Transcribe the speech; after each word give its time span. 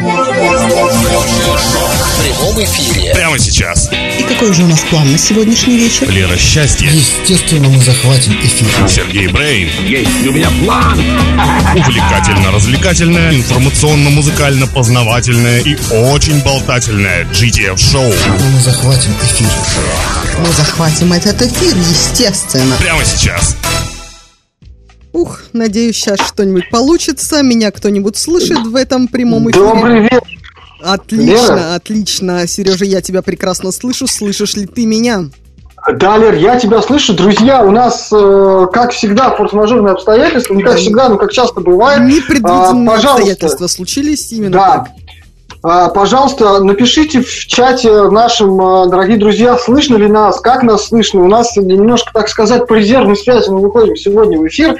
В 0.00 0.02
прямом 2.22 2.64
эфире. 2.64 3.12
Прямо 3.12 3.38
сейчас. 3.38 3.90
И 3.92 4.22
какой 4.22 4.54
же 4.54 4.62
у 4.62 4.66
нас 4.66 4.80
план 4.80 5.12
на 5.12 5.18
сегодняшний 5.18 5.76
вечер? 5.76 6.08
Лера 6.08 6.38
Счастье. 6.38 6.88
Естественно, 6.90 7.68
мы 7.68 7.82
захватим 7.82 8.32
эфир. 8.40 8.88
Сергей 8.88 9.28
Брейн. 9.28 9.68
Есть 9.86 10.26
у 10.26 10.32
меня 10.32 10.48
план. 10.64 10.98
Увлекательно-развлекательное, 11.76 13.34
информационно-музыкально-познавательное 13.34 15.60
и 15.60 15.76
очень 15.90 16.42
болтательное 16.42 17.26
GTF-шоу. 17.26 18.10
Мы 18.54 18.60
захватим 18.60 19.14
эфир. 19.22 19.48
Мы 20.38 20.50
захватим 20.52 21.12
этот 21.12 21.42
эфир, 21.42 21.76
естественно. 21.76 22.74
Прямо 22.76 23.04
сейчас. 23.04 23.54
Ух, 25.12 25.40
надеюсь, 25.52 25.96
сейчас 25.96 26.20
что-нибудь 26.20 26.70
получится. 26.70 27.42
Меня 27.42 27.70
кто-нибудь 27.70 28.16
слышит 28.16 28.58
в 28.66 28.76
этом 28.76 29.08
прямом 29.08 29.50
эфире. 29.50 29.64
Добрый 29.64 30.00
вечер. 30.02 30.22
Отлично, 30.82 31.24
Лера? 31.54 31.74
отлично. 31.74 32.46
Сережа, 32.46 32.84
я 32.84 33.00
тебя 33.02 33.20
прекрасно 33.22 33.72
слышу. 33.72 34.06
Слышишь 34.06 34.54
ли 34.54 34.66
ты 34.66 34.86
меня? 34.86 35.24
Да, 35.94 36.16
Лер, 36.18 36.34
я 36.34 36.58
тебя 36.60 36.80
слышу. 36.82 37.14
Друзья, 37.14 37.64
у 37.64 37.70
нас, 37.70 38.08
э, 38.12 38.66
как 38.72 38.92
всегда, 38.92 39.30
форс-мажорные 39.34 39.92
обстоятельства. 39.92 40.54
Не 40.54 40.62
как 40.62 40.76
всегда, 40.76 41.08
но 41.08 41.16
как 41.16 41.32
часто 41.32 41.60
бывает. 41.60 42.02
Непредвиденные 42.02 42.88
А, 42.88 42.96
пожалуйста. 42.96 43.10
обстоятельства 43.12 43.66
случились 43.66 44.30
именно 44.32 44.52
Да. 44.52 44.70
так. 44.72 44.88
А, 45.62 45.90
Пожалуйста, 45.90 46.62
напишите 46.62 47.20
в 47.20 47.46
чате 47.46 48.08
нашим, 48.08 48.58
э, 48.60 48.88
дорогие 48.88 49.18
друзья, 49.18 49.58
слышно 49.58 49.96
ли 49.96 50.08
нас, 50.08 50.40
как 50.40 50.62
нас 50.62 50.88
слышно. 50.88 51.22
У 51.22 51.28
нас 51.28 51.54
немножко, 51.56 52.10
так 52.14 52.28
сказать, 52.28 52.66
по 52.66 52.74
резервной 52.74 53.16
связи 53.16 53.50
мы 53.50 53.60
выходим 53.60 53.94
сегодня 53.94 54.38
в 54.38 54.46
эфир. 54.46 54.74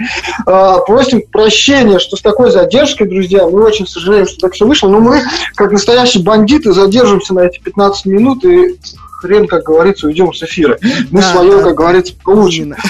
А, 0.47 0.79
Просим 0.79 1.23
прощения, 1.31 1.99
что 1.99 2.17
с 2.17 2.23
такой 2.23 2.51
задержкой, 2.51 3.09
друзья. 3.09 3.47
Мы 3.47 3.63
очень 3.63 3.87
сожалеем, 3.87 4.27
что 4.27 4.39
так 4.39 4.55
все 4.55 4.67
вышло. 4.67 4.89
Но 4.89 5.01
мы, 5.01 5.23
как 5.55 5.71
настоящие 5.71 6.23
бандиты, 6.23 6.73
задержимся 6.73 7.35
на 7.35 7.41
эти 7.41 7.61
15 7.61 8.07
минут 8.07 8.45
и 8.45 8.79
хрен, 9.21 9.47
как 9.47 9.65
говорится, 9.65 10.07
уйдем 10.07 10.33
с 10.33 10.43
эфира. 10.43 10.79
Мы 11.11 11.21
Да, 11.21 11.33
свое, 11.33 11.57
да, 11.59 11.63
как 11.65 11.75
говорится, 11.75 12.15
получим. 12.25 12.75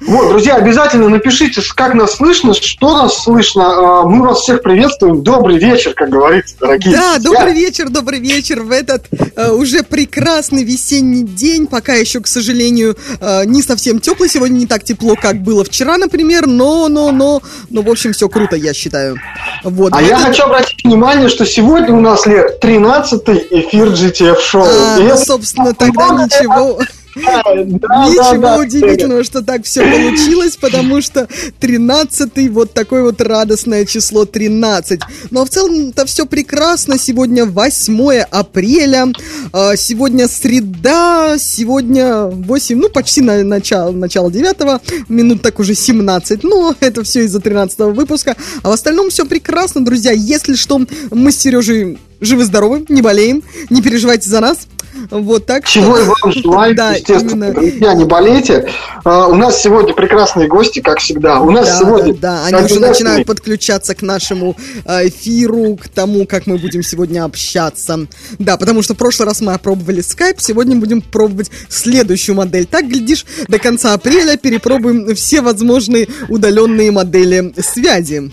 Вот, 0.00 0.28
друзья, 0.30 0.56
обязательно 0.56 1.08
напишите, 1.08 1.60
как 1.76 1.94
нас 1.94 2.16
слышно, 2.16 2.54
что 2.54 2.94
нас 3.02 3.22
слышно. 3.22 4.00
А, 4.00 4.02
Мы 4.04 4.26
вас 4.26 4.40
всех 4.40 4.62
приветствуем. 4.62 5.22
Добрый 5.22 5.58
вечер, 5.58 5.92
как 5.94 6.08
говорится, 6.10 6.54
дорогие 6.58 6.94
Да, 6.94 7.14
друзья. 7.18 7.38
добрый 7.40 7.54
вечер, 7.54 7.88
добрый 7.90 8.18
вечер 8.18 8.62
в 8.62 8.70
этот 8.72 9.06
э, 9.36 9.50
уже 9.52 9.82
прекрасный 9.82 10.64
весенний 10.64 11.22
день. 11.24 11.66
Пока 11.66 11.94
еще, 11.94 12.20
к 12.20 12.26
сожалению, 12.26 12.96
э, 13.20 13.44
не 13.44 13.62
совсем 13.62 14.00
теплый. 14.00 14.28
Сегодня 14.28 14.56
не 14.58 14.66
так 14.66 14.82
тепло, 14.84 15.14
как 15.20 15.36
было 15.42 15.64
вчера, 15.64 15.96
например. 15.98 16.46
Но, 16.46 16.88
но, 16.88 17.12
но, 17.12 17.42
но, 17.68 17.82
в 17.82 17.88
общем, 17.90 18.12
все 18.12 18.28
круто, 18.28 18.56
я 18.56 18.72
считаю. 18.72 19.16
Вот. 19.64 19.92
А 19.94 20.00
я 20.02 20.14
этот- 20.16 20.22
хочу 20.28 20.42
обратить 20.44 20.82
внимание, 20.84 21.28
что 21.28 21.44
сегодня 21.44 21.94
у 21.94 22.00
нас, 22.00 22.26
Лер, 22.26 22.50
13-й 22.60 23.46
эфир 23.60 23.88
GTF-шоу. 23.88 24.64
А, 24.66 24.96
ну, 24.98 25.04
это- 25.06 25.16
собственно, 25.50 25.74
тогда 25.74 26.24
ничего. 26.24 26.80
Да, 27.16 27.42
Ничего 27.56 28.40
да, 28.40 28.58
удивительного, 28.58 29.24
что 29.24 29.42
так 29.42 29.64
все 29.64 29.82
получилось, 29.82 30.56
потому 30.56 31.02
что 31.02 31.28
13 31.58 32.48
вот 32.50 32.72
такое 32.72 33.02
вот 33.02 33.20
радостное 33.20 33.84
число 33.84 34.26
13. 34.26 35.00
Но 35.32 35.44
в 35.44 35.50
целом 35.50 35.88
это 35.88 36.06
все 36.06 36.24
прекрасно. 36.24 37.00
Сегодня 37.00 37.46
8 37.46 38.12
апреля, 38.30 39.08
а, 39.52 39.74
сегодня 39.74 40.28
среда, 40.28 41.36
сегодня 41.36 42.26
8, 42.26 42.78
ну 42.78 42.88
почти 42.88 43.22
на 43.22 43.42
начало, 43.42 43.90
начало 43.90 44.30
9, 44.30 44.80
минут 45.08 45.42
так 45.42 45.58
уже 45.58 45.74
17. 45.74 46.44
Но 46.44 46.76
это 46.80 47.02
все 47.02 47.24
из-за 47.24 47.40
13 47.40 47.80
выпуска. 47.80 48.36
А 48.62 48.68
в 48.68 48.72
остальном 48.72 49.10
все 49.10 49.26
прекрасно, 49.26 49.84
друзья. 49.84 50.12
Если 50.12 50.54
что, 50.54 50.80
мы 51.10 51.32
с 51.32 51.38
Сережей 51.38 51.98
живы-здоровы, 52.20 52.84
не 52.88 53.02
болеем, 53.02 53.42
не 53.68 53.82
переживайте 53.82 54.30
за 54.30 54.40
нас. 54.40 54.68
Вот 55.10 55.46
так. 55.46 55.66
Чего 55.66 55.98
и 55.98 56.04
вам 56.04 56.32
желаю, 56.32 56.74
Да, 56.74 56.92
естественно, 56.92 57.44
именно. 57.46 57.52
друзья, 57.54 57.94
не 57.94 58.04
болейте. 58.04 58.68
А, 59.04 59.28
У 59.28 59.34
нас 59.34 59.60
сегодня 59.62 59.94
прекрасные 59.94 60.48
гости, 60.48 60.80
как 60.80 60.98
всегда. 60.98 61.40
У 61.40 61.50
нас 61.50 61.66
Да, 61.68 61.78
сегодня... 61.78 62.14
да, 62.14 62.44
они 62.46 62.62
уже 62.64 62.80
начинают 62.80 63.26
подключаться 63.26 63.94
к 63.94 64.02
нашему 64.02 64.56
э, 64.84 65.08
эфиру, 65.08 65.76
к 65.76 65.88
тому, 65.88 66.26
как 66.26 66.46
мы 66.46 66.58
будем 66.58 66.82
сегодня 66.82 67.24
общаться. 67.24 68.06
Да, 68.38 68.56
потому 68.56 68.82
что 68.82 68.94
в 68.94 68.96
прошлый 68.96 69.26
раз 69.26 69.40
мы 69.40 69.54
опробовали 69.54 70.00
Skype, 70.02 70.36
сегодня 70.38 70.76
будем 70.76 71.00
пробовать 71.00 71.50
следующую 71.68 72.36
модель. 72.36 72.66
Так, 72.66 72.86
глядишь, 72.88 73.24
до 73.48 73.58
конца 73.58 73.94
апреля 73.94 74.36
перепробуем 74.36 75.14
все 75.14 75.40
возможные 75.40 76.08
удаленные 76.28 76.90
модели 76.90 77.52
связи. 77.58 78.30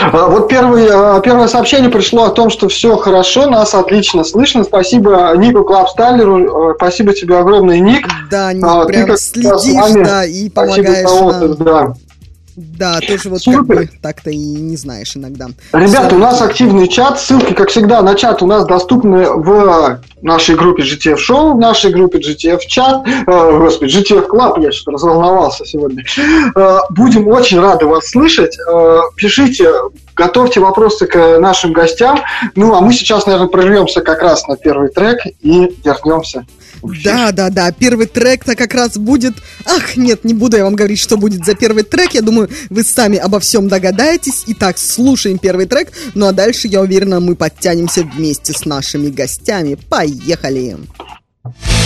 А, 0.00 0.26
Вот 0.28 0.48
первый, 0.48 0.88
а, 0.90 1.20
первое 1.20 1.48
сообщение 1.48 1.90
пришло 1.90 2.24
о 2.24 2.30
том, 2.30 2.50
что 2.50 2.68
все 2.68 2.96
хорошо, 2.96 3.48
нас 3.48 3.74
отлично 3.74 4.24
слышно. 4.24 4.64
Спасибо 4.64 5.32
Нику 5.36 5.64
Клабстайлеру, 5.64 6.70
э, 6.70 6.74
спасибо 6.76 7.12
тебе 7.14 7.38
огромное, 7.38 7.78
Ник. 7.78 8.06
Да, 8.30 8.52
не, 8.52 8.62
А, 8.64 8.84
ты 8.84 8.92
прям 8.92 9.06
как 9.06 9.18
всегда 9.18 9.58
с 9.58 9.62
следишь, 9.62 10.06
да, 10.06 10.24
и 10.24 10.50
помогаешь 10.50 11.10
нам. 11.10 11.54
да. 11.54 11.94
Да, 12.56 13.00
тоже 13.06 13.28
вот 13.28 13.42
Супер. 13.42 13.58
как 13.58 13.66
бы 13.66 13.90
так-то 14.00 14.30
и 14.30 14.36
не 14.36 14.76
знаешь 14.76 15.14
иногда. 15.14 15.48
Ребята, 15.74 16.14
у 16.14 16.18
нас 16.18 16.40
активный 16.40 16.88
чат. 16.88 17.20
Ссылки, 17.20 17.52
как 17.52 17.68
всегда, 17.68 18.00
на 18.00 18.14
чат 18.14 18.42
у 18.42 18.46
нас 18.46 18.64
доступны 18.64 19.30
в 19.30 20.00
нашей 20.22 20.56
группе 20.56 20.82
GTF 20.82 21.16
Show, 21.16 21.52
в 21.52 21.58
нашей 21.58 21.92
группе 21.92 22.18
GTF 22.18 22.60
чат, 22.66 23.06
э, 23.06 23.58
господи, 23.58 23.98
GTF 23.98 24.26
Club, 24.28 24.62
я 24.62 24.72
что-то 24.72 24.92
разволновался 24.92 25.66
сегодня. 25.66 26.02
Э, 26.56 26.78
будем 26.90 27.28
очень 27.28 27.60
рады 27.60 27.84
вас 27.84 28.08
слышать. 28.08 28.56
Э, 28.58 29.00
пишите, 29.16 29.70
готовьте 30.14 30.60
вопросы 30.60 31.06
к 31.06 31.38
нашим 31.38 31.74
гостям. 31.74 32.20
Ну, 32.54 32.74
а 32.74 32.80
мы 32.80 32.94
сейчас, 32.94 33.26
наверное, 33.26 33.48
прервемся 33.48 34.00
как 34.00 34.22
раз 34.22 34.48
на 34.48 34.56
первый 34.56 34.88
трек 34.88 35.18
и 35.42 35.76
вернемся. 35.84 36.46
Да, 37.04 37.32
да, 37.32 37.50
да. 37.50 37.72
Первый 37.72 38.06
трек-то 38.06 38.54
как 38.54 38.74
раз 38.74 38.96
будет... 38.96 39.34
Ах, 39.64 39.96
нет, 39.96 40.24
не 40.24 40.34
буду 40.34 40.56
я 40.56 40.64
вам 40.64 40.74
говорить, 40.74 40.98
что 40.98 41.16
будет 41.16 41.44
за 41.44 41.54
первый 41.54 41.82
трек. 41.82 42.12
Я 42.12 42.22
думаю, 42.22 42.48
вы 42.70 42.84
сами 42.84 43.18
обо 43.18 43.40
всем 43.40 43.68
догадаетесь. 43.68 44.44
Итак, 44.46 44.78
слушаем 44.78 45.38
первый 45.38 45.66
трек. 45.66 45.92
Ну 46.14 46.26
а 46.26 46.32
дальше, 46.32 46.68
я 46.68 46.80
уверена, 46.80 47.20
мы 47.20 47.34
подтянемся 47.34 48.02
вместе 48.02 48.52
с 48.52 48.64
нашими 48.64 49.08
гостями. 49.08 49.76
Поехали! 49.88 50.76
Бегущие 51.44 51.85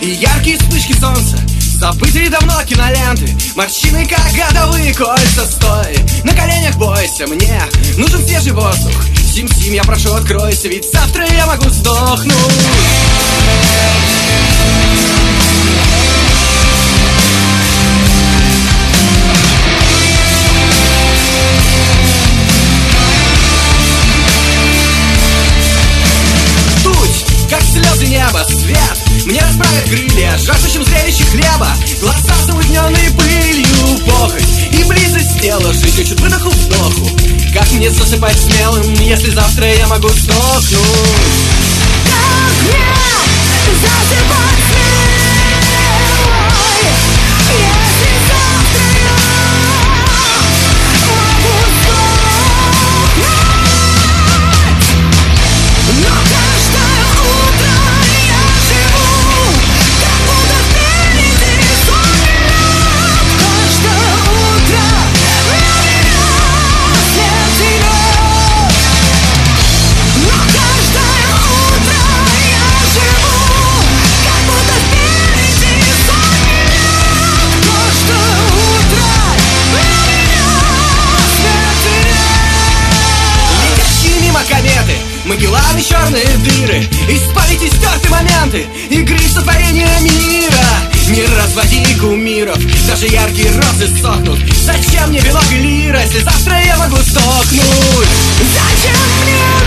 и 0.00 0.10
яркие 0.10 0.58
вспышки 0.58 0.92
солнца 0.92 1.38
Забытые 1.78 2.28
давно 2.28 2.60
киноленты. 2.64 3.36
Морщины, 3.54 4.04
как 4.06 4.32
годовые 4.32 4.92
кольца 4.94 5.46
Стой, 5.46 5.96
на 6.24 6.32
коленях 6.32 6.76
бойся 6.76 7.26
мне 7.26 7.62
Нужен 7.96 8.26
свежий 8.26 8.52
воздух. 8.52 8.94
Сим-Сим, 9.32 9.74
я 9.74 9.84
прошу, 9.84 10.12
откройся 10.12 10.68
Ведь 10.68 10.90
завтра 10.92 11.26
я 11.28 11.46
могу 11.46 11.68
сдохнуть. 11.68 12.34
Путь, 26.84 27.48
как 27.48 27.62
слезы 27.62 28.06
неба, 28.06 28.44
свет 28.48 29.07
Мне 29.28 29.42
расправят 29.42 29.84
крылья, 29.84 30.38
жаждущим 30.38 30.82
зрелище 30.82 31.22
хлеба. 31.24 31.68
Глаза 32.00 32.34
замутненные 32.46 33.10
пылью, 33.10 33.98
похоть 34.06 34.42
И 34.72 34.82
близость 34.84 35.42
тела, 35.42 35.70
жить 35.74 35.96
хочет 35.96 36.18
выдоху 36.18 36.48
вдоху. 36.48 37.10
Как 37.52 37.70
мне 37.72 37.90
засыпать 37.90 38.40
смелым, 38.40 38.94
если 38.94 39.28
завтра 39.28 39.66
я 39.66 39.86
могу 39.86 40.08
сдохнуть? 40.08 40.78
Как 42.06 42.56
мне 42.56 43.76
засыпать 43.76 44.60
смелой, 44.70 45.36
если 47.68 48.14
завтра 48.24 48.47
Игры 89.38 89.44
сотворения 89.44 90.00
мира. 90.00 90.88
Не 91.08 91.24
разводи 91.36 91.84
кумиров 91.98 92.58
Даже 92.86 93.06
яркие 93.06 93.50
розы 93.52 93.88
сохнут 94.00 94.38
Зачем 94.62 95.08
мне 95.08 95.20
белок 95.20 95.50
и 95.50 95.56
лира 95.56 96.02
Если 96.02 96.18
завтра 96.18 96.60
я 96.60 96.76
могу 96.76 96.96
сдохнуть? 96.96 98.08
Зачем 98.52 99.00
мне 99.22 99.57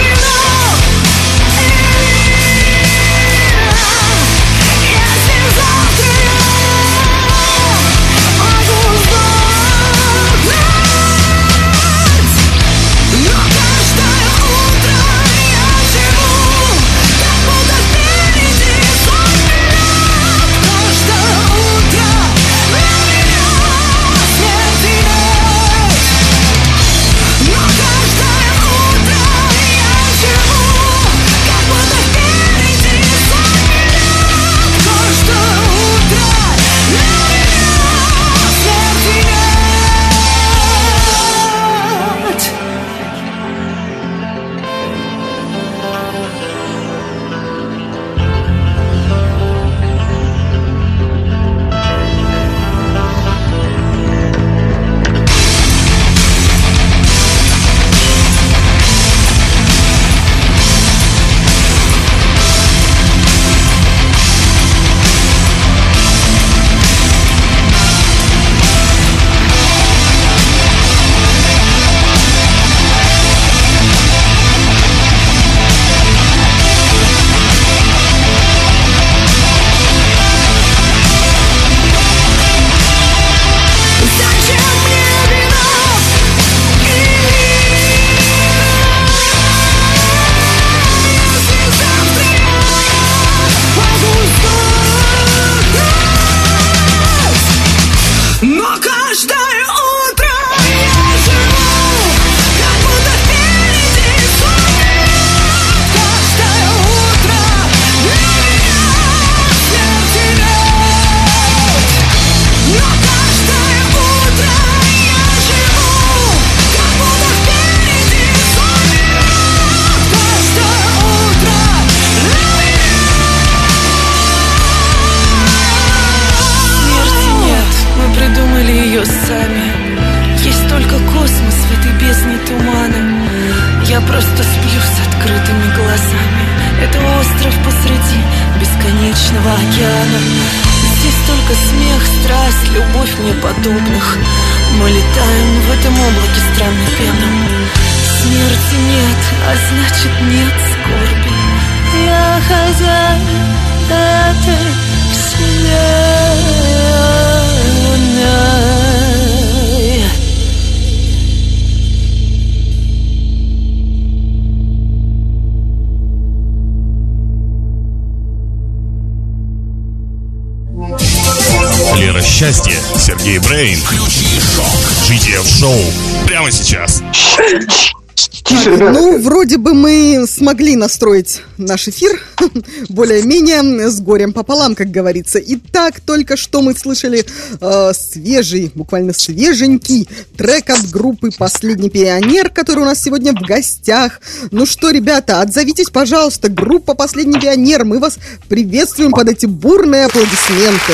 Ну, 178.89 179.19
вроде 179.19 179.57
бы 179.57 179.73
мы 179.73 180.25
смогли 180.27 180.75
настроить 180.75 181.41
наш 181.57 181.87
эфир 181.87 182.19
более-менее 182.89 183.89
с 183.89 183.99
горем 184.01 184.33
пополам, 184.33 184.73
как 184.73 184.89
говорится. 184.89 185.39
Итак, 185.39 185.99
только 185.99 186.35
что 186.35 186.61
мы 186.61 186.73
слышали 186.75 187.23
э, 187.59 187.91
свежий, 187.93 188.71
буквально 188.73 189.13
свеженький 189.13 190.09
трек 190.35 190.69
от 190.71 190.89
группы 190.89 191.29
«Последний 191.37 191.89
пионер», 191.89 192.49
который 192.49 192.79
у 192.79 192.85
нас 192.85 193.01
сегодня 193.03 193.33
в 193.33 193.41
гостях. 193.45 194.19
Ну 194.49 194.65
что, 194.65 194.89
ребята, 194.89 195.41
отзовитесь, 195.41 195.89
пожалуйста, 195.91 196.49
группа 196.49 196.95
«Последний 196.95 197.39
пионер». 197.39 197.85
Мы 197.85 197.99
вас 197.99 198.17
приветствуем 198.49 199.11
под 199.11 199.29
эти 199.29 199.45
бурные 199.45 200.05
аплодисменты. 200.05 200.93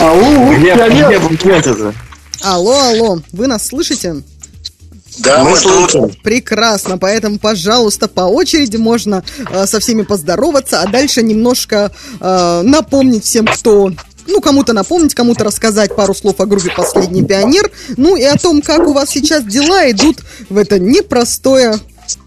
Ау, 0.00 0.52
Где, 0.52 0.74
пионер. 0.74 1.08
где 1.08 1.16
аплодисменты-то? 1.16 1.94
Алло, 2.42 2.78
алло, 2.78 3.18
вы 3.32 3.46
нас 3.46 3.68
слышите? 3.68 4.22
Да, 5.18 5.44
Мы 5.44 5.56
слушаем. 5.56 6.10
Прекрасно, 6.22 6.98
поэтому, 6.98 7.38
пожалуйста, 7.38 8.08
по 8.08 8.22
очереди 8.22 8.76
можно 8.76 9.22
э, 9.50 9.66
со 9.66 9.80
всеми 9.80 10.02
поздороваться, 10.02 10.80
а 10.82 10.88
дальше 10.88 11.22
немножко 11.22 11.92
э, 12.20 12.60
напомнить 12.62 13.24
всем, 13.24 13.46
кто... 13.46 13.90
Ну, 14.26 14.40
кому-то 14.40 14.72
напомнить, 14.72 15.14
кому-то 15.14 15.44
рассказать 15.44 15.94
пару 15.94 16.14
слов 16.14 16.40
о 16.40 16.46
группе 16.46 16.70
«Последний 16.74 17.22
пионер», 17.22 17.70
ну 17.98 18.16
и 18.16 18.22
о 18.22 18.38
том, 18.38 18.62
как 18.62 18.88
у 18.88 18.94
вас 18.94 19.10
сейчас 19.10 19.44
дела 19.44 19.90
идут 19.90 20.20
в 20.48 20.56
это 20.56 20.78
непростое 20.78 21.78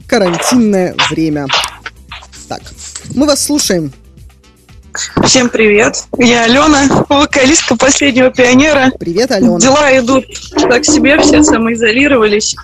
карантинное 0.07 0.95
время. 1.09 1.47
Так, 2.47 2.61
мы 3.15 3.25
вас 3.25 3.43
слушаем. 3.43 3.91
Всем 5.23 5.49
привет. 5.49 6.05
Я 6.17 6.43
Алена, 6.43 7.05
вокалистка 7.09 7.75
последнего 7.75 8.31
пионера. 8.31 8.91
Привет, 8.99 9.31
Алена. 9.31 9.59
Дела 9.59 9.97
идут 9.99 10.25
так 10.69 10.85
себе, 10.85 11.19
все 11.19 11.43
самоизолировались. 11.43 12.55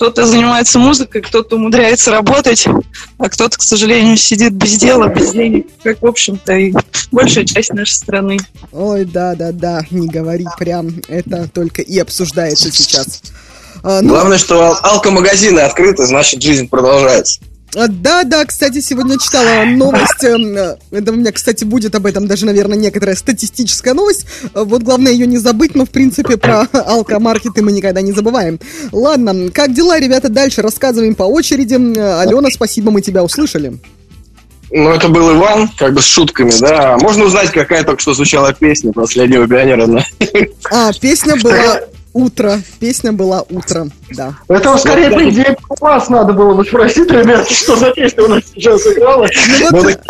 Кто-то 0.00 0.24
занимается 0.24 0.78
музыкой, 0.78 1.20
кто-то 1.20 1.56
умудряется 1.56 2.10
работать, 2.10 2.66
а 3.18 3.28
кто-то, 3.28 3.58
к 3.58 3.62
сожалению, 3.62 4.16
сидит 4.16 4.54
без 4.54 4.78
дела, 4.78 5.08
без 5.08 5.32
денег, 5.32 5.66
как, 5.82 6.00
в 6.00 6.06
общем-то, 6.06 6.54
и 6.54 6.72
большая 7.12 7.44
часть 7.44 7.74
нашей 7.74 7.92
страны. 7.92 8.38
Ой, 8.72 9.04
да-да-да, 9.04 9.82
не 9.90 10.08
говори 10.08 10.46
прям, 10.58 10.88
это 11.06 11.50
только 11.52 11.82
и 11.82 11.98
обсуждается 11.98 12.72
сейчас. 12.72 13.20
А, 13.82 14.00
ну, 14.00 14.08
Главное, 14.08 14.38
что 14.38 14.62
ал- 14.62 14.78
алкомагазины 14.82 15.60
открыты, 15.60 16.06
значит, 16.06 16.40
жизнь 16.40 16.66
продолжается. 16.66 17.40
А, 17.76 17.86
Да, 17.88 18.24
да, 18.24 18.44
кстати, 18.44 18.80
сегодня 18.80 19.18
читала 19.18 19.64
новость. 19.64 20.24
эм, 20.24 20.56
Это 20.90 21.12
у 21.12 21.14
меня, 21.14 21.32
кстати, 21.32 21.64
будет 21.64 21.94
об 21.94 22.06
этом 22.06 22.26
даже, 22.26 22.46
наверное, 22.46 22.76
некоторая 22.76 23.14
статистическая 23.16 23.94
новость. 23.94 24.26
Э, 24.54 24.64
Вот 24.64 24.82
главное 24.82 25.12
ее 25.12 25.26
не 25.26 25.38
забыть, 25.38 25.74
но, 25.74 25.84
в 25.84 25.90
принципе, 25.90 26.36
про 26.36 26.62
алкомаркеты 26.72 27.62
мы 27.62 27.72
никогда 27.72 28.00
не 28.00 28.12
забываем. 28.12 28.58
Ладно, 28.92 29.50
как 29.52 29.72
дела, 29.72 29.98
ребята, 30.00 30.28
дальше 30.28 30.62
рассказываем 30.62 31.14
по 31.14 31.24
очереди. 31.24 31.74
Алена, 31.74 32.50
спасибо, 32.50 32.90
мы 32.90 33.02
тебя 33.02 33.22
услышали. 33.22 33.74
Ну, 34.72 34.88
это 34.90 35.08
был 35.08 35.32
Иван, 35.36 35.68
как 35.76 35.94
бы 35.94 36.00
с 36.00 36.04
шутками, 36.04 36.52
да. 36.60 36.96
Можно 37.00 37.24
узнать, 37.24 37.50
какая 37.50 37.82
только 37.82 38.00
что 38.00 38.14
звучала 38.14 38.52
песня 38.52 38.92
последнего 38.92 39.48
пионера? 39.48 39.86
да? 39.86 40.04
А, 40.70 40.92
песня 40.92 41.36
была 41.36 41.80
Утро. 42.12 42.60
Песня 42.80 43.12
была 43.12 43.42
утром, 43.50 43.92
да. 44.10 44.34
Это 44.48 44.76
скорее, 44.78 45.10
по 45.10 45.28
идее, 45.28 45.56
вас 45.80 46.08
надо 46.08 46.32
было 46.32 46.54
бы 46.54 46.64
спросить, 46.64 47.08
ребят, 47.10 47.48
что 47.48 47.76
за 47.76 47.92
песня 47.92 48.24
у 48.24 48.28
нас 48.28 48.42
сейчас 48.52 48.84
играла. 48.86 49.28
Ну 49.70 49.82
вот, 49.82 50.00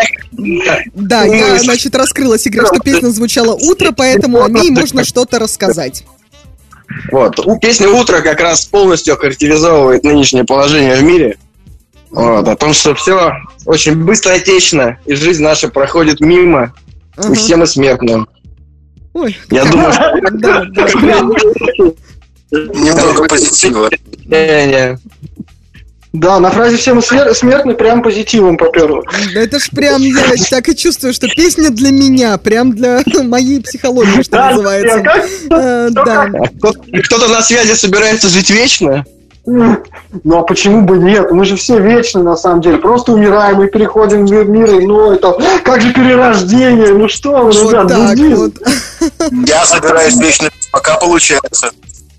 да, 0.94 1.24
я, 1.24 1.58
значит, 1.58 1.94
раскрыла 1.94 2.38
секрет, 2.38 2.68
что 2.68 2.80
песня 2.80 3.08
звучала 3.08 3.52
утро, 3.54 3.92
поэтому 3.94 4.42
о 4.42 4.48
ней 4.48 4.70
можно 4.70 5.04
что-то 5.04 5.38
рассказать. 5.38 6.04
Вот. 7.12 7.38
У- 7.46 7.58
Песня 7.58 7.88
«Утро» 7.88 8.20
как 8.20 8.40
раз 8.40 8.64
полностью 8.64 9.14
охарактеризовывает 9.14 10.02
нынешнее 10.02 10.44
положение 10.44 10.96
в 10.96 11.02
мире. 11.04 11.38
Вот. 12.10 12.48
О 12.48 12.56
том, 12.56 12.72
что 12.72 12.94
все 12.96 13.32
очень 13.64 13.94
быстротечно, 14.04 14.98
и 15.06 15.14
жизнь 15.14 15.42
наша 15.42 15.68
проходит 15.68 16.18
мимо, 16.20 16.72
и 17.16 17.20
Ага. 17.20 17.34
все 17.34 17.54
мы 17.56 17.66
смертны. 17.68 18.24
Ой, 19.12 19.36
Я 19.50 19.64
думаю, 19.64 19.92
что 19.92 20.12
да, 20.32 20.64
да. 20.70 20.86
Немного 22.52 23.24
позитива. 23.28 23.88
не-не. 24.26 24.98
Да, 26.12 26.40
на 26.40 26.50
фразе 26.50 26.76
«все 26.76 26.92
мы 26.92 27.02
смер- 27.02 27.32
смертны» 27.34 27.74
прям 27.74 28.02
позитивом 28.02 28.56
поперло. 28.56 29.04
Да 29.32 29.40
это 29.42 29.60
ж 29.60 29.68
прям, 29.70 30.02
я 30.02 30.34
так 30.50 30.68
и 30.68 30.74
чувствую, 30.74 31.12
что 31.12 31.28
песня 31.28 31.70
для 31.70 31.92
меня, 31.92 32.36
прям 32.38 32.72
для 32.72 33.02
моей 33.22 33.60
психологии, 33.62 34.22
что 34.22 34.36
называется. 34.50 35.04
Э, 35.50 35.88
Да. 35.92 36.26
Кто- 36.58 36.74
Кто-то 37.04 37.28
на 37.28 37.40
связи 37.42 37.74
собирается 37.74 38.28
жить 38.28 38.50
вечно? 38.50 39.04
Ну 40.24 40.38
а 40.38 40.42
почему 40.42 40.82
бы 40.82 40.98
нет? 40.98 41.30
Мы 41.30 41.44
же 41.44 41.56
все 41.56 41.78
вечны 41.78 42.22
на 42.22 42.36
самом 42.36 42.60
деле. 42.60 42.78
Просто 42.78 43.12
умираем 43.12 43.62
и 43.62 43.68
переходим 43.68 44.26
в 44.26 44.30
мир 44.30 44.44
мира 44.44 44.78
иной. 44.78 45.18
Там, 45.18 45.34
как 45.64 45.80
же 45.80 45.92
перерождение? 45.92 46.94
Ну 46.94 47.08
что 47.08 47.44
вы, 47.44 47.52
Вот 47.52 47.70
ребят, 47.70 47.88
так 47.88 48.08
буддизм. 48.08 48.36
вот. 48.36 49.48
Я 49.48 49.64
собираюсь 49.64 50.16
вечно, 50.16 50.48
пока 50.72 50.96
получается. 50.96 51.70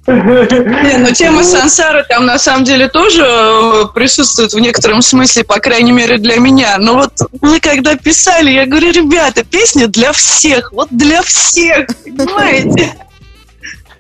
Не, 0.08 0.98
ну 0.98 1.12
тема 1.14 1.44
сансары 1.44 2.04
там 2.10 2.26
на 2.26 2.40
самом 2.40 2.64
деле 2.64 2.90
тоже 2.90 3.24
э, 3.24 3.86
присутствует 3.94 4.52
в 4.52 4.60
некотором 4.60 5.04
смысле, 5.04 5.44
по 5.44 5.60
крайней 5.60 5.92
мере 5.92 6.18
для 6.18 6.38
меня. 6.38 6.76
Но 6.80 6.96
вот 6.96 7.14
мы 7.40 7.60
когда 7.60 7.96
писали, 7.96 8.50
я 8.50 8.66
говорю, 8.66 8.92
ребята, 8.92 9.44
песня 9.44 9.88
для 9.88 10.12
всех, 10.12 10.72
вот 10.74 10.88
для 10.90 11.22
всех, 11.22 11.88
понимаете? 12.04 12.96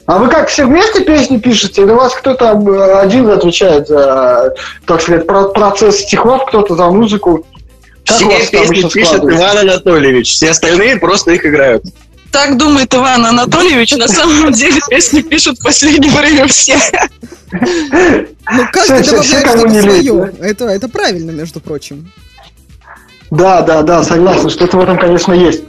А 0.07 0.17
вы 0.17 0.29
как, 0.29 0.49
все 0.49 0.65
вместе 0.65 1.01
песни 1.01 1.37
пишете? 1.37 1.83
Или 1.83 1.91
у 1.91 1.95
вас 1.95 2.13
кто-то 2.13 2.51
один 2.99 3.29
отвечает 3.29 3.87
за, 3.87 4.53
так 4.85 5.01
сказать, 5.01 5.25
про- 5.27 5.49
процесс 5.49 5.99
стихов, 5.99 6.45
кто-то 6.47 6.75
за 6.75 6.87
музыку? 6.89 7.45
Как 8.05 8.17
Все 8.17 8.47
песни 8.49 8.89
пишет? 8.89 9.23
Иван 9.23 9.57
Анатольевич, 9.59 10.31
все 10.33 10.49
остальные 10.49 10.97
просто 10.97 11.31
их 11.31 11.45
играют. 11.45 11.83
Так 12.31 12.57
думает 12.57 12.93
Иван 12.93 13.25
Анатольевич, 13.25 13.91
на 13.95 14.07
самом 14.07 14.51
деле 14.53 14.79
песни 14.89 15.21
пишут 15.21 15.59
в 15.59 15.63
последнее 15.63 16.11
время 16.11 16.47
все. 16.47 16.77
Ну, 17.51 18.65
каждый 18.71 19.03
добавляет 19.03 19.43
кому 19.45 19.57
что-то 19.59 19.67
не 19.69 19.81
лень, 19.81 20.07
свое. 20.07 20.33
Это, 20.41 20.65
это 20.65 20.87
правильно, 20.89 21.31
между 21.31 21.59
прочим. 21.59 22.11
Да, 23.29 23.61
да, 23.61 23.81
да, 23.81 24.03
согласен, 24.03 24.49
что-то 24.49 24.77
в 24.77 24.81
этом, 24.81 24.97
конечно, 24.97 25.33
есть. 25.33 25.63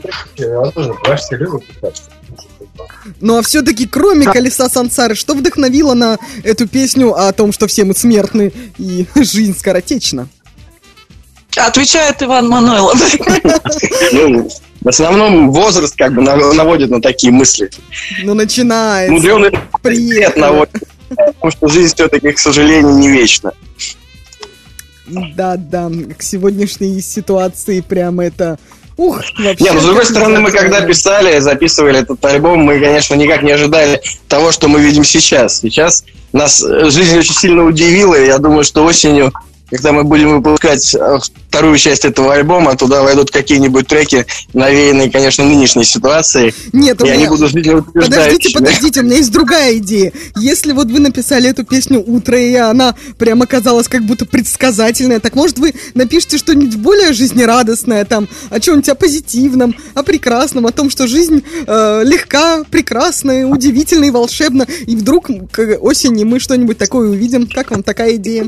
Ну, 3.19 3.37
а 3.37 3.41
все-таки, 3.41 3.85
кроме 3.85 4.25
колеса 4.25 4.69
сансары, 4.69 5.15
что 5.15 5.33
вдохновило 5.35 5.93
на 5.93 6.17
эту 6.43 6.67
песню 6.67 7.13
о 7.13 7.31
том, 7.33 7.51
что 7.51 7.67
все 7.67 7.83
мы 7.83 7.93
смертны 7.93 8.51
и 8.77 9.05
жизнь 9.15 9.57
скоротечна? 9.57 10.27
Отвечает 11.55 12.21
Иван 12.23 12.47
Мануйлов. 12.47 12.99
Ну, 14.11 14.49
в 14.81 14.87
основном 14.89 15.51
возраст 15.51 15.95
как 15.95 16.13
бы 16.13 16.21
нав- 16.21 16.53
наводит 16.55 16.89
на 16.89 16.99
такие 17.01 17.31
мысли. 17.31 17.69
Ну, 18.23 18.33
начинается. 18.33 19.13
Мудреный 19.13 19.51
Приехали. 19.81 20.39
наводит. 20.39 20.83
Потому 21.09 21.51
что 21.51 21.67
жизнь 21.67 21.93
все-таки, 21.93 22.31
к 22.31 22.39
сожалению, 22.39 22.95
не 22.97 23.09
вечна. 23.09 23.53
Да, 25.07 25.57
да, 25.57 25.91
к 26.17 26.23
сегодняшней 26.23 27.01
ситуации 27.01 27.81
прямо 27.81 28.25
это... 28.25 28.57
Ух, 28.97 29.21
вообще... 29.39 29.63
Не, 29.63 29.71
ну 29.71 29.79
с 29.79 29.83
другой 29.83 30.05
стороны, 30.05 30.39
мы 30.39 30.51
когда 30.51 30.81
писали, 30.81 31.39
записывали 31.39 31.99
этот 31.99 32.23
альбом, 32.25 32.59
мы, 32.59 32.79
конечно, 32.79 33.15
никак 33.15 33.41
не 33.41 33.51
ожидали 33.51 34.01
того, 34.27 34.51
что 34.51 34.67
мы 34.67 34.81
видим 34.81 35.03
сейчас. 35.03 35.59
Сейчас 35.59 36.03
нас 36.31 36.63
э, 36.63 36.89
жизнь 36.89 37.17
очень 37.17 37.33
сильно 37.33 37.63
удивила, 37.63 38.15
и 38.15 38.27
я 38.27 38.37
думаю, 38.37 38.63
что 38.63 38.83
осенью, 38.83 39.33
когда 39.73 39.91
мы 39.91 40.03
будем 40.03 40.35
выпускать 40.35 40.93
э, 40.93 41.17
вторую 41.47 41.77
часть 41.79 42.05
этого 42.05 42.35
альбома, 42.35 42.77
туда 42.77 43.01
войдут 43.01 43.31
какие-нибудь 43.31 43.87
треки, 43.87 44.27
навеянные, 44.53 45.09
конечно, 45.09 45.43
нынешней 45.43 45.83
ситуацией, 45.83 46.53
Нет, 46.73 47.01
у 47.01 47.05
и 47.05 47.09
они 47.09 47.23
меня... 47.23 47.29
будут 47.29 47.53
Подождите, 47.93 48.49
подождите, 48.53 48.99
у 48.99 49.03
меня 49.03 49.17
есть 49.17 49.31
другая 49.31 49.77
идея. 49.77 50.13
Если 50.35 50.73
вот 50.73 50.91
вы 50.91 50.99
написали 50.99 51.49
эту 51.49 51.63
песню 51.63 52.03
«Утро», 52.05 52.39
и 52.39 52.53
она 52.53 52.93
прям 53.17 53.41
оказалась 53.41 53.87
как 53.87 54.03
будто 54.03 54.25
предсказательная, 54.27 55.19
так 55.19 55.35
может 55.35 55.57
вы 55.57 55.73
напишите 55.95 56.37
что-нибудь 56.37 56.75
более 56.75 57.11
жизнерадостное, 57.11 58.05
там, 58.05 58.27
о 58.51 58.59
чем-нибудь 58.59 58.89
о 58.89 58.95
позитивном, 58.95 59.75
о 59.95 60.03
прекрасном, 60.03 60.67
о 60.67 60.71
том, 60.71 60.91
что 60.91 61.07
жизнь 61.07 61.43
э, 61.65 62.01
легка, 62.05 62.63
прекрасная, 62.69 63.47
удивительна 63.47 64.05
и 64.05 64.11
волшебна, 64.11 64.67
и 64.85 64.95
вдруг 64.95 65.29
к 65.51 65.77
осени 65.81 66.25
мы 66.25 66.39
что-нибудь 66.39 66.77
такое 66.77 67.09
увидим. 67.09 67.47
Как 67.47 67.71
вам 67.71 67.81
такая 67.81 68.17
идея? 68.17 68.45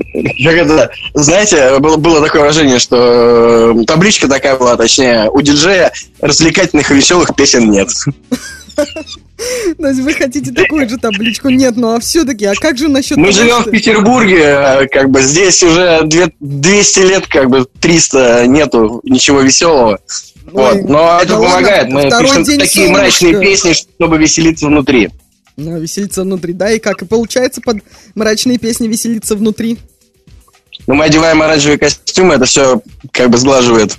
Знаете, 1.15 1.79
было, 1.79 1.95
было 1.95 2.21
такое 2.21 2.41
выражение, 2.41 2.77
что 2.77 3.73
э, 3.73 3.85
табличка 3.85 4.27
такая 4.27 4.57
была, 4.57 4.75
точнее, 4.75 5.29
у 5.31 5.41
диджея 5.41 5.93
развлекательных 6.19 6.91
и 6.91 6.95
веселых 6.95 7.33
песен 7.35 7.71
нет. 7.71 7.89
То 8.75 9.87
есть 9.87 10.01
вы 10.01 10.13
хотите 10.13 10.51
такую 10.51 10.89
же 10.89 10.97
табличку? 10.97 11.47
Нет, 11.47 11.77
ну 11.77 11.95
а 11.95 12.01
все-таки, 12.01 12.43
а 12.43 12.53
как 12.53 12.77
же 12.77 12.89
насчет 12.89 13.15
Мы 13.15 13.31
живем 13.31 13.63
в 13.63 13.71
Петербурге, 13.71 14.41
э, 14.41 14.87
как 14.87 15.09
бы 15.09 15.21
здесь 15.21 15.63
уже 15.63 16.01
две- 16.03 16.33
200 16.41 16.99
лет, 16.99 17.27
как 17.27 17.49
бы 17.49 17.65
300 17.79 18.47
нету 18.47 18.99
ничего 19.03 19.39
веселого. 19.39 19.99
Вот. 20.51 20.81
Но 20.83 21.19
это 21.21 21.37
помогает. 21.37 21.89
Мы 21.89 22.09
пишем 22.09 22.43
такие 22.59 22.89
мрачные 22.89 23.39
песни, 23.39 23.71
чтобы 23.71 24.17
веселиться 24.17 24.67
внутри. 24.67 25.11
Ну, 25.55 25.79
веселиться 25.79 26.23
внутри, 26.23 26.51
да, 26.51 26.71
и 26.71 26.79
как? 26.79 27.01
И 27.01 27.05
получается 27.05 27.61
под 27.61 27.77
мрачные 28.15 28.57
песни 28.57 28.89
веселиться 28.89 29.37
внутри. 29.37 29.77
Но 30.87 30.93
мы 30.93 31.05
одеваем 31.05 31.41
оранжевые 31.41 31.77
костюмы, 31.77 32.35
это 32.35 32.45
все 32.45 32.81
как 33.11 33.29
бы 33.29 33.37
сглаживает. 33.37 33.97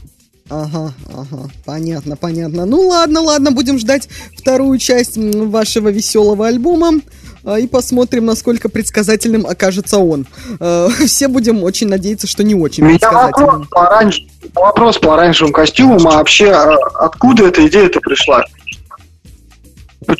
Ага, 0.48 0.92
ага, 1.12 1.50
понятно, 1.64 2.16
понятно. 2.16 2.66
Ну 2.66 2.86
ладно, 2.86 3.20
ладно, 3.20 3.50
будем 3.50 3.78
ждать 3.78 4.08
вторую 4.36 4.78
часть 4.78 5.16
вашего 5.16 5.88
веселого 5.88 6.46
альбома 6.46 7.00
а, 7.44 7.58
и 7.58 7.66
посмотрим, 7.66 8.26
насколько 8.26 8.68
предсказательным 8.68 9.44
окажется 9.44 9.98
он. 9.98 10.26
Э, 10.60 10.88
Все 11.06 11.26
будем 11.26 11.64
очень 11.64 11.88
надеяться, 11.88 12.28
что 12.28 12.44
не 12.44 12.54
очень 12.54 12.84
У 12.84 12.86
меня 12.86 12.98
предсказательным. 12.98 13.46
вопрос 13.48 13.68
по, 13.70 13.86
оранж... 13.88 14.26
вопрос 14.54 14.98
по 14.98 15.14
оранжевым 15.14 15.52
костюмам, 15.52 16.06
а 16.06 16.12
вообще 16.12 16.52
а, 16.52 16.76
откуда 16.94 17.48
эта 17.48 17.66
идея-то 17.66 18.00
пришла? 18.00 18.44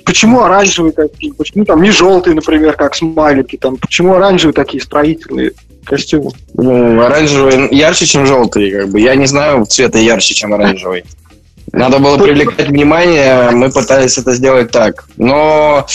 Почему 0.04 0.40
оранжевый 0.40 0.90
костюм? 0.90 1.34
Почему 1.34 1.64
там 1.64 1.80
не 1.82 1.92
желтый, 1.92 2.34
например, 2.34 2.74
как 2.74 2.96
смайлики? 2.96 3.56
Там, 3.56 3.76
почему 3.76 4.14
оранжевые 4.14 4.54
такие 4.54 4.82
строительные 4.82 5.52
костюмы? 5.86 6.30
Ну, 6.54 7.00
оранжевый 7.00 7.74
ярче, 7.74 8.06
чем 8.06 8.26
желтый, 8.26 8.70
как 8.70 8.88
бы. 8.90 9.00
Я 9.00 9.14
не 9.14 9.26
знаю 9.26 9.64
цвета 9.66 9.98
ярче, 9.98 10.34
чем 10.34 10.54
оранжевый. 10.54 11.04
Надо 11.72 11.98
было 11.98 12.16
привлекать 12.16 12.68
внимание, 12.68 13.50
мы 13.50 13.70
пытались 13.70 14.16
это 14.18 14.34
сделать 14.34 14.70
так. 14.70 15.08
Но 15.16 15.86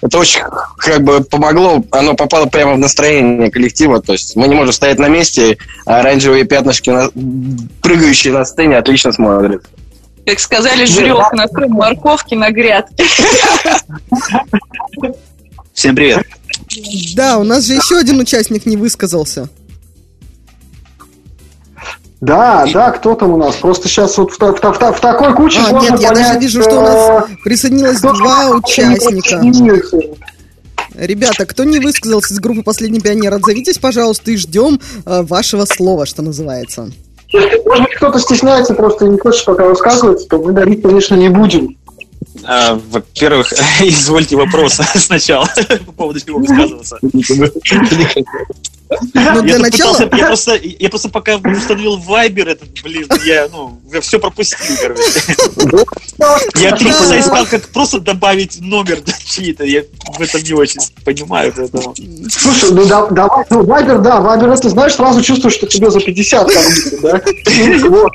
это 0.00 0.18
очень 0.18 0.40
как 0.78 1.02
бы 1.02 1.20
помогло, 1.24 1.84
оно 1.90 2.14
попало 2.14 2.46
прямо 2.46 2.74
в 2.74 2.78
настроение 2.78 3.50
коллектива. 3.50 4.00
То 4.00 4.12
есть 4.12 4.36
мы 4.36 4.46
не 4.48 4.54
можем 4.54 4.72
стоять 4.72 4.98
на 4.98 5.08
месте, 5.08 5.58
а 5.84 6.00
оранжевые 6.00 6.44
пятнышки, 6.44 6.90
на- 6.90 7.10
прыгающие 7.82 8.32
на 8.32 8.44
сцене, 8.44 8.78
отлично 8.78 9.12
смотрят. 9.12 9.62
Как 10.24 10.38
сказали, 10.40 10.84
жрёк 10.86 11.32
на 11.32 11.46
морковки 11.68 12.34
на 12.34 12.50
грядке. 12.50 13.04
Всем 15.74 15.94
привет. 15.94 16.24
Да, 17.14 17.38
у 17.38 17.44
нас 17.44 17.64
же 17.64 17.74
еще 17.74 17.96
один 17.96 18.18
участник 18.20 18.66
не 18.66 18.76
высказался. 18.76 19.48
Да, 22.20 22.66
да, 22.72 22.90
кто 22.92 23.14
там 23.14 23.32
у 23.32 23.36
нас? 23.36 23.56
Просто 23.56 23.88
сейчас 23.88 24.16
вот 24.16 24.32
в, 24.32 24.38
в 24.38 24.60
в 24.60 24.92
в 24.92 25.00
такой 25.00 25.34
куче 25.34 25.60
А, 25.64 25.72
нет, 25.72 26.00
я 26.00 26.12
даже 26.12 26.38
вижу, 26.38 26.62
что 26.62 26.78
у 26.78 26.80
нас 26.80 27.28
э, 27.30 27.36
присоединилось 27.44 28.00
два 28.00 28.50
участника. 28.50 29.42
Ребята, 30.94 31.44
кто 31.44 31.64
не 31.64 31.78
высказался 31.78 32.32
из 32.32 32.40
группы 32.40 32.62
«Последний 32.62 33.00
пионер», 33.00 33.34
отзовитесь, 33.34 33.76
пожалуйста, 33.76 34.30
и 34.30 34.36
ждем 34.36 34.80
э, 35.04 35.22
вашего 35.22 35.66
слова, 35.66 36.06
что 36.06 36.22
называется. 36.22 36.90
Если, 37.28 37.62
может 37.66 37.84
быть, 37.84 37.94
кто-то 37.96 38.18
стесняется, 38.18 38.72
просто 38.72 39.06
не 39.06 39.18
хочет 39.18 39.44
пока 39.44 39.66
высказываться, 39.66 40.26
то 40.26 40.38
мы 40.38 40.52
дарить, 40.52 40.80
конечно, 40.80 41.14
не 41.16 41.28
будем. 41.28 41.76
А, 42.44 42.74
во-первых, 42.74 43.52
извольте 43.80 44.36
вопрос 44.36 44.80
сначала 44.96 45.48
по 45.86 45.92
поводу 45.92 46.20
чего 46.20 46.38
высказываться. 46.38 46.98
Ну, 48.88 49.42
для 49.42 49.54
я 49.54 49.58
начала... 49.58 49.94
пытался- 49.94 50.16
я 50.16 50.26
просто, 50.26 50.60
я 50.62 50.88
просто 50.88 51.08
пока 51.08 51.36
установил 51.36 51.96
Вайбер 51.96 52.48
этот, 52.48 52.68
блин, 52.82 53.08
я, 53.24 53.48
ну, 53.50 53.80
я 53.92 54.00
все 54.00 54.18
пропустил, 54.18 54.58
короче. 54.80 55.02
Я 56.56 56.74
три 56.74 56.88
часа 56.88 57.20
искал, 57.20 57.44
как 57.46 57.68
просто 57.68 58.00
добавить 58.00 58.58
номер 58.60 59.00
чьи-то, 59.24 59.64
я 59.64 59.82
в 60.16 60.20
этом 60.20 60.42
не 60.42 60.52
очень 60.54 60.80
понимаю, 61.04 61.52
поэтому... 61.54 61.94
Слушай, 62.30 62.70
ну 62.72 62.86
да- 62.86 63.06
давай, 63.08 63.44
ну 63.50 63.62
Вайбер, 63.64 63.98
да, 63.98 64.20
Вайбер, 64.20 64.48
это 64.50 64.70
знаешь, 64.70 64.94
сразу 64.94 65.20
чувствуешь, 65.22 65.54
что 65.54 65.66
тебе 65.66 65.90
за 65.90 66.00
50 66.00 66.50
как 66.50 66.64
будто, 66.64 67.00
да? 67.02 67.22
Вот. 67.88 68.12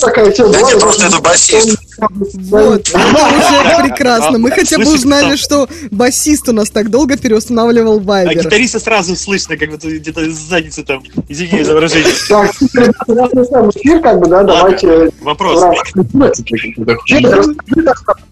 Такая 0.00 0.30
тема. 0.32 0.52
Да 0.52 0.78
просто 0.78 1.06
это 1.06 1.20
басист. 1.20 1.78
Вот, 1.98 2.88
уже 2.88 3.82
прекрасно. 3.82 4.38
Мы 4.38 4.50
А, 4.50 4.54
хотя 4.54 4.78
бы 4.78 4.92
узнали, 4.92 5.36
что 5.36 5.68
басист 5.90 6.48
у 6.48 6.52
нас 6.52 6.70
так 6.70 6.90
долго 6.90 7.16
переустанавливал 7.16 7.98
А 7.98 8.02
Вайбер. 8.02 8.44
гитариста 8.44 8.80
сразу 8.80 9.14
слышно, 9.16 9.56
как 9.56 9.70
будто 9.70 9.88
где-то 10.14 10.30
из 10.30 10.36
задницы 10.36 10.84
там, 10.84 11.02
извини 11.28 11.62
за 11.62 11.74
выражение. 11.74 12.12
Так, 12.28 12.52
ребята, 12.74 13.04
у 13.06 13.14
нас 13.14 13.32
на 13.32 13.44
самом 13.44 13.70
эфир, 13.70 14.00
как 14.00 14.20
бы, 14.20 14.28
да, 14.28 14.42
давайте... 14.42 15.10
Вопрос. 15.20 15.62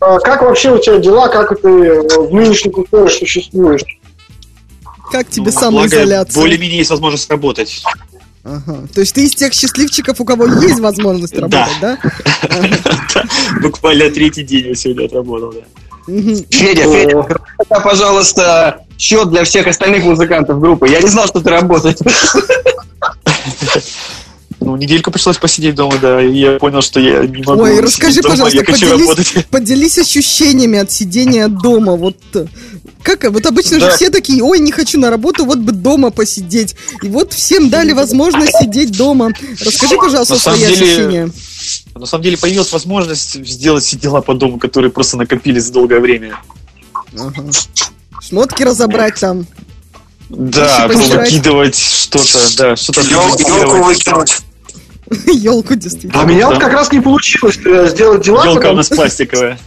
А, 0.01 0.19
как 0.21 0.43
вообще 0.43 0.75
у 0.75 0.79
тебя 0.79 0.99
дела, 0.99 1.29
как 1.29 1.61
ты 1.61 1.69
э, 1.69 2.19
в 2.19 2.35
нынешних 2.35 2.77
условиях 2.77 3.13
существуешь? 3.13 3.83
Как 5.11 5.29
тебе 5.29 5.47
Ну, 5.47 5.61
самоизоляция? 5.61 6.41
Более-менее 6.41 6.79
есть 6.79 6.91
возможность 6.91 7.31
работать. 7.31 7.83
Ага. 8.45 8.87
То 8.93 9.01
есть 9.01 9.15
ты 9.15 9.25
из 9.25 9.35
тех 9.35 9.53
счастливчиков, 9.53 10.21
у 10.21 10.25
кого 10.25 10.47
есть 10.47 10.81
возможность 10.81 11.39
работать, 11.39 11.69
да? 11.81 11.99
Буквально 13.63 14.11
третий 14.11 14.43
день 14.43 14.69
я 14.69 14.75
сегодня 14.75 15.07
отработал, 15.07 15.53
да. 15.53 15.61
Федя, 16.07 16.83
Федя, 16.83 17.25
это, 17.59 17.81
пожалуйста, 17.81 18.85
счет 19.03 19.31
для 19.31 19.43
всех 19.43 19.67
остальных 19.67 20.05
музыкантов 20.05 20.61
группы. 20.61 20.89
Я 20.89 21.01
не 21.01 21.09
знал, 21.09 21.27
что 21.27 21.41
ты 21.41 21.51
работаешь. 21.51 21.97
Ну, 24.61 24.77
недельку 24.77 25.11
пришлось 25.11 25.39
посидеть 25.39 25.75
дома, 25.75 25.97
да, 26.01 26.23
и 26.23 26.33
я 26.39 26.53
понял, 26.53 26.83
что 26.83 27.01
я 27.01 27.27
не 27.27 27.43
могу 27.43 27.63
Ой, 27.63 27.81
расскажи, 27.81 28.21
дома, 28.23 28.31
пожалуйста, 28.35 28.59
я 28.59 28.65
хочу 28.65 28.87
поделись, 28.87 29.01
работать. 29.09 29.47
поделись 29.51 29.99
ощущениями 29.99 30.79
от 30.79 30.93
сидения 30.93 31.49
дома. 31.49 31.97
Вот 31.97 32.17
как, 33.03 33.29
вот 33.29 33.45
обычно 33.45 33.81
же 33.81 33.87
Да. 33.87 33.97
все 33.97 34.09
такие, 34.09 34.41
ой, 34.41 34.61
не 34.61 34.71
хочу 34.71 35.01
на 35.01 35.11
работу, 35.11 35.45
вот 35.45 35.59
бы 35.59 35.73
дома 35.73 36.13
посидеть. 36.13 36.77
И 37.03 37.09
вот 37.09 37.33
всем 37.33 37.71
дали 37.71 37.91
возможность 37.91 38.57
сидеть 38.57 38.97
дома. 38.97 39.33
Расскажи, 39.61 39.97
пожалуйста, 39.97 40.35
На 40.35 40.41
самом 40.41 40.59
свои 40.61 40.69
деле, 40.77 40.87
ощущения. 40.87 41.31
На 41.97 42.07
самом 42.07 42.23
деле 42.23 42.39
появилась 42.39 42.71
возможность 42.73 43.45
сделать 43.45 43.83
все 43.83 43.97
дела 43.97 44.21
по 44.21 44.33
дому, 44.35 44.61
которые 44.61 44.93
просто 44.93 45.17
накопились 45.17 45.65
за 45.65 45.73
долгое 45.73 45.99
время. 45.99 46.39
Ага. 47.19 47.43
Шмотки 48.29 48.63
разобрать 48.63 49.21
там. 49.21 49.47
Да, 50.29 50.89
выкидывать 50.89 51.77
что-то, 51.77 52.39
да, 52.57 52.77
что-то 52.77 53.01
Елку 53.03 53.83
выкинуть. 53.83 54.39
Елку 55.27 55.75
действительно. 55.75 56.23
А 56.23 56.25
у 56.25 56.29
меня 56.29 56.49
вот 56.49 56.59
как 56.59 56.73
раз 56.73 56.91
не 56.91 57.01
получилось 57.01 57.59
э, 57.65 57.89
сделать 57.89 58.23
дела, 58.23 58.47
Елка 58.47 58.71
у 58.71 58.75
нас 58.75 58.89
пластиковая. 58.89 59.59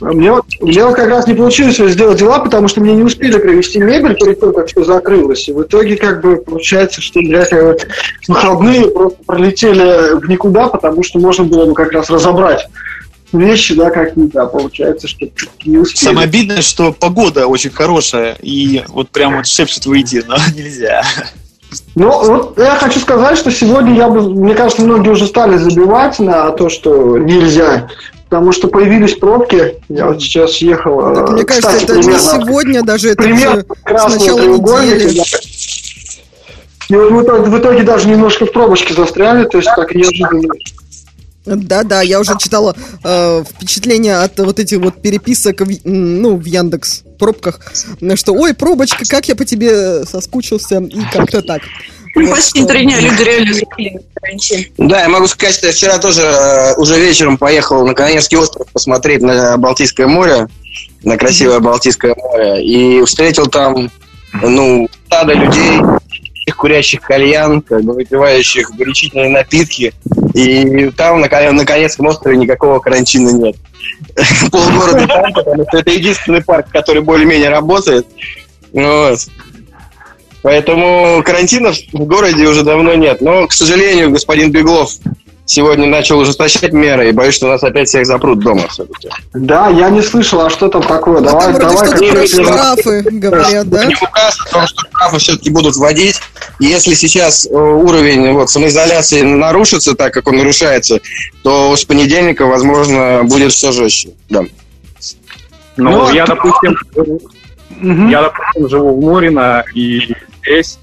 Мне 0.00 0.32
вот, 0.32 0.44
мне 0.60 0.84
вот 0.84 0.96
как 0.96 1.08
раз 1.08 1.26
не 1.26 1.34
получилось 1.34 1.76
сделать 1.76 2.18
дела, 2.18 2.40
потому 2.40 2.68
что 2.68 2.80
мне 2.80 2.94
не 2.94 3.02
успели 3.02 3.38
привезти 3.38 3.78
мебель 3.78 4.16
перед 4.16 4.40
тем, 4.40 4.52
как 4.52 4.66
все 4.66 4.84
закрылось. 4.84 5.48
И 5.48 5.52
в 5.52 5.62
итоге, 5.62 5.96
как 5.96 6.20
бы, 6.20 6.36
получается, 6.36 7.00
что 7.00 7.20
я 7.20 7.44
как 7.44 7.62
бы, 7.62 7.78
выходные 8.28 8.88
просто 8.88 9.18
пролетели 9.24 10.18
в 10.20 10.28
никуда, 10.28 10.68
потому 10.68 11.02
что 11.02 11.18
можно 11.20 11.44
было 11.44 11.66
бы 11.66 11.74
как 11.74 11.92
раз 11.92 12.10
разобрать 12.10 12.66
вещи, 13.38 13.74
да, 13.74 13.90
какие-то, 13.90 14.42
а 14.42 14.46
получается, 14.46 15.08
что 15.08 15.26
не 15.64 15.78
успели. 15.78 16.04
Самое 16.04 16.24
обидное, 16.26 16.62
что 16.62 16.92
погода 16.92 17.46
очень 17.46 17.70
хорошая, 17.70 18.36
и 18.40 18.82
вот 18.88 19.10
прям 19.10 19.36
вот 19.36 19.46
шепчет 19.46 19.86
выйти, 19.86 20.24
но 20.26 20.36
нельзя. 20.56 21.02
Ну, 21.94 22.08
вот 22.24 22.58
я 22.58 22.76
хочу 22.76 23.00
сказать, 23.00 23.36
что 23.38 23.50
сегодня 23.50 23.94
я 23.94 24.08
бы, 24.08 24.22
мне 24.34 24.54
кажется, 24.54 24.82
многие 24.82 25.10
уже 25.10 25.26
стали 25.26 25.56
забивать 25.56 26.18
на 26.18 26.50
то, 26.50 26.68
что 26.68 27.18
нельзя, 27.18 27.88
потому 28.28 28.52
что 28.52 28.68
появились 28.68 29.14
пробки. 29.14 29.76
Я 29.88 30.06
вот 30.06 30.20
сейчас 30.22 30.56
ехал. 30.58 31.14
Так, 31.14 31.30
э, 31.30 31.32
мне 31.32 31.44
кажется, 31.44 31.70
кстати, 31.70 31.84
это 31.84 31.96
не 31.96 32.02
примерно- 32.02 32.44
сегодня, 32.46 32.82
даже 32.82 33.10
это 33.10 33.22
с 33.22 33.64
красного 33.84 34.40
треугольника. 34.40 35.24
И 36.90 36.94
вот 36.94 37.10
в 37.12 37.22
итоге, 37.22 37.50
в 37.50 37.58
итоге 37.58 37.82
даже 37.82 38.08
немножко 38.08 38.46
в 38.46 38.52
пробочке 38.52 38.94
застряли, 38.94 39.46
то 39.46 39.58
есть 39.58 39.70
так 39.74 39.94
неожиданно. 39.94 40.54
Да-да, 41.44 42.02
я 42.02 42.20
уже 42.20 42.32
читала 42.38 42.74
э, 43.02 43.44
впечатления 43.48 44.16
от 44.16 44.38
вот 44.38 44.58
этих 44.58 44.78
вот 44.78 45.00
переписок, 45.02 45.60
в, 45.60 45.70
ну, 45.84 46.36
в 46.36 46.44
Яндекс 46.44 47.02
пробках, 47.18 47.60
что, 48.14 48.32
ой, 48.32 48.54
пробочка, 48.54 49.04
как 49.06 49.28
я 49.28 49.36
по 49.36 49.44
тебе 49.44 50.04
соскучился, 50.04 50.78
и 50.78 51.00
как-то 51.12 51.42
так. 51.42 51.62
Ну, 52.16 52.28
Вот, 52.28 52.42
что- 52.42 52.64
три 52.66 52.84
дня 52.84 53.00
люди 53.00 53.22
реально 53.22 53.54
закрыли. 53.54 54.00
Да, 54.78 55.02
я 55.02 55.08
могу 55.08 55.26
сказать, 55.26 55.54
что 55.54 55.66
я 55.66 55.72
вчера 55.72 55.98
тоже 55.98 56.22
э, 56.22 56.74
уже 56.76 56.98
вечером 56.98 57.36
поехал 57.36 57.86
на 57.86 57.92
Каневский 57.94 58.38
остров 58.38 58.66
посмотреть 58.72 59.20
на 59.20 59.56
Балтийское 59.58 60.06
море, 60.06 60.48
на 61.02 61.18
красивое 61.18 61.58
Балтийское 61.60 62.14
море, 62.14 62.64
и 62.64 63.04
встретил 63.04 63.46
там, 63.48 63.90
ну, 64.32 64.88
стадо 65.06 65.34
людей, 65.34 65.80
курящих 66.52 67.00
кальян, 67.00 67.62
как 67.62 67.82
бы 67.82 67.94
выпивающих 67.94 68.70
горячительные 68.72 69.30
напитки, 69.30 69.94
и 70.34 70.90
там 70.90 71.20
на, 71.20 71.28
на 71.28 71.66
Каневском 71.66 72.06
острове 72.06 72.36
никакого 72.36 72.80
карантина 72.80 73.30
нет. 73.30 73.56
Полгорода 74.50 75.06
там, 75.08 75.32
потому 75.32 75.64
что 75.68 75.78
это 75.78 75.90
единственный 75.90 76.42
парк, 76.42 76.68
который 76.70 77.02
более-менее 77.02 77.50
работает. 77.50 78.06
Вот. 78.72 79.18
Поэтому 80.42 81.22
карантина 81.24 81.72
в 81.72 82.04
городе 82.04 82.46
уже 82.46 82.64
давно 82.64 82.94
нет. 82.94 83.22
Но, 83.22 83.46
к 83.46 83.52
сожалению, 83.52 84.10
господин 84.10 84.52
Беглов 84.52 84.92
сегодня 85.46 85.86
начал 85.86 86.18
ужесточать 86.18 86.72
меры, 86.72 87.08
и 87.08 87.12
боюсь, 87.12 87.34
что 87.34 87.48
нас 87.48 87.62
опять 87.62 87.88
всех 87.88 88.06
запрут 88.06 88.40
дома 88.40 88.66
все-таки. 88.68 89.08
Да, 89.34 89.68
я 89.68 89.90
не 89.90 90.00
слышал, 90.02 90.40
а 90.40 90.50
что 90.50 90.68
там 90.68 90.82
такое? 90.82 91.20
Ну, 91.20 91.26
Давай, 91.26 91.52
там 91.52 91.54
вроде 91.54 91.74
давай. 91.76 91.86
что-то 91.88 92.12
про 92.12 92.26
штрафы 92.26 93.02
говорят, 93.02 93.68
да? 93.68 93.84
Не 93.84 93.94
указ 93.94 94.36
о 94.46 94.50
том, 94.50 94.66
что 94.66 94.86
штрафы 94.88 95.18
все-таки 95.18 95.50
будут 95.50 95.76
вводить. 95.76 96.20
Если 96.60 96.94
сейчас 96.94 97.46
э, 97.46 97.50
уровень 97.54 98.32
вот, 98.32 98.48
самоизоляции 98.50 99.22
нарушится 99.22 99.94
так, 99.94 100.14
как 100.14 100.28
он 100.28 100.36
нарушается, 100.36 101.00
то 101.42 101.76
с 101.76 101.84
понедельника, 101.84 102.46
возможно, 102.46 103.22
будет 103.24 103.52
все 103.52 103.72
жестче. 103.72 104.10
Да. 104.30 104.42
Ну, 105.76 105.90
Ну, 105.90 106.12
я, 106.12 106.24
а- 106.24 106.26
допустим, 106.28 106.76
Мгм. 107.80 108.08
я, 108.08 108.22
допустим, 108.22 108.68
живу 108.68 108.96
в 108.96 109.00
Мурино, 109.04 109.64
и 109.74 110.00
здесь, 110.44 110.78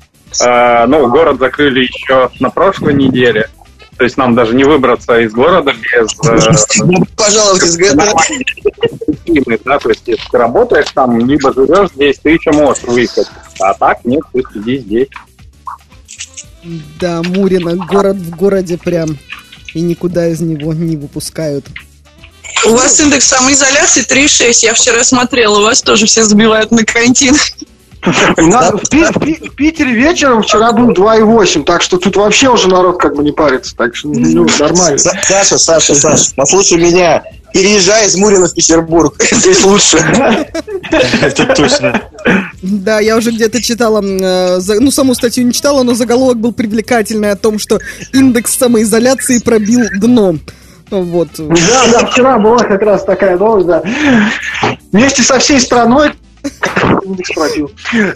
э, 0.45 0.86
ну, 0.88 1.08
город 1.10 1.39
закрыли 1.39 1.84
еще 1.84 2.30
на 2.39 2.50
прошлой 2.50 2.93
неделе. 2.93 3.50
То 4.01 4.05
есть 4.05 4.17
нам 4.17 4.33
даже 4.33 4.55
не 4.55 4.63
выбраться 4.63 5.19
из 5.19 5.31
города 5.31 5.73
без 5.73 6.11
э, 6.27 7.05
пожаловать 7.15 7.61
из 7.61 7.77
перспективы, 7.77 9.59
да, 9.63 9.77
то 9.77 9.89
есть 9.89 10.01
если 10.07 10.23
ты 10.27 10.37
работаешь 10.39 10.87
там, 10.95 11.19
либо 11.19 11.53
живешь 11.53 11.91
здесь, 11.91 12.17
ты 12.17 12.31
еще 12.31 12.51
можешь 12.51 12.81
выехать. 12.81 13.27
А 13.59 13.75
так 13.75 14.03
нет, 14.03 14.23
ты 14.33 14.41
сиди 14.51 14.79
здесь. 14.79 15.07
Да, 16.99 17.21
Мурино, 17.21 17.75
город 17.75 18.15
в 18.15 18.35
городе 18.35 18.79
прям. 18.79 19.19
И 19.75 19.81
никуда 19.81 20.29
из 20.29 20.41
него 20.41 20.73
не 20.73 20.97
выпускают. 20.97 21.67
У 22.65 22.71
вас 22.71 22.99
индекс 22.99 23.27
самоизоляции 23.27 24.03
3,6. 24.03 24.65
Я 24.65 24.73
вчера 24.73 25.03
смотрела, 25.03 25.59
у 25.59 25.61
вас 25.61 25.83
тоже 25.83 26.07
все 26.07 26.23
забивают 26.23 26.71
на 26.71 26.83
карантин. 26.83 27.35
Нас 28.37 28.71
в, 28.71 28.89
Пи- 28.89 29.03
в 29.03 29.19
Пи- 29.19 29.49
в 29.49 29.55
Питере 29.55 29.93
вечером 29.93 30.41
вчера 30.41 30.71
был 30.71 30.91
2,8, 30.91 31.63
так 31.63 31.81
что 31.81 31.97
тут 31.97 32.15
вообще 32.15 32.49
уже 32.49 32.67
народ 32.67 32.99
как 32.99 33.15
бы 33.15 33.23
не 33.23 33.31
парится, 33.31 33.75
так 33.75 33.95
что 33.95 34.07
ну, 34.09 34.47
нормально. 34.59 34.97
Са- 34.97 35.15
Саша, 35.27 35.57
Саша, 35.57 35.95
Саша, 35.95 36.31
послушай 36.35 36.79
меня. 36.79 37.23
Переезжай 37.53 38.07
из 38.07 38.15
Мурина 38.15 38.47
в 38.47 38.53
Петербург. 38.53 39.21
Здесь 39.31 39.63
лучше. 39.63 39.97
Это 41.21 41.45
точно. 41.53 42.01
Да, 42.61 42.99
я 43.01 43.17
уже 43.17 43.31
где-то 43.31 43.61
читала, 43.61 44.01
э, 44.01 44.59
ну, 44.79 44.89
саму 44.89 45.13
статью 45.13 45.45
не 45.45 45.51
читала, 45.53 45.83
но 45.83 45.93
заголовок 45.93 46.37
был 46.37 46.53
привлекательный 46.53 47.31
о 47.31 47.35
том, 47.35 47.59
что 47.59 47.79
индекс 48.13 48.57
самоизоляции 48.57 49.39
пробил 49.39 49.81
дно. 49.99 50.35
Вот. 50.89 51.29
Да, 51.37 51.87
да, 51.91 52.05
вчера 52.07 52.37
была 52.39 52.59
как 52.59 52.81
раз 52.81 53.03
такая 53.03 53.37
новость, 53.37 53.67
да. 53.67 53.83
Вместе 54.91 55.21
со 55.21 55.37
всей 55.39 55.59
страной. 55.59 56.13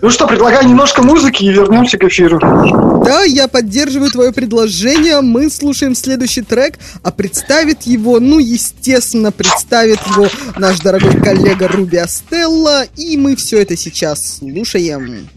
Ну 0.02 0.10
что, 0.10 0.28
предлагаю 0.28 0.68
немножко 0.68 1.02
музыки 1.02 1.44
и 1.44 1.50
вернемся 1.50 1.98
к 1.98 2.04
эфиру. 2.04 2.40
Да, 3.06 3.24
я 3.24 3.48
поддерживаю 3.48 4.12
твое 4.12 4.32
предложение. 4.32 5.22
Мы 5.22 5.50
слушаем 5.50 5.96
следующий 5.96 6.42
трек, 6.42 6.80
а 7.04 7.12
представит 7.12 7.84
его, 7.84 8.20
ну, 8.20 8.40
естественно, 8.40 9.32
представит 9.32 10.00
его 10.08 10.28
наш 10.58 10.80
дорогой 10.80 11.20
коллега 11.22 11.68
Руби 11.68 11.98
Астелла, 11.98 12.86
и 12.96 13.18
мы 13.18 13.36
все 13.36 13.62
это 13.62 13.76
сейчас 13.76 14.38
слушаем. 14.38 15.28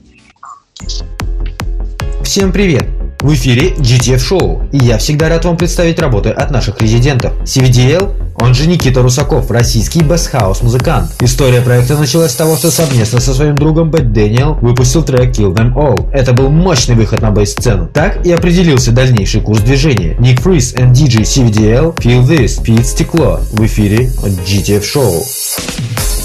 Всем 2.22 2.52
привет! 2.52 3.07
В 3.20 3.34
эфире 3.34 3.70
GTF 3.70 4.18
Show, 4.18 4.70
и 4.70 4.78
я 4.78 4.96
всегда 4.96 5.28
рад 5.28 5.44
вам 5.44 5.56
представить 5.56 5.98
работы 5.98 6.30
от 6.30 6.52
наших 6.52 6.80
резидентов. 6.80 7.32
CVDL, 7.42 8.14
он 8.40 8.54
же 8.54 8.68
Никита 8.68 9.02
Русаков, 9.02 9.50
российский 9.50 10.04
bass 10.04 10.30
house 10.30 10.62
музыкант. 10.62 11.10
История 11.20 11.60
проекта 11.60 11.96
началась 11.96 12.30
с 12.30 12.36
того, 12.36 12.56
что 12.56 12.70
совместно 12.70 13.18
со 13.18 13.34
своим 13.34 13.56
другом 13.56 13.90
Бэт 13.90 14.12
Дэниел 14.12 14.54
выпустил 14.54 15.02
трек 15.02 15.36
Kill 15.36 15.52
Them 15.52 15.74
All. 15.74 16.08
Это 16.12 16.32
был 16.32 16.48
мощный 16.48 16.94
выход 16.94 17.20
на 17.20 17.32
bass 17.32 17.52
-сцену. 17.52 17.90
Так 17.92 18.24
и 18.24 18.30
определился 18.30 18.92
дальнейший 18.92 19.40
курс 19.40 19.62
движения. 19.62 20.14
Ник 20.20 20.40
Фриз 20.40 20.74
и 20.74 20.82
DJ 20.82 21.22
CVDL 21.22 21.96
Feel 21.96 22.24
This, 22.24 22.62
feat 22.62 22.86
Стекло 22.86 23.40
в 23.50 23.66
эфире 23.66 24.12
GTF 24.46 24.84
Show. 24.84 26.17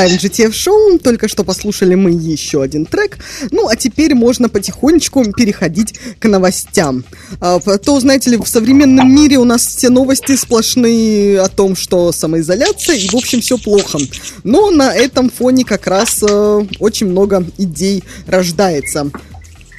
Продолжаем 0.00 0.18
GTF 0.18 0.52
шоу. 0.52 0.98
Только 0.98 1.28
что 1.28 1.44
послушали 1.44 1.94
мы 1.94 2.12
еще 2.12 2.62
один 2.62 2.86
трек. 2.86 3.18
Ну, 3.50 3.68
а 3.68 3.76
теперь 3.76 4.14
можно 4.14 4.48
потихонечку 4.48 5.30
переходить 5.32 5.94
к 6.18 6.26
новостям. 6.26 7.04
А, 7.38 7.60
То, 7.60 8.00
знаете 8.00 8.30
ли, 8.30 8.38
в 8.38 8.46
современном 8.46 9.14
мире 9.14 9.36
у 9.36 9.44
нас 9.44 9.66
все 9.66 9.90
новости 9.90 10.36
сплошные 10.36 11.42
о 11.42 11.48
том, 11.48 11.76
что 11.76 12.12
самоизоляция, 12.12 12.96
и, 12.96 13.08
в 13.08 13.14
общем, 13.14 13.42
все 13.42 13.58
плохо. 13.58 13.98
Но 14.42 14.70
на 14.70 14.94
этом 14.94 15.28
фоне 15.28 15.66
как 15.66 15.86
раз 15.86 16.24
э, 16.26 16.66
очень 16.78 17.08
много 17.08 17.44
идей 17.58 18.02
рождается. 18.26 19.10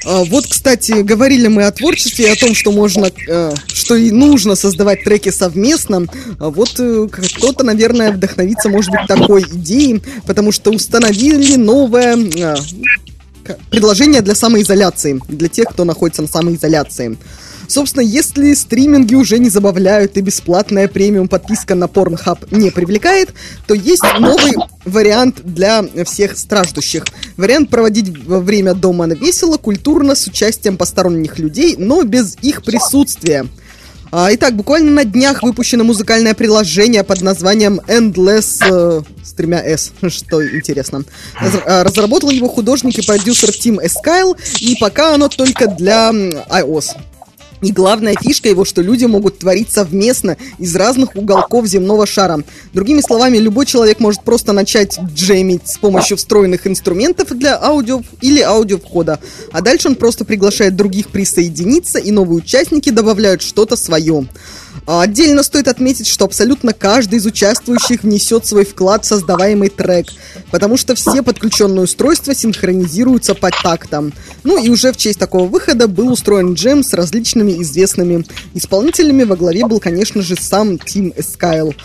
А, 0.06 0.24
Вот, 0.24 0.48
кстати, 0.48 1.02
говорили 1.02 1.48
мы 1.48 1.64
о 1.64 1.72
творчестве 1.72 2.32
о 2.32 2.36
том, 2.36 2.56
что 2.56 2.72
можно, 2.72 3.12
э, 3.28 3.54
что 3.68 3.96
и 3.96 4.12
нужно 4.12 4.56
создавать 4.56 5.04
треки 5.04 5.30
совместно. 5.30 6.08
А 6.40 6.50
Вот 6.50 6.80
э, 6.80 7.08
кто-то, 7.12 7.64
наверное, 7.64 8.12
вдохновиться 8.12 8.70
может 8.70 8.92
быть 8.92 9.08
такой 9.08 9.44
идеей, 9.44 10.02
потому 10.26 10.52
что 10.52 10.72
установили 10.72 11.56
новое 11.56 12.18
э, 12.18 12.56
предложение 13.70 14.22
для 14.22 14.36
самоизоляции, 14.36 15.20
для 15.28 15.50
тех, 15.50 15.68
кто 15.70 15.84
находится 15.84 16.22
на 16.22 16.28
самоизоляции. 16.28 17.18
Собственно, 17.72 18.04
если 18.04 18.54
стриминги 18.54 19.16
уже 19.16 19.40
не 19.40 19.48
забавляют 19.48 20.18
и 20.18 20.22
бесплатная 20.22 20.90
премиум 20.90 21.30
подписка 21.30 21.74
на 21.74 21.86
Pornhub 21.86 22.54
не 22.54 22.70
привлекает, 22.70 23.30
то 23.66 23.74
есть 23.74 24.04
новый 24.20 24.56
вариант 24.84 25.38
для 25.46 25.86
всех 26.04 26.38
страждущих. 26.38 27.06
Вариант 27.38 27.70
проводить 27.70 28.10
время 28.10 28.74
дома 28.74 29.06
на 29.06 29.14
весело, 29.14 29.56
культурно, 29.56 30.16
с 30.16 30.28
участием 30.28 30.76
посторонних 30.76 31.40
людей, 31.40 31.76
но 31.78 32.04
без 32.04 32.36
их 32.42 32.62
присутствия. 32.64 33.48
А, 34.12 34.28
итак, 34.34 34.58
буквально 34.58 34.92
на 34.92 35.06
днях 35.06 35.42
выпущено 35.42 35.86
музыкальное 35.86 36.34
приложение 36.34 37.06
под 37.06 37.22
названием 37.22 37.80
Endless 37.88 38.62
э, 38.70 39.02
с 39.24 39.32
тремя 39.32 39.64
S, 39.64 39.94
что 40.10 40.46
интересно. 40.46 41.06
А, 41.40 41.86
разработал 41.86 42.32
его 42.32 42.50
художник 42.50 43.00
и 43.00 43.06
продюсер 43.06 43.54
Тим 43.54 43.80
Эскайл, 43.80 44.36
и 44.60 44.76
пока 44.78 45.16
оно 45.16 45.30
только 45.30 45.68
для 45.68 46.10
iOS. 46.10 46.98
И 47.62 47.72
главная 47.72 48.16
фишка 48.20 48.50
его, 48.50 48.66
что 48.66 48.82
люди 48.82 49.06
могут 49.06 49.40
творить 49.40 49.72
совместно 49.72 50.38
из 50.58 50.76
разных 50.76 51.16
уголков 51.16 51.68
земного 51.68 52.06
шара. 52.06 52.44
Другими 52.74 53.02
словами, 53.02 53.38
любой 53.38 53.66
человек 53.66 54.00
может 54.00 54.24
просто 54.24 54.52
начать 54.52 55.00
джемить 55.14 55.68
с 55.68 55.78
помощью 55.78 56.18
встроенных 56.18 56.66
инструментов 56.66 57.30
для 57.38 57.62
аудио 57.62 58.02
или 58.22 58.42
аудиовхода. 58.42 59.20
А 59.52 59.62
дальше 59.62 59.90
он 59.90 59.96
просто 59.96 60.26
приглашает 60.26 60.76
других 60.76 61.10
присоединиться, 61.10 62.00
и 62.00 62.12
новые 62.12 62.38
участники 62.38 62.90
добавляют 62.90 63.42
что-то 63.42 63.76
свое. 63.76 64.28
А 64.88 65.02
Отдельно 65.02 65.44
стоит 65.44 65.68
отметить, 65.68 66.08
что 66.08 66.26
абсолютно 66.26 66.74
каждый 66.74 67.20
из 67.20 67.26
участвующих 67.26 68.04
внесет 68.04 68.46
свой 68.46 68.66
вклад 68.66 69.06
в 69.06 69.08
создаваемый 69.08 69.70
трек, 69.70 70.08
потому 70.50 70.78
что 70.78 70.96
все 70.96 71.22
подключенные 71.22 71.84
устройства 71.84 72.34
синхронизируются 72.34 73.36
по 73.36 73.52
тактам. 73.52 74.14
Ну 74.44 74.64
и 74.64 74.70
уже 74.70 74.92
в 74.92 74.98
честь 74.98 75.20
такого 75.20 75.48
выхода 75.48 75.88
был 75.88 76.12
устроен 76.12 76.54
джем 76.54 76.84
с 76.84 76.94
различными 76.94 77.62
известными 77.62 78.26
исполнителями. 78.54 79.24
Во 79.24 79.36
главе 79.36 79.66
был, 79.68 79.80
конечно 79.80 80.22
же, 80.22 80.36
сам 80.36 80.78
Тим 80.80 81.14
Эскайл. 81.16 81.76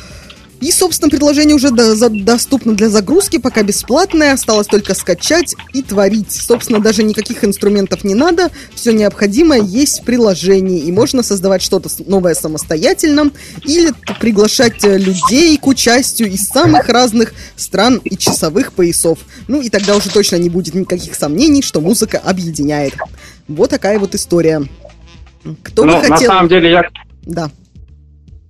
И, 0.60 0.72
собственно, 0.72 1.10
предложение 1.10 1.54
уже 1.54 1.70
до, 1.70 1.94
за, 1.94 2.08
доступно 2.08 2.74
для 2.74 2.88
загрузки, 2.88 3.38
пока 3.38 3.62
бесплатное, 3.62 4.32
осталось 4.32 4.66
только 4.66 4.94
скачать 4.94 5.54
и 5.74 5.82
творить. 5.82 6.32
Собственно, 6.32 6.80
даже 6.80 7.02
никаких 7.02 7.44
инструментов 7.44 8.04
не 8.04 8.14
надо, 8.14 8.50
все 8.74 8.92
необходимое 8.92 9.60
есть 9.60 10.00
в 10.00 10.04
приложении, 10.04 10.80
и 10.80 10.92
можно 10.92 11.22
создавать 11.22 11.62
что-то 11.62 11.90
новое 12.06 12.34
самостоятельно, 12.34 13.30
или 13.64 13.92
приглашать 14.18 14.82
э, 14.84 14.96
людей 14.96 15.56
к 15.58 15.66
участию 15.66 16.30
из 16.30 16.46
самых 16.46 16.88
разных 16.88 17.34
стран 17.56 18.00
и 18.02 18.16
часовых 18.16 18.72
поясов. 18.72 19.18
Ну 19.48 19.60
и 19.60 19.68
тогда 19.68 19.94
уже 19.96 20.10
точно 20.10 20.36
не 20.36 20.48
будет 20.48 20.74
никаких 20.74 21.14
сомнений, 21.14 21.62
что 21.62 21.80
музыка 21.80 22.18
объединяет. 22.18 22.94
Вот 23.46 23.70
такая 23.70 23.98
вот 23.98 24.14
история. 24.14 24.62
Кто 25.62 25.84
ну, 25.84 25.94
бы 25.94 26.00
хотел... 26.00 26.16
На 26.16 26.26
самом 26.26 26.48
деле 26.48 26.70
я... 26.70 26.82
Да. 27.24 27.50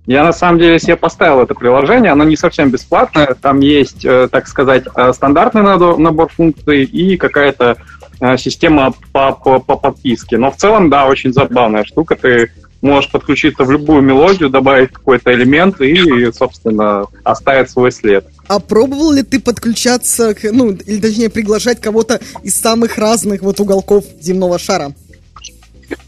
Я 0.07 0.23
на 0.23 0.31
самом 0.31 0.57
деле 0.57 0.79
себе 0.79 0.95
поставил 0.95 1.41
это 1.41 1.53
приложение, 1.53 2.13
оно 2.13 2.23
не 2.23 2.37
совсем 2.37 2.71
бесплатное, 2.71 3.35
там 3.41 3.59
есть, 3.59 4.05
э, 4.05 4.29
так 4.31 4.47
сказать, 4.47 4.85
э, 4.95 5.11
стандартный 5.13 5.63
набор 5.63 6.29
функций 6.29 6.85
и 6.85 7.17
какая-то 7.17 7.75
э, 8.21 8.37
система 8.37 8.93
по, 9.11 9.33
по, 9.33 9.59
по 9.59 9.75
подписке. 9.75 10.37
Но 10.37 10.49
в 10.49 10.55
целом, 10.55 10.89
да, 10.89 11.07
очень 11.07 11.33
забавная 11.33 11.83
штука, 11.83 12.15
ты 12.15 12.51
можешь 12.81 13.11
подключиться 13.11 13.65
в 13.65 13.71
любую 13.71 14.01
мелодию, 14.01 14.49
добавить 14.49 14.93
какой-то 14.93 15.33
элемент 15.33 15.81
и, 15.81 16.31
собственно, 16.31 17.07
оставить 17.25 17.69
свой 17.69 17.91
след. 17.91 18.25
А 18.47 18.59
пробовал 18.59 19.11
ли 19.11 19.23
ты 19.23 19.41
подключаться, 19.41 20.33
ну, 20.53 20.71
или 20.71 21.01
точнее 21.01 21.29
приглашать 21.29 21.81
кого-то 21.81 22.21
из 22.43 22.57
самых 22.57 22.97
разных 22.97 23.41
вот 23.41 23.59
уголков 23.59 24.05
земного 24.21 24.57
шара? 24.57 24.93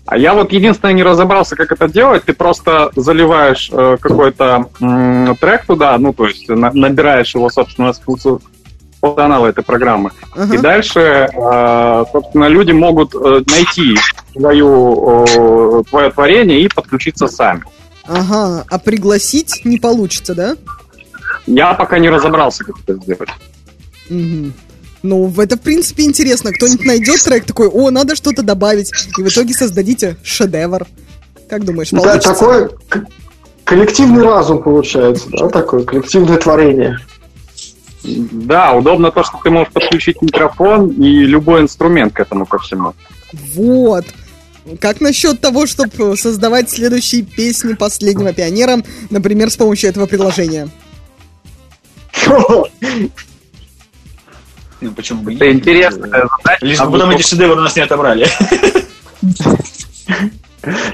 А 0.06 0.18
я 0.18 0.34
вот 0.34 0.52
единственное 0.52 0.94
не 0.94 1.04
разобрался, 1.04 1.56
как 1.56 1.72
это 1.72 1.88
делать. 1.88 2.24
Ты 2.24 2.34
просто 2.34 2.92
заливаешь 2.96 3.70
э, 3.72 3.98
какой-то 4.00 4.70
м, 4.82 5.36
трек 5.38 5.66
туда, 5.66 5.98
ну, 5.98 6.14
то 6.14 6.26
есть 6.26 6.50
на, 6.50 6.72
набираешь 6.72 7.36
его, 7.36 7.50
собственно, 7.50 7.94
с 7.94 8.00
функционала 8.00 9.48
этой 9.48 9.64
программы. 9.64 10.12
Ага. 10.36 10.56
И 10.56 10.58
дальше, 10.58 11.00
э, 11.00 12.06
собственно, 12.12 12.48
люди 12.48 12.72
могут 12.72 13.14
э, 13.14 13.44
найти 13.52 13.98
твою, 14.34 15.26
э, 15.26 15.84
твое 15.90 16.10
творение 16.12 16.62
и 16.62 16.68
подключиться 16.68 17.28
сами. 17.28 17.64
Ага, 18.08 18.66
а 18.70 18.80
пригласить 18.80 19.62
не 19.64 19.78
получится, 19.78 20.34
да? 20.34 20.56
Я 21.46 21.74
пока 21.76 22.00
не 22.00 22.10
разобрался, 22.10 22.64
как 22.64 22.76
это 22.80 22.96
сделать. 22.96 23.30
Угу. 24.10 24.52
Ну, 25.02 25.34
это, 25.38 25.56
в 25.56 25.62
принципе, 25.62 26.04
интересно. 26.04 26.52
Кто-нибудь 26.52 26.86
найдет 26.86 27.24
трек 27.24 27.46
такой, 27.46 27.68
о, 27.68 27.90
надо 27.90 28.16
что-то 28.16 28.44
добавить, 28.44 28.92
и 29.18 29.24
в 29.24 29.28
итоге 29.28 29.54
создадите 29.54 30.18
шедевр. 30.24 30.86
Как 31.50 31.66
думаешь, 31.66 31.90
получится? 31.92 32.30
Да, 32.30 32.34
такой 32.34 32.70
коллективный 33.64 34.24
разум 34.24 34.62
получается, 34.62 35.28
да, 35.32 35.48
такое 35.48 35.84
коллективное 35.84 36.38
творение. 36.38 37.00
Да, 38.04 38.74
удобно 38.74 39.12
то, 39.12 39.24
что 39.24 39.40
ты 39.44 39.50
можешь 39.50 39.72
подключить 39.72 40.22
микрофон 40.22 40.90
и 40.90 41.26
любой 41.26 41.62
инструмент 41.62 42.14
к 42.14 42.20
этому 42.20 42.46
ко 42.46 42.60
всему. 42.60 42.94
Вот. 43.56 44.06
Как 44.80 45.02
насчет 45.02 45.42
того, 45.42 45.66
чтобы 45.66 46.16
создавать 46.18 46.70
следующие 46.70 47.24
песни 47.24 47.74
последнего 47.74 48.34
пионера, 48.34 48.78
например, 49.10 49.50
с 49.50 49.58
помощью 49.58 49.90
этого 49.90 50.06
приложения? 50.06 50.70
Ну, 54.82 54.92
почему 54.92 55.24
бы 55.24 55.34
Это 55.34 55.52
интересная 55.52 56.10
задача. 56.10 56.66
Лишь 56.66 56.78
бы 56.80 56.86
Надо 56.86 56.92
потом 56.98 57.10
эти 57.12 57.22
шедевры 57.22 57.58
у 57.58 57.62
нас 57.64 57.76
не 57.76 57.82
отобрали. 57.82 58.28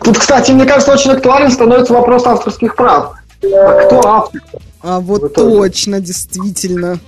Тут, 0.04 0.18
кстати, 0.18 0.52
мне 0.52 0.66
кажется, 0.66 0.94
очень 0.94 1.12
актуален 1.12 1.52
становится 1.52 1.94
вопрос 1.94 2.26
авторских 2.26 2.76
прав. 2.76 3.14
А 3.44 3.86
кто 3.86 4.08
автор? 4.08 4.42
А 4.82 5.00
вот 5.00 5.34
точно, 5.34 6.00
действительно. 6.00 7.00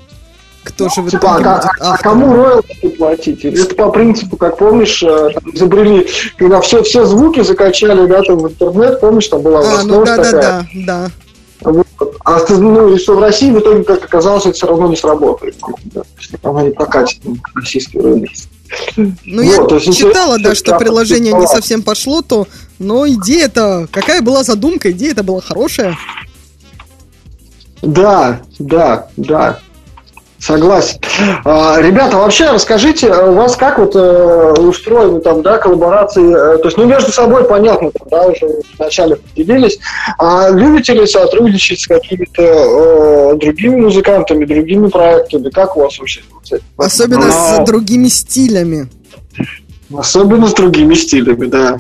Кто 0.64 0.90
же 0.90 1.02
в 1.02 1.08
итоге 1.08 1.12
Типа, 1.12 1.36
а, 1.36 1.38
будет 1.38 1.48
а- 1.80 1.94
а 1.94 1.98
кому 1.98 2.34
роялти 2.36 2.90
платить? 2.98 3.46
Это 3.46 3.74
по 3.76 3.90
принципу, 3.90 4.36
как 4.36 4.58
помнишь, 4.58 5.02
э, 5.02 5.30
там 5.34 5.44
изобрели, 5.54 6.06
когда 6.38 6.60
все, 6.60 6.84
все 6.84 7.06
звуки 7.06 7.42
закачали, 7.42 8.06
да, 8.06 8.22
там 8.22 8.40
в 8.40 8.48
интернет, 8.50 9.00
помнишь, 9.00 9.28
там 9.30 9.42
была 9.42 9.62
А, 9.62 9.84
ну 9.84 10.04
да, 10.04 10.18
да, 10.18 10.24
такая. 10.24 10.42
да, 10.42 10.66
да. 10.86 11.10
Вот. 11.62 11.88
А 12.24 12.40
ну, 12.50 12.94
и 12.94 13.00
что 13.00 13.16
в 13.16 13.20
России 13.20 13.52
в 13.52 13.60
итоге, 13.60 13.84
как 13.84 14.04
оказалось, 14.04 14.46
это 14.46 14.54
все 14.54 14.68
равно 14.68 14.88
не 14.88 14.96
сработает. 14.96 15.56
Да. 15.86 16.04
Есть 16.18 16.34
Она 16.44 16.64
не 16.64 16.72
прокатит 16.72 17.22
российский 17.56 18.00
рынок. 18.00 18.30
Ну, 18.98 19.44
Вот, 19.44 19.70
то 19.70 19.78
я 19.78 19.82
есть 19.82 19.98
читала, 19.98 20.38
да, 20.38 20.54
что 20.54 20.78
приложение 20.78 21.34
не 21.34 21.48
совсем 21.48 21.82
пошло, 21.82 22.22
то, 22.22 22.48
но 22.80 23.08
идея-то, 23.08 23.88
какая 23.92 24.22
была 24.22 24.44
задумка, 24.44 24.92
идея-то 24.92 25.24
была 25.24 25.42
хорошая. 25.42 25.98
Да, 27.82 28.42
да, 28.60 29.10
да. 29.16 29.60
Согласен. 30.40 31.00
А, 31.46 31.82
ребята, 31.82 32.18
вообще 32.18 32.52
расскажите, 32.52 33.12
у 33.12 33.34
вас 33.34 33.56
как 33.56 33.80
вот 33.80 33.96
э, 33.96 34.54
устроены 34.60 35.20
там, 35.20 35.42
да, 35.42 35.58
коллаборации, 35.58 36.56
э, 36.56 36.58
то 36.60 36.66
есть, 36.66 36.78
ну, 36.78 36.86
между 36.86 37.12
собой 37.12 37.44
понятно, 37.46 37.90
там, 37.92 38.08
да, 38.10 38.28
уже 38.28 38.48
вначале 38.78 39.16
поделились, 39.16 39.80
а 40.20 40.50
любите 40.52 40.94
ли 40.94 41.08
сотрудничать 41.08 41.82
с 41.82 41.88
какими-то 41.88 42.44
э, 42.44 43.36
другими 43.38 43.78
музыкантами, 43.82 44.46
другими 44.46 44.88
проектами, 44.90 45.50
как 45.50 45.76
у 45.76 45.82
вас 45.82 45.98
вообще? 45.98 46.22
Особенно 46.78 47.26
Но- 47.26 47.32
с 47.32 47.66
другими 47.66 48.08
стилями. 48.08 48.90
Особенно 49.96 50.48
с 50.48 50.54
другими 50.54 50.94
стилями, 50.94 51.48
да. 51.48 51.80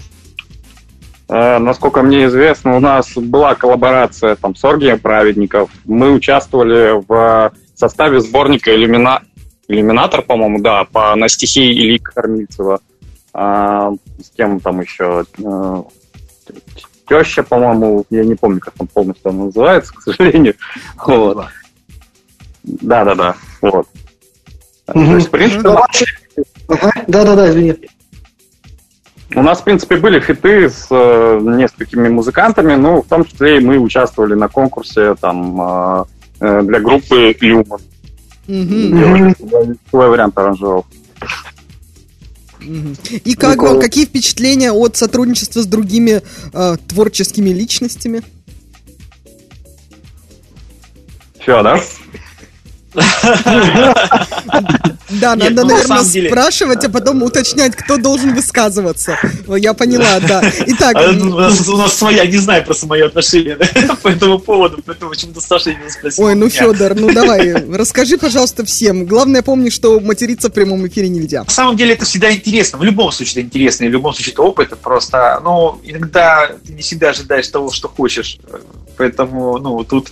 Э, 1.30 1.60
Насколько 1.60 2.02
мне 2.02 2.26
известно, 2.26 2.76
у 2.76 2.80
нас 2.80 3.10
была 3.16 3.54
коллаборация 3.54 4.36
там, 4.36 4.56
с 4.56 4.64
Оргием 4.64 5.00
Праведников. 5.00 5.70
Мы 5.86 6.12
участвовали 6.12 7.04
в 7.08 7.52
составе 7.80 8.20
сборника 8.20 8.74
«Иллюмина... 8.74 9.22
«Иллюминатор», 9.68 10.22
по-моему, 10.22 10.62
да, 10.62 10.86
по, 10.86 11.16
на 11.16 11.28
стихи 11.28 11.72
Ильи 11.72 12.00
Кормильцева. 12.00 12.80
А, 13.34 13.92
с 14.20 14.30
кем 14.36 14.60
там 14.60 14.82
еще? 14.82 15.26
Э, 15.44 15.84
Теща, 17.08 17.44
по-моему, 17.44 18.06
я 18.10 18.24
не 18.24 18.36
помню, 18.36 18.60
как 18.60 18.74
он 18.80 18.88
полностью 18.88 19.32
он 19.32 19.46
называется, 19.46 19.94
к 19.96 20.02
сожалению. 20.02 20.56
Вот. 21.06 21.46
Да, 22.64 23.06
да, 23.06 23.16
да. 23.16 23.36
Вот. 23.62 23.88
То 24.86 25.00
есть, 25.00 25.28
в 25.28 25.32
принципе, 25.32 25.64
Да, 27.08 27.24
да, 27.24 27.36
да, 27.36 27.50
извини. 27.50 27.76
У 29.36 29.42
нас, 29.42 29.60
в 29.60 29.64
принципе, 29.66 29.98
были 29.98 30.22
фиты 30.22 30.70
с 30.70 30.88
э, 30.90 31.40
несколькими 31.42 32.08
музыкантами, 32.08 32.76
ну, 32.76 33.02
в 33.02 33.08
том 33.08 33.26
числе 33.26 33.58
и 33.58 33.60
мы 33.60 33.78
участвовали 33.78 34.36
на 34.36 34.48
конкурсе 34.48 35.16
там 35.16 35.62
э, 35.62 36.06
для 36.40 36.80
группы. 36.80 37.36
Мгм. 38.48 38.98
Делали 38.98 39.36
свой, 39.90 40.10
вариант 40.10 40.38
аранжировки. 40.38 40.98
Мгм. 42.60 42.96
И 43.24 43.34
как 43.36 43.62
вам, 43.62 43.80
какие 43.80 44.06
впечатления 44.06 44.72
от 44.72 44.98
сотрудничества 44.98 45.62
с 45.62 45.66
другими 45.66 46.22
э, 46.54 46.78
творческими 46.88 47.50
личностями? 47.50 48.22
Все, 51.40 51.64
да? 51.64 51.80
Да, 55.10 55.36
надо, 55.36 55.50
ну, 55.64 55.70
на 55.70 55.74
наверное, 55.76 56.04
спрашивать, 56.04 56.84
а 56.84 56.90
потом 56.90 57.24
уточнять, 57.24 57.76
кто 57.76 57.98
должен 57.98 58.34
высказываться. 58.36 59.18
Я 59.48 59.74
поняла, 59.74 60.20
да. 60.20 60.44
Итак, 60.66 60.96
А, 60.98 61.12
У 61.12 61.78
нас, 61.78 61.94
своя, 61.94 62.26
не 62.26 62.38
знаю 62.38 62.66
просто 62.66 62.88
мое 62.88 63.06
отношение 63.06 63.56
по 64.04 64.10
этому 64.10 64.40
поводу, 64.40 64.82
поэтому 64.86 65.12
почему-то 65.12 65.40
Саша 65.40 65.72
именно 65.72 65.90
спросил. 65.90 66.26
ой, 66.26 66.36
ну. 66.36 66.50
Федор, 66.50 66.96
ну 66.96 67.14
давай, 67.14 67.54
расскажи, 67.74 68.18
пожалуйста, 68.18 68.66
всем. 68.66 69.06
Главное, 69.06 69.42
помни, 69.42 69.70
что 69.70 70.00
материться 70.00 70.50
в 70.50 70.54
прямом 70.54 70.88
эфире 70.88 71.10
нельзя. 71.10 71.44
На 71.44 71.50
самом 71.52 71.78
деле 71.78 71.94
это 71.94 72.06
всегда 72.06 72.32
интересно. 72.32 72.78
В 72.78 72.84
любом 72.84 73.12
случае 73.12 73.34
это 73.34 73.42
интересно, 73.42 73.86
и 73.86 73.90
в 73.90 73.92
любом 73.92 74.14
случае 74.14 74.34
это 74.34 74.42
опыт. 74.42 74.78
Просто, 74.80 75.40
ну, 75.44 75.80
иногда 75.84 76.52
ты 76.66 76.74
не 76.74 76.82
всегда 76.82 77.10
ожидаешь 77.10 77.48
того, 77.48 77.72
что 77.72 77.88
хочешь. 77.88 78.40
Поэтому, 78.98 79.58
ну, 79.60 79.84
тут 79.84 80.10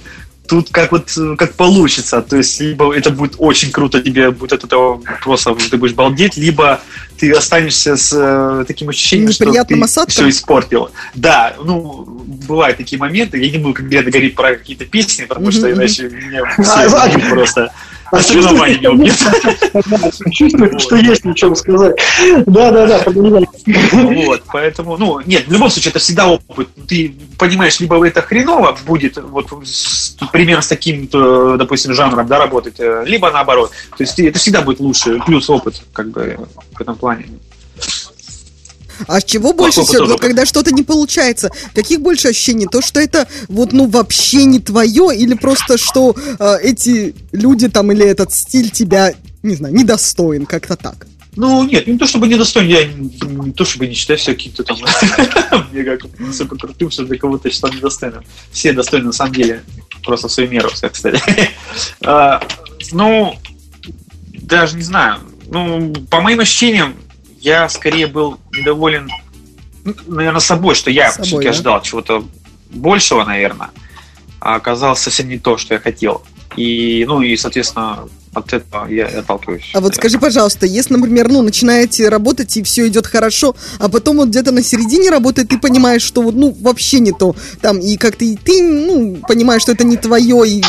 Тут 0.48 0.70
как 0.70 0.92
вот 0.92 1.12
как 1.38 1.54
получится, 1.54 2.22
то 2.22 2.38
есть 2.38 2.60
либо 2.60 2.96
это 2.96 3.10
будет 3.10 3.36
очень 3.38 3.72
круто, 3.72 4.02
тебе 4.02 4.32
будет 4.32 4.54
от 4.54 4.64
этого 4.64 5.02
просто 5.24 5.56
ты 5.56 5.78
будешь 5.78 5.94
балдеть, 5.94 6.38
либо 6.38 6.82
ты 7.18 7.32
останешься 7.32 7.96
с 7.96 8.14
э, 8.14 8.66
таким 8.68 8.90
ощущением, 8.90 9.32
что 9.32 9.46
осадком? 9.84 10.08
ты 10.08 10.12
все 10.12 10.30
испортил. 10.30 10.90
Да, 11.14 11.56
ну 11.64 12.06
бывают 12.48 12.78
такие 12.78 13.00
моменты. 13.00 13.38
Я 13.38 13.52
не 13.52 13.58
буду 13.58 13.74
конкретно 13.74 14.12
говорить 14.12 14.36
про 14.36 14.56
какие-то 14.56 14.86
песни, 14.86 15.26
потому 15.26 15.52
что 15.52 15.68
Мгм, 15.68 15.80
иначе 15.80 16.12
А, 16.58 16.62
все 16.62 16.72
а, 16.72 17.30
просто. 17.30 17.72
А 18.12 18.18
Особенно 18.18 18.54
Ваня 18.54 18.78
меня 18.78 18.91
убьет. 18.91 19.15
Чувствую, 20.32 20.80
что 20.80 20.96
есть 20.96 21.26
о 21.26 21.34
чем 21.34 21.56
сказать. 21.56 21.96
Да, 22.46 22.72
да, 22.72 22.88
да, 22.88 23.00
понимаю. 23.00 23.48
Вот, 24.26 24.44
поэтому, 24.52 24.98
ну, 24.98 25.20
нет, 25.26 25.48
в 25.48 25.52
любом 25.52 25.70
случае, 25.70 25.91
это 25.91 26.00
всегда 26.00 26.28
опыт. 26.28 26.70
Ты 26.88 27.15
понимаешь, 27.38 27.80
либо 27.80 28.06
это 28.06 28.22
хреново 28.22 28.78
будет, 28.86 29.18
вот 29.18 29.48
примерно 30.32 30.62
с 30.62 30.68
таким, 30.68 31.08
допустим, 31.12 31.94
жанром, 31.94 32.28
да, 32.28 32.39
работать, 32.39 32.76
э, 32.80 33.04
либо 33.06 33.32
наоборот. 33.32 33.72
То 33.98 34.04
есть 34.04 34.20
это 34.20 34.38
всегда 34.39 34.62
будет 34.62 34.80
лучше, 34.80 35.20
плюс 35.26 35.50
опыт, 35.50 35.82
как 35.94 36.10
бы, 36.10 36.38
в 36.74 36.82
этом 36.82 36.96
плане. 36.96 37.26
А 39.08 39.22
чего 39.22 39.54
больше 39.54 39.84
всего, 39.84 40.06
вот 40.06 40.22
когда 40.22 40.46
что-то 40.46 40.72
не 40.72 40.84
получается? 40.84 41.50
Каких 41.74 42.02
больше 42.02 42.30
ощущений? 42.30 42.68
То, 42.68 42.82
что 42.82 43.00
это 43.00 43.28
вот 43.48 43.74
ну 43.74 43.88
вообще 43.88 44.46
не 44.46 44.60
твое, 44.60 45.16
или 45.16 45.34
просто 45.34 45.78
что 45.78 46.16
э, 46.40 46.58
эти 46.62 47.16
люди 47.32 47.70
там 47.70 47.92
или 47.92 48.06
этот 48.06 48.34
стиль 48.34 48.70
тебя, 48.70 49.14
не 49.44 49.56
знаю, 49.56 49.74
недостоин, 49.76 50.46
как-то 50.46 50.76
так? 50.76 51.08
Ну, 51.36 51.64
нет, 51.66 51.86
не 51.86 51.98
то 51.98 52.08
чтобы 52.08 52.28
недостоин, 52.28 52.68
я 52.68 52.86
не, 52.86 53.12
не 53.46 53.52
то 53.52 53.66
чтобы 53.66 53.88
не 53.88 53.94
считаю 53.94 54.18
себя 54.18 54.36
каким-то 54.36 54.64
там 54.64 54.78
мега 55.74 55.98
супер 56.32 56.58
крутым, 56.58 56.90
что 56.90 57.04
для 57.04 57.18
кого-то 57.18 57.50
считал 57.50 57.72
недостойным. 57.74 58.24
Все 58.52 58.72
достойны 58.72 59.08
на 59.08 59.12
самом 59.12 59.34
деле, 59.34 59.62
просто 60.04 60.30
в 60.30 60.32
свою 60.32 60.50
меру, 60.50 60.70
кстати. 60.70 61.22
Ну, 62.92 63.36
даже 64.34 64.78
не 64.78 64.84
знаю. 64.84 65.20
Ну, 65.48 65.94
по 66.10 66.22
моим 66.22 66.40
ощущениям, 66.40 66.96
я 67.46 67.70
скорее 67.70 68.08
был 68.08 68.40
недоволен, 68.52 69.08
наверное, 70.08 70.40
собой, 70.40 70.74
что 70.74 70.90
я 70.90 71.12
Собой, 71.12 71.28
все-таки 71.28 71.46
да? 71.46 71.52
ожидал 71.52 71.82
чего-то 71.84 72.26
большего, 72.72 73.24
наверное, 73.24 73.70
а 74.40 74.56
оказалось 74.56 75.00
совсем 75.00 75.30
не 75.30 75.38
то, 75.38 75.56
что 75.58 75.76
я 75.76 75.80
хотел. 75.80 76.24
И, 76.58 77.06
ну, 77.08 77.22
и, 77.22 77.38
соответственно, 77.38 78.10
от 78.36 78.54
этого 78.54 78.88
я 78.88 79.08
и 79.08 79.15
отталкиваюсь. 79.15 79.71
А 79.74 79.80
вот 79.80 79.95
скажи, 79.95 80.19
пожалуйста, 80.19 80.65
если, 80.65 80.93
например, 80.93 81.30
ну, 81.30 81.41
начинаете 81.41 82.10
работать 82.10 82.56
и 82.58 82.63
все 82.63 82.88
идет 82.88 83.08
хорошо, 83.08 83.56
а 83.80 83.89
потом 83.89 84.17
вот 84.17 84.30
где-то 84.30 84.52
на 84.52 84.62
середине 84.62 85.10
работы 85.10 85.45
ты 85.45 85.58
понимаешь, 85.58 86.02
что 86.02 86.21
вот, 86.21 86.36
ну, 86.36 86.56
вообще 86.60 87.00
не 87.00 87.12
то, 87.12 87.36
там, 87.62 87.80
и 87.80 87.98
как-то 87.98 88.26
и 88.26 88.36
ты, 88.36 88.62
ну, 88.62 89.17
понимаешь, 89.28 89.62
что 89.62 89.71
это 89.71 89.84
не 89.84 89.98
твое, 89.98 90.48
и 90.48 90.63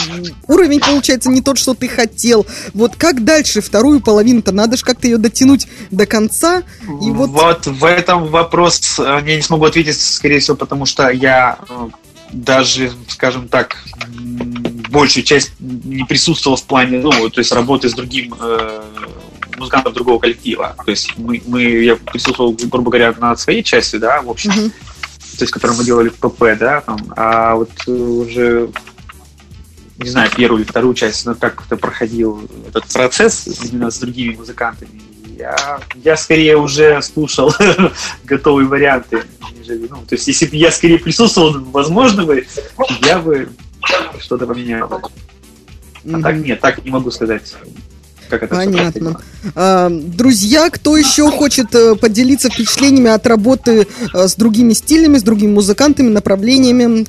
уровень 0.46 0.80
получается 0.80 1.28
не 1.28 1.42
тот, 1.42 1.58
что 1.58 1.74
ты 1.74 1.88
хотел. 1.88 2.46
Вот 2.72 2.94
как 2.96 3.24
дальше 3.24 3.60
вторую 3.60 4.00
половину-то? 4.00 4.52
Надо 4.52 4.76
же 4.76 4.84
как-то 4.84 5.08
ее 5.08 5.18
дотянуть 5.18 5.66
до 5.90 6.06
конца, 6.06 6.62
и 7.02 7.10
вот... 7.10 7.30
Вот 7.30 7.66
в 7.66 7.84
этом 7.84 8.26
вопрос 8.28 8.98
э, 8.98 9.02
я 9.26 9.36
не 9.36 9.42
смогу 9.42 9.64
ответить, 9.64 10.00
скорее 10.00 10.38
всего, 10.38 10.56
потому 10.56 10.86
что 10.86 11.10
я 11.10 11.58
э, 11.68 11.88
даже, 12.32 12.92
скажем 13.08 13.48
так, 13.48 13.76
большую 14.96 15.24
часть 15.24 15.52
не 15.60 16.04
присутствовал 16.04 16.56
в 16.56 16.64
плане, 16.64 16.98
ну, 16.98 17.10
то 17.30 17.40
есть 17.40 17.52
работы 17.52 17.88
с 17.88 17.94
другим 17.94 18.34
э, 18.40 18.82
музыкантом 19.58 19.92
другого 19.92 20.18
коллектива. 20.18 20.74
То 20.84 20.90
есть 20.90 21.16
мы, 21.16 21.42
мы, 21.46 21.62
я 21.62 21.96
присутствовал, 21.96 22.52
грубо 22.52 22.90
говоря, 22.90 23.14
над 23.18 23.38
своей 23.38 23.62
частью, 23.62 24.00
да, 24.00 24.22
в 24.22 24.30
общем, 24.30 24.50
Мгм. 24.50 24.70
то 24.70 25.42
есть, 25.42 25.52
которую 25.52 25.78
мы 25.78 25.84
делали 25.84 26.08
в 26.08 26.14
ПП, 26.14 26.58
да, 26.58 26.80
там, 26.80 26.98
а 27.16 27.56
вот 27.56 27.70
э, 27.86 27.90
уже 27.90 28.70
не 29.98 30.10
знаю, 30.10 30.30
первую 30.30 30.62
или 30.62 30.68
вторую 30.68 30.94
часть, 30.94 31.24
но 31.24 31.34
как 31.34 31.62
это 31.66 31.76
проходил 31.76 32.48
этот 32.68 32.84
процесс 32.92 33.48
именно 33.64 33.90
с 33.90 33.98
другими 33.98 34.34
музыкантами. 34.34 35.02
Я, 35.38 35.80
я 35.96 36.16
скорее 36.16 36.56
уже 36.56 37.00
слушал 37.02 37.54
готовые 38.24 38.68
варианты, 38.68 39.22
нежели, 39.58 39.86
ну, 39.88 39.96
то 39.96 40.14
есть, 40.14 40.28
если 40.28 40.46
бы 40.46 40.56
я 40.56 40.70
скорее 40.70 40.98
присутствовал, 40.98 41.62
возможно 41.72 42.24
бы, 42.24 42.46
я 43.02 43.18
бы 43.18 43.48
что-то 44.18 44.46
поменял. 44.46 45.02
А 46.12 46.20
так 46.20 46.36
нет, 46.36 46.60
так 46.60 46.84
не 46.84 46.90
могу 46.90 47.10
сказать, 47.10 47.54
как 48.28 48.42
это 48.44 48.54
Понятно. 48.54 49.20
А, 49.54 49.88
друзья, 49.90 50.70
кто 50.70 50.96
еще 50.96 51.30
хочет 51.30 51.74
э, 51.74 51.94
поделиться 51.96 52.48
впечатлениями 52.50 53.10
от 53.10 53.26
работы 53.26 53.86
э, 54.12 54.28
с 54.28 54.34
другими 54.36 54.72
стилями, 54.72 55.18
с 55.18 55.22
другими 55.22 55.52
музыкантами, 55.52 56.08
направлениями? 56.08 57.06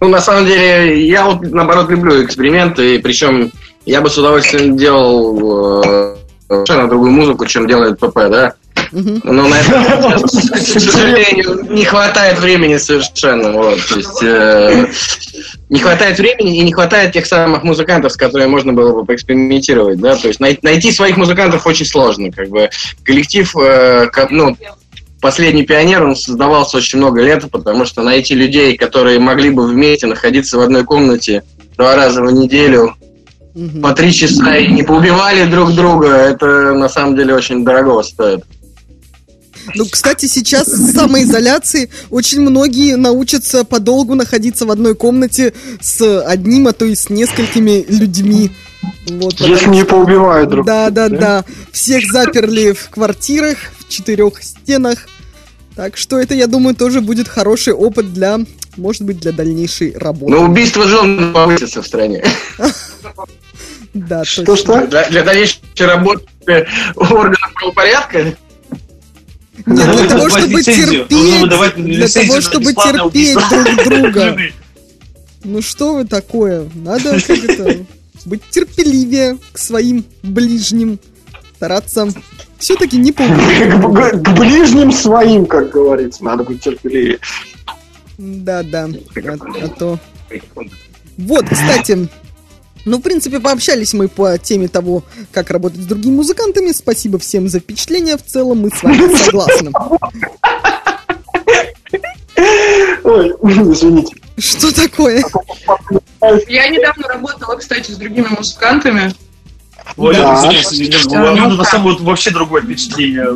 Ну, 0.00 0.08
на 0.08 0.20
самом 0.20 0.46
деле, 0.46 1.06
я 1.06 1.24
вот, 1.24 1.42
наоборот, 1.42 1.90
люблю 1.90 2.24
эксперименты, 2.24 2.96
и 2.96 2.98
причем 2.98 3.52
я 3.86 4.00
бы 4.00 4.10
с 4.10 4.18
удовольствием 4.18 4.76
делал 4.76 5.82
э, 5.84 6.16
совершенно 6.48 6.88
другую 6.88 7.12
музыку, 7.12 7.46
чем 7.46 7.66
делает 7.66 7.98
ПП, 7.98 8.14
да? 8.30 8.54
Но 8.94 9.48
на 9.48 9.54
это, 9.54 10.20
к 10.24 10.28
сожалению, 10.28 11.66
не 11.70 11.84
хватает 11.84 12.38
времени 12.38 12.76
совершенно. 12.76 13.52
Вот. 13.52 13.80
То 13.88 13.96
есть, 13.96 14.22
э, 14.22 14.86
не 15.68 15.80
хватает 15.80 16.16
времени 16.18 16.58
и 16.58 16.62
не 16.62 16.72
хватает 16.72 17.12
тех 17.12 17.26
самых 17.26 17.64
музыкантов, 17.64 18.12
с 18.12 18.16
которыми 18.16 18.48
можно 18.48 18.72
было 18.72 18.94
бы 18.94 19.04
поэкспериментировать. 19.04 19.98
Да? 19.98 20.16
То 20.16 20.28
есть 20.28 20.38
най- 20.38 20.58
найти 20.62 20.92
своих 20.92 21.16
музыкантов 21.16 21.66
очень 21.66 21.86
сложно. 21.86 22.30
Как 22.30 22.48
бы. 22.48 22.70
Коллектив, 23.02 23.52
э, 23.56 24.08
ну, 24.30 24.56
последний 25.20 25.64
пионер, 25.64 26.04
он 26.04 26.14
создавался 26.14 26.76
очень 26.76 26.98
много 26.98 27.20
лет, 27.20 27.50
потому 27.50 27.84
что 27.86 28.02
найти 28.02 28.34
людей, 28.34 28.76
которые 28.76 29.18
могли 29.18 29.50
бы 29.50 29.66
вместе 29.66 30.06
находиться 30.06 30.56
в 30.56 30.60
одной 30.60 30.84
комнате 30.84 31.42
два 31.76 31.96
раза 31.96 32.22
в 32.22 32.30
неделю, 32.30 32.94
по 33.82 33.92
три 33.92 34.12
часа 34.12 34.56
и 34.56 34.72
не 34.72 34.82
поубивали 34.82 35.44
друг 35.44 35.72
друга, 35.74 36.08
это 36.08 36.74
на 36.74 36.88
самом 36.88 37.16
деле 37.16 37.34
очень 37.34 37.64
дорого 37.64 38.02
стоит. 38.02 38.44
Ну, 39.74 39.86
кстати, 39.86 40.26
сейчас 40.26 40.66
с 40.66 40.92
самоизоляции 40.92 41.90
очень 42.10 42.40
многие 42.40 42.96
научатся 42.96 43.64
подолгу 43.64 44.14
находиться 44.14 44.66
в 44.66 44.70
одной 44.70 44.94
комнате 44.94 45.52
с 45.80 46.22
одним, 46.22 46.68
а 46.68 46.72
то 46.72 46.84
и 46.84 46.94
с 46.94 47.08
несколькими 47.10 47.84
людьми. 47.88 48.50
Вот, 49.08 49.40
Если 49.40 49.54
потому 49.54 49.74
не 49.74 49.84
поубивают 49.84 50.50
друг 50.50 50.66
Да, 50.66 50.90
да, 50.90 51.08
друга, 51.08 51.20
да. 51.20 51.44
Всех 51.72 52.04
заперли 52.10 52.72
в 52.72 52.90
квартирах, 52.90 53.56
в 53.78 53.88
четырех 53.88 54.42
стенах. 54.42 55.06
Так 55.74 55.96
что 55.96 56.18
это, 56.18 56.34
я 56.34 56.46
думаю, 56.46 56.76
тоже 56.76 57.00
будет 57.00 57.26
хороший 57.26 57.72
опыт 57.72 58.12
для, 58.12 58.38
может 58.76 59.02
быть, 59.02 59.18
для 59.18 59.32
дальнейшей 59.32 59.96
работы. 59.96 60.32
Но 60.32 60.44
убийство 60.44 60.86
жен 60.86 61.32
повысится 61.32 61.82
в 61.82 61.86
стране. 61.86 62.22
Да, 63.94 64.24
Что, 64.24 64.44
точно. 64.44 64.78
что? 64.80 64.86
Для, 64.88 65.08
для 65.08 65.22
дальнейшей 65.22 65.60
работы 65.78 66.66
органов 66.96 67.52
правопорядка 67.54 68.34
Нет, 69.66 69.76
для 69.76 69.86
Нужно 69.86 70.08
того, 70.08 70.28
чтобы 70.28 70.62
терпеть, 70.62 71.76
для 71.76 72.08
того, 72.08 72.40
чтобы 72.40 72.72
терпеть 72.74 73.34
друг 73.34 73.84
друга. 73.84 74.36
Ну 75.46 75.60
что 75.60 75.92
вы 75.92 76.06
такое? 76.06 76.70
Надо 76.74 77.18
быть 78.24 78.40
терпеливее 78.50 79.36
к 79.52 79.58
своим 79.58 80.02
ближним, 80.22 80.98
стараться. 81.56 82.08
Все-таки 82.58 82.96
не 82.96 83.12
к- 83.12 83.18
к 83.18 84.38
ближним 84.38 84.90
своим, 84.90 85.44
как 85.44 85.70
говорится, 85.70 86.24
надо 86.24 86.44
быть 86.44 86.62
терпеливее. 86.62 87.18
Да, 88.16 88.62
да, 88.62 88.88
а, 89.16 89.36
а 89.64 89.68
то... 89.68 89.98
Вот, 91.18 91.44
кстати, 91.48 92.08
ну, 92.84 92.98
в 92.98 93.02
принципе, 93.02 93.40
пообщались 93.40 93.94
мы 93.94 94.08
по 94.08 94.36
теме 94.38 94.68
того, 94.68 95.04
как 95.32 95.50
работать 95.50 95.80
с 95.80 95.86
другими 95.86 96.16
музыкантами. 96.16 96.72
Спасибо 96.72 97.18
всем 97.18 97.48
за 97.48 97.60
впечатления. 97.60 98.16
В 98.16 98.24
целом 98.24 98.60
мы 98.60 98.70
с 98.70 98.82
вами 98.82 99.14
согласны. 99.24 99.72
Ой, 103.04 103.28
извините. 103.72 104.16
Что 104.38 104.74
такое? 104.74 105.22
Я 106.48 106.68
недавно 106.68 107.08
работала, 107.08 107.56
кстати, 107.56 107.90
с 107.90 107.96
другими 107.96 108.26
музыкантами. 108.28 109.14
У 109.96 110.08
Алены, 110.08 110.24
Да. 110.24 110.42
конечно, 110.42 111.22
у 111.22 111.26
Алены 111.32 111.54
на 111.56 111.64
самом 111.64 111.92
деле 111.92 112.04
вообще 112.04 112.30
другое 112.30 112.62
впечатление. 112.62 113.26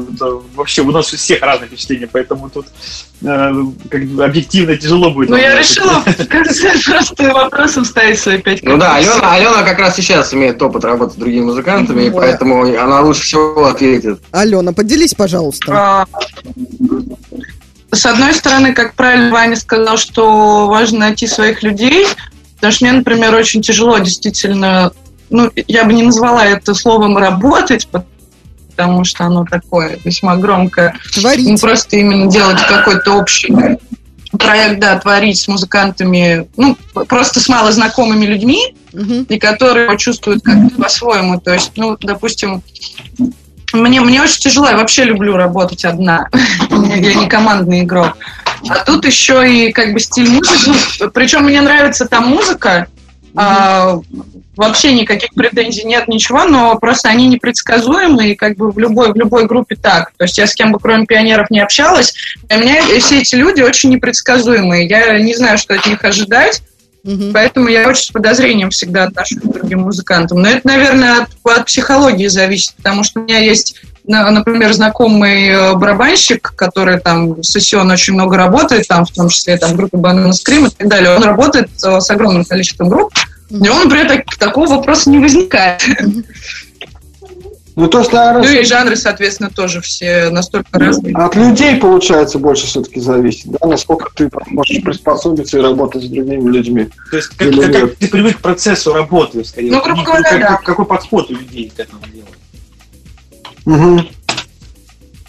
Вообще, 0.54 0.82
у 0.82 0.90
нас 0.90 1.12
у 1.12 1.16
всех 1.16 1.42
разные 1.42 1.68
впечатления, 1.68 2.08
поэтому 2.10 2.48
тут 2.50 2.66
э, 3.22 3.52
как 3.90 4.04
бы 4.06 4.24
объективно 4.24 4.76
тяжело 4.76 5.10
будет. 5.10 5.28
Ну, 5.28 5.36
я 5.36 5.58
решила 5.58 6.02
в 6.06 6.26
конце 6.28 6.72
просто 6.84 7.32
вопросом 7.34 7.84
ставить 7.84 8.18
свои 8.18 8.38
пять 8.38 8.62
Ну 8.62 8.76
да. 8.78 8.96
Алена, 8.96 9.32
Алена 9.34 9.62
как 9.62 9.78
раз 9.78 9.96
сейчас 9.96 10.32
имеет 10.34 10.60
опыт 10.62 10.84
работы 10.84 11.12
с 11.12 11.16
другими 11.16 11.44
музыкантами, 11.44 12.04
и 12.04 12.10
поэтому 12.10 12.62
она 12.62 13.02
лучше 13.02 13.22
всего 13.22 13.66
ответит. 13.66 14.20
Алена, 14.32 14.72
поделись, 14.72 15.14
пожалуйста. 15.14 15.72
А, 15.72 16.06
С 17.92 18.04
одной 18.06 18.34
стороны, 18.34 18.72
как 18.74 18.94
правильно 18.94 19.30
Ваня 19.32 19.56
сказал, 19.56 19.96
что 19.96 20.66
важно 20.68 21.00
найти 21.00 21.26
своих 21.26 21.62
людей, 21.62 22.06
потому 22.56 22.72
что 22.72 22.84
мне, 22.84 22.92
например, 22.94 23.34
очень 23.34 23.62
тяжело 23.62 23.98
действительно, 23.98 24.92
ну, 25.30 25.50
я 25.66 25.84
бы 25.84 25.92
не 25.92 26.02
назвала 26.02 26.44
это 26.44 26.74
словом 26.74 27.16
«работать», 27.16 27.88
потому 28.76 29.04
что 29.04 29.24
оно 29.24 29.44
такое 29.44 29.98
весьма 30.04 30.36
громкое. 30.36 30.94
Творить. 31.14 31.48
Ну, 31.48 31.58
просто 31.58 31.96
именно 31.96 32.30
делать 32.30 32.58
какой-то 32.68 33.14
общий 33.14 33.52
проект, 34.38 34.80
да, 34.80 34.98
творить 34.98 35.38
с 35.38 35.48
музыкантами, 35.48 36.48
ну, 36.56 36.76
просто 37.08 37.40
с 37.40 37.48
малознакомыми 37.48 38.26
людьми, 38.26 38.74
Мгм. 38.92 39.24
и 39.24 39.38
которые 39.38 39.96
чувствуют 39.98 40.42
как-то 40.42 40.80
по-своему. 40.82 41.40
То 41.40 41.52
есть, 41.54 41.72
ну, 41.76 41.96
допустим, 42.00 42.62
мне, 43.72 44.00
мне 44.00 44.22
очень 44.22 44.40
тяжело, 44.40 44.68
я 44.68 44.76
вообще 44.76 45.04
люблю 45.04 45.36
работать 45.36 45.84
одна. 45.84 46.28
Я 46.70 47.14
не 47.14 47.28
командный 47.28 47.80
игрок. 47.82 48.16
А 48.68 48.84
тут 48.84 49.04
еще 49.04 49.48
и 49.50 49.72
как 49.72 49.92
бы 49.92 50.00
стиль 50.00 50.28
музыки. 50.30 50.72
Причем 51.12 51.44
мне 51.44 51.60
нравится 51.60 52.06
та 52.06 52.20
музыка. 52.20 52.86
А, 53.34 54.00
вообще 54.56 54.92
никаких 54.92 55.30
претензий 55.34 55.84
нет, 55.84 56.08
ничего, 56.08 56.44
но 56.44 56.76
просто 56.78 57.08
они 57.08 57.28
непредсказуемы, 57.28 58.30
и 58.30 58.34
как 58.34 58.56
бы 58.56 58.70
в 58.70 58.78
любой, 58.78 59.12
в 59.12 59.16
любой 59.16 59.46
группе 59.46 59.76
так. 59.76 60.12
То 60.16 60.24
есть 60.24 60.36
я 60.38 60.46
с 60.46 60.54
кем 60.54 60.72
бы 60.72 60.78
кроме 60.78 61.06
пионеров 61.06 61.50
не 61.50 61.60
общалась, 61.60 62.14
для 62.48 62.56
меня 62.58 62.82
все 63.00 63.20
эти 63.20 63.34
люди 63.34 63.60
очень 63.62 63.90
непредсказуемые. 63.90 64.88
Я 64.88 65.18
не 65.18 65.34
знаю, 65.34 65.58
что 65.58 65.74
от 65.74 65.86
них 65.86 66.04
ожидать. 66.04 66.62
Мгм. 67.04 67.32
Поэтому 67.32 67.68
я 67.68 67.88
очень 67.88 68.02
с 68.02 68.10
подозрением 68.10 68.70
всегда 68.70 69.04
отношусь 69.04 69.38
к 69.38 69.46
другим 69.46 69.82
музыкантам. 69.82 70.42
Но 70.42 70.48
это, 70.48 70.66
наверное, 70.66 71.22
от, 71.22 71.28
от 71.44 71.66
психологии 71.66 72.26
зависит, 72.26 72.74
потому 72.74 73.04
что 73.04 73.20
у 73.20 73.22
меня 73.22 73.38
есть, 73.38 73.80
например, 74.08 74.72
знакомый 74.72 75.48
э, 75.48 75.74
барабанщик, 75.74 76.52
который 76.56 76.98
там 76.98 77.42
с 77.42 77.50
сессион 77.50 77.90
очень 77.90 78.14
много 78.14 78.36
работает, 78.36 78.88
там, 78.88 79.04
в 79.04 79.10
том 79.12 79.28
числе 79.28 79.56
там, 79.58 79.72
в 79.72 79.76
группе 79.76 79.98
Banana 79.98 80.30
Scream 80.30 80.66
и 80.68 80.70
так 80.70 80.88
далее. 80.88 81.14
Он 81.14 81.22
работает 81.22 81.68
э, 81.84 82.00
с 82.00 82.10
огромным 82.10 82.44
количеством 82.44 82.88
групп, 82.88 83.12
и 83.50 83.54
у 83.54 83.58
него, 83.58 83.78
например, 83.84 84.08
так- 84.08 84.36
такого 84.38 84.66
вопроса 84.66 85.10
не 85.10 85.18
возникает. 85.18 85.82
Ну, 87.76 87.86
то 87.86 88.00
есть, 88.00 88.12
наверное, 88.12 88.42
Ну 88.42 88.48
и 88.60 88.64
жанры, 88.64 88.96
соответственно, 88.96 89.50
тоже 89.50 89.80
все 89.80 90.30
настолько 90.30 90.80
разные. 90.80 91.14
от 91.14 91.36
людей, 91.36 91.76
получается, 91.76 92.40
больше 92.40 92.66
все-таки 92.66 92.98
зависит, 92.98 93.46
да, 93.52 93.68
насколько 93.68 94.10
ты 94.16 94.28
можешь 94.48 94.82
приспособиться 94.82 95.58
и 95.58 95.60
работать 95.60 96.02
с 96.02 96.06
другими 96.08 96.50
людьми. 96.50 96.88
То 97.12 97.16
есть, 97.18 97.28
как, 97.36 97.50
как- 97.54 97.94
ты 97.94 98.08
привык 98.08 98.38
к 98.38 98.40
процессу 98.40 98.92
работы, 98.92 99.44
скорее. 99.44 99.70
Ну, 99.70 99.80
грубо 99.80 100.00
И 100.02 100.04
говоря, 100.04 100.28
как- 100.30 100.40
да. 100.40 100.56
Какой 100.64 100.86
подход 100.86 101.30
у 101.30 101.34
людей 101.34 101.70
к 101.76 101.78
этому 101.78 102.02
делу? 102.12 102.26
Мгм. 103.68 104.08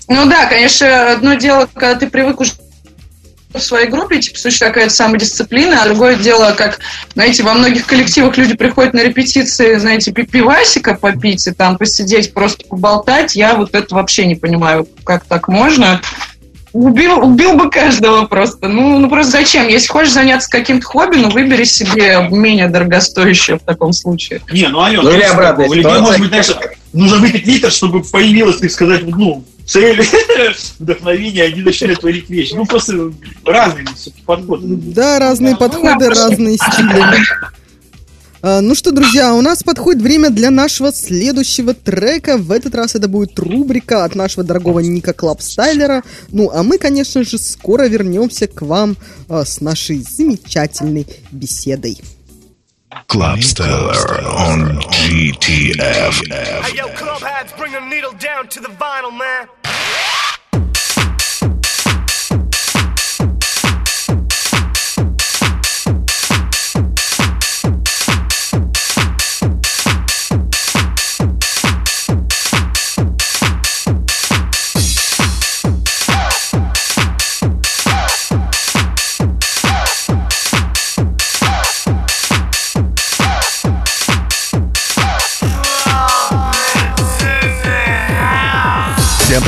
Ну 0.08 0.26
да, 0.28 0.46
конечно, 0.46 1.12
одно 1.12 1.34
дело, 1.34 1.68
когда 1.74 1.96
ты 1.96 2.10
привык 2.10 2.40
уже 2.40 2.54
в 3.54 3.60
своей 3.60 3.88
группе, 3.88 4.20
типа, 4.22 4.38
существует 4.40 4.74
какая-то 4.74 4.94
самодисциплина, 4.94 5.82
а 5.82 5.86
другое 5.88 6.16
дело, 6.16 6.54
как, 6.58 6.80
знаете, 7.16 7.44
во 7.44 7.54
многих 7.54 7.86
коллективах 7.86 8.38
люди 8.38 8.56
приходят 8.56 8.94
на 8.94 9.02
репетиции, 9.04 9.76
знаете, 9.76 10.12
пи- 10.14 10.26
пивасика 10.26 10.94
попить 10.96 11.46
и 11.48 11.52
там 11.52 11.78
посидеть, 11.78 12.34
просто 12.34 12.64
поболтать. 12.66 13.36
Я 13.36 13.56
вот 13.56 13.76
это 13.76 13.94
вообще 13.94 14.26
не 14.26 14.36
понимаю, 14.36 14.88
как 15.04 15.26
так 15.26 15.48
можно. 15.50 16.00
Убил, 16.72 17.20
убил 17.20 17.56
бы 17.56 17.70
каждого 17.70 18.26
просто. 18.26 18.68
Ну, 18.70 19.00
ну 19.00 19.10
просто 19.10 19.32
зачем? 19.34 19.68
Если 19.68 19.88
хочешь 19.88 20.14
заняться 20.14 20.50
каким-то 20.50 20.86
хобби, 20.86 21.18
ну 21.18 21.30
выбери 21.30 21.66
себе 21.66 22.28
менее 22.32 22.68
дорогостоящее 22.68 23.58
в 23.58 23.64
таком 23.64 23.92
случае. 23.92 24.42
Не, 24.52 24.68
ну 24.68 24.82
Алена, 24.82 25.02
Ну, 25.04 25.10
или 25.10 25.82
ситуация. 25.82 26.00
может 26.00 26.20
быть, 26.22 26.30
знаешь, 26.30 26.48
нужно 26.94 27.18
выпить 27.18 27.46
литр, 27.46 27.72
чтобы 27.72 28.02
появилось, 28.04 28.58
так 28.58 28.72
сказать, 28.72 29.04
ну, 29.06 29.44
цель, 29.66 30.02
вдохновение, 30.80 31.46
они 31.46 31.62
начинают 31.62 32.00
творить 32.02 32.30
вещи. 32.30 32.54
Ну, 32.54 32.66
просто 32.66 33.12
разные 33.46 33.86
подходы. 34.26 34.68
Да, 34.68 35.20
разные 35.20 35.56
подходы, 35.56 36.10
разные 36.10 36.58
стили. 36.58 37.04
А, 38.42 38.62
Ну 38.62 38.74
что, 38.74 38.92
друзья, 38.92 39.36
у 39.36 39.42
нас 39.42 39.64
подходит 39.64 40.02
время 40.02 40.30
для 40.30 40.50
нашего 40.50 40.92
следующего 40.92 41.74
трека. 41.74 42.38
В 42.38 42.52
этот 42.52 42.74
раз 42.74 42.96
это 42.96 43.08
будет 43.08 43.38
рубрика 43.38 44.06
от 44.06 44.16
нашего 44.16 44.44
дорогого 44.44 44.80
Ника 44.80 45.14
Клабстайлера. 45.14 46.04
Ну, 46.30 46.50
а 46.50 46.64
мы, 46.64 46.78
конечно 46.78 47.24
же, 47.24 47.38
скоро 47.38 47.88
вернемся 47.88 48.48
к 48.48 48.62
вам 48.62 48.96
а, 49.28 49.46
с 49.46 49.62
нашей 49.62 49.98
замечательной 49.98 51.06
беседой. 51.32 51.98
Club 53.08 53.44
Stellar 53.44 54.22
on 54.26 54.80
GTF. 54.82 56.28
Hey, 56.32 56.76
yo, 56.76 56.88
club 56.96 57.22
hats, 57.22 57.54
bring 57.54 57.76
a 57.76 57.80
needle 57.88 58.14
down 58.14 58.48
to 58.50 58.60
the 58.60 58.68
vinyl, 58.68 59.16
man. 59.16 59.48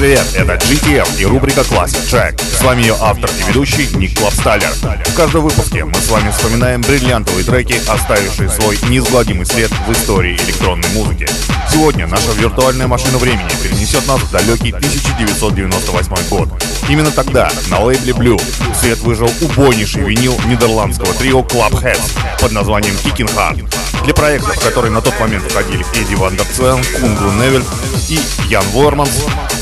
Привет, 0.02 0.26
это 0.34 0.54
GTF 0.54 1.22
и 1.22 1.26
рубрика 1.28 1.62
Classic 1.62 2.04
Track. 2.10 2.41
С 2.41 2.64
вами 2.64 2.82
ее 2.82 2.95
автор 2.99 3.30
и 3.39 3.43
ведущий 3.47 3.88
Ник 3.95 4.18
Клабстайлер. 4.18 4.72
В 5.06 5.14
каждом 5.14 5.43
выпуске 5.43 5.86
мы 5.86 5.93
с 5.93 6.10
вами 6.10 6.32
вспоминаем 6.32 6.82
бриллиантовые 6.82 7.45
треки, 7.45 7.80
оставившие 7.88 8.49
свой 8.49 8.80
неизгладимый 8.89 9.45
след 9.45 9.70
в 9.70 9.91
истории 9.91 10.36
электронной 10.38 10.89
музыки. 10.89 11.28
Сегодня 11.72 12.08
наша 12.08 12.32
виртуальная 12.32 12.88
машина 12.88 13.20
времени 13.20 13.52
перенесет 13.62 14.08
нас 14.08 14.22
в 14.22 14.32
далекий 14.32 14.72
1998 14.72 16.30
год. 16.32 16.49
Именно 16.89 17.12
тогда 17.12 17.52
на 17.70 17.82
лейбле 17.82 18.14
Blue 18.14 18.41
свет 18.80 18.97
увидел 19.02 19.30
убойнейший 19.39 20.02
винил 20.02 20.36
нидерландского 20.47 21.14
трио 21.14 21.41
Klubbheads 21.42 22.39
под 22.39 22.52
названием 22.54 22.95
Kicking 23.04 23.32
Hard. 23.36 23.72
Для 24.04 24.14
проекта, 24.16 24.52
в 24.54 24.60
который 24.60 24.89
на 24.89 25.02
тот 25.02 25.20
момент 25.20 25.43
входили 25.43 25.86
Эдди 25.93 26.16
Вандерцвен, 26.16 26.82
Кун 27.00 27.32
Груневельд 27.34 27.64
и 28.10 28.20
Ян 28.49 28.66
Ворманс, 28.74 29.12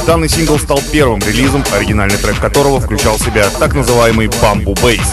данный 0.07 0.29
сингл 0.29 0.57
стал 0.57 0.81
первым 0.91 1.19
релизом, 1.19 1.63
оригинальный 1.73 2.17
трек 2.17 2.39
которого 2.39 2.79
включал 2.79 3.17
в 3.17 3.21
себя 3.21 3.49
так 3.59 3.73
называемый 3.73 4.27
Bamboo 4.27 4.75
Bass. 4.75 5.05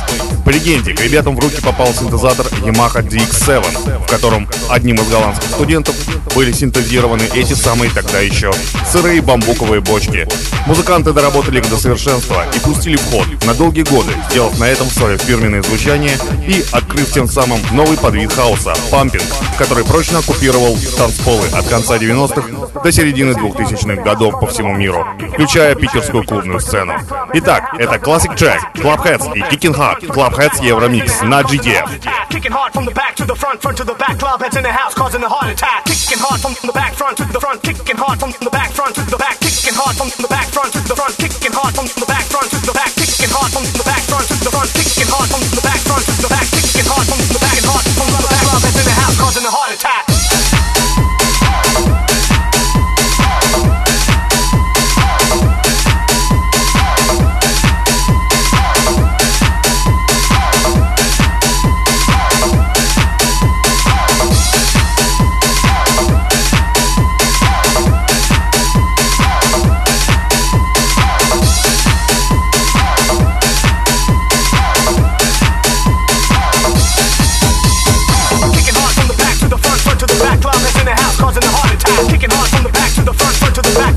По 0.45 0.51
легенде, 0.51 0.95
к 0.95 1.01
ребятам 1.01 1.35
в 1.35 1.41
руки 1.41 1.61
попал 1.61 1.89
синтезатор 1.93 2.47
Yamaha 2.62 3.03
DX7, 3.03 4.05
в 4.05 4.07
котором 4.09 4.49
одним 4.70 4.95
из 4.95 5.09
голландских 5.09 5.49
студентов 5.51 5.97
были 6.37 6.53
синтезированы 6.53 7.24
эти 7.35 7.55
самые 7.55 7.91
тогда 7.91 8.20
еще 8.20 8.53
сырые 8.89 9.22
бамбуковые 9.22 9.81
бочки. 9.81 10.29
Музыканты 10.66 11.12
доработали 11.12 11.59
их 11.59 11.68
до 11.68 11.77
совершенства 11.77 12.45
и 12.55 12.61
пустили 12.61 12.97
в 12.97 13.11
ход 13.11 13.27
на 13.45 13.55
долгие 13.55 13.83
годы, 13.83 14.12
сделав 14.31 14.57
на 14.61 14.68
этом 14.68 14.87
свое 14.87 15.18
фирменное 15.18 15.62
звучание 15.62 16.16
и 16.47 16.64
открыв 16.70 17.12
тем 17.12 17.27
самым 17.27 17.59
новый 17.72 17.99
подвид 17.99 18.33
хаоса– 18.33 18.74
пампинг, 19.17 19.59
который 19.59 19.85
прочно 19.85 20.19
оккупировал 20.19 20.77
танцполы 20.97 21.47
от 21.49 21.69
конца 21.69 21.97
90-х 21.97 22.81
до 22.83 22.93
середины 22.93 23.33
2000-х 23.33 24.03
годов 24.03 24.41
по 24.41 24.47
всему 24.47 24.75
миру, 24.75 25.07
включая 25.33 25.75
питерскую 25.75 26.25
клубную 26.25 26.61
сцену. 26.61 26.95
Итак, 27.35 27.75
это 27.79 27.97
Classic 27.97 28.35
Track, 28.37 28.75
Clubheads 28.75 29.35
и 29.35 29.41
Kicking 29.41 29.75
Hard, 29.75 30.01
Clubheads 30.01 30.62
Евромикс 30.64 31.23
на 31.23 31.43
GTF. 31.43 31.89
Kicking 32.31 32.53
hard 32.53 32.73
from 32.73 32.85
the 32.85 32.93
back 32.93 33.14
to 33.17 33.25
the 33.25 33.35
front, 33.35 33.62
front 33.62 33.79
to 33.79 33.85
the 33.85 33.95
back. 33.95 34.19
Club 34.19 34.43
heads 34.43 34.57
in 34.57 34.62
the 34.62 34.71
house 34.71 34.93
causing 34.95 35.23
a 35.23 35.29
heart 35.29 35.49
attack. 35.51 35.85
Kicking 35.87 36.19
hard 36.19 36.41
from 36.41 36.55
the 36.67 36.73
back, 36.73 36.93
front 36.93 37.17
to 37.17 37.25
the 37.25 37.41
front. 37.41 37.62
Kicking 37.62 37.97
hard 37.97 38.21
from 38.21 38.33
the 38.41 38.51
back, 38.51 38.71
front 38.73 38.95
to 38.95 39.01
the 39.09 39.17
back. 39.17 39.41
Kicking 39.41 39.73
hard 39.73 39.97
from 39.97 40.11
the 40.21 40.29
back, 40.29 40.47
front 40.53 40.73
to 40.75 40.81
the 40.85 40.95
front. 40.95 41.17
Kicking 41.17 41.53
hard 41.53 41.75
from 41.75 41.87
the 41.87 42.05
back, 42.05 42.25
front 42.29 42.51
to 42.51 42.59
the 42.61 42.73
back. 42.77 42.93
Kicking 42.93 43.33
hard 43.33 43.53
from 43.53 43.64
the 43.64 43.85
back, 43.89 44.03
front 44.05 44.29
to 44.29 44.37
the 44.37 44.51
front. 44.51 44.69
Kicking 44.77 45.09
hard 45.09 45.29
from 45.33 45.41
the 45.49 45.62
back, 45.64 45.81
front 45.81 46.05
to 46.05 46.12
the 46.21 46.29
back. 46.29 46.47
Kicking 46.51 46.89
hard 46.93 47.07
from 47.09 47.21
the 47.25 47.41
back, 47.41 47.59
hard 47.64 47.85
from 47.97 48.09
the 48.12 48.29
back. 48.29 48.43
Club 48.45 48.62
heads 48.62 48.77
in 48.77 48.85
the 48.85 48.91
house 48.91 49.06
causing 49.15 49.45
a 49.45 49.51
heart 49.51 49.73
attack. 49.75 50.26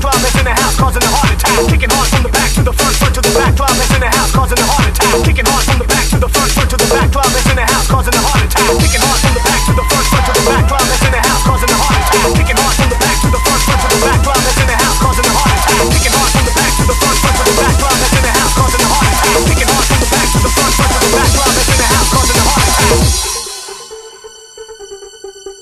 Club 0.00 0.16
heads 0.16 0.36
in 0.40 0.48
the 0.48 0.56
house 0.56 0.76
causing 0.80 1.04
a 1.04 1.10
heart 1.12 1.30
attack. 1.36 1.60
Kicking 1.68 1.92
hard 1.92 2.08
from 2.08 2.22
the 2.24 2.32
back 2.32 2.50
to 2.56 2.62
the 2.64 2.72
front, 2.72 2.96
front 2.96 3.14
to 3.14 3.20
the 3.20 3.32
back. 3.36 3.52
Club 3.54 3.70
heads 3.76 3.92
in 3.92 4.00
the 4.00 4.08
house 4.08 4.32
causing 4.32 4.56
a 4.56 4.66
heart 4.66 4.88
attack. 4.88 5.12
Kicking 5.28 5.44
hard 5.44 5.64
from 5.68 5.78
the 5.78 5.86
back 5.86 6.06
to 6.08 6.16
the 6.16 6.28
front, 6.32 6.50
front 6.56 6.70
to 6.72 6.76
the 6.80 6.88
back. 6.88 7.06
Club 7.12 7.28
heads 7.28 7.48
in 7.52 7.56
the 7.60 7.66
house 7.68 7.86
causing 7.86 8.16
a 8.16 8.22
heart 8.24 8.40
attack. 8.40 8.64
Kicking 8.80 9.04
hard 9.04 9.20
from 9.20 9.36
the 9.36 9.42
back 9.44 9.60
to 9.68 9.72
the 9.76 9.84
front, 9.84 10.06
front 10.08 10.24
to 10.24 10.32
the 10.32 10.42
back. 10.48 10.64
Club 10.72 10.80
heads 10.88 11.04
in 11.04 11.12
the 11.12 11.20
house 11.20 11.42
causing 11.44 11.68
a 11.70 11.76
heart 11.76 12.00
attack. 12.00 12.32
Kicking 12.32 12.56
hard 12.56 12.74
from 12.80 12.88
the 12.88 12.96
back 12.96 13.16
to 13.20 13.28
the 13.28 13.40
front, 13.44 13.60
front 13.60 13.80
to 13.84 13.88
the 13.92 14.00
back. 14.00 14.18
Club 14.24 14.40
heads 14.40 14.60
in 14.60 14.68
the 14.72 14.76
house 14.80 14.98
causing 15.04 15.28
a 15.28 15.32
heart 15.36 15.52
attack. 15.60 15.84
Kicking 15.92 16.14
hard 16.16 16.32
from 16.32 16.44
the 16.48 16.54
back 16.56 16.72
to 16.80 16.84
the 16.88 16.96
front, 16.96 17.16
front 17.20 17.36
to 17.36 17.44
the 17.44 17.54
back. 17.60 17.76
Club 17.76 18.00
heads 18.00 18.16
in 18.16 18.24
the 18.24 18.32
house 18.40 18.54
causing 18.56 18.80
a 18.80 18.88
heart 18.88 19.04
attack. 19.12 19.36
Kicking 19.52 19.68
hard 19.68 19.84
from 19.84 20.00
the 20.00 20.08
back 20.08 20.28
to 20.32 20.38
the 20.40 20.48
front, 20.56 20.72
front 20.80 20.90
to 20.96 20.98
the 21.04 21.10
back. 21.12 21.28
Club 21.36 21.52
in 21.60 21.76
the 21.76 21.88
house 21.92 22.08
causing 22.08 22.40
a 22.40 22.44
heart 22.48 22.64
attack. 22.72 22.88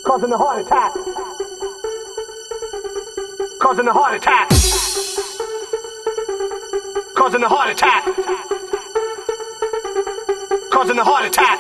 Causing 0.07 0.31
a 0.31 0.39
heart 0.39 0.63
attack. 0.63 1.08
Causing 3.89 3.97
a 3.97 4.05
heart 4.05 4.17
attack. 4.17 4.49
Causing 7.15 7.43
a 7.43 7.49
heart 7.49 7.71
attack. 7.71 8.05
Causing 10.71 10.99
a 10.99 11.05
heart 11.05 11.25
attack. 11.25 11.58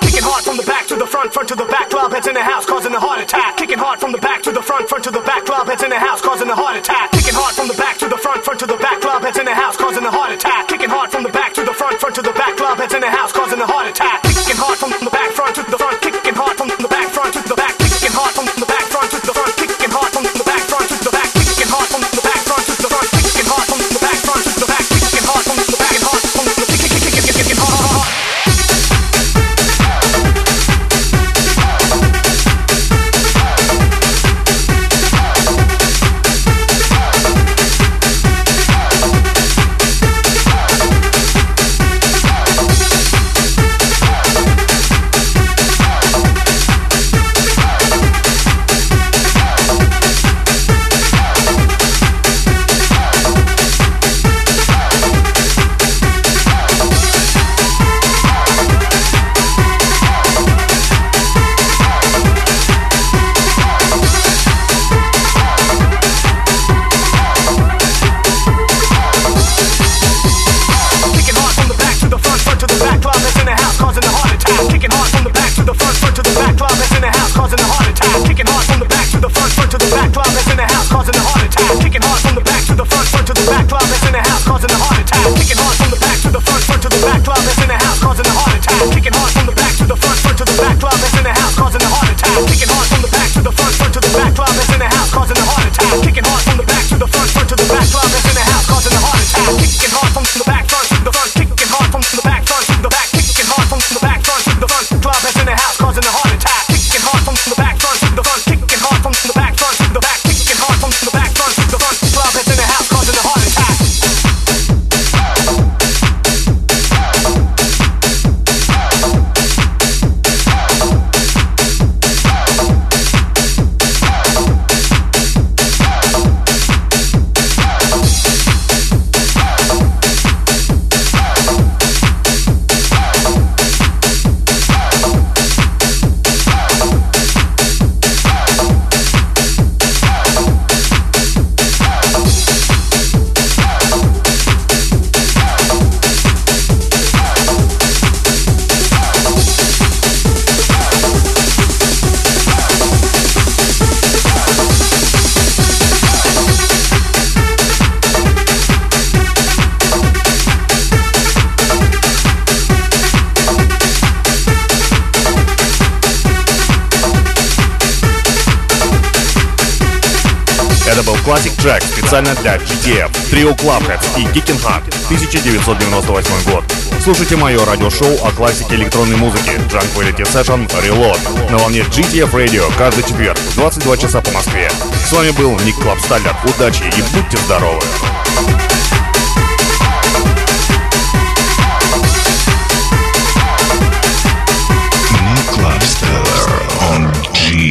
Clubheads 173.58 174.18
и 174.18 174.24
Kicking 174.24 174.60
Hard, 174.62 174.82
1998 175.06 176.52
год. 176.52 176.64
Слушайте 177.02 177.36
мое 177.36 177.64
радиошоу 177.64 178.14
о 178.24 178.30
классике 178.30 178.76
электронной 178.76 179.16
музыки 179.16 179.50
Tranquility 179.70 180.22
Session 180.22 180.68
Reload 180.82 181.50
на 181.50 181.58
волне 181.58 181.80
GTF 181.80 182.30
Radio 182.32 182.70
каждый 182.76 183.02
четверг 183.04 183.38
в 183.38 183.54
22 183.56 183.96
часа 183.96 184.20
по 184.20 184.30
Москве. 184.30 184.70
С 185.04 185.12
вами 185.12 185.30
был 185.32 185.58
Ник 185.60 185.76
Клабсталлер. 185.76 186.36
Удачи 186.44 186.84
и 186.84 187.02
будьте 187.16 187.36
здоровы! 187.38 187.82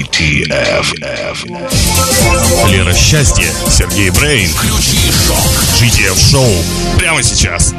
GTF. 0.08 0.96
Лера 2.72 2.94
Счастье, 2.94 3.46
Сергей 3.70 4.10
Брейн. 4.10 4.50
Включи 4.50 4.98
GTF 5.80 6.18
Шоу 6.32 6.50
прямо 6.98 7.22
сейчас. 7.22 7.74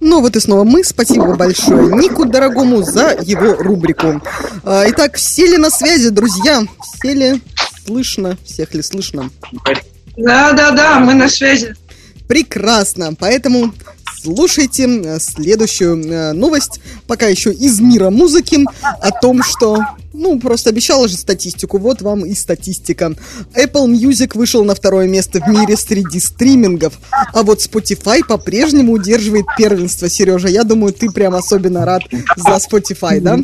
Ну 0.00 0.20
вот 0.20 0.36
и 0.36 0.40
снова 0.40 0.64
мы. 0.64 0.84
Спасибо 0.84 1.34
большое 1.34 1.94
Нику 1.96 2.26
Дорогому 2.26 2.82
за 2.82 3.16
его 3.22 3.54
рубрику. 3.54 4.22
А, 4.62 4.84
Итак, 4.88 5.16
все 5.16 5.46
ли 5.46 5.56
на 5.56 5.70
связи, 5.70 6.10
друзья? 6.10 6.62
Все 6.98 7.14
ли 7.14 7.42
слышно? 7.86 8.36
Всех 8.44 8.74
ли 8.74 8.82
слышно? 8.82 9.30
Да, 10.16 10.52
да, 10.52 10.70
да, 10.70 10.98
мы 11.00 11.14
на 11.14 11.28
связи. 11.28 11.74
Прекрасно. 12.28 13.14
Поэтому 13.18 13.72
слушайте 14.22 15.18
следующую 15.20 16.02
э, 16.04 16.32
новость, 16.32 16.80
пока 17.06 17.26
еще 17.26 17.52
из 17.52 17.80
мира 17.80 18.10
музыки, 18.10 18.64
о 18.82 19.10
том, 19.10 19.42
что... 19.42 19.78
Ну, 20.18 20.40
просто 20.40 20.70
обещала 20.70 21.08
же 21.08 21.16
статистику, 21.18 21.76
вот 21.76 22.00
вам 22.00 22.24
и 22.24 22.34
статистика. 22.34 23.14
Apple 23.54 23.86
Music 23.86 24.30
вышел 24.32 24.64
на 24.64 24.74
второе 24.74 25.06
место 25.08 25.40
в 25.40 25.48
мире 25.48 25.76
среди 25.76 26.20
стримингов, 26.20 26.98
а 27.10 27.42
вот 27.42 27.58
Spotify 27.58 28.24
по-прежнему 28.26 28.92
удерживает 28.92 29.44
первенство. 29.58 30.08
Сережа, 30.08 30.48
я 30.48 30.64
думаю, 30.64 30.94
ты 30.94 31.10
прям 31.10 31.34
особенно 31.34 31.84
рад 31.84 32.02
за 32.34 32.56
Spotify, 32.56 33.20
да? 33.20 33.40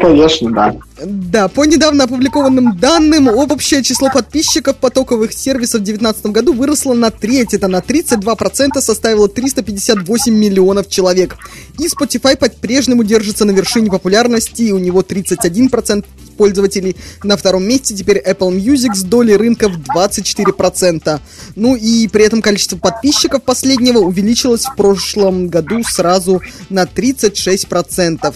Конечно, 0.00 0.50
да. 0.50 0.76
Да, 1.04 1.48
по 1.48 1.64
недавно 1.64 2.04
опубликованным 2.04 2.76
данным, 2.78 3.28
общее 3.28 3.82
число 3.82 4.10
подписчиков 4.10 4.76
потоковых 4.76 5.32
сервисов 5.32 5.80
в 5.80 5.84
2019 5.84 6.26
году 6.26 6.52
выросло 6.52 6.94
на 6.94 7.10
треть, 7.10 7.54
это 7.54 7.68
на 7.68 7.78
32% 7.78 8.80
составило 8.80 9.28
358 9.28 10.34
миллионов 10.34 10.88
человек. 10.88 11.36
И 11.78 11.86
Spotify 11.86 12.36
по-прежнему 12.36 13.04
держится 13.04 13.44
на 13.44 13.50
вершине 13.50 13.90
популярности, 13.90 14.70
у 14.72 14.78
него 14.78 15.00
31% 15.02 16.04
пользователей. 16.34 16.96
На 17.22 17.36
втором 17.36 17.64
месте 17.64 17.94
теперь 17.94 18.18
Apple 18.18 18.52
Music 18.56 18.94
с 18.94 19.02
долей 19.02 19.36
рынка 19.36 19.68
в 19.68 19.78
24%. 19.78 21.20
Ну 21.56 21.76
и 21.76 22.08
при 22.08 22.24
этом 22.24 22.42
количество 22.42 22.76
подписчиков 22.76 23.42
последнего 23.42 23.98
увеличилось 23.98 24.64
в 24.64 24.76
прошлом 24.76 25.48
году 25.48 25.82
сразу 25.84 26.42
на 26.68 26.84
36%. 26.84 28.34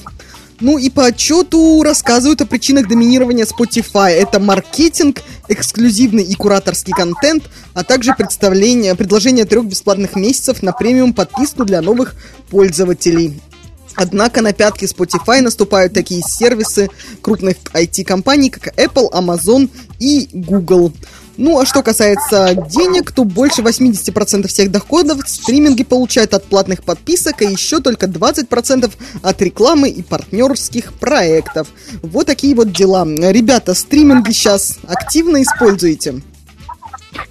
Ну 0.61 0.77
и 0.77 0.91
по 0.91 1.07
отчету 1.07 1.83
рассказывают 1.85 2.41
о 2.41 2.47
причинах 2.47 2.89
доминирования 2.89 3.47
Spotify. 3.47 4.11
Это 4.11 4.41
маркетинг, 4.41 5.23
эксклюзивный 5.47 6.25
и 6.25 6.35
кураторский 6.35 6.93
контент, 6.93 7.45
а 7.75 7.85
также 7.85 8.13
представление, 8.15 8.97
предложение 8.97 9.45
трех 9.45 9.67
бесплатных 9.67 10.17
месяцев 10.17 10.63
на 10.63 10.73
премиум 10.73 11.13
подписку 11.13 11.65
для 11.65 11.81
новых 11.81 12.17
пользователей. 12.51 13.41
Однако 13.95 14.43
на 14.43 14.53
пятки 14.53 14.85
Spotify 14.85 15.41
наступают 15.41 15.93
такие 15.93 16.23
сервисы 16.23 16.89
крупных 17.21 17.57
IT-компаний, 17.73 18.51
как 18.51 18.79
Apple, 18.79 19.11
Amazon 19.13 19.69
и 19.99 20.29
Google. 20.33 20.93
Ну, 21.39 21.61
а 21.61 21.65
что 21.65 21.85
касается 21.85 22.53
денег, 22.69 23.13
то 23.13 23.23
больше 23.23 23.63
80% 23.63 24.49
всех 24.49 24.73
доходов 24.73 25.21
стриминги 25.25 25.85
получают 25.85 26.35
от 26.35 26.45
платных 26.45 26.83
подписок, 26.83 27.43
а 27.43 27.45
еще 27.45 27.79
только 27.79 28.07
20% 28.07 28.91
от 29.23 29.43
рекламы 29.43 29.89
и 29.89 30.03
партнерских 30.03 30.93
проектов. 30.95 31.69
Вот 32.03 32.27
такие 32.27 32.57
вот 32.57 32.73
дела. 32.73 33.07
Ребята, 33.07 33.75
стриминги 33.75 34.33
сейчас 34.33 34.81
активно 34.89 35.41
используете? 35.41 36.21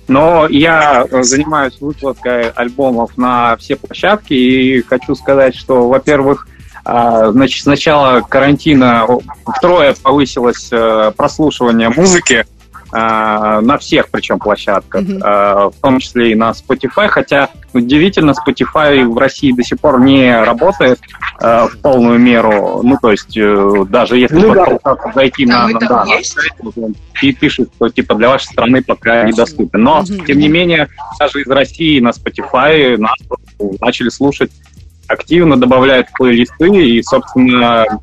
Но 0.07 0.47
я 0.47 1.05
занимаюсь 1.21 1.73
выкладкой 1.81 2.49
альбомов 2.51 3.17
на 3.17 3.57
все 3.57 3.75
площадки 3.75 4.33
и 4.33 4.81
хочу 4.83 5.15
сказать, 5.15 5.53
что, 5.53 5.89
во-первых, 5.89 6.47
а, 6.85 7.31
значит, 7.33 7.61
с 7.61 7.65
начала 7.65 8.21
карантина 8.21 9.05
втрое 9.45 9.93
повысилось 10.01 10.69
э, 10.71 11.11
прослушивание 11.17 11.89
музыки, 11.89 12.45
на 12.91 13.77
всех 13.79 14.09
причем 14.09 14.39
площадках, 14.39 15.01
mm-hmm. 15.01 15.71
в 15.71 15.81
том 15.81 15.99
числе 15.99 16.31
и 16.31 16.35
на 16.35 16.51
Spotify, 16.51 17.07
хотя 17.07 17.49
удивительно, 17.73 18.31
Spotify 18.31 19.05
в 19.07 19.17
России 19.17 19.51
до 19.51 19.63
сих 19.63 19.79
пор 19.79 19.99
не 20.01 20.35
работает 20.43 20.99
а, 21.39 21.67
в 21.67 21.77
полную 21.79 22.19
меру, 22.19 22.81
ну, 22.83 22.97
то 23.01 23.11
есть 23.11 23.37
э, 23.37 23.85
даже 23.89 24.17
если 24.17 24.35
ну, 24.35 24.53
да. 24.53 24.97
зайти 25.13 25.45
на, 25.45 25.67
на, 25.67 25.79
да, 25.79 26.05
на 26.05 26.23
сайт, 26.23 26.53
он 26.75 26.95
пишет, 27.39 27.69
что 27.75 27.89
типа 27.89 28.15
для 28.15 28.29
вашей 28.29 28.45
страны 28.45 28.81
пока 28.81 29.23
недоступен. 29.23 29.81
Но, 29.81 30.01
mm-hmm. 30.01 30.25
тем 30.25 30.39
не 30.39 30.47
менее, 30.47 30.87
даже 31.19 31.41
из 31.41 31.47
России 31.47 31.99
на 31.99 32.09
Spotify 32.09 32.97
нас 32.97 33.15
начали 33.79 34.09
слушать 34.09 34.51
активно, 35.07 35.57
добавляют 35.57 36.07
плейлисты, 36.17 36.67
и, 36.67 37.01
собственно, 37.01 37.85
Э, 37.85 37.97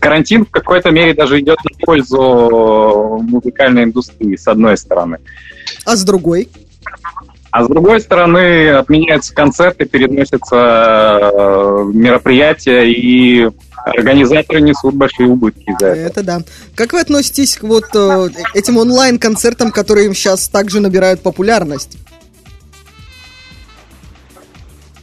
карантин 0.00 0.44
в 0.44 0.50
какой-то 0.50 0.90
мере 0.90 1.14
даже 1.14 1.40
идет 1.40 1.58
на 1.64 1.86
пользу 1.86 3.20
музыкальной 3.22 3.84
индустрии, 3.84 4.36
с 4.36 4.46
одной 4.48 4.76
стороны. 4.76 5.18
А 5.84 5.96
с 5.96 6.04
другой? 6.04 6.48
А 7.50 7.64
с 7.64 7.68
другой 7.68 8.00
стороны, 8.00 8.70
отменяются 8.70 9.34
концерты, 9.34 9.86
переносятся 9.86 10.56
э, 10.56 11.90
мероприятия, 11.94 12.84
и 12.84 13.48
организаторы 13.86 14.60
несут 14.60 14.94
большие 14.94 15.28
убытки 15.28 15.74
за 15.80 15.86
это. 15.86 16.00
Это 16.00 16.22
да. 16.22 16.40
Как 16.74 16.92
вы 16.92 17.00
относитесь 17.00 17.56
к 17.56 17.62
вот 17.62 17.84
э, 17.94 18.28
этим 18.52 18.76
онлайн-концертам, 18.76 19.70
которые 19.70 20.12
сейчас 20.12 20.48
также 20.48 20.80
набирают 20.80 21.22
популярность? 21.22 21.96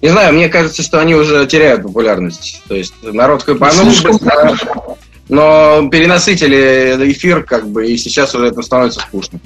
Не 0.04 0.10
знаю, 0.10 0.34
мне 0.34 0.50
кажется, 0.50 0.84
что 0.84 1.00
они 1.00 1.16
уже 1.16 1.48
теряют 1.48 1.84
популярность. 1.84 2.62
То 2.68 2.76
есть 2.76 2.94
народ 3.02 3.42
хайпанул 3.44 3.86
быстро, 3.86 4.58
но 5.30 5.88
перенасытили 5.90 6.98
эфир, 7.10 7.44
как 7.44 7.70
бы, 7.70 7.88
и 7.88 7.96
сейчас 7.96 8.36
уже 8.36 8.48
это 8.48 8.62
становится 8.64 9.00
скучно. 9.00 9.40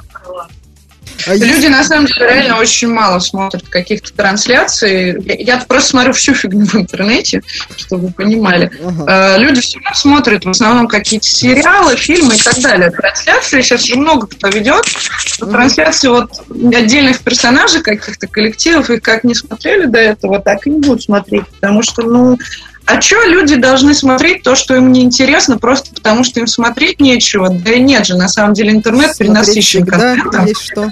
А 1.26 1.36
Люди, 1.36 1.68
на 1.68 1.84
самом 1.84 2.06
деле, 2.06 2.26
реально 2.26 2.60
очень 2.60 2.90
мало 2.90 3.20
смотрят 3.20 3.68
каких-то 3.70 4.14
трансляций. 4.14 5.18
Я, 5.40 5.58
просто 5.68 5.92
смотрю 5.92 6.14
всю 6.14 6.34
фигню 6.34 6.66
в 6.66 6.76
интернете, 6.76 7.42
чтобы 7.76 8.08
вы 8.08 8.14
понимали. 8.14 8.72
Ага. 8.84 9.38
Люди 9.38 9.62
все 9.62 9.80
равно 9.80 9.96
смотрят 9.96 10.46
в 10.46 10.50
основном 10.50 10.88
какие-то 10.88 11.28
сериалы, 11.28 11.96
фильмы 11.96 12.36
и 12.36 12.40
так 12.40 12.60
далее. 12.62 12.92
Трансляции 12.92 13.62
сейчас 13.62 13.84
же 13.84 13.96
много 13.96 14.28
кто 14.28 14.50
ведет. 14.50 14.86
Ага. 15.42 15.52
Трансляции 15.52 16.08
вот 16.10 16.32
отдельных 16.74 17.20
персонажей 17.22 17.82
каких-то 17.82 18.28
коллективов, 18.28 18.90
их 18.90 19.02
как 19.02 19.24
не 19.24 19.36
смотрели 19.36 19.86
до 19.86 20.00
этого, 20.00 20.40
так 20.40 20.68
и 20.68 20.70
не 20.70 20.80
будут 20.80 21.04
смотреть. 21.04 21.48
Потому 21.48 21.82
что, 21.82 22.04
ну, 22.04 22.38
а 22.88 23.02
что 23.02 23.22
люди 23.26 23.56
должны 23.56 23.94
смотреть 23.94 24.44
то, 24.44 24.56
что 24.56 24.74
им 24.74 24.94
не 24.94 25.04
интересно, 25.04 25.58
просто 25.58 25.94
потому 25.94 26.24
что 26.24 26.40
им 26.40 26.48
смотреть 26.48 27.02
нечего? 27.02 27.50
Да 27.50 27.74
и 27.74 27.82
нет 27.82 28.08
же, 28.08 28.16
на 28.16 28.30
самом 28.30 28.54
деле 28.54 28.72
интернет 28.72 29.18
перенасыщен 29.18 29.86
контентом. 29.86 30.46
есть 30.46 30.62
что. 30.62 30.90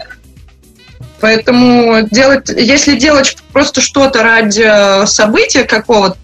Поэтому 1.20 2.08
делать, 2.10 2.50
если 2.50 2.98
делать 2.98 3.38
просто 3.54 3.82
что-то 3.82 4.22
ради 4.24 5.06
события 5.06 5.64
какого-то, 5.64 6.18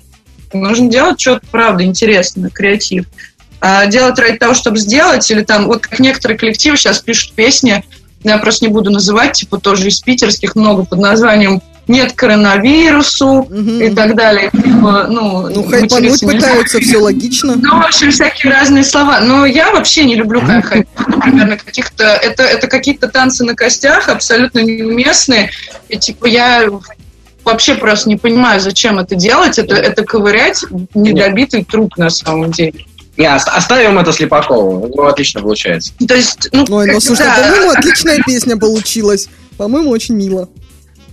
нужно 0.54 0.90
делать 0.90 1.20
что-то, 1.20 1.46
правда, 1.50 1.84
интересное, 1.84 2.50
креатив. 2.50 3.06
А 3.62 3.86
делать 3.86 4.18
ради 4.20 4.38
того, 4.38 4.54
чтобы 4.54 4.78
сделать, 4.78 5.30
или 5.32 5.44
там, 5.44 5.68
вот 5.68 5.86
как 5.88 6.00
некоторые 6.00 6.38
коллективы 6.38 6.78
сейчас 6.78 7.00
пишут 7.00 7.34
песни, 7.34 7.86
я 8.24 8.38
просто 8.38 8.66
не 8.66 8.72
буду 8.72 8.92
называть, 8.92 9.34
типа 9.34 9.60
тоже 9.60 9.88
из 9.88 10.00
питерских 10.02 10.56
много 10.56 10.84
под 10.84 11.00
названием 11.00 11.62
нет 11.88 12.14
коронавирусу 12.14 13.28
угу. 13.28 13.54
и 13.54 13.90
так 13.94 14.16
далее. 14.16 14.50
Типа, 14.52 15.08
ну, 15.10 15.50
ну 15.50 15.64
хайпануть 15.64 16.22
пытаются, 16.22 16.80
все 16.80 16.98
логично. 17.02 17.56
Ну, 17.56 17.82
в 17.82 17.86
общем, 17.86 18.12
всякие 18.12 18.54
разные 18.54 18.84
слова. 18.84 19.20
Но 19.20 19.46
я 19.46 19.72
вообще 19.72 20.06
не 20.06 20.16
люблю 20.16 20.42
хайп. 20.42 20.88
Например, 21.08 21.60
каких-то... 21.64 22.04
Это, 22.04 22.44
это 22.44 22.68
какие-то 22.68 23.08
танцы 23.08 23.44
на 23.44 23.56
костях, 23.56 24.10
абсолютно 24.10 24.60
неуместные. 24.60 25.52
И, 25.90 25.98
типа, 25.98 26.28
я 26.28 26.70
вообще 27.44 27.76
просто 27.76 28.10
не 28.10 28.18
понимаю, 28.18 28.60
зачем 28.60 29.00
это 29.00 29.16
делать. 29.16 29.60
Это, 29.60 29.76
это 29.76 30.04
ковырять 30.04 30.64
недобитый 30.94 31.64
труп 31.64 31.98
на 31.98 32.10
самом 32.10 32.52
деле. 32.52 32.86
Не, 33.18 33.28
оставим 33.28 34.00
это 34.00 34.14
Слепакову. 34.14 34.92
Ну, 34.96 35.04
отлично 35.04 35.42
получается. 35.42 35.94
То 36.08 36.16
есть, 36.16 36.50
ну, 36.54 36.66
Ой, 36.70 36.92
ну 36.92 37.00
слушай, 37.00 37.26
да. 37.26 37.36
по-моему, 37.36 37.72
отличная 37.72 38.20
песня 38.26 38.58
получилась. 38.58 39.28
По-моему, 39.58 39.90
очень 39.90 40.16
мило. 40.16 40.50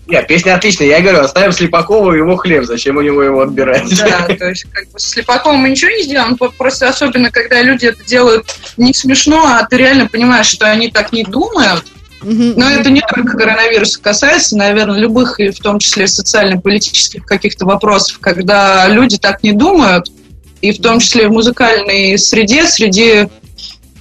Нет, 0.08 0.26
песня 0.26 0.54
отличная. 0.54 0.86
Я 0.86 1.00
говорю, 1.02 1.20
оставим 1.20 1.52
Слепакова 1.52 2.14
его 2.14 2.34
хлеб. 2.36 2.64
Зачем 2.64 2.96
у 2.96 3.02
него 3.02 3.22
его 3.22 3.42
отбирать? 3.42 3.94
Да, 3.98 4.26
то 4.26 4.48
есть 4.48 4.64
как 4.72 4.90
бы 4.90 4.98
с 4.98 5.10
Слепаковым 5.10 5.60
мы 5.60 5.68
ничего 5.68 5.90
не 5.90 6.02
сделаем. 6.04 6.36
Просто 6.36 6.88
особенно, 6.88 7.30
когда 7.30 7.62
люди 7.62 7.86
это 7.86 8.02
делают 8.04 8.46
не 8.78 8.94
смешно, 8.94 9.44
а 9.44 9.66
ты 9.66 9.76
реально 9.76 10.06
понимаешь, 10.06 10.46
что 10.46 10.66
они 10.66 10.90
так 10.90 11.12
не 11.12 11.24
думают. 11.24 11.84
Но 12.22 12.70
это 12.70 12.90
не 12.90 13.02
только 13.02 13.36
коронавируса 13.36 14.00
касается, 14.00 14.56
наверное, 14.56 14.98
любых, 14.98 15.38
и 15.40 15.50
в 15.50 15.58
том 15.60 15.78
числе 15.78 16.08
социально-политических 16.08 17.24
каких-то 17.24 17.66
вопросов, 17.66 18.18
когда 18.18 18.88
люди 18.88 19.18
так 19.18 19.42
не 19.42 19.52
думают, 19.52 20.10
и 20.62 20.72
в 20.72 20.80
том 20.80 21.00
числе 21.00 21.28
в 21.28 21.32
музыкальной 21.32 22.18
среде, 22.18 22.66
среди 22.66 23.28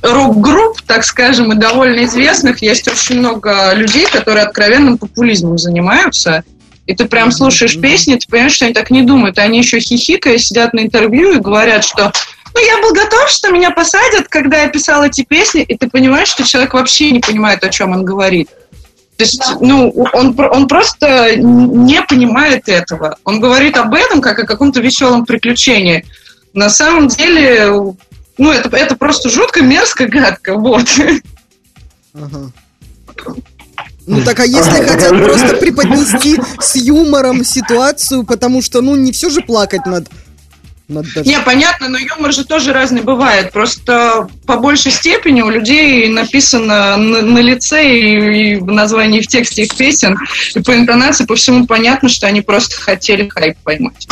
рок-групп, 0.02 0.82
так 0.86 1.04
скажем, 1.04 1.52
и 1.52 1.56
довольно 1.56 2.06
известных, 2.06 2.62
есть 2.62 2.88
очень 2.88 3.20
много 3.20 3.74
людей, 3.74 4.08
которые 4.08 4.46
откровенным 4.46 4.98
популизмом 4.98 5.58
занимаются. 5.58 6.44
И 6.86 6.96
ты 6.96 7.06
прям 7.06 7.32
слушаешь 7.32 7.80
песни, 7.80 8.16
ты 8.16 8.28
понимаешь, 8.30 8.54
что 8.54 8.66
они 8.66 8.74
так 8.74 8.92
не 8.92 9.02
думают. 9.02 9.38
Они 9.40 9.58
еще 9.58 9.80
хихикая 9.80 10.38
сидят 10.38 10.74
на 10.74 10.82
интервью 10.82 11.34
и 11.34 11.40
говорят, 11.40 11.84
что 11.84 12.14
ну, 12.54 12.66
я 12.66 12.82
был 12.82 12.94
готов, 12.94 13.30
что 13.30 13.52
меня 13.52 13.72
посадят, 13.72 14.30
когда 14.30 14.62
я 14.62 14.70
писал 14.70 15.04
эти 15.04 15.24
песни, 15.24 15.62
и 15.62 15.78
ты 15.78 15.90
понимаешь, 15.90 16.30
что 16.30 16.44
человек 16.44 16.74
вообще 16.74 17.12
не 17.12 17.20
понимает, 17.20 17.64
о 17.64 17.70
чем 17.70 17.92
он 17.92 18.06
говорит. 18.06 18.50
То 19.18 19.24
есть, 19.24 19.44
ну, 19.62 19.90
он, 20.14 20.36
он 20.40 20.68
просто 20.68 21.36
не 21.36 22.02
понимает 22.04 22.70
этого. 22.70 23.18
Он 23.24 23.40
говорит 23.40 23.76
об 23.78 23.94
этом, 23.94 24.22
как 24.22 24.40
о 24.40 24.46
каком-то 24.46 24.80
веселом 24.80 25.26
приключении. 25.26 26.06
На 26.54 26.70
самом 26.70 27.08
деле, 27.08 27.96
ну, 28.38 28.52
это, 28.52 28.76
это 28.76 28.96
просто 28.96 29.30
жутко, 29.30 29.62
мерзко, 29.62 30.08
гадко, 30.08 30.56
вот. 30.56 30.88
Ага. 32.14 32.52
Ну 34.06 34.24
так 34.24 34.40
а 34.40 34.46
если 34.46 34.86
хотят 34.86 35.10
просто 35.10 35.58
преподнести 35.58 36.40
с 36.60 36.76
юмором 36.76 37.44
ситуацию, 37.44 38.24
потому 38.24 38.62
что, 38.62 38.82
ну, 38.82 38.96
не 38.96 39.12
все 39.12 39.30
же 39.30 39.42
плакать 39.42 39.86
над 39.86 40.08
даже... 40.88 41.24
Не, 41.24 41.40
понятно, 41.42 41.90
но 41.90 41.98
юмор 41.98 42.32
же 42.32 42.46
тоже 42.46 42.72
разный 42.72 43.02
бывает. 43.02 43.52
Просто 43.52 44.28
по 44.46 44.58
большей 44.58 44.92
степени 44.92 45.42
у 45.42 45.50
людей 45.50 46.08
написано 46.08 46.96
на, 46.96 47.22
на 47.22 47.40
лице 47.40 47.86
и, 47.86 48.54
и 48.54 48.56
в 48.56 48.68
названии 48.68 49.22
в 49.22 49.28
тексте 49.28 49.64
их 49.64 49.76
песен, 49.76 50.18
и 50.56 50.62
по 50.62 50.76
интонации, 50.76 51.26
по 51.26 51.36
всему 51.36 51.66
понятно, 51.66 52.08
что 52.08 52.28
они 52.28 52.42
просто 52.42 52.80
хотели 52.80 53.28
хайп 53.28 53.58
поймать. 53.64 54.08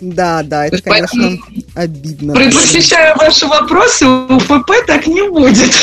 Да, 0.00 0.42
да, 0.42 0.66
это, 0.66 0.82
конечно... 0.82 1.38
Обидно. 1.74 2.34
Предвосхищая 2.34 3.14
ваши 3.16 3.46
вопросы, 3.46 4.06
у 4.06 4.38
ПП 4.40 4.72
так 4.86 5.06
не 5.06 5.28
будет. 5.28 5.74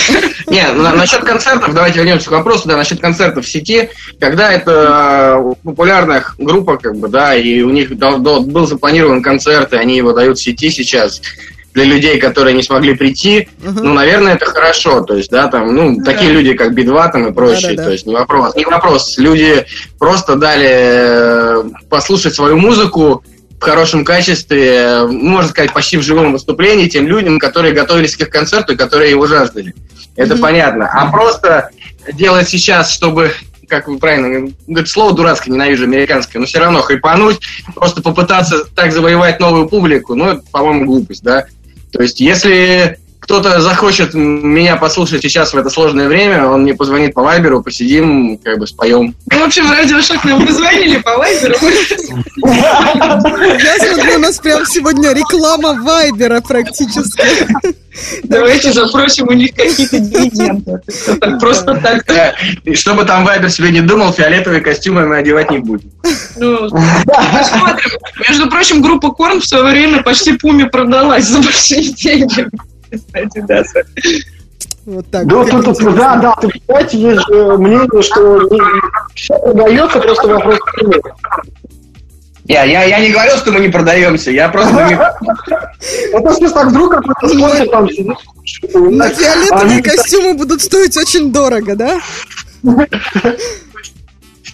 Не, 0.47 0.71
на- 0.71 0.93
насчет 0.93 1.21
концертов, 1.21 1.73
давайте 1.73 1.99
вернемся 1.99 2.29
к 2.29 2.31
вопросу, 2.31 2.67
да, 2.67 2.77
насчет 2.77 2.99
концертов 2.99 3.45
в 3.45 3.49
сети, 3.49 3.89
когда 4.19 4.51
это 4.51 5.39
э, 5.39 5.53
популярная 5.63 6.23
группа, 6.37 6.77
как 6.77 6.95
бы, 6.95 7.07
да, 7.07 7.35
и 7.35 7.61
у 7.61 7.69
них 7.69 7.91
был 7.95 8.67
запланирован 8.67 9.23
концерт, 9.23 9.73
и 9.73 9.77
они 9.77 9.97
его 9.97 10.13
дают 10.13 10.37
в 10.37 10.43
сети 10.43 10.69
сейчас 10.69 11.21
для 11.73 11.85
людей, 11.85 12.19
которые 12.19 12.55
не 12.55 12.61
смогли 12.61 12.93
прийти, 12.93 13.47
ну, 13.63 13.93
наверное, 13.93 14.35
это 14.35 14.45
хорошо, 14.45 15.01
то 15.01 15.15
есть, 15.15 15.31
да, 15.31 15.47
там, 15.47 15.73
ну, 15.75 16.03
такие 16.03 16.31
люди, 16.31 16.53
как 16.53 16.75
Би-2 16.75 17.11
там 17.11 17.27
и 17.27 17.33
прочие, 17.33 17.75
то 17.75 17.89
есть, 17.91 18.05
не 18.05 18.13
вопрос, 18.13 18.55
не 18.55 18.65
вопрос, 18.65 19.17
люди 19.17 19.65
просто 19.97 20.35
дали 20.35 20.69
э, 20.69 21.63
послушать 21.89 22.35
свою 22.35 22.57
музыку, 22.57 23.23
в 23.63 23.65
хорошем 23.65 24.03
качестве, 24.03 25.05
можно 25.07 25.49
сказать, 25.49 25.71
почти 25.71 25.95
в 25.95 26.01
живом 26.01 26.33
выступлении 26.33 26.89
тем 26.89 27.07
людям, 27.07 27.39
которые 27.39 27.73
готовились 27.73 28.17
к 28.17 28.19
их 28.19 28.29
концерту 28.29 28.73
и 28.73 28.75
которые 28.75 29.11
его 29.11 29.25
жаждали. 29.25 29.73
Это 30.17 30.35
понятно. 30.35 30.89
А 30.91 31.09
просто 31.09 31.69
делать 32.11 32.49
сейчас, 32.49 32.91
чтобы, 32.91 33.31
как 33.69 33.87
вы 33.87 33.99
правильно 33.99 34.51
говорите, 34.67 34.91
слово 34.91 35.13
дурацкое, 35.13 35.53
ненавижу 35.53 35.85
американское, 35.85 36.41
но 36.41 36.45
все 36.45 36.59
равно 36.59 36.81
хайпануть, 36.81 37.39
просто 37.73 38.01
попытаться 38.01 38.65
так 38.65 38.91
завоевать 38.91 39.39
новую 39.39 39.69
публику, 39.69 40.13
ну, 40.13 40.31
это, 40.31 40.43
по-моему, 40.51 40.83
глупость, 40.83 41.23
да. 41.23 41.45
То 41.93 42.01
есть, 42.01 42.19
если 42.19 42.99
кто-то 43.23 43.61
захочет 43.61 44.13
меня 44.13 44.75
послушать 44.75 45.21
сейчас 45.21 45.53
в 45.53 45.57
это 45.57 45.69
сложное 45.69 46.09
время, 46.09 46.45
он 46.45 46.63
мне 46.63 46.73
позвонит 46.73 47.13
по 47.13 47.23
вайберу, 47.23 47.63
посидим, 47.63 48.37
как 48.37 48.59
бы 48.59 48.67
споем. 48.67 49.15
Ну, 49.31 49.39
в 49.39 49.43
общем, 49.43 49.71
радиошок 49.71 50.25
нам 50.25 50.45
позвонили 50.45 50.97
по 50.99 51.17
вайберу. 51.17 51.55
Я 53.63 53.77
смотрю, 53.77 54.15
у 54.15 54.19
нас 54.19 54.39
прям 54.39 54.65
сегодня 54.65 55.13
реклама 55.13 55.73
Вайбера 55.81 56.41
практически. 56.41 57.23
Давайте 58.23 58.73
запросим 58.73 59.27
у 59.29 59.33
них 59.33 59.51
какие-то 59.51 59.99
дивиденды. 59.99 60.81
Просто 61.39 61.75
так. 61.75 62.03
Да. 62.07 62.33
И 62.63 62.75
чтобы 62.75 63.05
там 63.05 63.23
вайбер 63.23 63.49
себе 63.51 63.69
не 63.69 63.81
думал, 63.81 64.11
фиолетовые 64.11 64.61
костюмы 64.61 65.05
мы 65.05 65.17
одевать 65.17 65.51
не 65.51 65.59
будем. 65.59 65.91
Ну, 66.35 66.69
посмотрим. 67.05 67.91
Между 68.27 68.49
прочим, 68.49 68.81
группа 68.81 69.11
Корн 69.11 69.39
в 69.39 69.45
свое 69.45 69.63
время 69.63 70.03
почти 70.03 70.33
Пуме 70.33 70.65
продалась 70.65 71.25
за 71.25 71.39
большие 71.39 71.93
деньги. 71.93 72.47
Кстати, 72.93 73.43
да. 73.47 73.63
Вот 74.85 75.09
так. 75.09 75.25
Да, 75.27 75.45
тут- 75.45 75.65
тут- 75.65 75.95
да, 75.95 76.15
да, 76.17 76.35
тут, 76.41 76.51
знаете, 76.67 76.97
есть 76.97 77.21
же 77.27 77.57
мнение, 77.57 78.01
что 78.01 78.49
все 79.15 79.39
продается, 79.39 79.99
просто 79.99 80.27
вопрос 80.27 80.59
цены. 80.77 81.01
Я, 82.45 82.63
я, 82.65 82.83
я 82.83 82.99
не 82.99 83.11
говорил, 83.11 83.37
что 83.37 83.51
мы 83.53 83.61
не 83.61 83.69
продаемся, 83.69 84.29
я 84.29 84.49
просто... 84.49 84.75
Это 86.11 86.33
смысле, 86.33 86.49
так 86.53 86.67
вдруг 86.67 86.91
какой-то 86.91 87.27
спонсор 87.29 87.67
там 87.69 87.89
сидит. 87.89 88.17
На 88.73 89.09
фиолетовые 89.09 89.81
костюмы 89.81 90.33
будут 90.33 90.61
стоить 90.61 90.97
очень 90.97 91.31
дорого, 91.31 91.75
да? 91.77 92.01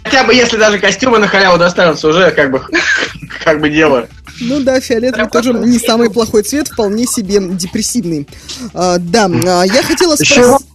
Хотя 0.04 0.24
бы 0.24 0.34
если 0.34 0.58
даже 0.58 0.78
костюмы 0.80 1.18
на 1.20 1.28
халяву 1.28 1.58
достанутся, 1.58 2.08
уже 2.08 2.32
как 2.32 2.52
бы, 2.52 2.62
как 3.44 3.60
бы 3.60 3.70
дело. 3.70 4.08
Ну 4.42 4.62
да, 4.62 4.80
фиолетовый 4.80 5.30
тоже 5.30 5.54
не 5.54 5.80
самый 5.80 6.10
плохой 6.10 6.44
цвет, 6.44 6.68
вполне 6.68 7.06
себе 7.06 7.40
депрессивный. 7.40 8.28
А, 8.74 8.98
да, 8.98 9.26
а, 9.26 9.64
я 9.64 9.84
хотела 9.84 10.16
спросить... 10.16 10.66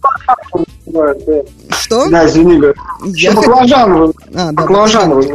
баклажан. 0.85 1.45
Что? 1.69 2.09
Да, 2.09 2.25
извини. 2.25 2.73
Я 3.05 3.31
хот-. 3.33 3.45
А, 3.61 4.11
да, 4.31 4.51
Баклажановый. 4.51 5.29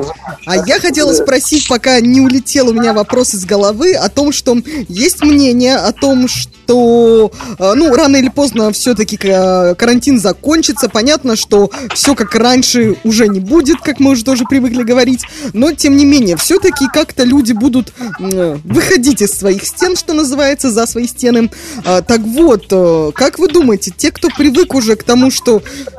А 0.47 0.57
я 0.67 0.81
хотела 0.81 1.13
спросить, 1.13 1.69
пока 1.69 2.01
не 2.01 2.21
улетел 2.21 2.69
у 2.69 2.73
меня 2.73 2.93
вопрос 2.93 3.35
из 3.35 3.45
головы, 3.45 3.95
о 3.95 4.09
том, 4.09 4.33
что 4.33 4.57
есть 4.89 5.23
мнение 5.23 5.77
о 5.77 5.93
том, 5.93 6.27
что, 6.29 7.31
э, 7.59 7.73
ну, 7.75 7.95
рано 7.95 8.17
или 8.17 8.29
поздно 8.29 8.73
все-таки 8.73 9.17
карантин 9.17 10.19
закончится. 10.19 10.89
Понятно, 10.89 11.37
что 11.37 11.71
все 11.95 12.15
как 12.15 12.35
раньше 12.35 12.97
уже 13.05 13.29
не 13.29 13.41
будет, 13.41 13.81
как 13.81 14.01
мы 14.01 14.13
уже 14.13 14.25
тоже 14.25 14.45
привыкли 14.49 14.83
говорить. 14.83 15.25
Но, 15.53 15.73
тем 15.73 15.97
не 15.97 16.05
менее, 16.05 16.37
все-таки 16.37 16.87
как-то 16.93 17.25
люди 17.25 17.53
будут 17.53 17.93
э, 18.19 18.57
выходить 18.65 19.23
из 19.23 19.33
своих 19.33 19.65
стен, 19.65 19.97
что 19.97 20.15
называется, 20.15 20.71
за 20.71 20.87
свои 20.87 21.07
стены. 21.07 21.51
А, 21.85 22.03
Так 22.03 22.21
вот, 22.21 22.67
э, 22.71 23.11
как 23.15 23.39
вы 23.39 23.49
думаете, 23.49 23.93
те, 23.97 24.11
кто 24.11 24.29
привык 24.37 24.75
уже 24.75 24.97
к 24.97 25.05
тому, 25.05 25.31
что 25.31 25.40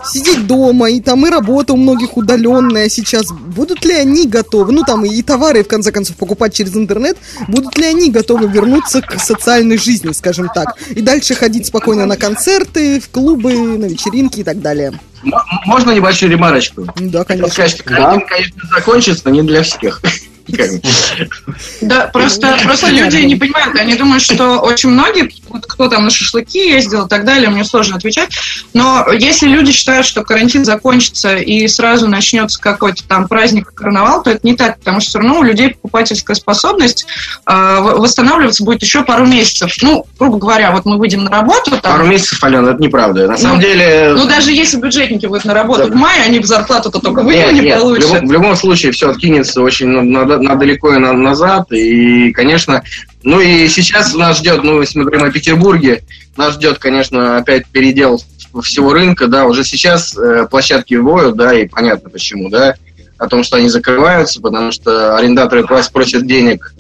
сидеть 0.06 0.48
дома, 0.48 0.90
и 0.90 1.00
там 1.02 1.26
и 1.26 1.30
работа 1.30 1.74
у 1.74 1.78
многих 1.78 2.18
удаленная 2.18 2.90
сейчас, 2.90 3.32
будут 3.32 3.84
ли 3.86 3.94
они 3.94 4.28
готовы, 4.28 4.72
ну 4.72 4.84
там 4.84 5.06
и 5.06 5.22
товары, 5.22 5.64
в 5.64 5.68
конце 5.68 5.92
концов, 5.92 6.16
покупать 6.16 6.54
через 6.54 6.76
интернет, 6.76 7.18
будут 7.48 7.78
ли 7.78 7.86
они 7.86 8.12
готовы 8.12 8.48
вернуться 8.48 9.02
к 9.02 9.20
социальной 9.20 9.78
жизни, 9.78 10.12
скажем 10.12 10.50
так, 10.54 10.78
и 10.90 11.02
дальше 11.02 11.36
ходить 11.36 11.68
спокойно 11.68 12.06
на 12.06 12.18
концерты, 12.18 13.00
в 13.00 13.10
клубы, 13.10 13.54
на 13.54 13.86
вечеринки 13.86 14.42
и 14.42 14.44
так 14.44 14.62
далее? 14.62 14.94
Можно 15.66 15.92
небольшую 15.92 16.32
ремарочку? 16.32 16.88
Да, 16.96 17.24
сказать, 17.24 17.72
что 17.72 17.84
карантин, 17.84 18.28
конечно, 18.28 18.62
закончится, 18.76 19.22
но 19.26 19.32
не 19.32 19.44
для 19.44 19.64
всех. 19.64 20.02
Да, 21.82 22.08
просто, 22.08 22.58
просто 22.64 22.90
люди 22.90 23.18
не 23.18 23.36
понимают, 23.36 23.76
они 23.78 23.96
думают, 23.96 24.24
что 24.24 24.60
очень 24.60 24.90
многие, 24.90 25.32
вот 25.50 25.66
кто 25.66 25.88
там 25.88 26.06
на 26.06 26.10
шашлыки 26.10 26.70
ездил 26.70 27.06
и 27.06 27.10
так 27.10 27.26
далее, 27.26 27.50
мне 27.50 27.64
сложно 27.64 27.98
отвечать, 27.98 28.30
но 28.74 29.06
если 29.12 29.48
люди 29.48 29.72
считают, 29.72 30.06
что 30.06 30.24
карантин 30.24 30.66
закончится 30.66 31.36
и 31.36 31.68
сразу 31.68 32.08
начнется 32.08 32.60
какой-то 32.60 33.04
там 33.08 33.28
праздник, 33.28 33.74
карнавал, 33.74 34.24
то 34.24 34.30
это 34.32 34.40
не 34.44 34.56
так, 34.56 34.80
потому 34.80 35.00
что 35.00 35.10
все 35.10 35.20
равно 35.20 35.40
у 35.40 35.44
людей 35.44 35.70
покупательская 35.70 36.36
способность 36.36 37.06
э, 37.48 37.78
восстанавливаться 37.82 38.64
будет 38.64 38.82
еще 38.82 39.04
пару 39.04 39.26
месяцев. 39.26 39.72
Ну, 39.82 40.06
грубо 40.20 40.38
говоря, 40.38 40.72
вот 40.72 40.86
мы 40.86 40.98
выйдем 40.98 41.24
на 41.24 41.32
работу, 41.32 41.72
там, 41.72 41.80
Пару 41.98 42.06
месяцев, 42.06 42.44
Алена, 42.44 42.72
это 42.72 42.82
неправда. 42.82 43.28
На 43.28 43.38
самом 43.38 43.58
Ну, 43.58 43.62
деле... 43.62 44.14
ну, 44.16 44.26
даже 44.28 44.52
если 44.52 44.78
бюджетники 44.78 45.26
выйдут 45.26 45.46
на 45.46 45.54
работу 45.54 45.88
в 45.92 45.96
мае, 45.96 46.22
они 46.26 46.40
в 46.40 46.46
зарплату-то 46.46 47.00
только 47.00 47.22
в 47.22 47.26
Нет, 47.26 47.50
июне 47.50 47.62
нет, 47.62 47.78
в, 47.80 47.82
получат. 47.82 48.10
любом, 48.12 48.28
в 48.28 48.32
любом 48.32 48.56
случае 48.56 48.92
все 48.92 49.10
откинется 49.10 49.62
очень 49.62 49.88
на, 49.88 50.02
на- 50.26 50.38
на 50.42 50.56
далеко 50.56 50.94
и 50.94 51.00
на- 51.00 51.14
назад. 51.14 51.72
И, 51.72 52.32
конечно, 52.32 52.84
ну 53.24 53.40
и 53.40 53.68
сейчас 53.68 54.14
нас 54.14 54.40
ждет, 54.40 54.64
ну, 54.64 54.82
если 54.82 55.00
мы 55.00 55.06
говорим 55.06 55.26
о 55.26 55.32
Петербурге, 55.32 56.04
нас 56.38 56.56
ждет, 56.56 56.80
конечно, 56.80 57.38
опять 57.38 57.68
передел 57.68 58.22
всего 58.62 58.94
рынка, 58.94 59.28
да, 59.28 59.46
уже 59.46 59.64
сейчас 59.64 60.16
э, 60.18 60.48
площадки 60.50 60.96
воют, 60.96 61.38
да, 61.38 61.54
и 61.54 61.68
понятно 61.68 62.10
почему, 62.10 62.50
да, 62.50 62.76
о 63.18 63.28
том, 63.28 63.44
что 63.44 63.58
они 63.58 63.70
закрываются, 63.70 64.42
потому 64.42 64.72
что 64.72 65.16
арендаторы 65.16 65.66
просят, 65.66 66.26
денег, 66.26 66.74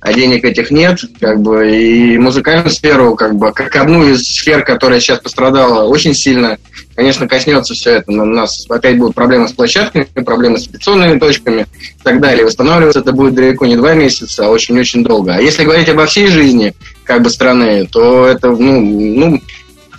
а 0.00 0.14
денег 0.14 0.44
этих 0.44 0.70
нет, 0.70 0.98
как 1.20 1.40
бы, 1.42 1.76
и 1.76 2.16
музыкальную 2.16 2.70
сферу, 2.70 3.14
как 3.16 3.34
бы, 3.34 3.52
как 3.52 3.76
одну 3.76 4.08
из 4.08 4.22
сфер, 4.22 4.64
которая 4.64 4.98
сейчас 4.98 5.18
пострадала 5.18 5.84
очень 5.84 6.14
сильно, 6.14 6.56
конечно, 6.96 7.28
коснется 7.28 7.74
все 7.74 7.96
это. 7.96 8.10
У 8.10 8.24
нас 8.24 8.64
опять 8.70 8.96
будут 8.96 9.14
проблемы 9.14 9.48
с 9.48 9.52
площадками, 9.52 10.04
проблемы 10.24 10.58
с 10.58 10.66
инфекционными 10.66 11.18
точками 11.18 11.66
и 11.80 12.02
так 12.02 12.20
далее. 12.20 12.46
Восстанавливаться 12.46 13.00
это 13.00 13.12
будет 13.12 13.34
далеко 13.34 13.66
не 13.66 13.76
два 13.76 13.92
месяца, 13.92 14.46
а 14.46 14.48
очень-очень 14.48 15.04
долго. 15.04 15.34
А 15.34 15.40
если 15.40 15.64
говорить 15.64 15.88
обо 15.90 16.06
всей 16.06 16.28
жизни, 16.28 16.74
как 17.04 17.20
бы, 17.22 17.28
страны, 17.28 17.86
то 17.86 18.26
это, 18.26 18.50
ну, 18.50 18.80
ну, 18.80 19.40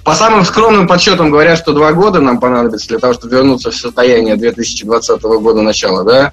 по 0.03 0.15
самым 0.15 0.45
скромным 0.45 0.87
подсчетам 0.87 1.29
говорят, 1.29 1.59
что 1.59 1.73
два 1.73 1.93
года 1.93 2.19
нам 2.19 2.39
понадобится 2.39 2.87
для 2.87 2.97
того, 2.97 3.13
чтобы 3.13 3.35
вернуться 3.35 3.69
в 3.69 3.75
состояние 3.75 4.35
2020 4.35 5.21
года 5.21 5.61
начала, 5.61 6.03
да? 6.03 6.31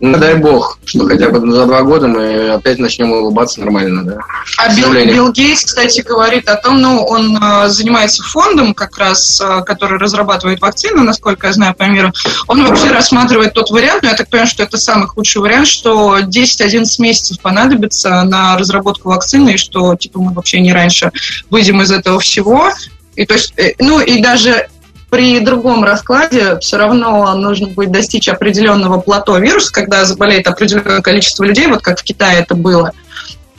Ну, 0.00 0.16
дай 0.16 0.36
бог, 0.36 0.78
что 0.84 1.06
хотя 1.06 1.28
бы 1.28 1.50
за 1.50 1.66
два 1.66 1.82
года 1.82 2.06
мы 2.06 2.50
опять 2.50 2.78
начнем 2.78 3.10
улыбаться 3.10 3.60
нормально, 3.60 4.04
да? 4.04 4.18
А 4.56 4.72
Билл. 4.74 4.92
Билл 4.92 5.32
Гейтс, 5.32 5.64
кстати, 5.64 6.02
говорит 6.02 6.48
о 6.48 6.54
том, 6.54 6.80
ну, 6.80 7.04
он 7.04 7.36
э, 7.36 7.68
занимается 7.68 8.22
фондом 8.22 8.74
как 8.74 8.96
раз, 8.96 9.40
э, 9.40 9.62
который 9.66 9.98
разрабатывает 9.98 10.60
вакцины, 10.60 11.02
насколько 11.02 11.48
я 11.48 11.52
знаю, 11.52 11.74
по 11.74 11.82
миру. 11.84 12.12
Он 12.46 12.64
вообще 12.64 12.92
рассматривает 12.92 13.54
тот 13.54 13.70
вариант, 13.70 14.04
но 14.04 14.10
я 14.10 14.14
так 14.14 14.28
понимаю, 14.28 14.48
что 14.48 14.62
это 14.62 14.78
самый 14.78 15.08
худший 15.08 15.42
вариант, 15.42 15.66
что 15.66 16.20
10-11 16.20 16.84
месяцев 17.00 17.40
понадобится 17.40 18.22
на 18.22 18.56
разработку 18.56 19.08
вакцины, 19.08 19.54
и 19.54 19.56
что, 19.56 19.96
типа, 19.96 20.20
мы 20.20 20.32
вообще 20.32 20.60
не 20.60 20.72
раньше 20.72 21.10
выйдем 21.50 21.82
из 21.82 21.90
этого 21.90 22.20
всего. 22.20 22.70
И 23.16 23.26
то 23.26 23.34
есть, 23.34 23.52
э, 23.56 23.72
ну, 23.80 24.00
и 24.00 24.22
даже 24.22 24.68
при 25.10 25.40
другом 25.40 25.84
раскладе 25.84 26.58
все 26.60 26.76
равно 26.76 27.34
нужно 27.34 27.68
будет 27.68 27.90
достичь 27.90 28.28
определенного 28.28 29.00
плато 29.00 29.38
вируса, 29.38 29.72
когда 29.72 30.04
заболеет 30.04 30.46
определенное 30.46 31.00
количество 31.00 31.44
людей, 31.44 31.66
вот 31.66 31.82
как 31.82 32.00
в 32.00 32.02
Китае 32.02 32.40
это 32.40 32.54
было. 32.54 32.92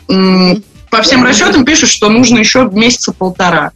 По 0.08 1.02
всем 1.02 1.24
расчетам 1.24 1.66
пишут, 1.66 1.90
что 1.90 2.10
нужно 2.10 2.40
еще 2.40 2.70
месяца 2.72 3.12
полтора 3.12 3.72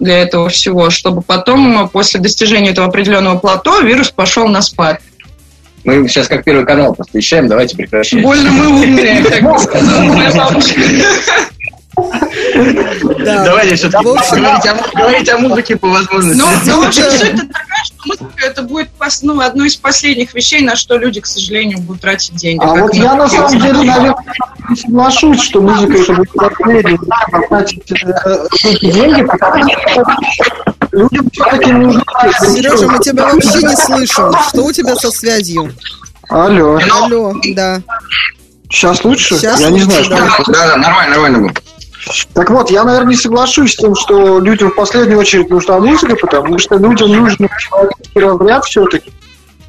для 0.00 0.18
этого 0.18 0.48
всего, 0.48 0.90
чтобы 0.90 1.22
потом, 1.22 1.88
после 1.88 2.20
достижения 2.20 2.70
этого 2.70 2.88
определенного 2.88 3.38
плато, 3.38 3.80
вирус 3.80 4.10
пошел 4.10 4.48
на 4.48 4.60
спад. 4.60 5.00
Мы 5.84 6.08
сейчас 6.08 6.28
как 6.28 6.44
первый 6.44 6.64
канал 6.64 6.94
просто 6.94 7.18
вещаем, 7.18 7.48
давайте 7.48 7.76
прекращать. 7.76 8.22
Больно 8.22 8.50
мы 8.50 8.68
умные, 8.68 9.24
как 9.24 9.42
бы 9.42 9.58
сказала 9.58 10.02
моя 10.02 10.32
бабушка. 10.32 10.80
Давайте 11.94 13.76
все-таки 13.76 14.04
говорить, 14.04 14.66
о, 14.66 14.96
говорить 14.96 15.28
о 15.28 15.38
музыке 15.38 15.76
по 15.76 15.88
возможности. 15.88 16.40
Ну, 16.40 16.46
ну, 16.66 16.82
в 16.82 16.86
общем, 16.86 17.04
суть 17.10 17.48
такая, 17.48 17.84
что 17.84 17.96
музыка 18.06 18.46
это 18.46 18.62
будет 18.62 18.88
ну, 19.22 19.40
одно 19.40 19.64
из 19.64 19.76
последних 19.76 20.34
вещей, 20.34 20.62
на 20.62 20.76
что 20.76 20.96
люди, 20.96 21.20
к 21.20 21.26
сожалению, 21.26 21.80
будут 21.80 22.02
тратить 22.02 22.34
деньги. 22.36 22.64
А 22.64 22.74
вот 22.74 22.94
я 22.94 23.14
на 23.14 23.28
самом 23.28 23.60
деле, 23.60 23.72
наверное, 23.72 24.16
не 24.70 24.76
соглашусь, 24.76 25.40
что 25.42 25.60
музыка 25.60 25.98
это 25.98 26.14
будет 26.14 27.00
да, 27.02 27.16
потратить 27.30 27.92
э, 27.92 28.46
эти 28.64 28.90
деньги, 28.90 29.22
потому 29.22 29.70
что 29.70 30.04
людям 30.92 31.30
все-таки 31.30 31.72
нужно... 31.72 32.02
Сережа, 32.40 32.86
мы 32.88 32.98
тебя 33.00 33.24
вообще 33.24 33.58
не 33.58 33.76
слышим. 33.76 34.32
Что 34.48 34.64
у 34.64 34.72
тебя 34.72 34.96
со 34.96 35.10
связью? 35.10 35.72
Алло. 36.28 36.78
Алло, 36.90 37.34
да. 37.54 37.82
Сейчас 38.70 39.04
лучше? 39.04 39.36
Сейчас 39.36 39.60
я 39.60 39.68
не 39.68 39.84
лучше, 39.84 40.04
знаю, 40.04 40.24
да. 40.24 40.30
что 40.30 40.52
Да, 40.52 40.66
да, 40.68 40.76
нормально, 40.76 41.14
нормально 41.14 41.38
было. 41.40 41.52
Так 42.34 42.50
вот, 42.50 42.70
я, 42.70 42.84
наверное, 42.84 43.10
не 43.10 43.16
соглашусь 43.16 43.74
с 43.74 43.76
тем, 43.76 43.94
что 43.94 44.40
людям 44.40 44.70
в 44.70 44.74
последнюю 44.74 45.18
очередь 45.18 45.50
нужна 45.50 45.78
музыка, 45.78 46.16
потому 46.16 46.58
что 46.58 46.76
людям 46.76 47.10
нужен 47.10 47.48
разряд 48.14 48.64
все-таки, 48.64 49.12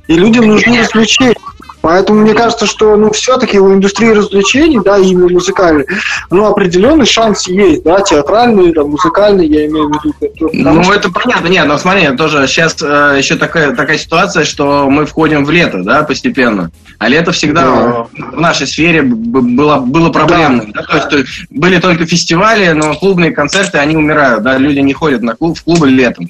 и 0.08 0.16
людям 0.16 0.48
нужны 0.48 0.82
развлечения. 0.82 1.36
Поэтому 1.84 2.22
мне 2.22 2.34
кажется, 2.34 2.66
что 2.66 2.96
ну, 2.96 3.12
все-таки 3.12 3.60
у 3.60 3.74
индустрии 3.74 4.12
развлечений, 4.12 4.80
да, 4.84 4.98
именно 4.98 5.28
музыкальной, 5.28 5.86
ну, 6.32 6.46
определенный 6.46 7.06
шанс 7.06 7.46
есть, 7.46 7.84
да, 7.84 8.00
театральный, 8.00 8.72
там, 8.72 8.90
музыкальный, 8.92 9.46
я 9.46 9.66
имею 9.66 9.90
в 9.90 9.92
виду. 9.92 10.14
потому 10.48 10.78
Ну, 10.78 10.84
что- 10.86 10.94
это 10.94 11.12
понятно. 11.12 11.48
Нет, 11.50 11.66
но 11.68 11.78
смотри, 11.78 12.08
тоже 12.16 12.48
сейчас 12.48 12.78
э, 12.82 13.16
еще 13.18 13.36
такая, 13.36 13.76
такая 13.76 13.98
ситуация, 13.98 14.46
что 14.46 14.90
мы 14.90 15.06
входим 15.06 15.44
в 15.44 15.52
лето, 15.52 15.84
да, 15.84 16.04
постепенно. 16.04 16.72
А 17.00 17.10
лето 17.10 17.34
всегда 17.34 17.64
Да. 17.64 18.08
в 18.38 18.40
нашей 18.40 18.66
сфере 18.66 19.02
было, 19.02 19.76
было 19.80 20.10
проблемным. 20.10 20.72
да, 20.72 20.84
То 20.84 21.18
есть 21.18 21.28
были 21.50 21.80
только 21.82 22.06
фестивали, 22.06 22.72
но 22.72 22.94
клубные 22.96 23.32
концерты, 23.32 23.80
они 23.80 23.98
умирают, 23.98 24.42
да, 24.44 24.58
люди 24.58 24.80
не 24.80 24.94
ходят 24.94 25.22
на 25.22 25.36
клуб, 25.36 25.58
в 25.60 25.64
клубы 25.66 25.90
летом. 25.90 26.30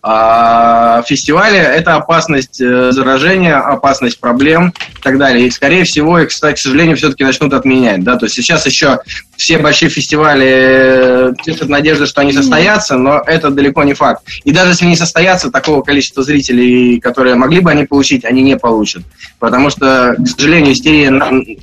А 0.00 1.02
фестивали– 1.02 1.58
это 1.58 1.96
опасность 1.96 2.60
э, 2.60 2.92
заражения, 2.92 3.58
опасность 3.58 4.20
проблем 4.20 4.72
и 4.96 5.02
так 5.02 5.18
далее. 5.18 5.46
И, 5.46 5.50
скорее 5.50 5.82
всего, 5.82 6.20
их, 6.20 6.28
кстати, 6.28 6.54
к 6.54 6.58
сожалению, 6.58 6.96
все-таки 6.96 7.24
начнут 7.24 7.52
отменять. 7.52 8.04
Да? 8.04 8.16
То 8.16 8.26
есть 8.26 8.36
сейчас 8.36 8.64
еще 8.64 9.00
все 9.36 9.58
большие 9.58 9.88
фестивали 9.88 10.46
э, 10.48 11.32
тешат 11.44 11.68
надежды, 11.68 12.06
что 12.06 12.20
они 12.20 12.32
состоятся, 12.32 12.96
но 12.96 13.20
это 13.26 13.50
далеко 13.50 13.82
не 13.82 13.94
факт. 13.94 14.22
И 14.44 14.52
даже 14.52 14.70
если 14.70 14.86
не 14.86 14.96
состоятся, 14.96 15.50
такого 15.50 15.82
количества 15.82 16.22
зрителей, 16.22 17.00
которые 17.00 17.34
могли 17.34 17.58
бы 17.58 17.72
они 17.72 17.84
получить, 17.84 18.24
они 18.24 18.42
не 18.42 18.56
получат. 18.56 19.02
Потому 19.40 19.68
что, 19.68 20.14
к 20.16 20.28
сожалению, 20.28 20.74
истерия 20.74 21.20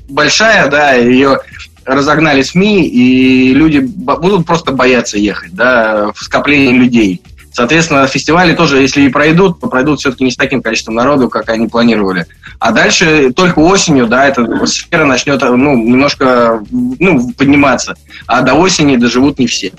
большая, 0.10 0.68
да, 0.68 0.94
ее 0.94 1.40
разогнали 1.86 2.42
СМИ, 2.42 2.88
и 2.88 3.54
люди 3.54 3.80
будут 3.80 4.46
просто 4.46 4.72
бояться 4.72 5.18
ехать, 5.18 5.54
да, 5.54 6.12
в 6.14 6.22
скоплении 6.22 6.74
людей. 6.74 7.22
Соответственно, 7.56 8.06
фестивали 8.06 8.54
тоже, 8.54 8.82
если 8.82 9.04
и 9.04 9.08
пройдут, 9.08 9.62
то 9.62 9.68
пройдут 9.68 10.02
все-таки 10.02 10.26
не 10.26 10.32
с 10.32 10.36
таким 10.36 10.62
количеством 10.62 10.96
народу, 10.96 11.30
как 11.30 11.48
они 11.48 11.70
планировали. 11.70 12.26
А 12.60 12.74
дальше 12.74 13.32
только 13.34 13.60
осенью, 13.60 14.08
да, 14.08 14.28
эта 14.28 14.66
сфера 14.66 15.06
начнет, 15.06 15.42
ну, 15.42 15.78
немножко, 15.78 16.62
ну, 16.70 17.32
подниматься. 17.32 17.96
А 18.28 18.42
до 18.42 18.56
осени 18.56 18.98
доживут 18.98 19.40
не 19.40 19.48
все. 19.48 19.72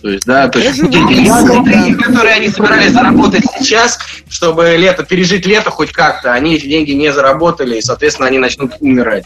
То 0.00 0.10
есть, 0.10 0.24
да, 0.26 0.46
то 0.46 0.60
есть 0.60 0.80
да. 0.80 0.86
деньги, 0.86 1.94
которые 2.00 2.34
они 2.34 2.50
собирались 2.50 2.92
заработать 2.92 3.42
сейчас, 3.58 3.98
чтобы 4.28 4.76
лето, 4.78 5.02
пережить 5.02 5.44
лето 5.44 5.70
хоть 5.70 5.90
как-то, 5.90 6.32
они 6.34 6.54
эти 6.54 6.66
деньги 6.66 6.92
не 6.92 7.12
заработали, 7.12 7.78
и, 7.78 7.82
соответственно, 7.82 8.28
они 8.28 8.38
начнут 8.38 8.74
умирать. 8.78 9.24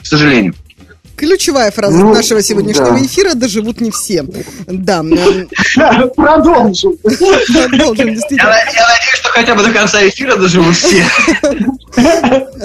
К 0.00 0.06
сожалению. 0.06 0.54
Ключевая 1.16 1.70
фраза 1.70 1.96
Ну, 1.96 2.12
нашего 2.12 2.42
сегодняшнего 2.42 2.90
да. 2.98 3.04
эфира 3.06 3.34
«Доживут 3.34 3.80
не 3.80 3.90
все». 3.90 4.24
Да, 4.66 5.02
Продолжим. 6.16 6.96
продолжим, 6.98 8.08
Я, 8.08 8.14
действительно. 8.14 8.48
я 8.50 8.88
надеюсь, 8.88 9.14
что 9.20 9.28
хотя 9.30 9.54
бы 9.54 9.62
до 9.62 9.70
конца 9.70 10.06
эфира 10.08 10.36
доживут 10.36 10.76
все. 10.76 11.04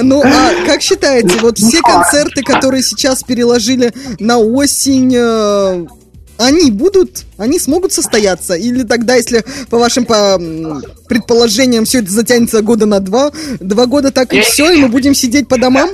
Ну, 0.01 0.23
а 0.23 0.65
как 0.65 0.81
считаете, 0.81 1.37
вот 1.41 1.57
все 1.59 1.81
концерты, 1.81 2.41
которые 2.41 2.81
сейчас 2.81 3.21
переложили 3.23 3.93
на 4.19 4.39
осень, 4.39 5.13
э, 5.15 5.85
они 6.37 6.71
будут, 6.71 7.25
они 7.37 7.59
смогут 7.59 7.93
состояться? 7.93 8.55
Или 8.55 8.83
тогда, 8.83 9.15
если 9.15 9.43
по 9.69 9.77
вашим 9.77 10.05
по, 10.05 10.39
предположениям 11.07 11.85
все 11.85 11.99
это 11.99 12.09
затянется 12.11 12.61
года 12.61 12.85
на 12.87 12.99
два, 12.99 13.31
два 13.59 13.85
года 13.85 14.09
так 14.11 14.33
и 14.33 14.37
Я- 14.37 14.43
все, 14.43 14.71
и 14.71 14.77
мы 14.81 14.87
будем 14.87 15.13
сидеть 15.13 15.47
по 15.47 15.59
домам? 15.59 15.91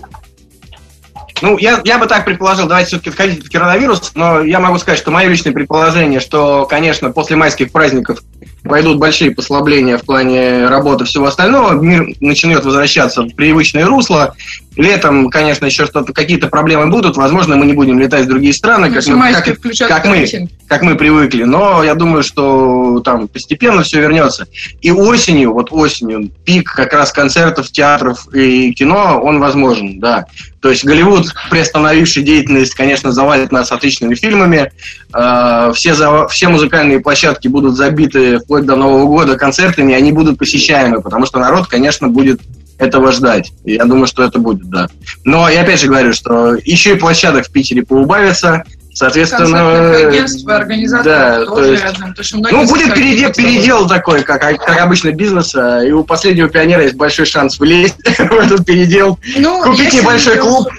Ну, 1.41 1.57
я, 1.57 1.81
я 1.83 1.97
бы 1.97 2.07
так 2.07 2.25
предположил, 2.25 2.67
давайте 2.67 2.89
все-таки 2.89 3.09
отходить 3.09 3.45
от 3.45 3.51
коронавируса, 3.51 4.11
но 4.15 4.41
я 4.41 4.59
могу 4.59 4.77
сказать, 4.77 4.99
что 4.99 5.11
мое 5.11 5.27
личное 5.27 5.51
предположение, 5.51 6.19
что, 6.19 6.65
конечно, 6.65 7.11
после 7.11 7.35
майских 7.35 7.71
праздников 7.71 8.19
пойдут 8.67 8.97
большие 8.97 9.31
послабления 9.31 9.97
в 9.97 10.03
плане 10.03 10.67
работы 10.67 11.05
всего 11.05 11.25
остального, 11.27 11.73
мир 11.73 12.07
начнет 12.19 12.63
возвращаться 12.65 13.23
в 13.23 13.33
привычное 13.35 13.85
русло. 13.85 14.35
Летом, 14.75 15.29
конечно, 15.29 15.65
еще 15.65 15.85
что-то, 15.85 16.11
какие-то 16.11 16.47
проблемы 16.47 16.87
будут, 16.87 17.15
возможно, 17.15 17.55
мы 17.55 17.65
не 17.65 17.71
будем 17.73 17.97
летать 17.97 18.25
в 18.25 18.27
другие 18.27 18.53
страны, 18.53 18.89
как, 18.91 19.03
мы, 19.15 19.31
как, 19.31 19.45
как 19.87 20.05
мы, 20.05 20.49
как 20.67 20.81
мы 20.81 20.95
привыкли, 20.95 21.43
но 21.43 21.81
я 21.81 21.95
думаю, 21.95 22.23
что 22.23 22.99
там 22.99 23.29
постепенно 23.29 23.83
все 23.83 24.01
вернется. 24.01 24.47
И 24.81 24.91
осенью, 24.91 25.53
вот 25.53 25.69
осенью, 25.71 26.29
пик 26.43 26.73
как 26.73 26.91
раз 26.91 27.13
концертов, 27.13 27.71
театров 27.71 28.27
и 28.33 28.73
кино, 28.73 29.21
он 29.23 29.39
возможен, 29.39 29.99
да. 29.99 30.25
То 30.61 30.71
есть 30.71 30.83
Голливуд, 30.83 31.27
приостановивший 31.51 32.23
деятельность, 32.23 32.73
конечно, 32.73 33.11
завалит 33.11 33.51
нас 33.51 33.71
отличными 33.71 34.15
фильмами. 34.15 34.71
Э, 35.13 35.71
Все, 35.75 35.93
все 36.27 36.49
музыкальные 36.49 37.01
площадки 37.01 37.47
будут 37.47 37.75
забиты 37.75 38.39
вплоть 38.55 38.65
до 38.65 38.77
Нового 38.77 39.05
года 39.05 39.37
концертами, 39.37 39.93
они 39.93 40.13
будут 40.13 40.37
посещаемы, 40.37 41.01
потому 41.01 41.25
что 41.25 41.39
народ, 41.39 41.67
конечно, 41.67 42.07
будет 42.07 42.39
этого 42.77 43.11
ждать. 43.11 43.51
Я 43.65 43.83
думаю, 43.83 44.07
что 44.07 44.23
это 44.23 44.39
будет, 44.39 44.69
да. 44.69 44.87
Но 45.25 45.49
я 45.49 45.61
опять 45.61 45.81
же 45.81 45.87
говорю, 45.87 46.13
что 46.13 46.55
еще 46.55 46.95
и 46.95 46.99
площадок 46.99 47.47
в 47.47 47.51
Питере 47.51 47.83
поубавится. 47.83 48.63
Соответственно, 48.95 49.59
Концертных 49.59 50.07
агентств 50.07 50.47
и 50.47 50.51
организаторов 50.53 51.05
да, 51.05 51.39
то 51.39 51.45
тоже 51.55 51.71
есть- 51.71 51.83
рядом. 51.83 52.15
что 52.21 52.37
многие 52.37 52.55
ну, 52.55 52.65
будет 52.65 52.93
передел, 52.93 53.33
передел 53.33 53.87
такой, 53.89 54.23
как, 54.23 54.39
как 54.41 54.79
обычно 54.79 55.11
бизнеса, 55.11 55.81
и 55.81 55.91
у 55.91 56.05
последнего 56.05 56.47
пионера 56.47 56.81
есть 56.83 56.95
большой 56.95 57.25
шанс 57.25 57.59
влезть 57.59 57.97
в 58.17 58.19
этот 58.19 58.65
передел, 58.65 59.19
Ну, 59.37 59.61
купить 59.63 59.93
небольшой 59.93 60.37
клуб. 60.37 60.69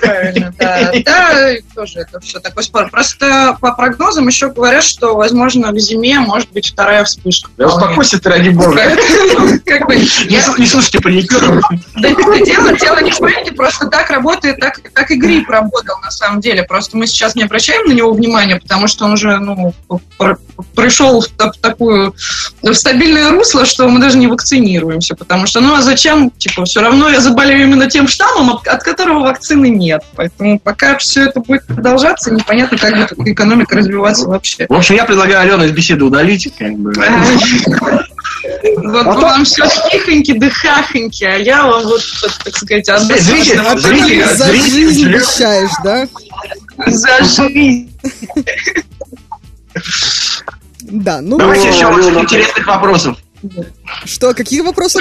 да. 0.59 0.93
Да, 1.05 1.51
тоже 1.75 2.01
это 2.01 2.19
все 2.21 2.41
такой 2.41 2.63
спор. 2.63 2.89
Просто 2.91 3.57
по 3.61 3.73
прогнозам 3.75 4.27
еще 4.29 4.49
говорят, 4.49 4.83
что, 4.83 5.15
возможно, 5.15 5.71
к 5.73 5.79
зиме 5.79 6.19
может 6.21 6.51
быть 6.53 6.69
вторая 6.73 7.05
вспышка. 7.05 7.51
Да 7.59 7.67
успокойся 7.67 8.19
ты, 8.19 8.31
ради 8.31 8.49
бога. 8.49 8.71
Бы, 9.87 9.97
Не, 9.97 10.67
слушайте 10.67 11.01
паникеров. 11.01 11.63
Да, 11.97 12.09
дело, 12.45 12.73
дело 12.73 12.99
не 13.03 13.11
в 13.11 13.19
панике, 13.19 13.53
просто 13.53 13.89
так 13.89 14.09
работает, 14.11 14.59
так 14.59 15.11
и 15.11 15.17
грипп 15.17 15.51
работал 15.51 15.97
на 16.03 16.11
самом 16.11 16.41
деле. 16.41 16.63
Просто 16.63 16.97
мы 16.97 17.07
сейчас 17.07 17.35
не 17.35 17.43
обращаем 17.45 17.87
на 17.87 17.93
него 17.93 18.06
внимания, 18.13 18.57
потому 18.61 18.87
что 18.89 19.05
он 19.05 19.13
уже 19.13 19.39
ну, 19.39 19.75
пр- 20.19 20.39
пришел 20.75 21.21
в, 21.21 21.29
та- 21.29 21.53
в 21.53 21.57
такую 21.59 22.15
в 22.63 22.73
стабильное 22.75 23.31
русло, 23.31 23.65
что 23.65 23.89
мы 23.89 24.01
даже 24.01 24.19
не 24.19 24.27
вакцинируемся. 24.27 25.15
Потому 25.15 25.47
что, 25.47 25.61
ну 25.61 25.75
а 25.75 25.83
зачем? 25.83 26.31
Типа, 26.31 26.65
все 26.65 26.81
равно 26.81 27.09
я 27.09 27.21
заболею 27.21 27.65
именно 27.65 27.89
тем 27.91 28.09
штаммом, 28.09 28.51
от, 28.51 28.67
от 28.69 28.83
которого 28.83 29.21
вакцины 29.21 29.69
нет. 29.69 30.03
Поэтому 30.15 30.59
пока 30.59 30.97
все 30.99 31.25
это 31.27 31.41
будет 31.41 31.67
продолжаться, 31.67 32.33
непонятно, 32.33 32.79
как 32.79 33.17
будет 33.17 33.35
экономика 33.35 33.77
развиваться 33.77 34.27
вообще. 34.27 34.67
В 34.69 34.75
общем, 34.75 34.95
я 34.95 35.05
предлагаю 35.05 35.41
Алену 35.41 35.65
из 35.65 35.73
беседы 35.73 36.05
удалить. 36.05 36.53
Как 36.59 36.73
бы. 36.75 36.93
Вот 38.77 39.17
вам 39.23 39.45
все 39.45 39.65
тихоньки 39.91 40.33
да 40.39 40.51
хахоньки, 40.51 41.25
а 41.25 41.37
я 41.37 41.67
вам 41.67 41.85
вот, 41.85 42.03
так 42.45 42.57
сказать, 42.57 42.89
отдам. 42.89 43.19
Зритель, 43.19 44.23
А 44.23 44.35
за 44.35 44.53
жизнь 44.53 45.07
обещаешь, 45.07 45.71
да? 45.85 46.07
За 46.87 47.25
жизнь. 47.25 47.93
Да, 50.83 51.21
ну 51.21 51.39
Давайте 51.39 51.69
еще 51.69 51.91
больше 51.91 52.11
интересных 52.11 52.67
вопросов. 52.67 53.19
что, 54.05 54.35
какие 54.35 54.61
вопросы? 54.61 55.01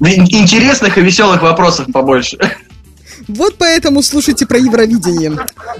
Интересных 0.00 0.98
и 0.98 1.00
веселых 1.00 1.42
вопросов 1.42 1.86
побольше. 1.92 2.38
Вот 3.28 3.56
поэтому 3.58 4.02
слушайте 4.02 4.46
про 4.46 4.58
Евровидение. 4.58 5.38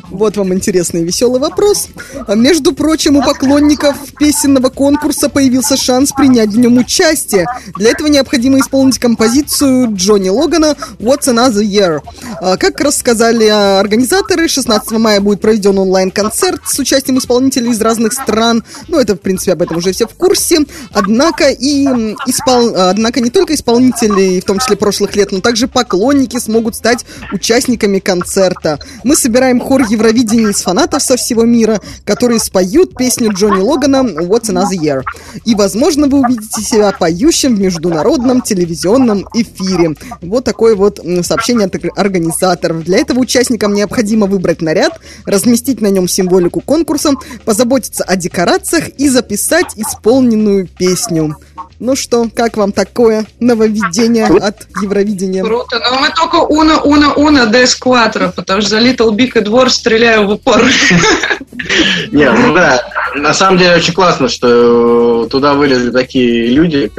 Вот 0.09 0.36
вам 0.36 0.55
интересный 0.55 1.05
веселый 1.05 1.40
вопрос. 1.40 1.88
Между 2.28 2.72
прочим, 2.72 3.16
у 3.16 3.22
поклонников 3.22 3.97
песенного 4.18 4.70
конкурса 4.70 5.28
появился 5.28 5.76
шанс 5.76 6.12
принять 6.12 6.51
в 6.51 6.59
нем 6.59 6.78
участие. 6.78 7.47
Для 7.76 7.90
этого 7.90 8.09
необходимо 8.09 8.59
исполнить 8.61 8.99
композицию 8.99 9.95
Джонни 9.95 10.28
Логана 10.28 10.76
«What's 10.99 11.28
Another 11.28 11.62
Year». 11.62 12.01
А, 12.40 12.57
Как 12.57 12.80
рассказали 12.80 13.47
а, 13.47 13.80
организаторы, 13.80 14.49
16 14.49 14.92
мая 14.92 15.20
будет 15.20 15.40
проведен 15.40 15.78
онлайн-концерт 15.78 16.62
с 16.66 16.78
участием 16.78 17.18
исполнителей 17.18 17.70
из 17.70 17.80
разных 17.80 18.12
стран. 18.12 18.64
Ну, 18.88 18.99
это, 18.99 19.14
в 19.14 19.20
принципе, 19.20 19.53
об 19.53 19.62
этом 19.62 19.78
уже 19.78 19.92
все 19.92 20.07
в 20.07 20.14
курсе. 20.14 20.61
Однако 20.92 21.51
и 21.51 21.84
испол... 22.26 22.74
а, 22.74 22.90
однако 22.90 23.20
не 23.20 23.30
только 23.30 23.55
исполнители, 23.55 24.40
в 24.40 24.45
том 24.45 24.59
числе 24.59 24.76
прошлых 24.76 25.14
лет, 25.16 25.32
но 25.32 25.40
также 25.40 25.68
поклонники 25.68 26.38
смогут 26.38 26.76
стать 26.76 27.05
участниками 27.35 27.99
концерта. 27.99 28.78
Мы 29.03 29.16
собираем 29.16 29.61
хор 29.61 29.82
Евровидения 29.82 30.51
из 30.51 30.62
фанатов 30.62 31.03
со 31.03 31.16
всего 31.16 31.45
мира, 31.45 31.80
которые 32.05 32.41
споют 32.41 32.97
песню 32.97 33.32
Джонни 33.32 33.61
Логана 33.61 33.97
«What's 33.97 34.51
Another 34.51 34.78
Year». 34.80 35.03
И, 35.45 35.55
возможно, 35.55 36.07
вы 36.07 36.20
увидите 36.20 36.62
себя 36.62 36.93
поющим 36.93 37.57
в 37.57 37.61
международном 37.61 38.41
телевизионном 38.41 39.26
эфире. 39.35 39.97
Вот 40.22 40.45
такое 40.45 40.76
вот 40.76 41.01
сообщение 41.22 41.66
от 41.66 41.74
организаторов. 41.97 42.85
Для 42.85 42.99
этого 42.99 43.18
участникам 43.18 43.74
необходимо 43.74 44.26
выбрать 44.26 44.62
наряд, 44.62 45.01
разместить 45.26 45.80
на 45.80 45.89
нем 45.89 46.09
символику 46.09 46.61
конкурса, 46.61 47.11
позаботиться 47.45 48.05
о 48.05 48.16
декорациях 48.16 48.89
и 48.97 49.09
записать 49.09 49.76
исполненную 49.76 50.68
песню. 50.68 51.37
Ну 51.85 51.97
что, 51.97 52.30
как 52.35 52.57
вам 52.57 52.72
такое 52.72 53.26
нововведение 53.41 54.24
от 54.24 54.66
Евровидения? 54.80 55.45
Круто, 55.45 55.78
но 55.80 56.01
мы 56.01 56.09
только 56.09 56.37
уна, 56.37 56.80
уна, 56.80 57.12
уна, 57.12 57.45
дес 57.45 57.74
кватро, 57.74 58.32
потому 58.35 58.62
что 58.62 58.70
за 58.70 58.78
Little 58.78 59.11
Big 59.11 59.39
и 59.39 59.43
Двор 59.43 59.68
стреляю 59.68 60.26
в 60.26 60.30
упор. 60.30 60.62
Не, 62.11 62.32
ну 62.32 62.55
да, 62.55 62.91
на 63.14 63.35
самом 63.35 63.59
деле 63.59 63.76
очень 63.76 63.93
классно, 63.93 64.30
что 64.30 65.26
туда 65.26 65.53
вылезли 65.53 65.91
такие 65.91 66.47
люди, 66.47 66.91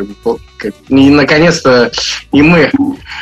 и 0.89 1.09
наконец-то 1.09 1.91
и 2.31 2.43
мы 2.43 2.71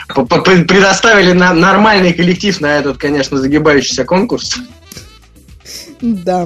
предоставили 0.10 1.32
нормальный 1.32 2.12
коллектив 2.12 2.60
на 2.60 2.78
этот, 2.78 2.98
конечно, 2.98 3.38
загибающийся 3.38 4.04
конкурс. 4.04 4.58
Да. 6.02 6.46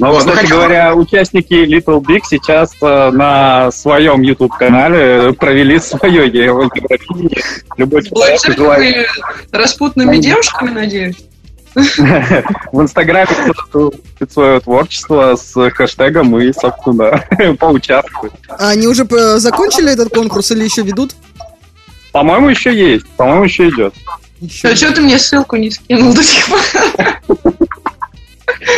Ну, 0.00 0.16
кстати 0.16 0.36
хотя- 0.36 0.54
говоря, 0.54 0.94
участники 0.94 1.52
Little 1.52 2.00
Big 2.00 2.20
сейчас 2.28 2.74
э, 2.80 3.10
на 3.10 3.70
своем 3.70 4.22
YouTube-канале 4.22 5.32
провели 5.34 5.78
свое 5.78 6.26
Евровидение. 6.26 7.42
Любой 7.76 8.02
человек 8.04 8.40
желает 8.56 9.06
распутными 9.52 10.16
девушками, 10.16 10.70
надеюсь? 10.70 11.16
в 11.74 12.80
Инстаграме 12.80 13.28
свое 14.28 14.60
творчество 14.60 15.36
с 15.36 15.70
хэштегом 15.70 16.36
и, 16.40 16.52
собственно, 16.52 17.24
поучаствует. 17.58 18.32
А 18.48 18.70
они 18.70 18.86
уже 18.88 19.06
э, 19.08 19.38
закончили 19.38 19.92
этот 19.92 20.12
конкурс 20.12 20.50
или 20.50 20.64
еще 20.64 20.82
ведут? 20.82 21.14
По-моему, 22.12 22.48
еще 22.48 22.74
есть. 22.74 23.06
По-моему, 23.16 23.44
еще 23.44 23.68
идет. 23.68 23.94
А 24.64 24.74
что 24.74 24.92
ты 24.92 25.00
мне 25.02 25.18
ссылку 25.18 25.56
не 25.56 25.70
скинул 25.70 26.14
до 26.14 26.22
сих 26.22 26.46
пор? 26.46 26.60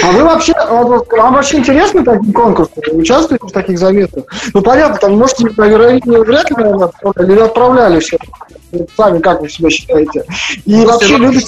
А 0.02 0.12
вы 0.12 0.24
вообще, 0.24 0.52
а 0.52 0.82
вам 0.82 1.34
вообще 1.34 1.58
интересны 1.58 2.04
такие 2.04 2.32
конкурсы? 2.32 2.72
Вы 2.92 3.00
участвуете 3.00 3.46
в 3.46 3.52
таких 3.52 3.78
заметках? 3.78 4.24
Ну, 4.52 4.62
понятно, 4.62 4.96
там, 4.98 5.16
может, 5.16 5.38
на 5.56 5.64
Евровидение 5.66 6.20
вряд 6.22 6.50
ли, 6.50 6.56
наверное, 6.56 6.86
отправляли, 6.86 7.32
или 7.32 7.40
отправляли 7.40 8.00
все. 8.00 8.18
Сами 8.96 9.18
как 9.20 9.40
вы 9.40 9.48
себя 9.48 9.70
считаете? 9.70 10.24
И 10.64 10.84
вообще 10.84 11.16
любите... 11.16 11.46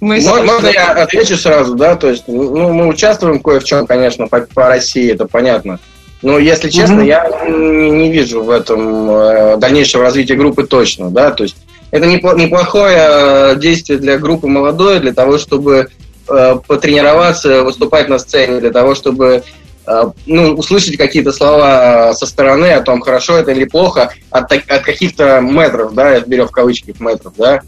Мы 0.00 0.20
Мо- 0.20 0.42
Можно 0.42 0.68
я 0.68 0.92
отвечу 0.92 1.36
сразу, 1.36 1.74
да? 1.74 1.96
То 1.96 2.10
есть, 2.10 2.24
ну, 2.26 2.72
мы 2.72 2.88
участвуем 2.88 3.40
кое 3.40 3.60
в 3.60 3.64
чем, 3.64 3.86
конечно, 3.86 4.26
по, 4.26 4.40
по 4.40 4.68
России, 4.68 5.12
это 5.12 5.26
понятно. 5.26 5.78
Но, 6.22 6.38
если 6.38 6.70
честно, 6.70 6.96
Мгм. 6.96 7.04
я 7.04 7.28
не, 7.46 7.90
не 7.90 8.10
вижу 8.10 8.42
в 8.42 8.50
этом 8.50 9.10
э, 9.10 9.56
дальнейшего 9.58 10.04
развития 10.04 10.34
группы 10.36 10.64
точно, 10.64 11.10
да? 11.10 11.30
То 11.30 11.44
есть, 11.44 11.56
это 11.90 12.06
непло- 12.06 12.34
неплохое 12.36 12.96
э, 12.98 13.56
действие 13.56 13.98
для 13.98 14.18
группы 14.18 14.46
молодой, 14.46 15.00
для 15.00 15.12
того, 15.12 15.38
чтобы 15.38 15.88
потренироваться, 16.26 17.62
выступать 17.62 18.08
на 18.08 18.18
сцене, 18.18 18.60
для 18.60 18.70
того, 18.70 18.94
чтобы 18.94 19.42
э, 19.86 20.02
ну, 20.26 20.54
услышать 20.54 20.96
какие-то 20.96 21.32
слова 21.32 22.12
со 22.14 22.26
стороны 22.26 22.66
о 22.66 22.82
том, 22.82 23.00
хорошо 23.00 23.36
это 23.36 23.52
или 23.52 23.64
плохо, 23.64 24.12
от, 24.30 24.50
от 24.52 24.82
каких-то 24.82 25.40
метров, 25.40 25.94
да, 25.94 26.14
я 26.14 26.20
беру 26.20 26.46
в 26.46 26.50
кавычки 26.50 26.94
метров, 26.98 27.34
да, 27.36 27.60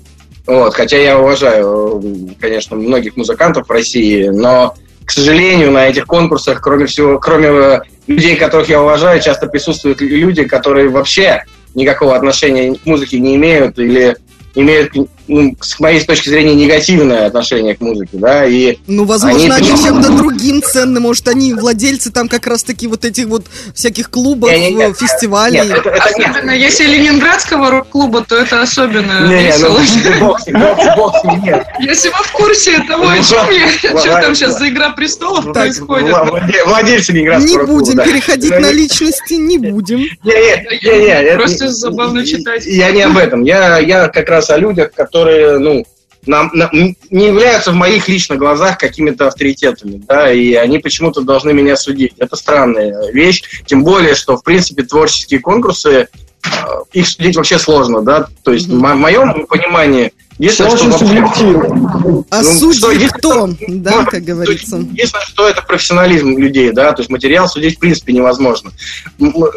вот, 0.47 0.75
хотя 0.75 0.97
я 0.97 1.19
уважаю, 1.19 2.01
э, 2.03 2.35
конечно, 2.41 2.77
многих 2.77 3.17
музыкантов 3.17 3.69
в 3.69 3.73
России, 3.73 4.29
но, 4.29 4.75
к 5.05 5.11
сожалению, 5.11 5.73
на 5.73 5.89
этих 5.89 6.07
конкурсах, 6.07 6.61
кроме 6.61 6.87
всего, 6.87 7.19
кроме 7.19 7.49
э, 7.49 7.81
людей, 8.07 8.37
которых 8.37 8.69
я 8.69 8.81
уважаю, 8.81 9.21
часто 9.21 9.49
присутствуют 9.49 10.01
люди, 10.01 10.45
которые 10.45 10.89
вообще 10.89 11.45
никакого 11.75 12.15
отношения 12.15 12.75
к 12.75 12.87
музыке 12.87 13.19
не 13.19 13.35
имеют 13.37 13.79
или 13.79 14.17
имеют, 14.55 14.93
ну, 15.29 15.57
с 15.61 15.79
моей 15.81 16.01
точки 16.05 16.29
зрения, 16.29 16.55
негативное 16.55 17.27
отношение 17.27 17.75
к 17.75 17.81
музыке, 17.81 18.11
да, 18.15 18.45
и 18.47 18.79
Ну, 18.87 19.05
возможно, 19.05 19.55
они, 19.57 19.65
почему- 19.71 19.83
чем-то 19.83 20.09
другим 20.17 20.63
ценны. 20.63 21.01
Может, 21.01 21.29
они 21.29 21.53
владельцы 21.55 22.11
там 22.13 22.29
как 22.29 22.47
раз-таки 22.47 22.87
вот 22.87 23.05
этих 23.05 23.27
вот 23.27 23.47
всяких 23.75 24.11
клубов, 24.11 24.51
Не-не-не. 24.51 24.85
э, 24.91 24.95
фестивалей. 24.95 25.61
Нет, 25.61 25.71
это- 25.79 25.91
это 25.91 26.19
нет. 26.19 26.31
Особенно 26.31 26.51
если 26.53 26.85
ленинградского 26.87 27.71
рок-клуба, 27.71 28.25
то 28.25 28.37
это 28.37 28.63
особенно 28.63 29.27
Не, 29.29 29.45
весело. 29.47 29.79
ну, 29.79 30.11
ним, 30.11 30.21
бог- 30.21 30.97
бог 30.97 31.17
с 31.21 31.25
ним, 31.25 31.43
нет. 31.45 31.67
Если 31.81 32.09
вы 32.09 32.15
в 32.23 32.33
курсе 32.33 32.79
того, 32.89 33.05
о 33.09 33.17
Ну, 33.17 33.23
чем 33.23 33.51
я, 33.51 33.69
что 34.01 34.21
там 34.21 34.35
сейчас 34.35 34.59
за 34.59 34.69
Игра 34.69 34.91
престолов 34.91 35.47
Вла- 35.47 35.53
происходит. 35.53 36.09
владе- 36.11 36.65
Владельцы 36.67 37.13
Ленинградского 37.13 37.61
Не 37.61 37.67
будем 37.67 37.99
переходить 38.05 38.51
Ну, 38.51 38.61
на 38.61 38.67
не- 38.73 38.73
личности, 38.75 39.35
не 39.35 39.59
будем. 39.59 39.99
Не-не, 40.25 41.23
это- 41.23 41.37
Просто 41.39 41.69
забавно 41.69 42.25
читать. 42.27 42.65
Я 42.67 42.91
не 42.91 43.03
об 43.03 43.17
этом. 43.17 43.43
Я 43.45 44.09
как 44.09 44.29
раз 44.29 44.51
о 44.51 44.57
людях, 44.57 44.91
которые, 44.95 45.16
ну, 45.59 45.85
нам, 46.27 46.51
нам- 46.55 46.71
не 46.73 47.27
являются 47.27 47.71
в 47.71 47.75
моих 47.75 48.09
лично 48.09 48.37
глазах 48.37 48.79
какими-то 48.79 49.29
авторитетами, 49.29 50.03
да, 50.07 50.33
и 50.33 50.55
они 50.55 50.79
почему-то 50.79 51.23
должны 51.23 51.53
меня 51.53 51.77
судить. 51.77 52.15
Это 52.19 52.37
странная 52.37 53.11
вещь, 53.13 53.43
тем 53.67 53.85
более, 53.85 54.15
что, 54.15 54.37
в 54.37 54.43
принципе, 54.43 54.83
творческие 54.83 55.41
конкурсы, 55.41 56.09
их 56.93 57.09
судить 57.09 57.37
вообще 57.37 57.59
сложно, 57.59 58.03
да, 58.03 58.27
то 58.43 58.53
есть 58.53 58.69
в 58.69 58.75
мо- 58.75 58.95
моем 58.95 59.47
понимании, 59.47 60.13
Все 60.39 60.65
единственное, 60.65 60.97
что 60.97 61.07
субъективно. 61.07 62.25
А 62.31 62.43
Ну, 62.43 62.59
судьи 62.59 62.79
что, 62.79 62.91
если- 62.91 63.09
кто? 63.09 63.49
Да, 63.69 64.05
как 64.05 64.23
говорится. 64.23 64.77
Единственное, 64.77 65.25
что 65.25 65.49
это 65.49 65.63
профессионализм 65.63 66.37
людей, 66.39 66.73
да, 66.73 66.93
то 66.93 67.01
есть 67.01 67.11
материал 67.11 67.49
судить 67.49 67.77
в 67.77 67.81
принципе 67.81 68.13
невозможно. 68.13 68.71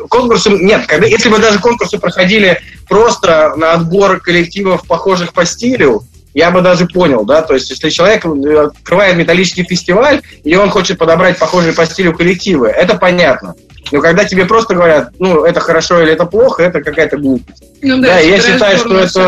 Конкурсы, 0.10 0.50
нет, 0.50 0.86
когда, 0.88 1.06
если 1.08 1.30
бы 1.30 1.40
даже 1.40 1.60
конкурсы 1.60 1.98
проходили 1.98 2.62
просто 2.88 3.54
на 3.58 3.74
отбор 3.74 4.20
коллективов, 4.20 4.86
похожих 4.88 5.34
по 5.34 5.46
стилю, 5.46 6.04
я 6.34 6.52
бы 6.52 6.62
даже 6.62 6.86
понял, 6.86 7.26
да, 7.26 7.42
то 7.42 7.56
есть 7.56 7.70
если 7.72 7.90
человек 7.90 8.24
э, 8.24 8.66
открывает 8.68 9.18
металлический 9.18 9.64
фестиваль, 9.64 10.22
и 10.44 10.56
он 10.56 10.70
хочет 10.70 10.98
подобрать 11.00 11.40
похожие 11.40 11.74
по 11.74 11.86
стилю 11.88 12.16
коллективы, 12.16 12.68
это 12.68 12.96
понятно. 12.96 13.56
Но 13.92 14.02
когда 14.02 14.24
тебе 14.26 14.46
просто 14.46 14.76
говорят, 14.76 15.12
ну, 15.20 15.44
это 15.44 15.60
хорошо 15.60 16.02
или 16.02 16.12
это 16.12 16.26
плохо, 16.26 16.64
это 16.64 16.82
какая-то 16.82 17.18
глупость. 17.18 17.64
Ну 17.82 18.02
Да, 18.02 18.20
я 18.20 18.40
собираешь 18.40 18.80
считаю, 18.80 19.08
что 19.10 19.22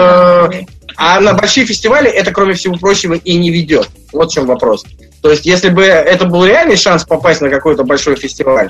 это... 0.50 0.66
А 0.98 1.20
на 1.20 1.34
большие 1.34 1.66
фестивали 1.66 2.10
это, 2.10 2.32
кроме 2.32 2.54
всего 2.54 2.76
прочего, 2.76 3.14
и 3.14 3.38
не 3.38 3.50
ведет. 3.50 3.90
Вот 4.12 4.30
в 4.30 4.34
чем 4.34 4.46
вопрос. 4.46 4.84
То 5.22 5.32
есть, 5.32 5.46
если 5.46 5.70
бы 5.70 5.84
это 5.84 6.26
был 6.26 6.46
реальный 6.46 6.76
шанс 6.76 7.06
попасть 7.06 7.42
на 7.42 7.50
какой-то 7.50 7.84
большой 7.84 8.16
фестиваль, 8.16 8.70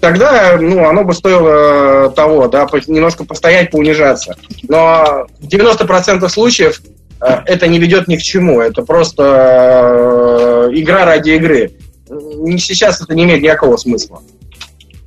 тогда, 0.00 0.56
ну, 0.60 0.88
оно 0.88 1.04
бы 1.04 1.12
стоило 1.12 2.10
того, 2.10 2.48
да, 2.48 2.66
немножко 2.86 3.24
постоять, 3.24 3.70
поунижаться. 3.70 4.36
Но 4.68 5.26
в 5.40 5.46
90% 5.46 6.28
случаев 6.28 6.80
э, 7.20 7.26
это 7.46 7.66
не 7.66 7.78
ведет 7.78 8.08
ни 8.08 8.16
к 8.16 8.22
чему. 8.22 8.60
Это 8.60 8.82
просто 8.82 10.68
э, 10.68 10.70
игра 10.74 11.04
ради 11.04 11.30
игры. 11.30 11.72
Сейчас 12.08 13.00
это 13.00 13.14
не 13.14 13.24
имеет 13.24 13.42
никакого 13.42 13.76
смысла. 13.76 14.22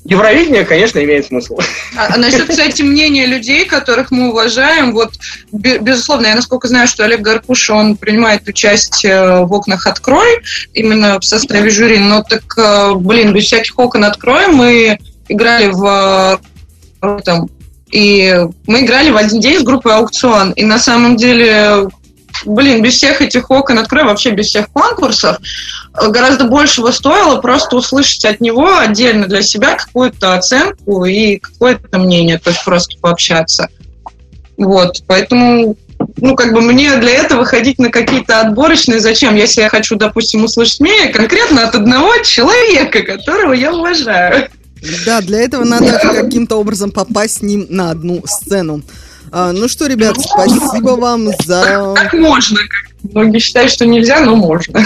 Евровидение, 0.04 0.66
конечно, 0.66 1.04
имеет 1.04 1.28
смысл. 1.28 1.60
А, 1.96 2.16
а 2.16 2.18
насчет, 2.18 2.48
кстати, 2.50 2.82
мнения 2.82 3.28
людей, 3.28 3.66
которых 3.66 4.10
мы 4.10 4.30
уважаем, 4.30 4.94
вот, 4.94 5.14
бе- 5.52 5.78
безусловно, 5.78 6.28
я 6.28 6.36
насколько 6.36 6.68
знаю, 6.68 6.88
что 6.88 7.06
Олег 7.06 7.22
Гаркуш, 7.22 7.70
он 7.70 7.96
принимает 7.96 8.48
участие 8.48 9.46
в 9.46 9.54
«Окнах 9.54 9.86
открой», 9.86 10.42
именно 10.74 11.20
в 11.20 11.24
составе 11.24 11.70
жюри, 11.70 12.00
но 12.00 12.24
так, 12.24 12.42
э, 12.58 12.94
блин, 12.96 13.32
без 13.34 13.46
всяких 13.46 13.78
«Окон 13.78 14.04
открой» 14.04 14.48
мы 14.48 14.98
играли 15.30 15.68
в 15.68 16.42
э, 17.02 17.20
там, 17.24 17.48
и 17.92 18.48
мы 18.66 18.82
играли 18.82 19.12
в 19.12 19.18
один 19.18 19.40
день 19.40 19.60
с 19.60 19.64
группой 19.64 19.94
«Аукцион», 19.94 20.52
и 20.52 20.64
на 20.64 20.80
самом 20.80 21.16
деле 21.16 21.88
блин, 22.46 22.82
без 22.82 22.96
всех 22.96 23.22
этих 23.22 23.50
окон 23.50 23.80
открой, 23.80 24.04
вообще 24.04 24.32
без 24.32 24.48
всех 24.48 24.70
конкурсов, 24.70 25.38
гораздо 25.94 26.46
большего 26.46 26.92
стоило 26.92 27.38
просто 27.38 27.76
услышать 27.76 28.26
от 28.26 28.42
него 28.42 28.78
отдельно 28.78 29.28
для 29.28 29.42
себя 29.42 29.76
какую-то 29.76 30.36
оценку 30.36 31.06
и 31.06 31.38
какое-то 31.38 31.98
мнение, 32.00 32.40
то 32.40 32.50
есть 32.50 32.64
просто 32.64 32.98
пообщаться. 33.00 33.70
Вот, 34.58 35.04
поэтому, 35.08 35.76
ну, 36.18 36.36
как 36.36 36.54
бы 36.54 36.62
мне 36.62 36.96
для 36.98 37.12
этого 37.12 37.46
ходить 37.46 37.80
на 37.80 37.90
какие-то 37.90 38.42
отборочные 38.42 39.00
зачем, 39.00 39.36
если 39.36 39.62
я 39.62 39.70
хочу, 39.70 39.96
допустим, 39.96 40.44
услышать 40.44 40.80
мнение 40.82 41.08
конкретно 41.08 41.68
от 41.68 41.76
одного 41.76 42.18
человека, 42.24 43.02
которого 43.02 43.54
я 43.54 43.74
уважаю. 43.74 44.50
Да, 45.06 45.22
для 45.22 45.42
этого 45.42 45.64
надо 45.64 46.00
каким-то 46.00 46.58
образом 46.58 46.92
попасть 46.92 47.38
с 47.38 47.42
ним 47.42 47.68
на 47.70 47.92
одну 47.92 48.24
сцену. 48.26 48.82
А, 49.32 49.54
ну 49.54 49.68
что, 49.68 49.88
ребят, 49.88 50.18
спасибо 50.20 50.92
вам 50.92 51.30
за... 51.46 51.94
Как 51.96 52.14
можно, 52.14 52.60
многие 53.14 53.40
считают, 53.40 53.72
что 53.72 53.86
нельзя, 53.86 54.20
но 54.20 54.36
можно. 54.36 54.86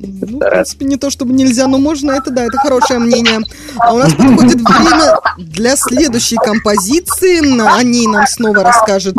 Ну, 0.00 0.38
в 0.38 0.50
принципе, 0.50 0.84
не 0.84 0.96
то 0.96 1.10
чтобы 1.10 1.32
нельзя, 1.32 1.66
но 1.66 1.78
можно, 1.78 2.12
это 2.12 2.30
да, 2.30 2.44
это 2.44 2.58
хорошее 2.58 3.00
мнение. 3.00 3.40
А 3.78 3.94
у 3.94 3.98
нас 3.98 4.12
подходит 4.14 4.60
время 4.60 5.18
для 5.38 5.76
следующей 5.76 6.36
композиции. 6.36 7.40
О 7.60 7.82
ней 7.82 8.06
нам 8.06 8.26
снова 8.26 8.62
расскажет 8.62 9.16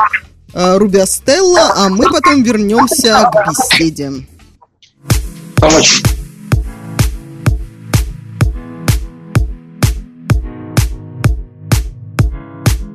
э, 0.54 0.78
Рубиа 0.78 1.06
Стелла, 1.06 1.74
а 1.76 1.90
мы 1.90 2.10
потом 2.10 2.44
вернемся 2.44 3.30
к 3.32 3.50
беседе. 3.50 4.12
Помочь. 5.56 6.02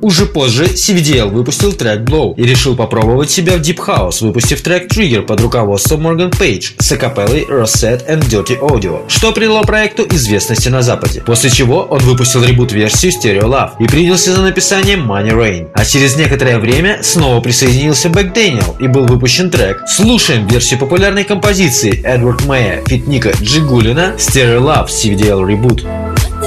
Уже 0.05 0.27
позже 0.27 0.67
CVDL 0.67 1.31
выпустил 1.31 1.73
трек 1.73 2.01
Blow 2.01 2.35
и 2.37 2.43
решил 2.43 2.77
попробовать 2.77 3.31
себя 3.31 3.57
в 3.57 3.63
Deep 3.63 3.79
House, 3.79 4.21
выпустив 4.21 4.61
трек 4.61 4.93
Trigger 4.93 5.23
под 5.23 5.41
руководством 5.41 6.07
Morgan 6.07 6.31
Page 6.31 6.75
с 6.79 6.93
акапеллой 6.93 7.47
Rosette 7.49 8.07
and 8.07 8.21
Dirty 8.29 8.61
Audio, 8.61 9.01
что 9.09 9.33
придало 9.33 9.63
проекту 9.63 10.07
известности 10.11 10.69
на 10.69 10.83
Западе. 10.83 11.23
После 11.23 11.49
чего 11.49 11.85
он 11.85 12.01
выпустил 12.01 12.45
reboot 12.45 12.74
-версию 12.74 13.13
Stereo 13.13 13.45
Love 13.45 13.71
и 13.81 13.87
принялся 13.87 14.35
за 14.35 14.43
написание 14.43 14.99
Money 14.99 15.31
Rain. 15.31 15.71
А 15.73 15.87
через 15.87 16.17
некоторое 16.17 16.59
время 16.59 16.99
снова 17.03 17.41
присоединился 17.41 18.11
Бэк 18.11 18.35
Дэниел 18.35 18.77
и 18.79 18.89
был 18.89 19.07
выпущен 19.07 19.51
трек. 19.51 19.85
Слушаем 19.89 20.47
версию 20.47 20.81
популярной 20.81 21.25
композиции 21.25 22.03
Edward 22.05 22.45
Maya 22.45 22.85
feat 22.87 23.07
Вика 23.07 23.33
Жигулина 23.41 24.17
Stereo 24.19 24.61
Love 24.61 24.89
CVDL 24.89 25.41
Reboot. 25.49 26.44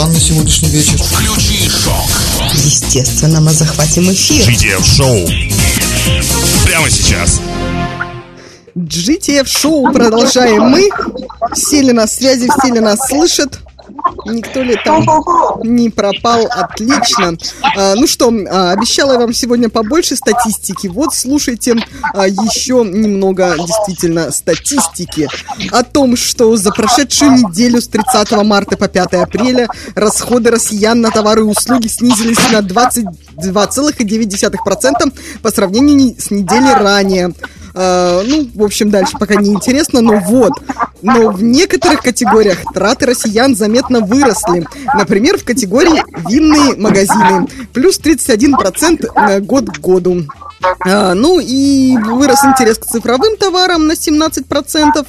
План 0.00 0.12
на 0.14 0.18
сегодняшний 0.18 0.70
вечер? 0.70 0.96
Включи 0.96 1.68
шок. 1.68 2.08
Естественно, 2.54 3.38
мы 3.42 3.50
захватим 3.50 4.10
эфир. 4.10 4.48
GTF 4.48 4.82
Шоу. 4.82 5.26
Прямо 6.64 6.88
сейчас. 6.88 7.38
GTF 8.74 9.46
шоу 9.46 9.92
продолжаем 9.92 10.62
мы. 10.62 10.88
Все 11.52 11.82
ли 11.82 11.92
на 11.92 12.06
связи, 12.06 12.48
все 12.48 12.72
ли 12.72 12.80
нас 12.80 12.98
слышат? 13.08 13.58
Никто 14.24 14.62
ли 14.62 14.74
там 14.82 15.04
не 15.64 15.90
пропал? 15.90 16.46
Отлично. 16.46 17.36
А, 17.76 17.94
ну 17.94 18.06
что, 18.06 18.32
а, 18.50 18.72
обещала 18.72 19.12
я 19.12 19.18
вам 19.18 19.34
сегодня 19.34 19.68
побольше 19.68 20.16
статистики. 20.16 20.86
Вот 20.88 21.14
слушайте 21.14 21.76
а, 22.14 22.26
еще 22.26 22.82
немного 22.84 23.56
действительно 23.58 24.30
статистики 24.30 25.28
о 25.70 25.82
том, 25.82 26.16
что 26.16 26.56
за 26.56 26.70
прошедшую 26.70 27.32
неделю 27.32 27.80
с 27.80 27.88
30 27.88 28.30
марта 28.44 28.76
по 28.76 28.86
5 28.88 29.14
апреля 29.14 29.68
расходы 29.94 30.50
россиян 30.50 31.00
на 31.00 31.10
товары 31.10 31.40
и 31.42 31.44
услуги 31.44 31.86
снизились 31.88 32.50
на 32.52 32.58
22,9% 32.58 35.12
по 35.42 35.50
сравнению 35.50 36.14
с 36.18 36.30
неделей 36.30 36.72
ранее. 36.72 37.34
Ну, 37.72 38.48
в 38.52 38.64
общем, 38.64 38.90
дальше 38.90 39.16
пока 39.18 39.36
не 39.36 39.50
интересно, 39.50 40.00
но 40.00 40.18
вот. 40.18 40.54
Но 41.02 41.30
в 41.30 41.42
некоторых 41.42 42.02
категориях 42.02 42.58
траты 42.74 43.06
россиян 43.06 43.54
заметно 43.56 44.00
выросли. 44.00 44.66
Например, 44.94 45.38
в 45.38 45.44
категории 45.44 46.02
винные 46.28 46.76
магазины. 46.76 47.46
Плюс 47.72 48.00
31% 48.00 49.06
э, 49.14 49.40
год 49.40 49.70
к 49.70 49.78
году. 49.78 50.24
А, 50.80 51.14
ну 51.14 51.40
и 51.40 51.96
вырос 51.96 52.44
интерес 52.44 52.78
к 52.78 52.86
цифровым 52.86 53.36
товарам 53.36 53.86
на 53.86 53.92
17%. 53.92 55.06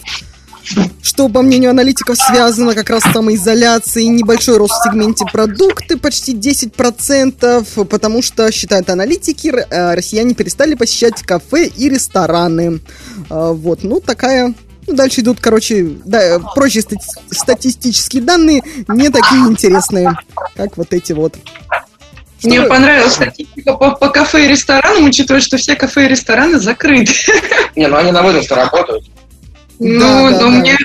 Что, 1.02 1.28
по 1.28 1.42
мнению 1.42 1.72
аналитиков, 1.72 2.18
связано 2.18 2.76
как 2.76 2.90
раз 2.90 3.04
с 3.04 3.12
самоизоляцией, 3.12 4.08
небольшой 4.08 4.58
рост 4.58 4.74
в 4.74 4.84
сегменте 4.84 5.26
продукты, 5.32 5.98
почти 5.98 6.36
10%, 6.36 7.86
потому 7.86 8.22
что, 8.22 8.52
считают 8.52 8.90
аналитики, 8.90 9.48
э, 9.48 9.96
россияне 9.96 10.36
перестали 10.36 10.76
посещать 10.76 11.22
кафе 11.24 11.66
и 11.66 11.90
рестораны. 11.90 12.80
А, 13.30 13.52
Вот, 13.54 13.84
ну 13.84 14.00
такая... 14.00 14.54
ну, 14.88 14.94
Дальше 14.96 15.22
идут, 15.22 15.40
короче, 15.40 15.98
да, 16.06 16.40
прочие 16.56 16.82
стати- 16.84 17.00
статистические 17.32 18.22
данные, 18.24 18.64
не 18.88 19.10
такие 19.10 19.42
интересные, 19.48 20.14
как 20.56 20.78
вот 20.78 20.94
эти 20.94 21.14
вот. 21.14 21.36
Мне 22.44 22.60
Что- 22.60 22.70
понравилась 22.70 23.14
статистика 23.14 23.74
по, 23.74 23.92
по 23.92 24.10
кафе 24.10 24.46
и 24.46 24.48
ресторанам, 24.48 25.06
учитывая, 25.06 25.42
что 25.42 25.58
все 25.58 25.76
кафе 25.76 26.06
и 26.06 26.10
рестораны 26.10 26.60
закрыты. 26.60 27.14
Не, 27.76 27.88
ну 27.88 27.98
они 27.98 28.12
на 28.12 28.24
вынос 28.24 28.50
работают. 28.50 29.06
Ну, 29.84 30.00
Да, 30.00 30.30
да, 30.32 30.32
ну, 30.32 30.40
да. 30.40 30.48
мне 30.48 30.78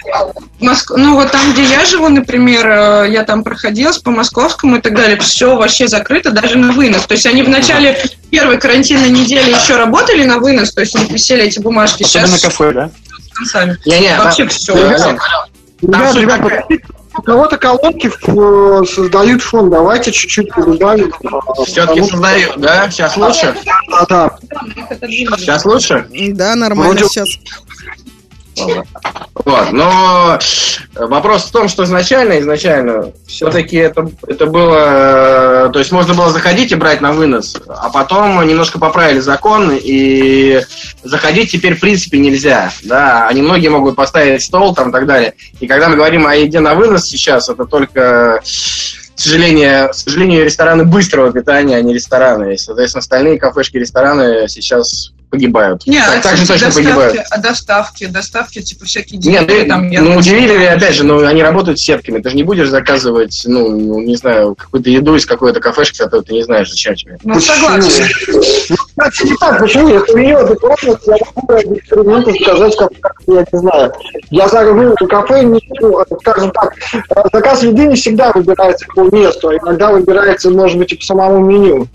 Моск- 0.59 0.97
ну 0.97 1.15
вот 1.17 1.31
там, 1.31 1.53
где 1.53 1.65
я 1.65 1.85
живу, 1.85 2.09
например, 2.09 2.67
э, 2.67 3.11
я 3.13 3.25
там 3.25 3.45
проходилась 3.45 3.99
по 3.99 4.11
московскому 4.11 4.77
и 4.77 4.81
так 4.81 4.95
далее, 4.95 5.19
все 5.21 5.55
вообще 5.55 5.87
закрыто, 5.87 6.31
даже 6.31 6.57
на 6.57 6.73
вынос. 6.73 7.03
То 7.07 7.13
есть 7.13 7.27
они 7.27 7.43
в 7.43 7.49
начале 7.51 8.03
первой 8.31 8.59
карантинной 8.59 9.11
недели 9.11 9.51
еще 9.51 9.77
работали 9.77 10.25
на 10.25 10.39
вынос, 10.39 10.73
то 10.73 10.81
есть 10.81 10.95
у 10.97 10.99
них 10.99 11.11
висели 11.11 11.45
эти 11.45 11.59
бумажки. 11.59 12.05
Особенно 12.05 12.29
Сейчас 12.39 12.43
кафе, 12.43 12.73
да? 12.73 12.91
Концами. 13.37 13.79
Не-не, 13.87 14.17
Вообще 14.19 14.45
там- 14.45 14.49
все. 14.49 14.75
Ребят, 14.75 15.19
Ребят, 15.83 16.13
суть 16.13 16.23
ребят, 16.23 16.41
подождите, 16.43 16.85
у 17.19 17.23
кого-то 17.23 17.57
колонки 17.59 18.11
э, 18.27 18.85
создают 18.87 19.43
фон. 19.43 19.71
Давайте 19.71 20.11
чуть-чуть 20.13 20.49
добавим. 20.57 21.13
Все-таки 21.67 22.03
создаю, 22.03 22.53
да? 22.57 22.91
Сейчас 22.91 23.17
лучше? 23.17 23.55
Да, 23.91 24.07
да. 24.09 24.39
Сейчас 25.37 25.65
лучше? 25.65 26.07
Да, 26.33 26.55
нормально 26.57 26.93
Вроде- 26.95 27.09
сейчас. 27.09 27.29
Вот, 28.57 29.71
но 29.73 30.39
вопрос 30.95 31.45
в 31.45 31.53
том, 31.53 31.69
что 31.69 31.85
изначально, 31.85 32.41
изначально, 32.41 33.13
все-таки 33.27 33.77
это, 33.77 34.11
это 34.27 34.47
было, 34.47 35.69
э, 35.69 35.71
то 35.73 35.79
есть 35.79 35.93
можно 35.93 36.15
было 36.15 36.31
заходить 36.31 36.73
и 36.73 36.75
брать 36.75 37.01
на 37.01 37.13
вынос, 37.13 37.55
а 37.69 37.91
потом 37.91 38.47
немножко 38.47 38.79
поправили 38.79 39.21
закон, 39.21 39.73
и 39.73 40.63
заходить 41.05 41.53
теперь 41.53 41.77
в 41.77 41.81
принципе 41.81 42.19
нельзя, 42.19 42.73
да, 42.83 43.29
они 43.29 43.43
многие 43.43 43.69
могут 43.69 43.95
поставить 43.95 44.43
стол 44.43 44.75
там 44.75 44.89
и 44.89 44.93
так 44.93 45.07
далее. 45.07 45.35
И 45.61 45.67
когда 45.67 45.89
мы 45.89 45.97
говорим 45.97 46.27
о 46.27 46.35
еде 46.35 46.61
на 46.61 46.75
вынос 46.75 47.05
сейчас, 47.05 47.49
это 47.51 47.67
только, 47.67 48.41
к 48.43 49.21
сожалению, 49.21 49.91
к 49.91 49.95
сожалению, 49.95 50.45
рестораны 50.45 50.85
быстрого 50.85 51.31
питания, 51.31 51.77
а 51.77 51.83
не 51.83 51.93
рестораны. 51.93 52.55
И, 52.55 52.57
соответственно, 52.57 53.01
остальные 53.01 53.39
кафешки, 53.39 53.77
рестораны 53.77 54.49
сейчас 54.49 55.13
погибают. 55.31 55.87
Не, 55.87 56.01
так, 56.01 56.19
а 56.19 56.21
так 56.21 56.37
же 56.37 56.47
точно 56.47 56.67
доставки, 56.67 56.87
погибают. 56.87 57.27
а 57.31 57.39
доставки, 57.39 58.07
доставки, 58.07 58.63
типа 58.63 58.85
всякие 58.85 59.21
Нет, 59.21 59.49
дelivery, 59.49 59.63
ну, 59.63 59.69
там, 59.69 59.91
я 59.91 60.03
ну 60.03 60.17
удивили, 60.17 60.49
понимаю. 60.49 60.77
опять 60.77 60.95
же, 60.95 61.05
ну, 61.05 61.25
они 61.25 61.43
работают 61.43 61.79
с 61.79 61.83
сетками. 61.83 62.21
Ты 62.21 62.31
же 62.31 62.37
не 62.37 62.43
будешь 62.43 62.69
заказывать, 62.69 63.43
ну, 63.47 63.69
ну, 63.69 64.01
не 64.01 64.17
знаю, 64.17 64.55
какую-то 64.55 64.91
еду 64.91 65.17
из 65.17 65.27
какой-то 65.27 65.61
кафешки, 65.61 65.99
которую 65.99 66.25
ты 66.25 66.35
не 66.35 66.43
знаешь, 66.43 66.71
зачем 66.71 66.95
тебе. 66.95 67.19
Ну, 67.25 67.41
согласен. 67.41 68.05
Почему? 68.97 69.89
Если 69.89 70.13
у 70.13 70.19
нее 70.19 70.45
дополнительно, 70.45 71.17
я 71.17 71.27
могу 71.35 71.53
ради 71.53 71.79
эксперимента 71.79 72.33
сказать, 72.43 72.77
как, 72.77 73.13
я 73.27 73.45
не 73.53 73.59
знаю. 73.59 73.93
Я 74.31 74.49
загружу 74.49 74.95
в 74.99 75.07
кафе, 75.07 75.43
не, 75.45 75.61
ну, 75.81 76.03
скажем 76.21 76.51
так, 76.51 76.75
э, 76.95 77.23
заказ 77.33 77.63
еды 77.63 77.87
не 77.87 77.97
всегда 77.97 78.33
выбирается 78.33 78.87
по 78.95 79.03
месту, 79.15 79.49
а 79.49 79.55
иногда 79.57 79.93
выбирается, 79.93 80.51
может 80.51 80.79
быть, 80.79 80.93
и 80.93 80.97
по 80.97 81.05
самому 81.05 81.45
меню. 81.45 81.89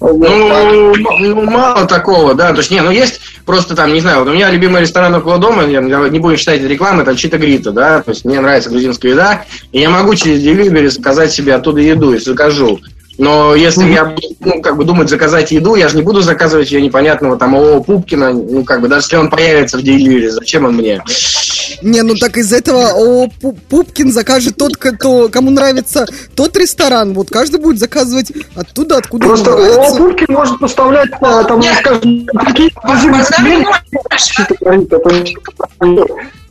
Ну, 0.00 0.94
ну, 0.94 1.50
мало 1.50 1.86
такого, 1.86 2.34
да. 2.34 2.52
То 2.52 2.58
есть, 2.58 2.70
не, 2.70 2.80
ну 2.80 2.90
есть 2.90 3.20
просто 3.44 3.76
там, 3.76 3.92
не 3.92 4.00
знаю, 4.00 4.20
вот 4.20 4.28
у 4.28 4.32
меня 4.32 4.50
любимый 4.50 4.80
ресторан 4.80 5.14
около 5.14 5.38
дома, 5.38 5.64
я, 5.64 5.80
не 5.80 6.18
будем 6.18 6.38
считать 6.38 6.62
рекламы, 6.62 7.04
там 7.04 7.16
Чита 7.16 7.36
Грита, 7.36 7.70
да. 7.70 8.02
То 8.02 8.12
есть 8.12 8.24
мне 8.24 8.40
нравится 8.40 8.70
грузинская 8.70 9.12
еда, 9.12 9.44
и 9.72 9.80
я 9.80 9.90
могу 9.90 10.14
через 10.14 10.42
Delivery 10.42 10.88
заказать 10.88 11.32
себе 11.32 11.54
оттуда 11.54 11.80
еду, 11.80 12.14
если 12.14 12.30
закажу. 12.30 12.80
Но 13.20 13.54
если 13.54 13.84
я 13.84 14.06
буду, 14.06 14.28
ну, 14.40 14.62
как 14.62 14.78
бы 14.78 14.84
думать 14.84 15.10
заказать 15.10 15.50
еду, 15.50 15.74
я 15.74 15.88
же 15.88 15.96
не 15.96 16.02
буду 16.02 16.22
заказывать 16.22 16.70
ее 16.70 16.80
непонятного 16.80 17.36
там 17.36 17.54
ООО 17.54 17.82
Пупкина, 17.82 18.32
ну, 18.32 18.64
как 18.64 18.80
бы, 18.80 18.88
даже 18.88 19.04
если 19.04 19.16
он 19.16 19.28
появится 19.28 19.76
в 19.76 19.82
Delivery, 19.82 20.30
зачем 20.30 20.64
он 20.64 20.76
мне? 20.76 21.02
Не, 21.82 22.00
ну 22.00 22.14
так 22.14 22.38
из 22.38 22.50
этого 22.50 22.92
о, 22.94 23.26
Пу- 23.26 23.58
Пупкин 23.68 24.10
закажет 24.10 24.56
тот, 24.56 24.78
кто, 24.78 25.28
кому 25.28 25.50
нравится 25.50 26.06
тот 26.34 26.56
ресторан. 26.56 27.12
Вот 27.12 27.28
каждый 27.28 27.60
будет 27.60 27.78
заказывать 27.78 28.32
оттуда, 28.54 28.96
откуда 28.96 29.26
Просто 29.26 29.50
ему 29.50 29.60
нравится. 29.60 29.96
Пупкин 29.98 30.26
может 30.30 30.58
поставлять, 30.58 31.10
а, 31.20 31.44
там, 31.44 31.62
скажем, 31.62 32.26
какие 32.26 32.70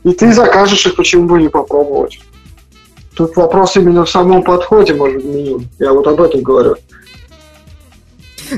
и 0.04 0.12
ты 0.12 0.32
закажешь 0.32 0.86
их, 0.86 0.94
почему 0.94 1.26
бы 1.26 1.42
не 1.42 1.48
попробовать. 1.48 2.20
Тут 3.20 3.36
вопрос 3.36 3.76
именно 3.76 4.06
в 4.06 4.10
самом 4.10 4.42
подходе, 4.42 4.94
может, 4.94 5.22
меню. 5.22 5.60
Я 5.78 5.92
вот 5.92 6.06
об 6.06 6.22
этом 6.22 6.40
говорю. 6.40 6.76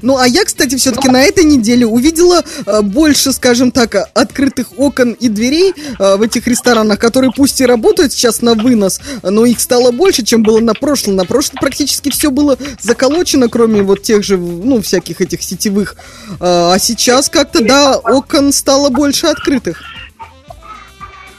Ну, 0.02 0.16
а 0.16 0.28
я, 0.28 0.44
кстати, 0.44 0.76
все-таки 0.76 1.08
на 1.08 1.20
этой 1.20 1.42
неделе 1.42 1.84
увидела 1.84 2.44
э, 2.64 2.80
больше, 2.80 3.32
скажем 3.32 3.72
так, 3.72 3.96
открытых 4.14 4.68
окон 4.78 5.14
и 5.14 5.28
дверей 5.28 5.74
э, 5.98 6.16
в 6.16 6.22
этих 6.22 6.46
ресторанах, 6.46 7.00
которые 7.00 7.32
пусть 7.36 7.60
и 7.60 7.66
работают 7.66 8.12
сейчас 8.12 8.40
на 8.40 8.54
вынос, 8.54 9.00
но 9.24 9.44
их 9.46 9.58
стало 9.58 9.90
больше, 9.90 10.22
чем 10.22 10.44
было 10.44 10.60
на 10.60 10.74
прошлом. 10.74 11.16
На 11.16 11.24
прошлом 11.24 11.58
практически 11.58 12.10
все 12.10 12.30
было 12.30 12.56
заколочено, 12.80 13.48
кроме 13.48 13.82
вот 13.82 14.02
тех 14.02 14.22
же, 14.22 14.36
ну, 14.36 14.80
всяких 14.80 15.20
этих 15.20 15.42
сетевых. 15.42 15.96
Э, 16.38 16.74
А 16.74 16.78
сейчас 16.78 17.28
как-то, 17.28 17.64
да, 17.64 17.98
окон 17.98 18.52
стало 18.52 18.90
больше 18.90 19.26
открытых. 19.26 19.82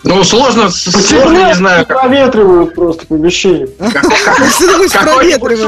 Ну, 0.03 0.23
сложно, 0.23 0.69
сложно, 0.69 1.47
не 1.47 1.55
знаю, 1.55 1.85
как... 1.85 2.01
Проветривают 2.01 2.75
просто 2.75 3.07
помещение. 3.07 3.69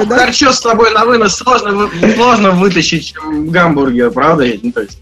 Да? 0.05 0.19
Харчо 0.19 0.51
с 0.51 0.59
тобой 0.59 0.91
на 0.91 1.05
вынос 1.05 1.37
сложно, 1.37 1.89
сложно 2.15 2.51
вытащить, 2.51 3.13
гамбургер, 3.31 4.11
правда? 4.11 4.45
Ну, 4.61 4.71
то 4.71 4.81
есть, 4.81 4.97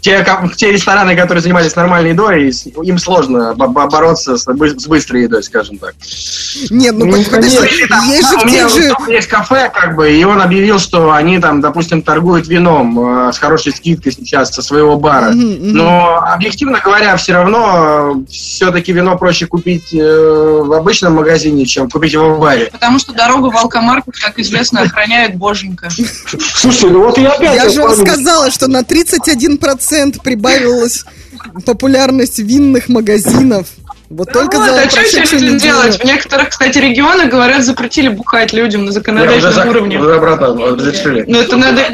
те, 0.00 0.26
те 0.56 0.72
рестораны, 0.72 1.14
которые 1.16 1.42
занимались 1.42 1.76
нормальной 1.76 2.10
едой, 2.10 2.52
им 2.82 2.98
сложно 2.98 3.54
бо- 3.54 3.68
бо- 3.68 3.86
бороться 3.88 4.36
с, 4.36 4.44
бы- 4.46 4.78
с 4.78 4.86
быстрой 4.86 5.22
едой, 5.24 5.42
скажем 5.42 5.78
так. 5.78 5.94
Нет, 6.70 6.94
ну, 6.96 7.10
под- 7.10 7.30
подожди, 7.30 7.56
есть 7.56 8.28
же 8.28 8.36
у 8.36 8.40
в 8.40 8.44
меня 8.46 8.68
же... 8.68 8.94
есть 9.08 9.28
кафе, 9.28 9.70
как 9.74 9.96
бы, 9.96 10.10
и 10.12 10.24
он 10.24 10.40
объявил, 10.40 10.78
что 10.78 11.12
они 11.12 11.38
там, 11.38 11.60
допустим, 11.60 12.02
торгуют 12.02 12.48
вином 12.48 13.28
э, 13.28 13.32
с 13.32 13.38
хорошей 13.38 13.72
скидкой 13.72 14.12
сейчас 14.12 14.54
со 14.54 14.62
своего 14.62 14.96
бара. 14.98 15.30
Но, 15.32 16.16
объективно 16.16 16.80
говоря, 16.82 17.16
все 17.16 17.32
равно 17.34 18.22
все-таки 18.30 18.92
вино 18.92 19.18
проще 19.18 19.46
купить 19.46 19.92
э, 19.92 19.98
в 20.64 20.72
обычном 20.72 21.14
магазине, 21.14 21.66
чем 21.66 21.90
купить 21.90 22.12
его 22.12 22.34
в 22.34 22.40
баре. 22.40 22.68
Потому 22.72 22.98
что 22.98 23.12
дорогу 23.12 23.50
в 23.50 23.56
алкомаркет, 23.56 24.14
как 24.16 24.38
известно, 24.38 24.82
охраняет 24.82 25.36
боженька. 25.36 25.88
Слушай, 26.38 26.90
ну 26.90 27.04
вот 27.04 27.18
я 27.18 27.32
опять... 27.32 27.54
Я 27.56 27.68
же 27.68 27.82
вам 27.82 27.94
сказала, 27.94 28.50
что 28.50 28.66
на 28.68 28.80
31% 28.80 29.89
прибавилась 30.22 31.04
популярность 31.66 32.38
винных 32.38 32.88
магазинов. 32.88 33.66
Вот 34.08 34.32
только 34.32 34.56
Вот, 34.56 34.66
за 34.70 34.82
а 34.82 34.90
что 34.90 35.00
еще 35.02 35.20
этим 35.22 35.36
неделю. 35.38 35.58
делать? 35.60 36.00
В 36.00 36.04
некоторых, 36.04 36.48
кстати, 36.48 36.78
регионах, 36.78 37.30
говорят, 37.30 37.64
запретили 37.64 38.08
бухать 38.08 38.52
людям 38.52 38.80
на 38.80 38.86
уже, 38.86 38.94
законодательном 38.94 39.52
за- 39.52 39.68
уровне. 39.70 39.98
уже 40.00 40.16
обратно 40.16 40.66
разрешили. 40.66 41.24
Ну, 41.28 41.38
это 41.40 41.56
надо... 41.56 41.84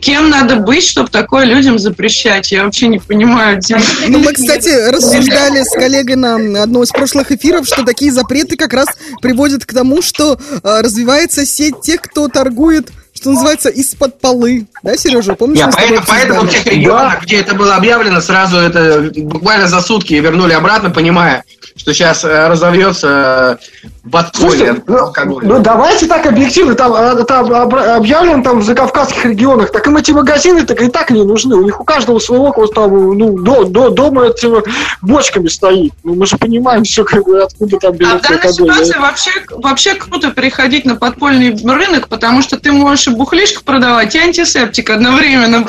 Кем 0.00 0.30
надо 0.30 0.56
быть, 0.56 0.84
чтобы 0.84 1.08
такое 1.08 1.46
людям 1.46 1.80
запрещать? 1.80 2.52
Я 2.52 2.62
вообще 2.64 2.86
не 2.86 3.00
понимаю. 3.00 3.60
Ну, 4.06 4.18
мы, 4.20 4.32
кстати, 4.32 4.68
рассуждали 4.90 5.64
с 5.64 5.70
коллегой 5.72 6.14
на 6.14 6.62
одном 6.62 6.84
из 6.84 6.90
прошлых 6.90 7.32
эфиров, 7.32 7.66
что 7.66 7.84
такие 7.84 8.12
запреты 8.12 8.56
как 8.56 8.72
раз 8.72 8.86
приводят 9.20 9.64
к 9.66 9.72
тому, 9.72 10.00
что 10.00 10.38
э, 10.62 10.80
развивается 10.80 11.44
сеть 11.44 11.80
тех, 11.82 12.00
кто 12.02 12.28
торгует, 12.28 12.90
что 13.18 13.30
называется, 13.30 13.68
из-под 13.68 14.20
полы. 14.20 14.66
Да, 14.82 14.96
Сережа, 14.96 15.34
помнишь? 15.34 15.58
Тобой 15.58 15.74
поэтому, 15.76 16.06
поэтому 16.06 16.40
в 16.42 16.50
тех 16.50 16.66
регионах, 16.66 17.22
где 17.22 17.40
это 17.40 17.54
было 17.54 17.74
объявлено, 17.74 18.20
сразу 18.20 18.58
это 18.58 19.10
буквально 19.16 19.66
за 19.66 19.80
сутки 19.80 20.14
вернули 20.14 20.52
обратно, 20.52 20.90
понимая, 20.90 21.42
что 21.74 21.92
сейчас 21.92 22.22
разовьется 22.22 23.58
э, 23.82 23.88
подполье 24.10 24.82
ну, 24.86 24.98
алкоголя. 24.98 25.46
ну, 25.46 25.58
давайте 25.60 26.06
так 26.06 26.26
объективно, 26.26 26.74
там, 26.74 26.92
а, 26.94 27.14
там 27.24 27.52
объявлено 27.52 28.42
там 28.42 28.60
в 28.60 28.64
закавказских 28.64 29.24
регионах, 29.24 29.70
так 29.72 29.86
им 29.86 29.96
эти 29.96 30.10
магазины 30.12 30.64
так 30.64 30.80
и 30.82 30.88
так 30.88 31.10
не 31.10 31.22
нужны. 31.24 31.56
У 31.56 31.62
них 31.62 31.80
у 31.80 31.84
каждого 31.84 32.18
своего 32.18 32.52
вот 32.56 32.74
там, 32.74 32.90
ну, 33.18 33.38
до, 33.38 33.64
до, 33.64 33.90
дома 33.90 34.26
этими 34.26 34.62
бочками 35.02 35.48
стоит. 35.48 35.92
Ну, 36.04 36.14
мы 36.14 36.26
же 36.26 36.36
понимаем 36.36 36.84
все, 36.84 37.04
как 37.04 37.24
бы, 37.24 37.42
откуда 37.42 37.78
там 37.78 37.90
А 37.90 37.94
в 37.94 37.96
берется 37.98 38.28
данной 38.28 38.40
алкоголь. 38.40 38.52
ситуации 38.54 38.98
вообще, 38.98 39.30
вообще 39.50 39.94
круто 39.94 40.30
переходить 40.30 40.84
на 40.84 40.96
подпольный 40.96 41.50
рынок, 41.50 42.08
потому 42.08 42.42
что 42.42 42.58
ты 42.58 42.72
можешь 42.72 43.06
и 43.06 43.10
бухлишку 43.10 43.62
продавать, 43.64 44.14
и 44.14 44.18
антисептик 44.18 44.90
одновременно. 44.90 45.64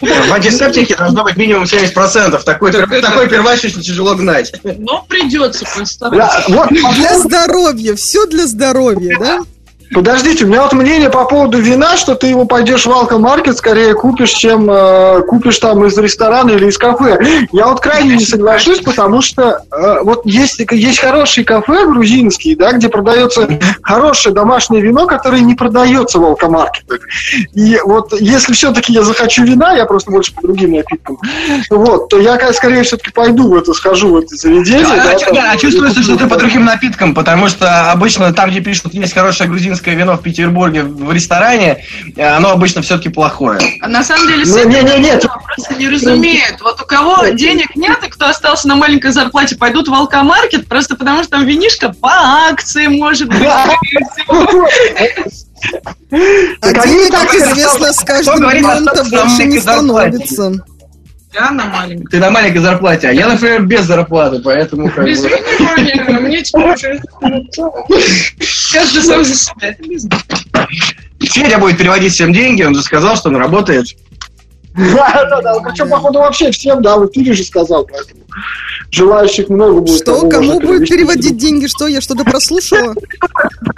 В 0.00 0.32
антисептике 0.32 0.96
должно 0.96 1.24
быть 1.24 1.36
минимум 1.36 1.64
70%. 1.64 2.42
Такой, 2.42 2.72
Так 2.72 2.90
пер- 2.90 2.98
это- 2.98 3.08
такой 3.08 3.28
первач 3.28 3.64
очень 3.64 3.80
тяжело 3.80 4.14
гнать. 4.14 4.52
Но 4.64 5.04
придется 5.08 5.64
Да, 5.64 5.80
постараться. 5.80 6.13
Вот, 6.48 6.68
Для 6.68 7.18
здоровья, 7.18 7.94
все 7.96 8.26
для 8.26 8.46
здоровья, 8.46 9.18
да? 9.18 9.40
Подождите, 9.92 10.44
у 10.44 10.48
меня 10.48 10.62
вот 10.62 10.72
мнение 10.72 11.10
по 11.10 11.24
поводу 11.24 11.58
вина, 11.58 11.96
что 11.96 12.14
ты 12.14 12.28
его 12.28 12.44
пойдешь 12.44 12.86
в 12.86 12.90
алкомаркет, 12.90 13.56
скорее 13.56 13.94
купишь, 13.94 14.30
чем 14.30 14.68
э, 14.70 15.22
купишь 15.22 15.58
там 15.58 15.84
из 15.84 15.96
ресторана 15.98 16.50
или 16.50 16.68
из 16.68 16.78
кафе. 16.78 17.46
Я 17.52 17.68
вот 17.68 17.80
крайне 17.80 18.16
не 18.16 18.24
соглашусь, 18.24 18.80
потому 18.80 19.22
что 19.22 19.62
э, 19.70 20.00
вот 20.02 20.24
есть, 20.24 20.60
есть 20.70 20.98
хорошие 20.98 21.44
кафе 21.44 21.86
грузинские, 21.86 22.56
да, 22.56 22.72
где 22.72 22.88
продается 22.88 23.48
хорошее 23.82 24.34
домашнее 24.34 24.82
вино, 24.82 25.06
которое 25.06 25.42
не 25.42 25.54
продается 25.54 26.18
в 26.18 26.24
алкомаркетах. 26.24 27.00
И 27.52 27.78
вот 27.84 28.12
если 28.20 28.52
все-таки 28.52 28.92
я 28.92 29.02
захочу 29.02 29.44
вина, 29.44 29.72
я 29.72 29.84
просто 29.84 30.10
больше 30.10 30.34
по 30.34 30.42
другим 30.42 30.72
напиткам, 30.72 31.18
вот, 31.70 32.08
то 32.08 32.18
я 32.18 32.38
скорее 32.52 32.82
все-таки 32.82 33.10
пойду 33.10 33.48
в 33.50 33.54
это, 33.54 33.72
схожу 33.74 34.12
в 34.12 34.16
это 34.16 34.34
заведение. 34.34 34.86
А, 34.86 34.96
да, 34.96 35.12
а- 35.12 35.18
там, 35.18 35.38
а 35.52 35.56
чувствуется, 35.56 36.02
что 36.02 36.16
ты 36.16 36.26
по 36.26 36.36
другим 36.36 36.64
напиткам, 36.64 37.14
потому 37.14 37.48
что 37.48 37.90
обычно 37.92 38.32
там, 38.32 38.50
где 38.50 38.60
пишут, 38.60 38.94
есть 38.94 39.14
хорошее 39.14 39.48
грузинское 39.74 39.94
вино 39.94 40.16
в 40.16 40.22
Петербурге 40.22 40.82
в 40.82 41.12
ресторане, 41.12 41.84
э, 42.16 42.22
оно 42.22 42.50
обычно 42.50 42.82
все-таки 42.82 43.08
плохое. 43.08 43.60
А 43.80 43.88
на 43.88 44.04
самом 44.04 44.28
деле, 44.28 44.44
Ну, 44.44 44.52
все 44.52 44.64
не, 44.64 44.82
не, 44.82 44.98
нет. 44.98 45.26
просто 45.46 45.74
не 45.74 45.88
разумеют. 45.88 46.60
Вот 46.60 46.80
у 46.80 46.86
кого 46.86 47.26
денег 47.28 47.74
нет, 47.76 47.98
и 48.04 48.08
кто 48.08 48.28
остался 48.28 48.68
на 48.68 48.76
маленькой 48.76 49.12
зарплате, 49.12 49.56
пойдут 49.56 49.88
в 49.88 49.94
алкомаркет, 49.94 50.68
просто 50.68 50.96
потому 50.96 51.22
что 51.22 51.32
там 51.32 51.46
винишка 51.46 51.90
по 51.90 52.10
акции 52.48 52.86
может 52.86 53.28
быть. 53.28 53.48
А 56.60 56.86
денег, 56.86 57.10
так 57.10 57.28
как 57.28 57.34
известно, 57.34 57.92
с 57.92 57.98
каждым 58.04 58.40
на 58.40 59.04
больше 59.04 59.44
не 59.44 59.58
становится. 59.60 60.52
Я 61.34 61.50
на 61.50 61.66
маленькой. 61.66 62.10
Ты 62.10 62.18
на 62.20 62.30
маленькой 62.30 62.58
зарплате, 62.58 63.08
а 63.08 63.12
я, 63.12 63.26
например, 63.26 63.62
без 63.62 63.84
зарплаты, 63.84 64.40
поэтому 64.40 64.88
как 64.88 65.04
бы... 65.04 65.12
Извини, 65.12 65.34
Ваня, 65.58 66.20
мне 66.20 66.42
теперь 66.42 66.72
уже... 66.72 67.00
Каждый 68.72 69.02
сам 69.02 69.24
за 69.24 69.34
себя. 69.34 69.68
Это 69.68 69.82
бизнес. 69.82 70.12
Федя 71.20 71.58
будет 71.58 71.76
переводить 71.76 72.12
всем 72.12 72.32
деньги, 72.32 72.62
он 72.62 72.74
же 72.74 72.82
сказал, 72.82 73.16
что 73.16 73.30
он 73.30 73.36
работает. 73.36 73.86
Да, 74.76 75.24
да, 75.30 75.40
да. 75.40 75.60
Причем, 75.60 75.88
походу, 75.88 76.18
вообще 76.18 76.50
всем, 76.50 76.82
да, 76.82 76.96
в 76.96 77.08
эфире 77.08 77.32
же 77.32 77.44
сказал, 77.44 77.86
поэтому 77.86 78.24
желающих 78.90 79.48
много 79.48 79.80
будет. 79.80 80.02
Что, 80.02 80.28
кому 80.28 80.54
можно 80.54 80.66
будет 80.66 80.88
переводить 80.88 81.36
деньги? 81.36 81.66
Что, 81.66 81.86
я 81.86 82.00
что-то 82.00 82.24
прослушала? 82.24 82.94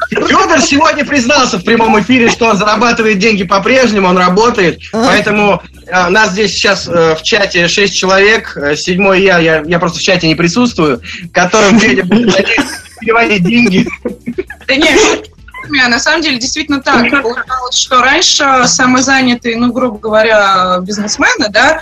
Федор 0.08 0.60
сегодня 0.60 1.04
признался 1.04 1.58
в 1.58 1.64
прямом 1.64 2.00
эфире, 2.00 2.30
что 2.30 2.46
он 2.46 2.56
зарабатывает 2.56 3.18
деньги 3.18 3.44
по-прежнему, 3.44 4.08
он 4.08 4.16
работает. 4.16 4.80
А. 4.92 5.06
Поэтому 5.06 5.62
у 5.86 6.10
нас 6.10 6.30
здесь 6.30 6.52
сейчас 6.52 6.88
э, 6.88 7.14
в 7.14 7.22
чате 7.22 7.68
6 7.68 7.94
человек, 7.94 8.56
э, 8.56 8.76
седьмой 8.76 9.22
я, 9.22 9.38
я, 9.38 9.62
я 9.66 9.78
просто 9.78 9.98
в 9.98 10.02
чате 10.02 10.28
не 10.28 10.34
присутствую, 10.34 11.00
которым 11.32 11.78
Федя 11.78 12.04
будет 12.04 12.34
переводить 13.00 13.44
деньги. 13.44 13.86
Да 14.66 14.74
нет, 14.74 15.30
а 15.84 15.88
на 15.88 15.98
самом 15.98 16.22
деле 16.22 16.38
действительно 16.38 16.80
так. 16.80 17.10
Получалось, 17.22 17.76
что 17.76 18.00
раньше 18.00 18.64
самозанятые, 18.66 19.56
ну, 19.56 19.72
грубо 19.72 19.98
говоря, 19.98 20.78
бизнесмены, 20.80 21.48
да, 21.50 21.80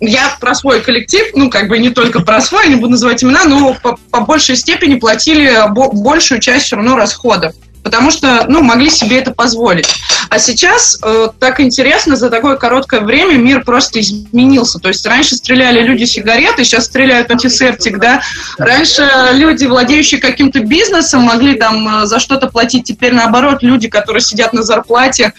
я 0.00 0.36
про 0.40 0.54
свой 0.54 0.80
коллектив, 0.80 1.26
ну, 1.34 1.48
как 1.48 1.68
бы 1.68 1.78
не 1.78 1.90
только 1.90 2.20
про 2.20 2.40
свой, 2.40 2.68
не 2.68 2.74
буду 2.74 2.92
называть 2.92 3.22
имена, 3.22 3.44
но 3.44 3.74
по, 3.80 3.96
по 4.10 4.20
большей 4.22 4.56
степени 4.56 4.96
платили 4.96 5.68
бо- 5.70 5.92
большую 5.92 6.40
часть 6.40 6.66
все 6.66 6.76
равно 6.76 6.96
расходов. 6.96 7.54
Потому 7.82 8.10
что, 8.10 8.44
ну, 8.48 8.62
могли 8.62 8.90
себе 8.90 9.18
это 9.18 9.32
позволить. 9.32 9.88
А 10.28 10.38
сейчас 10.38 10.98
э, 11.02 11.28
так 11.38 11.60
интересно, 11.60 12.16
за 12.16 12.30
такое 12.30 12.56
короткое 12.56 13.00
время 13.00 13.34
мир 13.34 13.64
просто 13.64 14.00
изменился. 14.00 14.78
То 14.78 14.88
есть 14.88 15.04
раньше 15.06 15.34
стреляли 15.36 15.82
люди 15.82 16.04
сигареты, 16.04 16.64
сейчас 16.64 16.84
стреляют 16.86 17.30
антисептик, 17.30 17.98
да. 17.98 18.22
Раньше 18.56 19.08
люди, 19.32 19.66
владеющие 19.66 20.20
каким-то 20.20 20.60
бизнесом, 20.60 21.22
могли 21.22 21.54
там 21.54 22.02
э, 22.02 22.06
за 22.06 22.20
что-то 22.20 22.48
платить. 22.48 22.84
Теперь 22.84 23.12
наоборот, 23.14 23.62
люди, 23.62 23.88
которые 23.88 24.22
сидят 24.22 24.52
на 24.52 24.62
зарплате, 24.62 25.32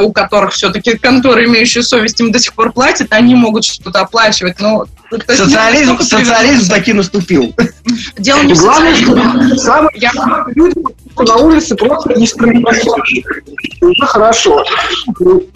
у 0.00 0.12
которых 0.12 0.54
все-таки 0.54 0.96
конторы, 0.96 1.44
имеющие 1.46 1.84
совесть, 1.84 2.18
им 2.20 2.32
до 2.32 2.38
сих 2.40 2.54
пор 2.54 2.72
платят, 2.72 3.08
они 3.12 3.34
могут 3.34 3.64
что-то 3.64 4.00
оплачивать. 4.00 4.58
Но, 4.58 4.86
есть 5.12 5.26
Социализм, 5.36 6.00
социализм 6.00 6.68
таки 6.68 6.92
наступил. 6.92 7.54
Дело 8.18 8.42
не 8.42 8.54
в 8.54 8.58
Главное, 8.58 8.94
социализме. 8.96 9.46
что 9.48 9.56
самые 9.58 9.90
Я- 9.96 10.12
люди 10.54 10.80
на 11.22 11.36
улице 11.36 11.74
просто 11.76 12.14
не 12.14 12.26
стреляют. 12.26 12.86
Уже 13.80 14.06
хорошо. 14.06 14.64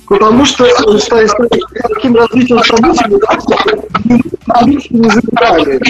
Потому 0.06 0.44
что 0.44 0.64
э, 0.64 0.98
с 0.98 1.06
таким 1.06 2.14
развитием 2.16 2.62
событий 2.64 3.04
да, 4.46 4.62
не 4.62 5.10
забирали. 5.10 5.80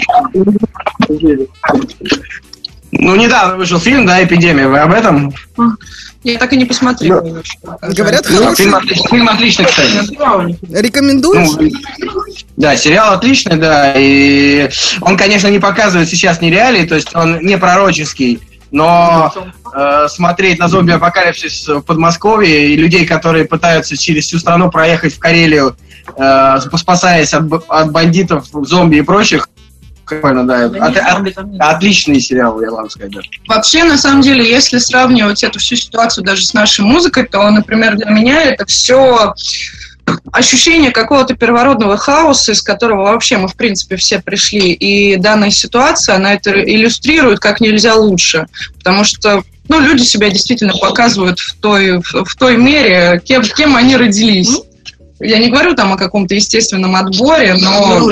Ну, 2.90 3.16
недавно 3.16 3.56
вышел 3.56 3.78
фильм, 3.78 4.06
да, 4.06 4.22
«Эпидемия». 4.24 4.66
Вы 4.66 4.78
об 4.78 4.92
этом? 4.92 5.32
Я 6.24 6.38
так 6.38 6.52
и 6.52 6.56
не 6.56 6.64
посмотрела. 6.64 7.24
его. 7.24 7.38
Говорят, 7.82 8.26
Ну, 8.28 8.38
хороший. 8.38 8.56
фильм, 8.56 8.74
отличный, 8.74 9.08
фильм 9.08 9.28
отличный, 9.28 9.64
кстати. 9.66 10.82
Рекомендуешь? 10.82 11.48
Ну, 11.58 11.70
да, 12.56 12.76
сериал 12.76 13.12
отличный, 13.14 13.56
да, 13.56 13.94
и 13.96 14.68
он, 15.02 15.16
конечно, 15.16 15.48
не 15.48 15.58
показывает 15.58 16.08
сейчас 16.08 16.40
нереалии, 16.40 16.86
то 16.86 16.96
есть 16.96 17.14
он 17.14 17.40
не 17.40 17.56
пророческий, 17.56 18.40
но 18.70 19.32
э, 19.74 20.06
смотреть 20.08 20.58
на 20.58 20.68
зомби-апокалипсис 20.68 21.68
в 21.68 21.80
Подмосковье 21.82 22.68
и 22.68 22.76
людей, 22.76 23.06
которые 23.06 23.44
пытаются 23.44 23.96
через 23.96 24.26
всю 24.26 24.38
страну 24.38 24.70
проехать 24.70 25.14
в 25.14 25.18
Карелию, 25.18 25.76
э, 26.16 26.56
спасаясь 26.76 27.32
от, 27.34 27.44
от 27.68 27.92
бандитов, 27.92 28.46
зомби 28.52 28.96
и 28.96 29.02
прочих, 29.02 29.48
прикольно, 30.06 30.46
да, 30.46 30.64
от- 30.66 30.96
от- 30.96 31.38
отличный 31.58 32.20
сериал, 32.20 32.60
я 32.60 32.70
вам 32.70 32.88
да. 32.98 33.20
Вообще, 33.46 33.84
на 33.84 33.98
самом 33.98 34.22
деле, 34.22 34.48
если 34.48 34.78
сравнивать 34.78 35.42
эту 35.44 35.58
всю 35.58 35.76
ситуацию 35.76 36.24
даже 36.24 36.44
с 36.44 36.54
нашей 36.54 36.84
музыкой, 36.84 37.26
то, 37.26 37.48
например, 37.50 37.96
для 37.96 38.10
меня 38.10 38.42
это 38.42 38.64
все 38.66 39.34
ощущение 40.32 40.90
какого-то 40.90 41.34
первородного 41.34 41.96
хаоса, 41.96 42.52
из 42.52 42.62
которого 42.62 43.04
вообще 43.04 43.38
мы, 43.38 43.48
в 43.48 43.56
принципе, 43.56 43.96
все 43.96 44.20
пришли. 44.20 44.72
И 44.72 45.16
данная 45.16 45.50
ситуация, 45.50 46.16
она 46.16 46.34
это 46.34 46.50
иллюстрирует 46.50 47.40
как 47.40 47.60
нельзя 47.60 47.94
лучше. 47.94 48.46
Потому 48.78 49.04
что 49.04 49.42
ну, 49.68 49.80
люди 49.80 50.02
себя 50.02 50.30
действительно 50.30 50.72
показывают 50.72 51.38
в 51.38 51.56
той, 51.56 52.00
в, 52.00 52.36
той 52.38 52.56
мере, 52.56 53.20
кем, 53.24 53.42
кем 53.42 53.76
они 53.76 53.96
родились. 53.96 54.50
Я 55.20 55.38
не 55.38 55.50
говорю 55.50 55.74
там 55.74 55.92
о 55.92 55.96
каком-то 55.96 56.34
естественном 56.34 56.96
отборе, 56.96 57.54
но 57.54 58.10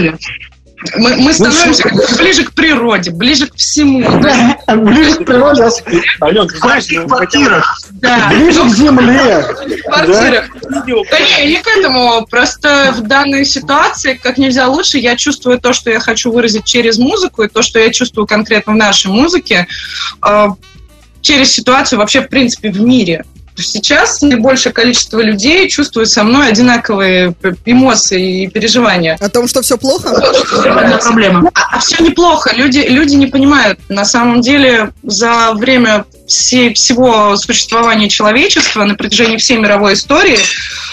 мы, 0.96 1.16
мы 1.16 1.32
становимся 1.32 1.84
как-то 1.84 2.16
ближе 2.16 2.44
к 2.44 2.52
природе, 2.52 3.10
ближе 3.10 3.46
к 3.46 3.54
всему. 3.54 4.02
Да, 4.20 4.76
Ближе 4.76 5.14
к 5.16 5.24
природе, 5.24 5.62
а 5.64 5.70
Ален, 6.24 6.48
ты 6.48 6.58
знаешь, 6.58 6.84
ну, 6.90 7.02
в 7.02 7.08
квартирах. 7.08 7.78
да. 7.92 8.28
ближе 8.28 8.62
к 8.62 8.68
земле. 8.68 9.42
в 9.42 9.82
квартирах. 9.84 10.44
Да 10.62 11.20
не, 11.20 11.48
не 11.48 11.62
к 11.62 11.66
этому. 11.66 12.26
Просто 12.26 12.94
в 12.96 13.02
данной 13.02 13.44
ситуации, 13.44 14.14
как 14.22 14.38
нельзя 14.38 14.68
лучше, 14.68 14.98
я 14.98 15.16
чувствую 15.16 15.58
то, 15.58 15.72
что 15.72 15.90
я 15.90 16.00
хочу 16.00 16.30
выразить 16.30 16.64
через 16.64 16.98
музыку, 16.98 17.42
и 17.42 17.48
то, 17.48 17.62
что 17.62 17.78
я 17.78 17.90
чувствую 17.90 18.26
конкретно 18.26 18.74
в 18.74 18.76
нашей 18.76 19.10
музыке, 19.10 19.66
э, 20.26 20.46
через 21.22 21.52
ситуацию 21.52 21.98
вообще, 21.98 22.20
в 22.20 22.28
принципе, 22.28 22.70
в 22.70 22.80
мире. 22.80 23.24
Сейчас 23.56 24.22
наибольшее 24.22 24.72
количество 24.72 25.20
людей 25.20 25.68
чувствует 25.68 26.08
со 26.08 26.24
мной 26.24 26.48
одинаковые 26.48 27.34
эмоции 27.64 28.44
и 28.44 28.48
переживания. 28.48 29.16
О 29.20 29.28
том, 29.28 29.48
что 29.48 29.62
все 29.62 29.76
плохо? 29.78 30.10
проблема. 31.02 31.50
А, 31.54 31.78
все 31.78 32.02
неплохо. 32.02 32.52
Люди, 32.54 32.78
люди 32.78 33.14
не 33.16 33.26
понимают. 33.26 33.78
На 33.88 34.04
самом 34.04 34.40
деле, 34.40 34.92
за 35.02 35.52
время 35.54 36.04
всей- 36.26 36.74
всего 36.74 37.36
существования 37.36 38.08
человечества 38.08 38.84
на 38.84 38.94
протяжении 38.94 39.36
всей 39.36 39.58
мировой 39.58 39.94
истории 39.94 40.38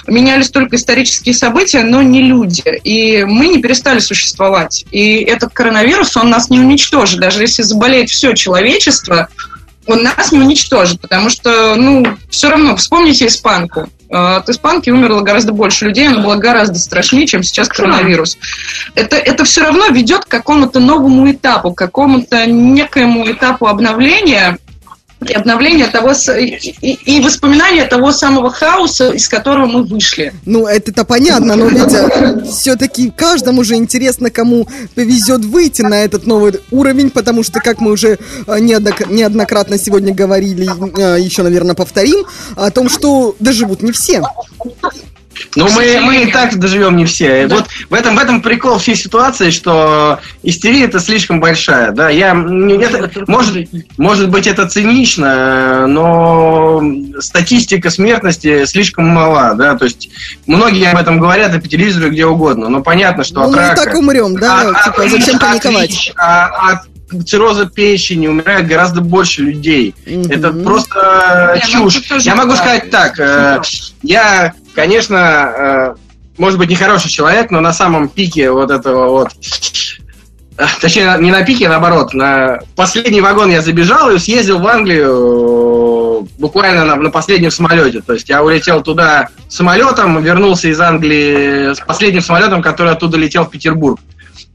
менялись 0.07 0.49
только 0.49 0.75
исторические 0.75 1.33
события, 1.35 1.83
но 1.83 2.01
не 2.01 2.21
люди. 2.21 2.63
И 2.83 3.23
мы 3.23 3.47
не 3.47 3.61
перестали 3.61 3.99
существовать. 3.99 4.85
И 4.91 5.15
этот 5.17 5.53
коронавирус, 5.53 6.15
он 6.17 6.29
нас 6.29 6.49
не 6.49 6.59
уничтожит. 6.59 7.19
Даже 7.19 7.41
если 7.41 7.63
заболеет 7.63 8.09
все 8.09 8.33
человечество, 8.33 9.29
он 9.87 10.03
нас 10.03 10.31
не 10.31 10.39
уничтожит, 10.39 11.01
потому 11.01 11.29
что, 11.29 11.75
ну, 11.75 12.05
все 12.29 12.49
равно, 12.49 12.75
вспомните 12.75 13.27
испанку. 13.27 13.89
Э, 14.09 14.37
От 14.37 14.49
испанки 14.49 14.89
умерло 14.89 15.21
гораздо 15.21 15.51
больше 15.53 15.85
людей, 15.85 16.07
оно 16.07 16.21
было 16.21 16.35
гораздо 16.35 16.79
страшнее, 16.79 17.27
чем 17.27 17.43
сейчас 17.43 17.67
коронавирус. 17.67 18.37
Это, 18.95 19.15
это 19.17 19.43
все 19.43 19.61
равно 19.61 19.87
ведет 19.87 20.25
к 20.25 20.29
какому-то 20.29 20.79
новому 20.79 21.29
этапу, 21.31 21.73
к 21.73 21.77
какому-то 21.77 22.45
некоему 22.45 23.29
этапу 23.29 23.67
обновления, 23.67 24.57
и 25.29 25.33
обновления 25.33 25.87
того, 25.87 26.11
и, 26.37 26.73
и- 26.81 27.21
воспоминания 27.21 27.85
того 27.85 28.11
самого 28.11 28.49
хаоса, 28.49 29.11
из 29.11 29.27
которого 29.27 29.65
мы 29.65 29.83
вышли. 29.83 30.33
Ну, 30.45 30.65
это-то 30.67 31.03
понятно, 31.05 31.55
но 31.55 31.67
ведь 31.67 32.49
все-таки 32.53 33.11
каждому 33.11 33.63
же 33.63 33.75
интересно, 33.75 34.29
кому 34.29 34.67
повезет 34.95 35.45
выйти 35.45 35.81
на 35.81 36.03
этот 36.03 36.25
новый 36.25 36.53
уровень, 36.71 37.09
потому 37.09 37.43
что, 37.43 37.59
как 37.59 37.79
мы 37.81 37.91
уже 37.91 38.17
э, 38.47 38.59
неоднок- 38.59 39.11
неоднократно 39.11 39.77
сегодня 39.77 40.13
говорили, 40.13 40.67
э, 40.99 41.19
еще, 41.21 41.43
наверное, 41.43 41.75
повторим, 41.75 42.25
о 42.55 42.69
том, 42.71 42.89
что 42.89 43.35
доживут 43.39 43.81
не 43.81 43.91
все. 43.91 44.21
Ну, 45.55 45.67
мы, 45.69 45.99
мы 46.01 46.23
и 46.23 46.31
так 46.31 46.57
доживем 46.57 46.95
не 46.97 47.05
все. 47.05 47.47
Вот 47.47 47.65
в 47.89 47.93
этом, 47.93 48.15
в 48.15 48.19
этом 48.19 48.41
прикол 48.41 48.77
всей 48.79 48.95
ситуации, 48.95 49.49
что 49.49 50.19
истерия 50.41 50.85
это 50.85 50.99
слишком 50.99 51.39
большая. 51.39 51.91
Да, 51.91 52.09
я, 52.09 52.31
это- 52.31 53.23
может, 53.27 53.67
может 53.97 54.29
быть, 54.29 54.47
это 54.47 54.67
цинично, 54.67 55.87
но 55.87 56.81
статистика 57.19 57.89
смертности 57.89 58.65
слишком 58.65 59.05
мала. 59.07 59.53
Да? 59.55 59.75
То 59.75 59.85
есть 59.85 60.09
многие 60.47 60.89
об 60.91 60.97
этом 60.99 61.19
говорят 61.19 61.53
и 61.55 61.59
по 61.59 61.67
телевизору, 61.67 62.09
где 62.11 62.25
угодно. 62.25 62.69
Но 62.69 62.81
понятно, 62.81 63.23
что 63.23 63.35
Ну, 63.41 63.45
от 63.45 63.51
мы 63.51 63.57
рака... 63.57 63.83
так 63.85 63.95
умрем, 63.95 64.35
да? 64.35 64.69
от- 64.69 64.83
Типа, 64.85 65.03
от- 65.03 65.11
зачем 65.11 65.35
от 65.35 65.41
паниковать? 65.41 65.89
ВИЧ, 65.91 66.13
а- 66.17 66.71
от 66.71 67.27
цирроза 67.27 67.65
печени 67.67 68.27
умирает 68.27 68.65
гораздо 68.65 69.01
больше 69.01 69.43
людей. 69.43 69.93
Это 70.05 70.51
просто 70.51 71.59
Не, 71.67 71.77
ну, 71.79 71.89
чушь. 71.91 72.01
Я 72.21 72.35
могу 72.35 72.55
сказать 72.55 72.89
так. 72.89 73.19
э, 73.19 73.61
Я, 74.01 74.53
конечно, 74.73 75.17
э, 75.17 75.95
может 76.37 76.57
быть, 76.57 76.69
нехороший 76.69 77.09
человек, 77.09 77.51
но 77.51 77.59
на 77.61 77.73
самом 77.73 78.09
пике 78.09 78.51
вот 78.51 78.71
этого 78.71 79.09
вот 79.09 79.29
Точнее, 80.81 81.15
не 81.19 81.31
на 81.31 81.43
пике, 81.43 81.67
а 81.67 81.69
наоборот. 81.69 82.13
На 82.13 82.59
последний 82.75 83.21
вагон 83.21 83.49
я 83.49 83.61
забежал 83.61 84.11
и 84.11 84.19
съездил 84.19 84.59
в 84.59 84.67
Англию 84.67 86.27
буквально 86.37 86.85
на, 86.85 86.95
на 86.95 87.09
последнем 87.09 87.51
самолете. 87.51 88.01
То 88.01 88.13
есть 88.13 88.29
я 88.29 88.43
улетел 88.43 88.81
туда 88.83 89.29
самолетом, 89.49 90.21
вернулся 90.21 90.67
из 90.67 90.79
Англии 90.79 91.73
с 91.73 91.79
последним 91.79 92.21
самолетом, 92.21 92.61
который 92.61 92.91
оттуда 92.91 93.17
летел 93.17 93.45
в 93.45 93.49
Петербург. 93.49 93.99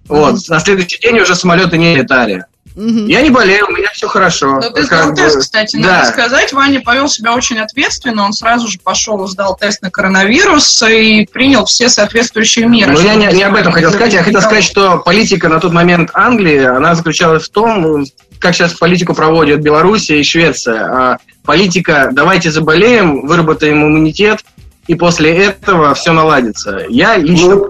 Вот. 0.08 0.36
На 0.48 0.60
следующий 0.60 0.98
день 1.00 1.18
уже 1.18 1.34
самолеты 1.34 1.78
не 1.78 1.96
летали. 1.96 2.44
Я 2.78 3.22
не 3.22 3.30
болею, 3.30 3.66
у 3.68 3.72
меня 3.72 3.88
все 3.92 4.06
хорошо. 4.06 4.60
Но 4.60 4.70
ты 4.70 4.84
сдал 4.84 5.10
бы, 5.10 5.16
тест, 5.16 5.38
кстати, 5.38 5.76
да. 5.76 5.98
надо 5.98 6.08
сказать. 6.10 6.52
Ваня 6.52 6.80
повел 6.80 7.08
себя 7.08 7.34
очень 7.34 7.58
ответственно. 7.58 8.24
Он 8.24 8.32
сразу 8.32 8.68
же 8.68 8.78
пошел 8.78 9.24
и 9.24 9.28
сдал 9.28 9.56
тест 9.56 9.82
на 9.82 9.90
коронавирус 9.90 10.82
и 10.88 11.26
принял 11.26 11.64
все 11.64 11.88
соответствующие 11.88 12.66
меры. 12.66 12.92
Ну, 12.92 13.00
я 13.00 13.16
не, 13.16 13.26
не 13.26 13.42
об 13.42 13.56
этом 13.56 13.72
хотел 13.72 13.90
сказать. 13.90 14.12
Я 14.12 14.22
хотел 14.22 14.40
сказать, 14.40 14.64
что 14.64 14.98
политика 14.98 15.48
на 15.48 15.58
тот 15.58 15.72
момент 15.72 16.10
Англии, 16.14 16.64
она 16.64 16.94
заключалась 16.94 17.44
в 17.44 17.50
том, 17.50 18.06
как 18.38 18.54
сейчас 18.54 18.74
политику 18.74 19.14
проводят 19.14 19.60
Белоруссия 19.60 20.20
и 20.20 20.22
Швеция. 20.22 20.84
А 20.84 21.18
политика 21.44 22.10
«давайте 22.12 22.52
заболеем, 22.52 23.26
выработаем 23.26 23.82
иммунитет, 23.82 24.44
и 24.88 24.94
после 24.96 25.30
этого 25.30 25.94
все 25.94 26.12
наладится». 26.12 26.80
Я 26.88 27.16
лично 27.16 27.60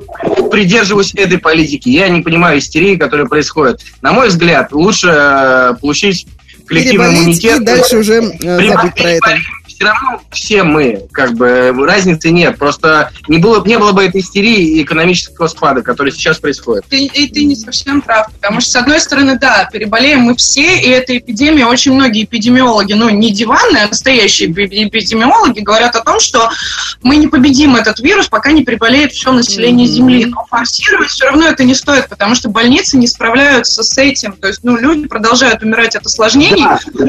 придерживаюсь 0.51 1.15
этой 1.15 1.39
политики. 1.39 1.91
Я 1.91 2.09
не 2.09 2.23
понимаю 2.23 2.59
истерии, 2.59 2.97
которая 2.97 3.27
происходит. 3.27 3.83
На 4.01 4.13
мой 4.13 4.29
взгляд, 4.29 4.73
лучше 4.73 5.09
э, 5.09 5.75
получить 5.81 6.27
коллективный 6.67 7.15
иммунитет. 7.15 7.61
и 7.61 7.65
дальше 7.65 7.99
уже 7.99 8.15
э, 8.15 8.69
забыть 8.69 8.95
про 8.95 9.11
это. 9.11 9.39
Все 9.79 9.85
равно 9.85 10.21
все 10.33 10.65
мы, 10.65 11.07
как 11.13 11.35
бы, 11.35 11.73
разницы 11.87 12.31
нет. 12.31 12.59
Просто 12.59 13.13
не 13.29 13.39
было, 13.39 13.65
не 13.65 13.79
было 13.79 13.93
бы 13.93 14.05
этой 14.05 14.21
истерии 14.21 14.79
и 14.79 14.83
экономического 14.83 15.47
спада, 15.47 15.83
который 15.83 16.11
сейчас 16.11 16.39
происходит. 16.39 16.87
Ты, 16.89 17.05
и 17.05 17.29
ты 17.29 17.45
не 17.45 17.55
совсем 17.55 18.03
прав, 18.03 18.27
потому 18.33 18.61
что, 18.61 18.71
с 18.71 18.77
одной 18.77 18.99
стороны, 18.99 19.39
да, 19.39 19.69
переболеем 19.73 20.23
мы 20.23 20.35
все, 20.35 20.79
и 20.81 20.89
эта 20.89 21.17
эпидемия, 21.17 21.67
очень 21.67 21.93
многие 21.93 22.25
эпидемиологи, 22.25 22.95
ну, 22.95 23.09
не 23.09 23.31
диванные, 23.31 23.85
а 23.85 23.89
настоящие 23.89 24.51
эпи- 24.51 24.89
эпидемиологи 24.89 25.61
говорят 25.61 25.95
о 25.95 26.01
том, 26.01 26.19
что 26.19 26.51
мы 27.03 27.15
не 27.15 27.29
победим 27.29 27.77
этот 27.77 28.01
вирус, 28.01 28.27
пока 28.27 28.51
не 28.51 28.65
приболеет 28.65 29.13
все 29.13 29.31
население 29.31 29.87
Земли. 29.87 30.25
Но 30.25 30.45
форсировать 30.51 31.11
все 31.11 31.27
равно 31.27 31.47
это 31.47 31.63
не 31.63 31.77
стоит, 31.77 32.09
потому 32.09 32.35
что 32.35 32.49
больницы 32.49 32.97
не 32.97 33.07
справляются 33.07 33.85
с 33.85 33.97
этим. 33.97 34.33
То 34.33 34.49
есть, 34.49 34.61
ну, 34.65 34.77
люди 34.77 35.07
продолжают 35.07 35.63
умирать 35.63 35.95
от 35.95 36.05
осложнений, 36.05 36.65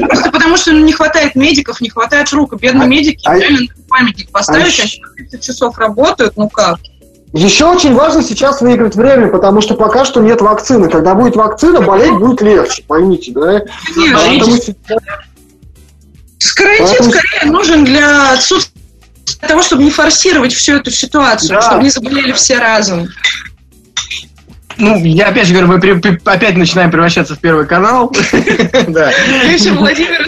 просто 0.06 0.30
потому 0.30 0.56
что 0.56 0.70
ну, 0.70 0.84
не 0.84 0.92
хватает 0.92 1.34
медиков, 1.34 1.80
не 1.80 1.90
хватает 1.90 2.30
рук. 2.32 2.59
Бедные 2.60 2.88
медики 2.88 3.24
реально 3.26 3.60
надо 3.60 3.72
памятник 3.88 4.30
поставить, 4.30 4.78
а 5.02 5.06
по 5.08 5.14
30 5.14 5.42
часов 5.44 5.78
работают, 5.78 6.36
ну 6.36 6.48
как? 6.48 6.78
Еще 7.32 7.64
очень 7.64 7.94
важно 7.94 8.22
сейчас 8.22 8.60
выиграть 8.60 8.96
время, 8.96 9.28
потому 9.28 9.60
что 9.60 9.74
пока 9.74 10.04
что 10.04 10.20
нет 10.20 10.40
вакцины. 10.40 10.88
Когда 10.88 11.14
будет 11.14 11.36
вакцина, 11.36 11.80
болеть 11.80 12.12
будет 12.18 12.40
легче, 12.42 12.82
поймите, 12.86 13.32
да? 13.32 13.60
Конечно. 13.94 14.18
Поэтому 14.18 14.56
сейчас- 14.56 14.76
Карантин 16.56 16.86
Поэтому- 16.86 17.10
скорее 17.12 17.52
нужен 17.52 17.84
для 17.84 18.32
отсутствия 18.32 18.80
для 19.40 19.48
того, 19.48 19.62
чтобы 19.62 19.84
не 19.84 19.90
форсировать 19.90 20.52
всю 20.52 20.74
эту 20.74 20.90
ситуацию, 20.90 21.50
Да. 21.50 21.62
чтобы 21.62 21.82
не 21.84 21.90
заболели 21.90 22.32
все 22.32 22.58
разом. 22.58 23.08
Ну, 24.78 25.04
я 25.04 25.28
опять 25.28 25.46
же 25.46 25.52
говорю, 25.52 25.68
мы 25.68 25.80
при- 25.80 25.92
при- 25.94 26.20
опять 26.24 26.56
начинаем 26.56 26.90
превращаться 26.90 27.34
в 27.34 27.38
первый 27.38 27.66
канал. 27.66 28.14
Да. 28.88 29.10
Поэтому 29.36 29.86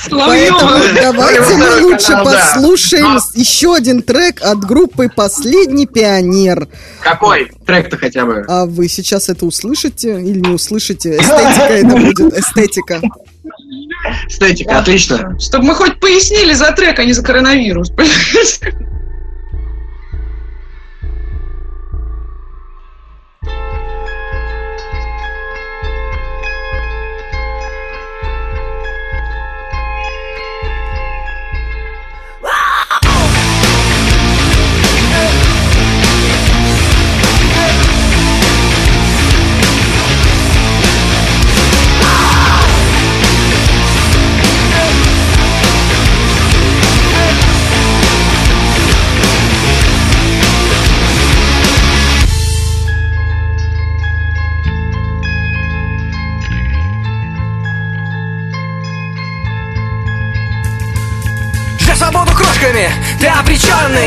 Соловьева. 0.08 0.80
давайте 1.00 1.54
мы 1.56 1.82
лучше 1.82 2.12
послушаем 2.24 3.18
еще 3.34 3.74
один 3.74 4.02
трек 4.02 4.40
от 4.42 4.58
группы 4.60 5.08
«Последний 5.14 5.86
пионер». 5.86 6.68
Какой 7.00 7.50
трек-то 7.66 7.96
хотя 7.96 8.24
бы? 8.26 8.44
А 8.48 8.66
вы 8.66 8.88
сейчас 8.88 9.28
это 9.28 9.46
услышите 9.46 10.20
или 10.20 10.40
не 10.40 10.50
услышите? 10.50 11.16
Эстетика 11.16 11.72
это 11.72 11.86
будет, 11.96 12.38
эстетика. 12.38 13.00
Эстетика, 14.28 14.78
отлично. 14.78 15.38
Чтобы 15.40 15.66
мы 15.66 15.74
хоть 15.74 15.98
пояснили 16.00 16.52
за 16.52 16.72
трек, 16.72 16.98
а 16.98 17.04
не 17.04 17.12
за 17.12 17.22
коронавирус. 17.22 17.90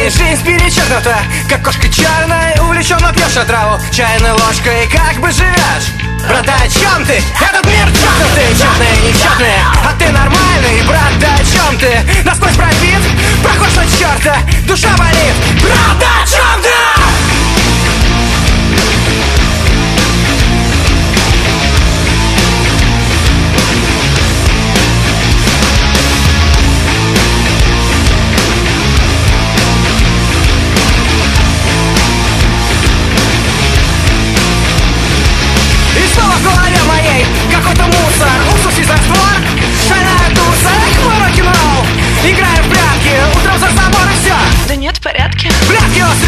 Жизнь 0.07 0.45
перечеркнута, 0.45 1.17
как 1.49 1.63
кошка 1.63 1.89
черная 1.89 2.55
Увлеченно 2.61 3.11
пьешь 3.11 3.37
отраву 3.37 3.81
чайной 3.91 4.33
ложкой 4.33 4.87
Как 4.91 5.19
бы 5.19 5.31
живешь? 5.31 5.87
Брат, 6.27 6.47
о 6.47 6.67
чем 6.69 7.03
ты? 7.07 7.13
Этот 7.13 7.65
мир 7.65 7.87
чокнутый, 7.87 8.55
черный, 8.55 9.01
нечетный 9.01 9.57
А 9.83 9.93
ты 9.97 10.09
нормальный, 10.09 10.83
брат, 10.87 11.11
да 11.19 11.33
о 11.33 11.37
чем 11.39 11.79
ты? 11.79 12.23
Насквозь 12.23 12.53
пробит, 12.53 13.01
похож 13.43 13.73
на 13.73 13.85
черта 13.97 14.37
Душа 14.67 14.95
болит, 14.95 15.33
брат, 15.63 15.97
да 15.99 16.21
о 16.21 16.27
чем 16.27 16.61
ты? 16.61 16.64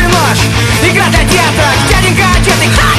Нож, 0.04 0.40
игра 0.90 1.06
для 1.10 1.24
деток 1.24 1.76
Дяденька 1.90 2.26
одетый, 2.36 2.70
ха! 2.76 2.97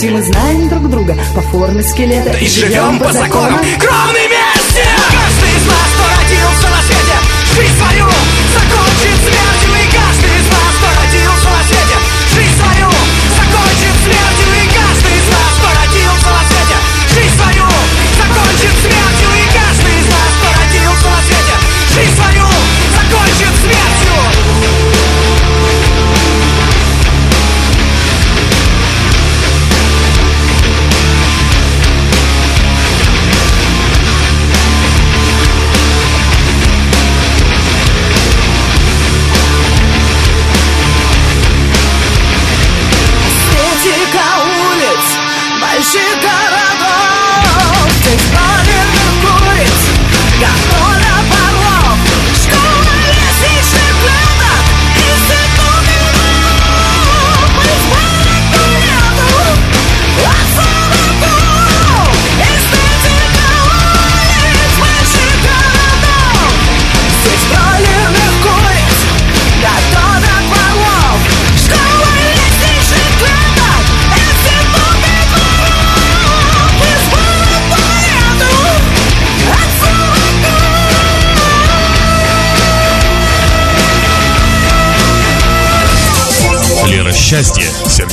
Круговертью 0.00 0.12
Мы 0.12 0.22
знаем 0.22 0.68
друг 0.68 0.90
друга 0.90 1.16
по 1.34 1.40
форме 1.42 1.82
скелета. 1.82 2.30
И 2.38 2.46
живем 2.46 2.98
по 2.98 3.12
законам. 3.12 3.58
кровной 3.78 4.28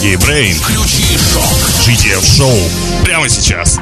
Сергей 0.08 0.26
Брейн. 0.26 0.56
Включи 0.56 1.18
шок. 1.18 1.44
GTF 1.86 2.38
Шоу. 2.38 3.04
Прямо 3.04 3.28
сейчас. 3.28 3.78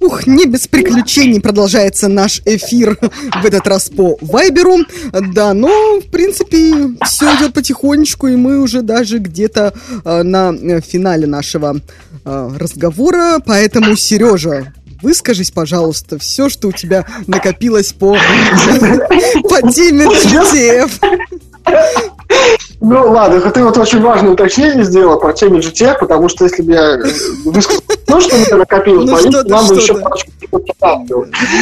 Ух, 0.00 0.26
не 0.26 0.46
без 0.46 0.66
приключений 0.66 1.40
продолжается 1.40 2.08
наш 2.08 2.42
эфир 2.44 2.98
в 3.40 3.46
этот 3.46 3.68
раз 3.68 3.88
по 3.88 4.18
Вайберу. 4.20 4.78
Да, 5.32 5.54
но, 5.54 6.00
в 6.00 6.10
принципе, 6.10 6.96
все 7.06 7.36
идет 7.36 7.54
потихонечку, 7.54 8.26
и 8.26 8.34
мы 8.34 8.60
уже 8.60 8.82
даже 8.82 9.18
где-то 9.18 9.72
э, 10.04 10.22
на 10.24 10.52
э, 10.52 10.80
финале 10.80 11.28
нашего 11.28 11.76
э, 12.24 12.50
разговора. 12.58 13.38
Поэтому, 13.46 13.94
Сережа, 13.94 14.72
выскажись, 15.02 15.52
пожалуйста, 15.52 16.18
все, 16.18 16.48
что 16.48 16.66
у 16.66 16.72
тебя 16.72 17.06
накопилось 17.28 17.92
по, 17.92 18.14
по 19.44 19.72
теме 19.72 20.06
GTF. 20.06 20.90
Ну 22.84 23.12
ладно, 23.12 23.40
ты 23.40 23.62
вот 23.62 23.78
очень 23.78 24.02
важное 24.02 24.32
уточнение 24.32 24.82
сделала 24.82 25.16
про 25.16 25.32
тему 25.32 25.58
GTF, 25.58 25.98
потому 26.00 26.28
что 26.28 26.44
если 26.44 26.62
бы 26.62 26.72
я 26.72 26.98
высказал 27.44 27.80
то, 28.08 28.20
что 28.20 28.36
мне 28.36 28.54
накопилось, 28.56 29.08
Ну, 29.08 29.12
боюсь, 29.12 29.44
нам 29.44 29.68
бы 29.68 29.74
еще 29.76 29.94
парочку. 29.94 30.30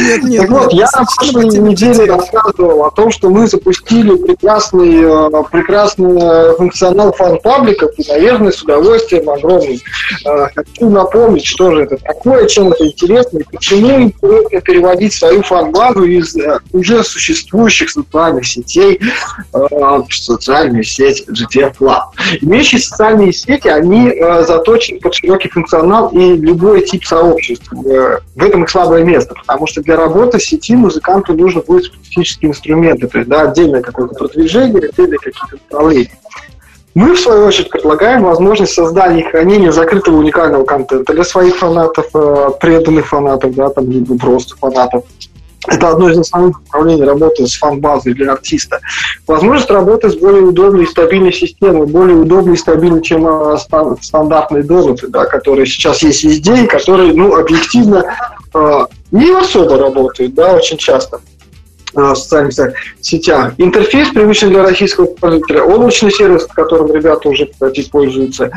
Нет, 0.01 0.23
нет, 0.23 0.41
Так 0.41 0.49
вот, 0.49 0.73
я 0.73 0.85
на 0.85 1.05
прошлой 1.05 1.45
неделе 1.59 2.05
рассказывал 2.05 2.85
о 2.85 2.91
том, 2.91 3.11
что 3.11 3.29
мы 3.29 3.47
запустили 3.47 4.15
прекрасный, 4.15 5.01
э, 5.03 5.43
прекрасный 5.49 6.55
функционал 6.55 7.13
фан-пабликов, 7.13 7.91
и, 7.97 8.11
наверное, 8.11 8.51
с 8.51 8.63
удовольствием 8.63 9.29
огромным. 9.29 9.77
Э, 10.25 10.47
хочу 10.55 10.89
напомнить, 10.89 11.45
что 11.45 11.71
же 11.71 11.83
это 11.83 11.97
такое, 11.97 12.47
чем 12.47 12.73
это 12.73 12.85
интересно, 12.87 13.37
и 13.37 13.43
почему 13.43 14.09
переводить 14.09 15.13
свою 15.13 15.43
фан-базу 15.43 16.03
из 16.03 16.35
э, 16.35 16.59
уже 16.73 17.03
существующих 17.03 17.91
социальных 17.91 18.47
сетей 18.47 18.99
э, 19.53 19.57
в 19.57 20.07
социальную 20.09 20.83
сеть 21.13 21.29
GTF 21.29 21.75
Club. 21.79 22.01
Имеющие 22.41 22.81
социальные 22.81 23.33
сети, 23.33 23.67
они 23.67 24.09
э, 24.09 24.43
заточены 24.43 24.99
под 24.99 25.13
широкий 25.13 25.49
функционал 25.49 26.09
и 26.09 26.35
любой 26.35 26.85
тип 26.85 27.03
сообществ. 27.05 27.71
Э, 27.85 28.19
в 28.35 28.43
этом 28.43 28.63
их 28.63 28.69
слабое 28.69 29.03
место, 29.03 29.33
потому 29.35 29.67
что 29.67 29.81
для 29.81 29.95
работы 29.95 30.39
сети 30.39 30.75
музыканту 30.75 31.33
нужно 31.33 31.61
будет 31.61 31.85
специфические 31.85 32.51
инструменты, 32.51 33.07
то 33.07 33.17
есть 33.19 33.29
да, 33.29 33.41
отдельное 33.41 33.81
какое-то 33.81 34.15
продвижение, 34.15 34.89
отдельные 34.89 35.19
какие-то 35.19 35.57
направления. 35.69 36.11
Мы, 36.93 37.13
в 37.13 37.19
свою 37.19 37.45
очередь, 37.45 37.69
предлагаем 37.69 38.23
возможность 38.23 38.73
создания 38.73 39.21
и 39.21 39.29
хранения 39.29 39.71
закрытого 39.71 40.17
уникального 40.17 40.65
контента 40.65 41.13
для 41.13 41.23
своих 41.23 41.55
фанатов, 41.55 42.07
э, 42.13 42.49
преданных 42.59 43.07
фанатов, 43.07 43.55
да, 43.55 43.69
там, 43.69 43.89
либо 43.89 44.17
просто 44.17 44.57
фанатов. 44.57 45.05
Это 45.67 45.89
одно 45.89 46.09
из 46.09 46.17
основных 46.17 46.59
направлений 46.61 47.03
работы 47.03 47.45
с 47.45 47.55
фан-базой 47.55 48.13
для 48.13 48.31
артиста. 48.31 48.79
Возможность 49.27 49.69
работы 49.69 50.09
с 50.09 50.15
более 50.15 50.41
удобной 50.41 50.83
и 50.83 50.87
стабильной 50.87 51.31
системой, 51.31 51.85
более 51.85 52.17
удобной 52.17 52.55
и 52.55 52.57
стабильной, 52.57 53.01
чем 53.01 53.57
стан- 53.57 53.97
стандартные 54.01 54.63
донаты, 54.63 55.07
да, 55.07 55.25
которые 55.25 55.67
сейчас 55.67 56.01
есть 56.01 56.23
везде 56.23 56.63
и 56.63 56.67
которые, 56.67 57.13
ну, 57.13 57.35
объективно 57.35 58.05
э, 58.53 58.79
не 59.11 59.31
особо 59.31 59.77
работают, 59.77 60.33
да, 60.33 60.53
очень 60.53 60.77
часто 60.77 61.19
в 61.93 62.15
социальных 62.15 62.73
сетях-. 63.01 63.53
Интерфейс 63.57 64.09
привычный 64.09 64.49
для 64.49 64.63
российского 64.63 65.05
пользователя, 65.05 65.63
облачный 65.63 66.11
сервис, 66.11 66.47
которым 66.47 66.93
ребята 66.93 67.29
уже, 67.29 67.45
кстати, 67.47 67.87
пользуются, 67.89 68.51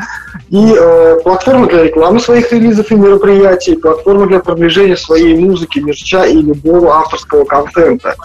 и 0.49 0.75
э, 0.77 1.19
платформа 1.23 1.67
для 1.67 1.83
рекламы 1.83 2.19
своих 2.19 2.51
релизов 2.51 2.91
и 2.91 2.95
мероприятий, 2.95 3.75
платформа 3.75 4.27
для 4.27 4.39
продвижения 4.39 4.97
своей 4.97 5.37
музыки, 5.37 5.79
мерча 5.79 6.25
и 6.25 6.41
любого 6.41 6.95
авторского 6.95 7.45
контента, 7.45 8.15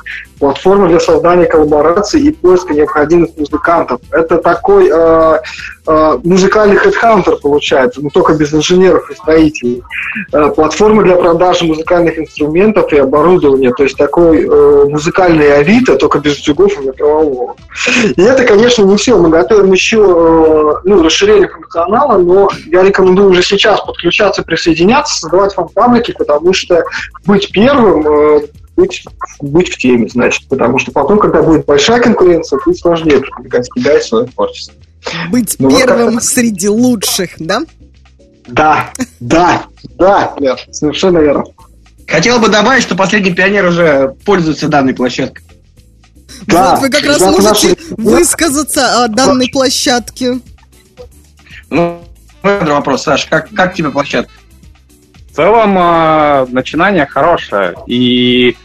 платформа 0.41 0.89
для 0.89 0.99
создания 0.99 1.45
коллабораций 1.45 2.21
и 2.23 2.33
поиска 2.33 2.73
необходимых 2.75 3.31
музыкантов. 3.37 4.01
Это 4.11 4.39
такой 4.39 4.91
э, 4.91 5.39
э, 5.87 6.19
музыкальный 6.25 6.77
хедхантер 6.77 7.37
получается, 7.37 8.01
но 8.03 8.09
только 8.09 8.33
без 8.33 8.53
инженеров 8.53 9.09
и 9.11 9.15
строителей. 9.15 9.83
Э, 10.33 10.49
платформа 10.49 11.03
для 11.03 11.17
продажи 11.17 11.67
музыкальных 11.67 12.19
инструментов 12.19 12.91
и 12.93 12.97
оборудования, 12.97 13.71
то 13.73 13.85
есть 13.85 13.97
такой 13.97 14.47
э, 14.47 14.85
музыкальный 14.89 15.59
авито, 15.59 15.97
только 15.97 16.19
без 16.19 16.41
утюгов 16.41 16.73
и 16.81 16.87
микроволновок. 16.87 17.57
И 18.17 18.23
это, 18.23 18.45
конечно, 18.45 18.83
не 18.83 18.97
все. 18.97 19.19
Мы 19.19 19.29
готовим 19.29 19.73
еще 19.73 19.99
э, 19.99 20.75
ну, 20.85 21.03
расширение 21.03 21.49
функционала, 21.49 22.17
но 22.17 22.49
я 22.67 22.83
рекомендую 22.83 23.29
уже 23.29 23.43
сейчас 23.43 23.81
подключаться, 23.83 24.43
присоединяться, 24.43 25.21
создавать 25.21 25.53
фан-паблики, 25.53 26.15
потому 26.17 26.55
что 26.55 26.83
быть 27.27 27.53
первым 27.53 28.07
э, 28.09 28.41
быть, 28.81 29.05
быть 29.41 29.69
в 29.73 29.79
теме, 29.79 30.09
значит, 30.09 30.49
потому 30.49 30.79
что 30.79 30.91
потом, 30.93 31.19
когда 31.19 31.43
будет 31.43 31.65
большая 31.67 32.01
конкуренция, 32.01 32.59
будет 32.65 32.79
сложнее 32.79 33.21
продвигать 33.21 33.67
себя 33.67 33.99
и 33.99 34.03
свое 34.03 34.27
творчество. 34.27 34.75
Быть 35.31 35.57
Ну, 35.59 35.71
вот 35.71 35.79
первым 35.79 36.15
как-то- 36.15 36.27
среди 36.29 36.69
лучших, 36.69 37.31
да? 37.39 37.63
Да, 38.47 38.91
да, 39.21 39.63
да, 39.99 40.35
Лер, 40.39 40.59
совершенно 40.73 41.19
верно. 41.19 41.45
Хотел 42.07 42.41
бы 42.41 42.49
добавить, 42.49 42.83
что 42.83 42.97
последний 42.97 43.33
пионер 43.33 43.67
уже 43.67 44.15
пользуется 44.25 44.67
данной 44.69 44.95
площадкой. 44.95 45.45
Да, 46.47 46.73
вот 46.73 46.81
вы 46.81 46.91
как 46.91 47.05
раз 47.05 47.21
можете 47.21 47.43
наши- 47.43 47.77
высказаться 47.97 49.05
о 49.05 49.09
данной 49.09 49.49
площадке. 49.51 50.41
Ну, 51.69 52.03
это 52.43 52.73
вопрос, 52.73 53.03
Саш, 53.05 53.27
как, 53.27 53.51
как 53.51 53.75
тебе 53.75 53.91
площадка? 53.91 54.33
В 55.31 55.37
целом 55.37 55.79
э, 55.79 56.47
начинание 56.51 57.07
хорошее, 57.07 57.75
и, 57.87 58.57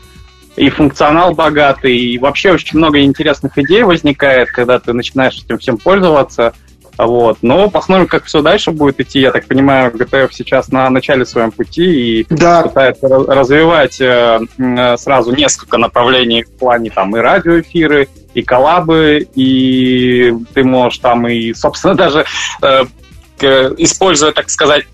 и 0.56 0.70
функционал 0.70 1.34
богатый, 1.34 1.98
и 1.98 2.18
вообще 2.18 2.52
очень 2.52 2.78
много 2.78 3.02
интересных 3.02 3.58
идей 3.58 3.84
возникает, 3.84 4.52
когда 4.52 4.80
ты 4.80 4.94
начинаешь 4.94 5.42
этим 5.44 5.58
всем 5.58 5.78
пользоваться. 5.78 6.54
Вот. 6.98 7.40
Но 7.42 7.70
посмотрим, 7.70 8.08
как 8.08 8.24
все 8.24 8.42
дальше 8.42 8.72
будет 8.72 9.00
идти. 9.02 9.20
Я 9.20 9.32
так 9.32 9.48
понимаю, 9.48 9.92
GTF 9.92 10.30
сейчас 10.32 10.70
на 10.70 10.90
начале 10.90 11.26
своем 11.26 11.52
пути 11.52 12.22
и 12.22 12.24
пытается 12.24 13.08
ra- 13.08 13.26
развивать 13.26 14.00
э, 14.00 14.40
э, 14.58 14.98
сразу 14.98 15.36
несколько 15.36 15.78
направлений 15.78 16.44
в 16.44 16.52
плане 16.52 16.90
там 16.90 17.16
и 17.18 17.20
радиоэфиры, 17.20 18.08
и 18.34 18.42
коллабы, 18.44 19.28
и 19.36 20.34
ты 20.54 20.64
можешь 20.64 21.00
там 21.00 21.28
и, 21.28 21.54
собственно, 21.54 21.96
даже 21.96 22.26
э, 22.62 22.86
используя, 23.42 24.32
так 24.32 24.50
сказать, 24.50 24.86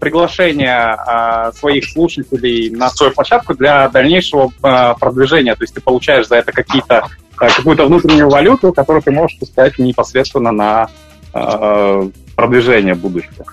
приглашение 0.00 0.74
а, 0.74 1.52
своих 1.52 1.88
слушателей 1.88 2.70
на 2.70 2.88
свою 2.90 3.12
площадку 3.12 3.54
для 3.54 3.88
дальнейшего 3.88 4.50
а, 4.62 4.94
продвижения. 4.94 5.54
То 5.54 5.62
есть 5.62 5.74
ты 5.74 5.80
получаешь 5.80 6.26
за 6.26 6.36
это 6.36 6.52
какие-то 6.52 7.06
а, 7.38 7.48
какую-то 7.48 7.86
внутреннюю 7.86 8.28
валюту, 8.28 8.72
которую 8.72 9.02
ты 9.02 9.10
можешь 9.10 9.38
пускать 9.38 9.78
непосредственно 9.78 10.50
на 10.50 10.88
а, 11.32 12.08
продвижение 12.34 12.94
будущего. 12.94 13.44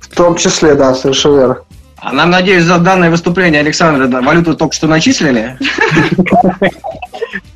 В 0.00 0.14
том 0.14 0.36
числе, 0.36 0.74
да, 0.74 0.94
совершенно 0.94 1.36
верно. 1.38 1.56
А 2.00 2.12
нам, 2.12 2.30
надеюсь, 2.30 2.64
за 2.64 2.78
данное 2.78 3.10
выступление 3.10 3.60
Александра 3.60 4.06
да, 4.06 4.20
валюту 4.20 4.56
только 4.56 4.74
что 4.74 4.86
начислили? 4.86 5.58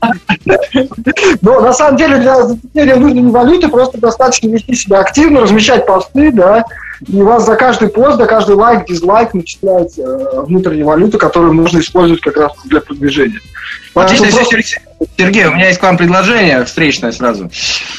Но 1.41 1.61
на 1.61 1.73
самом 1.73 1.97
деле 1.97 2.19
для 2.19 2.43
закрепления 2.43 2.97
нужной 2.97 3.31
валюты 3.31 3.69
просто 3.69 3.99
достаточно 3.99 4.49
вести 4.49 4.75
себя 4.75 5.01
активно, 5.01 5.41
размещать 5.41 5.87
посты, 5.87 6.33
да, 6.33 6.65
и 7.07 7.21
у 7.21 7.27
вас 7.27 7.47
за 7.47 7.57
каждый 7.57 7.89
пост, 7.89 8.17
за 8.17 8.27
каждый 8.27 8.55
лайк, 8.55 8.87
дизлайк 8.87 9.35
начисляется 9.35 10.03
э, 10.03 10.41
внутренняя 10.43 10.85
валюта, 10.85 11.19
которую 11.19 11.53
можно 11.53 11.81
использовать 11.81 12.21
как 12.21 12.37
раз 12.37 12.53
для 12.65 12.81
продвижения. 12.81 13.41
Отлично, 13.95 14.27
Поэтому 14.27 14.51
Сергей, 14.51 14.77
Сергей, 15.19 15.45
у 15.47 15.55
меня 15.55 15.67
есть 15.67 15.81
к 15.81 15.83
вам 15.83 15.97
предложение 15.97 16.65
встречное 16.65 17.11
сразу. 17.11 17.51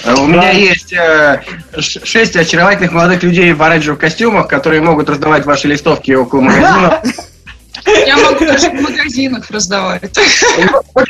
Э, 0.05 0.15
У 0.15 0.25
меня 0.25 0.51
есть 0.51 0.93
э, 0.93 1.41
шесть 1.79 2.35
очаровательных 2.37 2.93
молодых 2.93 3.23
людей 3.23 3.51
в 3.51 3.61
оранжевых 3.61 3.99
костюмах, 3.99 4.47
которые 4.47 4.81
могут 4.81 5.09
раздавать 5.09 5.45
ваши 5.45 5.67
листовки 5.67 6.11
около 6.11 6.41
магазина. 6.41 7.01
Я 7.85 8.17
могу 8.17 8.45
даже 8.45 8.69
в 8.69 8.81
магазинах 8.81 9.49
раздавать. 9.49 10.03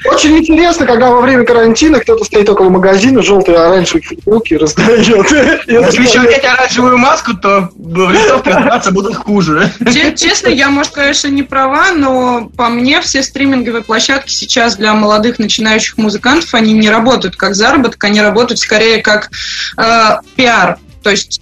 Очень- 0.06 0.38
интересно, 0.38 0.86
когда 0.86 1.10
во 1.12 1.22
время 1.22 1.46
карантина 1.46 2.00
кто-то 2.00 2.24
стоит 2.24 2.50
около 2.50 2.70
магазина, 2.70 3.22
желтые 3.22 3.58
оранжевые 3.58 4.04
футболки 4.04 4.54
раздает. 4.56 5.08
Если 5.68 6.02
еще 6.04 6.22
одеть 6.22 6.44
оранжевую 6.46 6.98
маску, 6.98 7.34
то 7.36 7.70
в 7.76 8.10
листовке 8.12 8.52
раздаваться 8.52 8.92
будут 8.92 9.16
хуже. 9.16 9.72
Че- 9.94 10.14
Честно, 10.16 10.48
я, 10.50 10.70
может, 10.70 10.94
конечно, 10.94 11.28
не 11.28 11.44
права, 11.44 11.92
но 11.92 12.50
по 12.56 12.70
мне 12.70 13.02
все 13.02 13.24
стриминговые 13.24 13.84
площадки 13.84 14.32
сейчас 14.32 14.76
для 14.76 14.94
молодых 14.94 15.40
начинающих 15.40 15.98
музыкантов, 15.98 16.54
они 16.54 16.74
не 16.74 16.90
работают 16.90 17.36
как 17.36 17.56
заработок, 17.56 18.04
они 18.04 18.22
работают 18.22 18.60
скорее 18.60 19.02
как 19.02 19.30
э, 19.78 20.18
пиар. 20.36 20.78
То 21.04 21.10
есть 21.10 21.42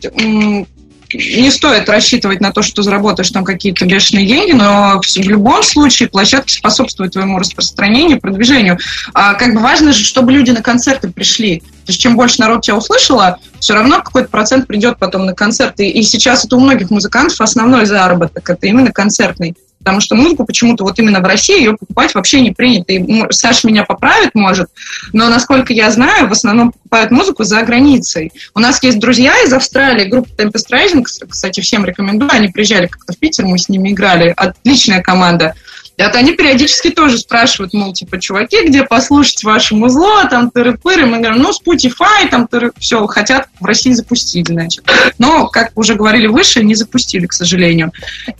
не 1.14 1.52
стоит 1.52 1.90
рассчитывать 1.90 2.42
на 2.42 2.52
то, 2.52 2.62
что 2.62 2.84
заработаешь 2.84 3.32
там 3.32 3.44
какие-то 3.44 3.86
бешеные 3.86 4.26
деньги, 4.26 4.52
но 4.52 5.02
в, 5.02 5.18
любом 5.18 5.64
случае 5.64 6.10
площадки 6.10 6.52
способствуют 6.54 7.14
твоему 7.14 7.40
распространению, 7.40 8.20
продвижению. 8.20 8.78
А 9.14 9.34
как 9.34 9.54
бы 9.54 9.60
важно 9.60 9.94
же, 9.94 10.04
чтобы 10.04 10.32
люди 10.32 10.52
на 10.52 10.62
концерты 10.62 11.10
пришли. 11.10 11.60
То 11.60 11.90
есть 11.90 12.02
чем 12.02 12.16
больше 12.16 12.40
народ 12.40 12.62
тебя 12.62 12.78
услышало, 12.78 13.38
все 13.60 13.74
равно 13.74 14.02
какой-то 14.02 14.30
процент 14.30 14.68
придет 14.68 14.98
потом 15.00 15.26
на 15.26 15.34
концерты. 15.34 15.90
И 15.90 16.04
сейчас 16.04 16.46
это 16.46 16.56
у 16.56 16.60
многих 16.60 16.90
музыкантов 16.90 17.42
основной 17.42 17.86
заработок, 17.86 18.50
это 18.50 18.68
именно 18.68 18.92
концертный. 18.92 19.56
Потому 19.84 20.00
что 20.00 20.16
музыку 20.16 20.46
почему-то 20.46 20.84
вот 20.84 21.00
именно 21.00 21.20
в 21.20 21.24
России 21.24 21.58
ее 21.58 21.76
покупать 21.76 22.14
вообще 22.14 22.42
не 22.42 22.52
принято. 22.52 22.94
И 22.94 22.98
м, 22.98 23.32
Саша 23.32 23.68
меня 23.68 23.84
поправит, 23.84 24.36
может, 24.36 24.70
но, 25.14 25.30
насколько 25.30 25.74
я 25.74 25.90
знаю, 25.92 26.28
в 26.28 26.32
основном 26.32 26.72
покупают 26.72 27.12
музыку 27.12 27.44
за 27.44 27.62
границей. 27.64 28.32
У 28.54 28.60
нас 28.60 28.82
есть 28.84 29.00
друзья 29.00 29.34
из 29.44 29.54
Австралии, 29.54 30.10
группа 30.10 30.30
Tempest 30.38 30.70
Rising, 30.72 31.04
кстати, 31.04 31.62
всем 31.62 31.86
рекомендую, 31.86 32.32
они 32.32 32.50
приезжали 32.50 32.88
как-то 32.88 33.14
в 33.14 33.18
Питер, 33.18 33.46
мы 33.46 33.58
с 33.58 33.70
ними 33.70 33.92
играли, 33.92 34.34
отличная 34.36 35.02
команда. 35.02 35.56
Вот 35.98 36.16
они 36.16 36.34
периодически 36.34 36.90
тоже 36.90 37.18
спрашивают, 37.18 37.74
мол, 37.74 37.94
типа, 37.94 38.20
чуваки, 38.20 38.66
где 38.66 38.84
послушать 38.84 39.44
ваше 39.44 39.76
музло, 39.76 40.26
там, 40.30 40.50
тыры-пыры. 40.54 41.06
Мы 41.06 41.20
говорим, 41.20 41.42
ну, 41.42 41.52
Spotify, 41.52 42.28
там, 42.30 42.48
тыры, 42.48 42.72
все, 42.80 43.06
хотят 43.08 43.48
в 43.60 43.66
России 43.66 43.92
запустить, 43.92 44.48
значит. 44.48 44.84
Но, 45.20 45.48
как 45.48 45.72
уже 45.76 45.96
говорили 45.96 46.28
выше, 46.28 46.64
не 46.64 46.76
запустили, 46.76 47.28
к 47.28 47.34
сожалению. 47.34 47.92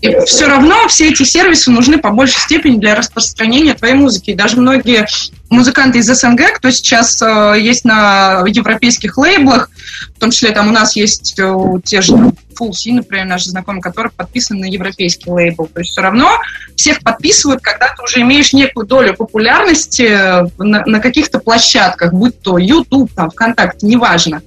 И 0.02 0.16
все 0.26 0.48
равно 0.48 0.88
все 0.88 1.10
эти 1.10 1.24
сервисы 1.24 1.72
нужны 1.72 1.98
по 2.00 2.12
большей 2.12 2.40
степени 2.40 2.78
для 2.78 2.96
распространения 2.96 3.74
твоей 3.74 3.94
музыки. 3.94 4.32
И 4.32 4.36
даже 4.36 4.58
многие 4.58 5.06
музыканты 5.50 6.00
из 6.00 6.08
СНГ, 6.08 6.54
кто 6.56 6.72
сейчас 6.72 7.22
э, 7.22 7.56
есть 7.60 7.86
на 7.86 8.44
европейских 8.48 9.18
лейблах, 9.18 9.70
в 10.16 10.20
том 10.20 10.32
числе 10.32 10.52
там 10.52 10.70
у 10.70 10.72
нас 10.72 10.96
есть 10.96 11.36
э, 11.38 11.54
те 11.84 12.02
же 12.02 12.34
Full 12.60 12.74
C, 12.74 12.92
например, 12.92 13.26
наши 13.26 13.50
знакомые, 13.50 13.82
которые 13.82 14.12
подписаны 14.12 14.62
на 14.62 14.66
европейский 14.66 15.30
лейбл. 15.30 15.68
То 15.68 15.80
есть 15.80 15.92
все 15.92 16.02
равно 16.02 16.30
всех 16.76 17.02
подписывают, 17.02 17.62
когда 17.62 17.88
ты 17.96 18.04
уже 18.04 18.22
имеешь 18.22 18.54
некую 18.54 18.86
долю 18.86 19.16
популярности 19.16 20.04
э, 20.04 20.48
на, 20.58 20.84
на 20.86 21.00
каких-то 21.00 21.40
площадках, 21.40 22.14
будь 22.14 22.42
то 22.42 22.58
YouTube, 22.58 23.12
там, 23.14 23.30
ВКонтакте, 23.30 23.88
неважно. 23.88 24.42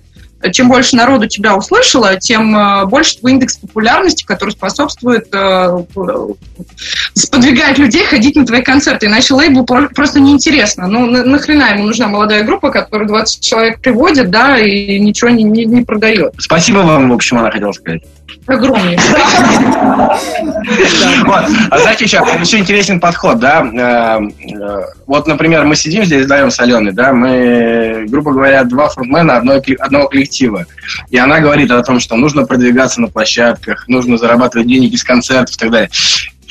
Чем 0.52 0.68
больше 0.68 0.96
народу 0.96 1.26
тебя 1.26 1.56
услышало, 1.56 2.16
тем 2.16 2.56
э, 2.56 2.84
больше 2.86 3.18
твой 3.18 3.32
индекс 3.32 3.56
популярности, 3.56 4.24
который 4.24 4.50
способствует 4.50 5.28
э, 5.32 5.78
сподвигать 7.14 7.78
людей 7.78 8.04
ходить 8.04 8.36
на 8.36 8.46
твои 8.46 8.62
концерты. 8.62 9.06
Иначе 9.06 9.34
лейблу 9.34 9.64
про- 9.64 9.88
просто 9.88 10.20
неинтересно. 10.20 10.86
Ну, 10.86 11.06
на- 11.06 11.24
нахрена 11.24 11.70
ему 11.74 11.84
нужна 11.84 12.08
молодая 12.08 12.44
группа, 12.44 12.70
которая 12.70 13.08
20 13.08 13.40
человек 13.40 13.80
приводит, 13.80 14.30
да, 14.30 14.58
и 14.58 14.98
ничего 14.98 15.30
не, 15.30 15.44
не, 15.44 15.64
не 15.64 15.82
продает. 15.82 16.34
Спасибо 16.38 16.78
вам, 16.78 17.10
в 17.10 17.14
общем, 17.14 17.38
она 17.38 17.50
хотела 17.50 17.72
сказать. 17.72 18.02
Огромнейшее. 18.46 19.14
Вот. 21.24 21.44
А 21.70 21.78
знаете, 21.78 22.04
еще, 22.04 22.18
еще 22.40 22.58
интересен 22.58 23.00
подход, 23.00 23.38
да? 23.38 23.62
Э, 23.62 24.18
Вот, 25.06 25.26
например, 25.26 25.64
мы 25.64 25.76
сидим 25.76 26.04
здесь 26.04 26.24
вдвоем 26.24 26.50
с 26.50 26.58
Аленой, 26.58 26.92
да, 26.92 27.12
мы, 27.12 28.06
грубо 28.08 28.32
говоря, 28.32 28.64
два 28.64 28.88
фронтмена 28.88 29.36
одного 29.36 30.08
коллектива. 30.08 30.33
И 31.10 31.16
она 31.16 31.40
говорит 31.40 31.70
о 31.70 31.82
том, 31.82 32.00
что 32.00 32.16
нужно 32.16 32.46
продвигаться 32.46 33.00
на 33.00 33.08
площадках, 33.08 33.88
нужно 33.88 34.18
зарабатывать 34.18 34.68
деньги 34.68 34.96
с 34.96 35.04
концертов 35.04 35.56
и 35.56 35.58
так 35.58 35.70
далее. 35.70 35.90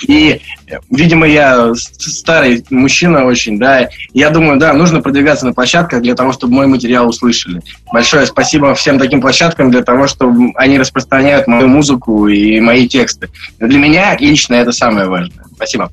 И, 0.08 0.42
видимо, 0.90 1.28
я 1.28 1.72
старый 1.76 2.66
мужчина 2.70 3.26
очень, 3.26 3.58
да, 3.58 3.90
я 4.14 4.30
думаю, 4.30 4.60
да, 4.60 4.74
нужно 4.74 5.02
продвигаться 5.02 5.46
на 5.46 5.54
площадках 5.54 6.02
для 6.02 6.16
того, 6.16 6.34
чтобы 6.34 6.54
мой 6.54 6.68
материал 6.68 7.08
услышали. 7.08 7.62
Большое 7.92 8.26
спасибо 8.26 8.74
всем 8.76 9.00
таким 9.00 9.22
площадкам 9.22 9.72
для 9.72 9.84
того, 9.84 10.08
что 10.08 10.34
они 10.56 10.78
распространяют 10.78 11.48
мою 11.48 11.68
музыку 11.68 12.28
и 12.28 12.60
мои 12.60 12.88
тексты. 12.88 13.30
Для 13.60 13.80
меня 13.80 14.18
лично 14.18 14.56
это 14.56 14.72
самое 14.72 15.08
важное. 15.08 15.46
Спасибо. 15.56 15.92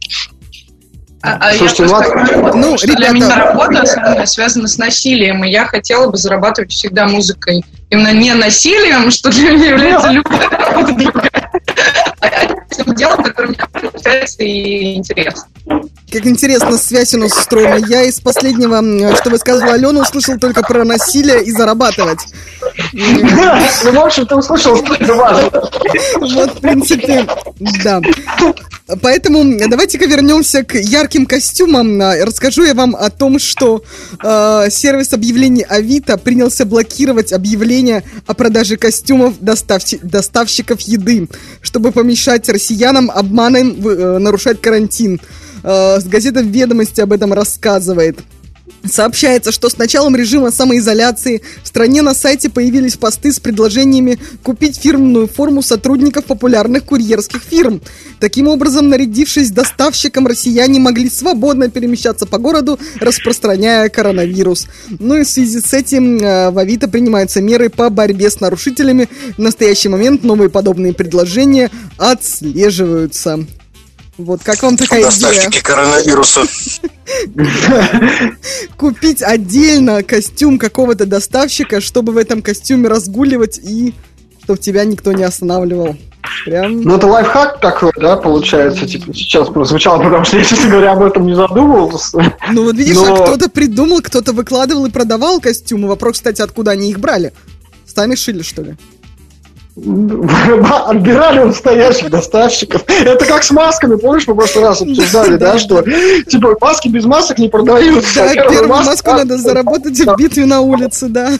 А, 1.22 1.36
а 1.38 1.54
Слушайте, 1.54 1.82
я 1.82 1.88
ну, 1.88 1.94
просто 1.94 2.56
Ну, 2.56 2.78
что 2.78 2.86
для 2.86 2.96
ребята- 2.96 3.14
меня 3.14 3.36
работа 3.36 3.82
основная 3.82 4.26
связана 4.26 4.68
с 4.68 4.78
насилием, 4.78 5.44
и 5.44 5.50
я 5.50 5.66
хотела 5.66 6.10
бы 6.10 6.16
зарабатывать 6.16 6.72
всегда 6.72 7.06
музыкой. 7.06 7.62
Именно 7.90 8.12
не 8.12 8.32
насилием, 8.32 9.10
что 9.10 9.30
для 9.30 9.50
меня 9.50 9.70
является 9.70 10.08
любая 10.08 10.48
работа 10.48 10.92
другая, 10.92 11.50
тем 12.70 12.94
делом, 12.94 13.22
которое 13.22 13.48
мне 13.48 13.58
получается 13.72 14.42
и 14.42 14.94
интересно. 14.94 15.44
Как 16.12 16.26
интересно 16.26 16.76
связь 16.76 17.14
у 17.14 17.18
нас 17.18 17.36
устроена. 17.36 17.84
Я 17.86 18.02
из 18.02 18.20
последнего, 18.20 19.16
что 19.16 19.30
высказывала 19.30 19.74
Алена, 19.74 20.00
услышал 20.00 20.38
только 20.38 20.62
про 20.62 20.84
насилие 20.84 21.44
и 21.44 21.50
зарабатывать. 21.52 22.20
Ну, 22.92 23.92
в 23.92 23.98
общем, 23.98 24.26
ты 24.26 24.36
услышал, 24.36 24.76
что 24.76 24.94
это 24.94 25.14
важно. 25.14 25.50
Вот, 26.20 26.58
в 26.58 26.60
принципе, 26.60 27.26
да. 27.82 28.00
Поэтому 29.02 29.44
давайте-ка 29.68 30.06
вернемся 30.06 30.64
к 30.64 30.74
ярким 30.74 31.26
костюмам. 31.26 32.00
А, 32.02 32.16
Расскажу 32.24 32.64
я 32.64 32.74
вам 32.74 32.96
о 32.96 33.08
том, 33.10 33.38
что 33.38 33.82
э, 34.22 34.66
сервис 34.70 35.12
объявлений 35.12 35.62
Авито 35.62 36.18
принялся 36.18 36.64
блокировать 36.64 37.32
объявления 37.32 38.02
о 38.26 38.34
продаже 38.34 38.76
костюмов 38.76 39.34
доставщи- 39.40 40.00
доставщиков 40.02 40.80
еды, 40.80 41.28
чтобы 41.60 41.92
помешать 42.10 42.48
россиянам 42.48 43.08
обманом 43.08 43.86
э, 43.86 44.18
нарушать 44.18 44.60
карантин. 44.60 45.20
Э, 45.62 46.00
газета 46.04 46.40
«Ведомости» 46.40 47.00
об 47.00 47.12
этом 47.12 47.32
рассказывает. 47.32 48.18
Сообщается, 48.84 49.52
что 49.52 49.68
с 49.68 49.76
началом 49.76 50.16
режима 50.16 50.50
самоизоляции 50.50 51.42
в 51.62 51.66
стране 51.66 52.00
на 52.02 52.14
сайте 52.14 52.48
появились 52.48 52.96
посты 52.96 53.32
с 53.32 53.38
предложениями 53.38 54.18
купить 54.42 54.78
фирменную 54.78 55.26
форму 55.26 55.62
сотрудников 55.62 56.24
популярных 56.24 56.84
курьерских 56.84 57.42
фирм. 57.42 57.82
Таким 58.20 58.48
образом, 58.48 58.88
нарядившись 58.88 59.50
доставщиком, 59.50 60.26
россияне 60.26 60.80
могли 60.80 61.10
свободно 61.10 61.68
перемещаться 61.68 62.26
по 62.26 62.38
городу, 62.38 62.78
распространяя 63.00 63.88
коронавирус. 63.88 64.66
Ну 64.98 65.16
и 65.16 65.24
в 65.24 65.28
связи 65.28 65.60
с 65.60 65.74
этим 65.74 66.18
э, 66.18 66.50
в 66.50 66.58
Авито 66.58 66.88
принимаются 66.88 67.42
меры 67.42 67.68
по 67.68 67.90
борьбе 67.90 68.30
с 68.30 68.40
нарушителями. 68.40 69.08
В 69.36 69.40
настоящий 69.40 69.88
момент 69.88 70.22
новые 70.22 70.48
подобные 70.48 70.94
предложения 70.94 71.70
отслеживаются. 71.98 73.46
Вот 74.24 74.42
как 74.42 74.62
вам 74.62 74.76
такая 74.76 75.00
идея? 75.00 75.10
Доставщики 75.10 75.62
коронавируса. 75.62 76.42
купить 78.76 79.22
отдельно 79.22 80.02
костюм 80.02 80.58
какого-то 80.58 81.06
доставщика, 81.06 81.80
чтобы 81.80 82.12
в 82.12 82.16
этом 82.16 82.42
костюме 82.42 82.88
разгуливать 82.88 83.58
и 83.58 83.94
чтобы 84.44 84.58
тебя 84.58 84.84
никто 84.84 85.12
не 85.12 85.22
останавливал. 85.22 85.96
Прям... 86.44 86.82
Ну, 86.82 86.96
это 86.96 87.06
лайфхак 87.06 87.60
такой, 87.60 87.92
да, 87.96 88.16
получается, 88.16 88.86
типа, 88.86 89.12
сейчас 89.14 89.48
прозвучало, 89.48 90.02
потому 90.02 90.24
что 90.24 90.36
я, 90.38 90.44
честно 90.44 90.70
говоря, 90.70 90.92
об 90.92 91.02
этом 91.02 91.26
не 91.26 91.34
задумывался. 91.34 92.34
Ну 92.50 92.64
вот 92.64 92.74
видишь, 92.76 92.96
Но- 92.96 93.14
а 93.14 93.26
кто-то 93.26 93.48
придумал, 93.48 94.00
кто-то 94.00 94.32
выкладывал 94.32 94.86
и 94.86 94.90
продавал 94.90 95.40
костюмы. 95.40 95.88
Вопрос, 95.88 96.14
кстати, 96.14 96.42
откуда 96.42 96.72
они 96.72 96.90
их 96.90 96.98
брали? 96.98 97.32
Сами 97.86 98.14
шили, 98.14 98.42
что 98.42 98.62
ли? 98.62 98.76
Отбирали 100.86 101.40
у 101.40 101.46
настоящих 101.46 102.10
доставщиков. 102.10 102.84
Это 102.86 103.24
как 103.24 103.42
с 103.42 103.50
масками, 103.50 103.96
помнишь, 103.96 104.26
мы 104.26 104.34
в 104.34 104.36
прошлый 104.36 104.64
раз 104.64 104.82
обсуждали, 104.82 105.36
да, 105.36 105.58
что 105.58 105.82
типа 105.82 106.56
маски 106.60 106.88
без 106.88 107.04
масок 107.04 107.38
не 107.38 107.48
продаются. 107.48 108.14
Да, 108.14 108.34
первую 108.34 108.68
маску- 108.68 109.10
надо 109.12 109.38
заработать 109.38 109.98
в 109.98 110.16
битве 110.16 110.44
на 110.44 110.60
улице, 110.60 111.06
да. 111.08 111.32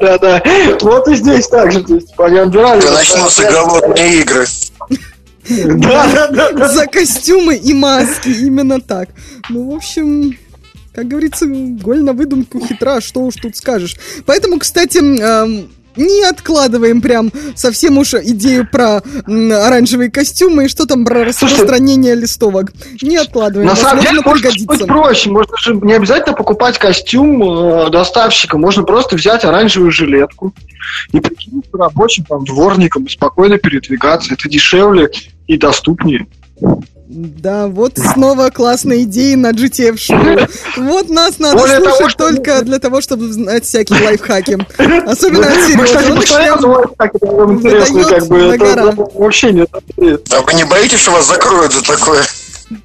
Да, 0.00 0.18
да. 0.18 0.42
Вот 0.80 1.08
и 1.08 1.16
здесь 1.16 1.48
так 1.48 1.72
же. 1.72 1.82
То 1.82 1.94
есть, 1.94 2.10
типа, 2.10 2.26
они 2.26 2.38
отбирали. 2.38 2.82
Начнутся 2.86 3.50
голодные 3.50 4.20
игры. 4.20 4.46
Да, 5.48 6.06
да, 6.14 6.28
да, 6.28 6.52
да. 6.52 6.68
За 6.68 6.86
костюмы 6.86 7.56
и 7.56 7.74
маски, 7.74 8.28
именно 8.28 8.80
так. 8.80 9.08
Ну, 9.48 9.72
в 9.72 9.74
общем, 9.74 10.36
как 10.94 11.08
говорится, 11.08 11.46
голь 11.46 12.02
на 12.02 12.12
выдумку 12.12 12.60
хитра, 12.60 13.00
что 13.00 13.20
уж 13.22 13.34
тут 13.34 13.56
скажешь. 13.56 13.96
Поэтому, 14.26 14.58
кстати, 14.58 14.98
не 15.96 16.24
откладываем 16.24 17.00
прям 17.00 17.32
совсем 17.54 17.98
уж 17.98 18.14
идею 18.14 18.68
про 18.70 19.02
м, 19.26 19.52
оранжевые 19.52 20.10
костюмы 20.10 20.64
и 20.66 20.68
что 20.68 20.86
там 20.86 21.04
про 21.04 21.24
распространение 21.24 22.14
листовок. 22.14 22.72
Не 23.02 23.16
откладываем. 23.16 23.68
На 23.68 23.76
самом 23.76 24.02
деле, 24.02 24.20
можно 24.20 24.50
быть 24.66 24.86
проще. 24.86 25.30
Можно 25.30 25.56
же 25.58 25.74
не 25.74 25.92
обязательно 25.92 26.34
покупать 26.34 26.78
костюм 26.78 27.42
э, 27.42 27.90
доставщика. 27.90 28.58
Можно 28.58 28.82
просто 28.82 29.16
взять 29.16 29.44
оранжевую 29.44 29.90
жилетку 29.92 30.54
и 31.12 31.20
прикинуться 31.20 31.76
рабочим 31.76 32.24
там, 32.24 32.44
дворником 32.44 33.04
и 33.04 33.10
спокойно 33.10 33.58
передвигаться. 33.58 34.34
Это 34.34 34.48
дешевле 34.48 35.10
и 35.46 35.56
доступнее. 35.56 36.26
Да, 37.12 37.66
вот 37.66 37.94
снова 37.98 38.50
классные 38.50 39.02
идеи 39.02 39.34
на 39.34 39.50
GTF 39.50 39.96
шоу. 39.98 40.16
Вот 40.76 41.08
нас 41.08 41.40
надо 41.40 41.58
Более 41.58 41.80
того, 41.80 41.96
слушать 41.96 42.12
что- 42.12 42.28
только 42.28 42.62
для 42.62 42.78
того, 42.78 43.00
чтобы 43.00 43.32
знать 43.32 43.64
всякие 43.64 44.00
лайфхаки. 44.04 44.58
Особенно 45.08 45.48
от 45.48 45.56
Мы, 45.56 45.86
Сережи. 45.86 45.86
кстати, 45.86 46.06
Он 46.10 46.12
их 46.12 46.20
постоянно 46.20 47.52
интересно, 47.52 47.94
выдает 47.98 48.08
как 48.20 48.28
бы, 48.28 48.38
это 48.38 48.64
это 48.64 49.08
вообще 49.14 49.50
нет. 49.52 49.68
А 50.30 50.40
вы 50.40 50.54
не 50.54 50.64
боитесь, 50.64 51.00
что 51.00 51.10
вас 51.10 51.26
закроют 51.26 51.72
за 51.72 51.82
такое? 51.82 52.22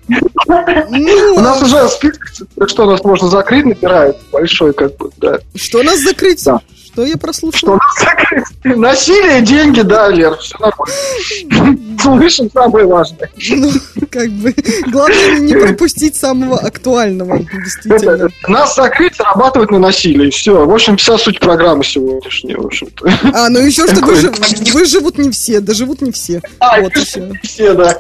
У 0.10 1.40
нас 1.40 1.62
уже 1.62 1.88
список, 1.90 2.28
что 2.68 2.88
у 2.88 2.90
нас 2.92 3.04
можно 3.04 3.28
закрыть, 3.30 3.66
набирает 3.66 4.18
большой, 4.32 4.74
как 4.74 4.98
бы, 4.98 5.12
да. 5.18 5.38
Что 5.54 5.84
нас 5.84 6.00
закрыть? 6.00 6.42
Что 6.42 7.04
я 7.06 7.18
прослушал? 7.18 7.58
Что 7.60 7.74
нас 7.78 8.00
закрыть? 8.00 8.78
Насилие, 8.78 9.42
деньги, 9.42 9.82
да, 9.82 10.10
Лер, 10.10 10.36
все 10.38 10.58
нормально. 10.58 11.78
Слышим 12.06 12.50
самое 12.52 12.86
важное. 12.86 13.30
Ну, 13.50 13.72
как 14.10 14.30
бы, 14.30 14.54
главное 14.92 15.40
не 15.40 15.54
пропустить 15.56 16.16
самого 16.16 16.58
актуального, 16.60 17.40
действительно. 17.40 18.30
Нас 18.48 18.76
закрыть, 18.76 19.16
зарабатывать 19.16 19.72
на 19.72 19.80
насилии. 19.80 20.30
Все. 20.30 20.66
В 20.66 20.74
общем, 20.74 20.98
вся 20.98 21.18
суть 21.18 21.40
программы 21.40 21.84
сегодняшней, 21.84 22.56
в 22.56 22.66
общем-то. 22.66 23.12
А, 23.34 23.50
ну 23.50 23.60
еще 23.60 23.88
что 23.88 24.02
выжив- 24.06 24.74
выживут 24.74 25.18
не 25.18 25.32
все, 25.32 25.60
доживут 25.60 26.02
не 26.02 26.12
все. 26.12 26.42
А, 26.60 26.80
Вот 26.82 26.94
все. 26.96 27.32
Все, 27.44 27.74
да. 27.74 27.98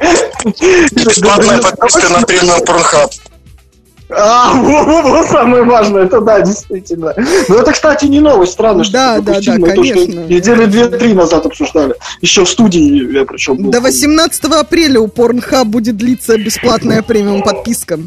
Бесплатная 0.91 1.61
подписка 1.61 2.09
на 2.09 2.21
премиум 2.25 2.63
Порнхаб. 2.65 3.11
А, 4.09 4.53
вот, 4.61 4.85
вот, 4.85 5.05
вот 5.05 5.25
самое 5.27 5.63
важное, 5.63 6.03
это 6.03 6.21
да, 6.21 6.41
действительно. 6.41 7.13
Но 7.47 7.55
это, 7.55 7.71
кстати, 7.71 8.05
не 8.05 8.19
новость, 8.19 8.53
странно, 8.53 8.83
что 8.83 8.93
Да, 8.93 9.19
да, 9.19 9.39
да, 9.41 9.55
мы 9.57 9.69
конечно. 9.69 10.25
Недели 10.25 10.65
две-три 10.65 11.13
назад 11.13 11.45
обсуждали. 11.45 11.95
Еще 12.21 12.45
в 12.45 12.49
студии 12.49 13.13
я 13.13 13.25
причем 13.25 13.57
был. 13.57 13.71
До 13.71 13.81
18 13.81 14.45
апреля 14.45 14.99
у 14.99 15.07
Pornhub 15.07 15.65
будет 15.65 15.97
длиться 15.97 16.37
бесплатная 16.37 17.01
премиум 17.01 17.41
подписка. 17.43 17.99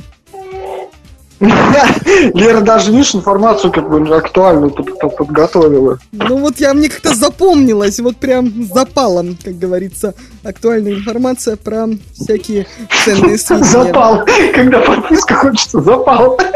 Лера 2.34 2.60
даже, 2.60 2.90
видишь, 2.90 3.14
информацию 3.14 3.72
как 3.72 3.88
бы 3.88 4.16
актуальную 4.16 4.70
под- 4.70 4.98
под- 4.98 5.16
подготовила. 5.16 5.98
Ну 6.12 6.38
вот 6.38 6.58
я 6.58 6.74
мне 6.74 6.88
как-то 6.88 7.14
запомнилась, 7.14 8.00
вот 8.00 8.16
прям 8.16 8.64
запалом, 8.64 9.36
как 9.42 9.58
говорится, 9.58 10.14
актуальная 10.42 10.94
информация 10.94 11.56
про 11.56 11.86
всякие 12.14 12.66
ценные 13.04 13.38
сведения. 13.38 13.64
Запал. 13.68 14.24
Когда 14.54 14.80
подписка 14.80 15.34
хочется, 15.34 15.80
запал. 15.80 16.38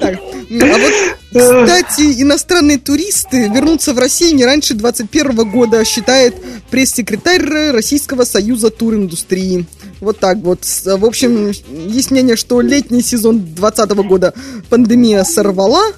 Так, 0.00 0.18
а 0.18 0.78
вот, 0.78 0.92
кстати, 1.30 2.22
иностранные 2.22 2.78
туристы 2.78 3.48
вернутся 3.48 3.92
в 3.94 3.98
Россию 3.98 4.36
не 4.36 4.44
раньше 4.44 4.74
2021 4.74 5.50
года, 5.50 5.84
считает 5.84 6.34
пресс-секретарь 6.70 7.72
Российского 7.72 8.24
союза 8.24 8.70
туриндустрии. 8.70 9.66
Вот 10.00 10.18
так 10.18 10.38
вот. 10.38 10.64
В 10.64 11.04
общем, 11.04 11.52
есть 11.88 12.10
мнение, 12.10 12.36
что 12.36 12.60
летний 12.60 13.02
сезон 13.02 13.38
2020 13.38 13.90
года 14.06 14.34
пандемия 14.68 15.24
сорвала, 15.24 15.92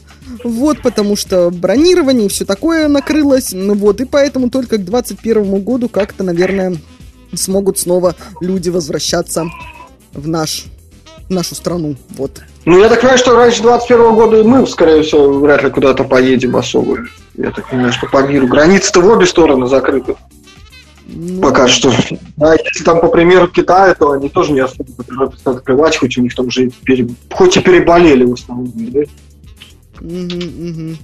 вот, 0.45 0.83
потому 0.83 1.17
что 1.17 1.51
бронирование 1.51 2.27
и 2.27 2.29
все 2.29 2.45
такое 2.45 2.89
накрылось, 2.89 3.53
ну 3.53 3.75
вот, 3.75 4.01
и 4.01 4.05
поэтому 4.05 4.51
только 4.51 4.77
к 4.77 4.85
2021 4.85 5.63
году 5.63 5.89
как-то, 5.89 6.25
наверное, 6.25 6.77
смогут 7.35 7.79
снова 7.79 8.15
люди 8.41 8.69
возвращаться 8.69 9.47
в 10.13 10.29
наш, 10.29 10.65
нашу 11.29 11.55
страну, 11.55 11.97
вот. 12.17 12.41
Ну, 12.65 12.79
я 12.81 12.89
так 12.89 13.01
понимаю, 13.01 13.19
что 13.19 13.37
раньше 13.37 13.63
21 13.63 14.15
года 14.15 14.41
и 14.41 14.43
мы, 14.43 14.67
скорее 14.67 15.03
всего, 15.03 15.33
вряд 15.39 15.63
ли 15.63 15.71
куда-то 15.71 16.05
поедем 16.05 16.57
особо. 16.57 16.99
Я 17.37 17.51
так 17.51 17.69
понимаю, 17.71 17.93
что 17.93 18.07
по 18.09 18.27
миру. 18.27 18.47
Границы-то 18.47 19.01
в 19.01 19.07
обе 19.09 19.27
стороны 19.27 19.67
закрыты. 19.67 20.17
Пока 21.41 21.69
что. 21.69 21.93
А 22.41 22.55
если 22.55 22.85
там, 22.85 23.01
по 23.01 23.09
примеру 23.09 23.47
Китая, 23.49 23.95
то 23.95 24.11
они 24.11 24.29
тоже 24.29 24.53
не 24.53 24.61
особо 24.61 24.91
торопятся 25.07 25.51
открывать, 25.51 25.97
хоть 25.97 26.19
у 26.19 26.23
них 26.23 26.35
там 26.35 26.51
же 26.51 26.71
пере- 26.85 27.09
хоть 27.31 27.57
и 27.57 27.61
переболели 27.61 28.25
в 28.25 28.33
основном. 28.33 28.73
да? 28.75 29.01
Мгм, 30.01 30.39
мгм. 30.59 30.99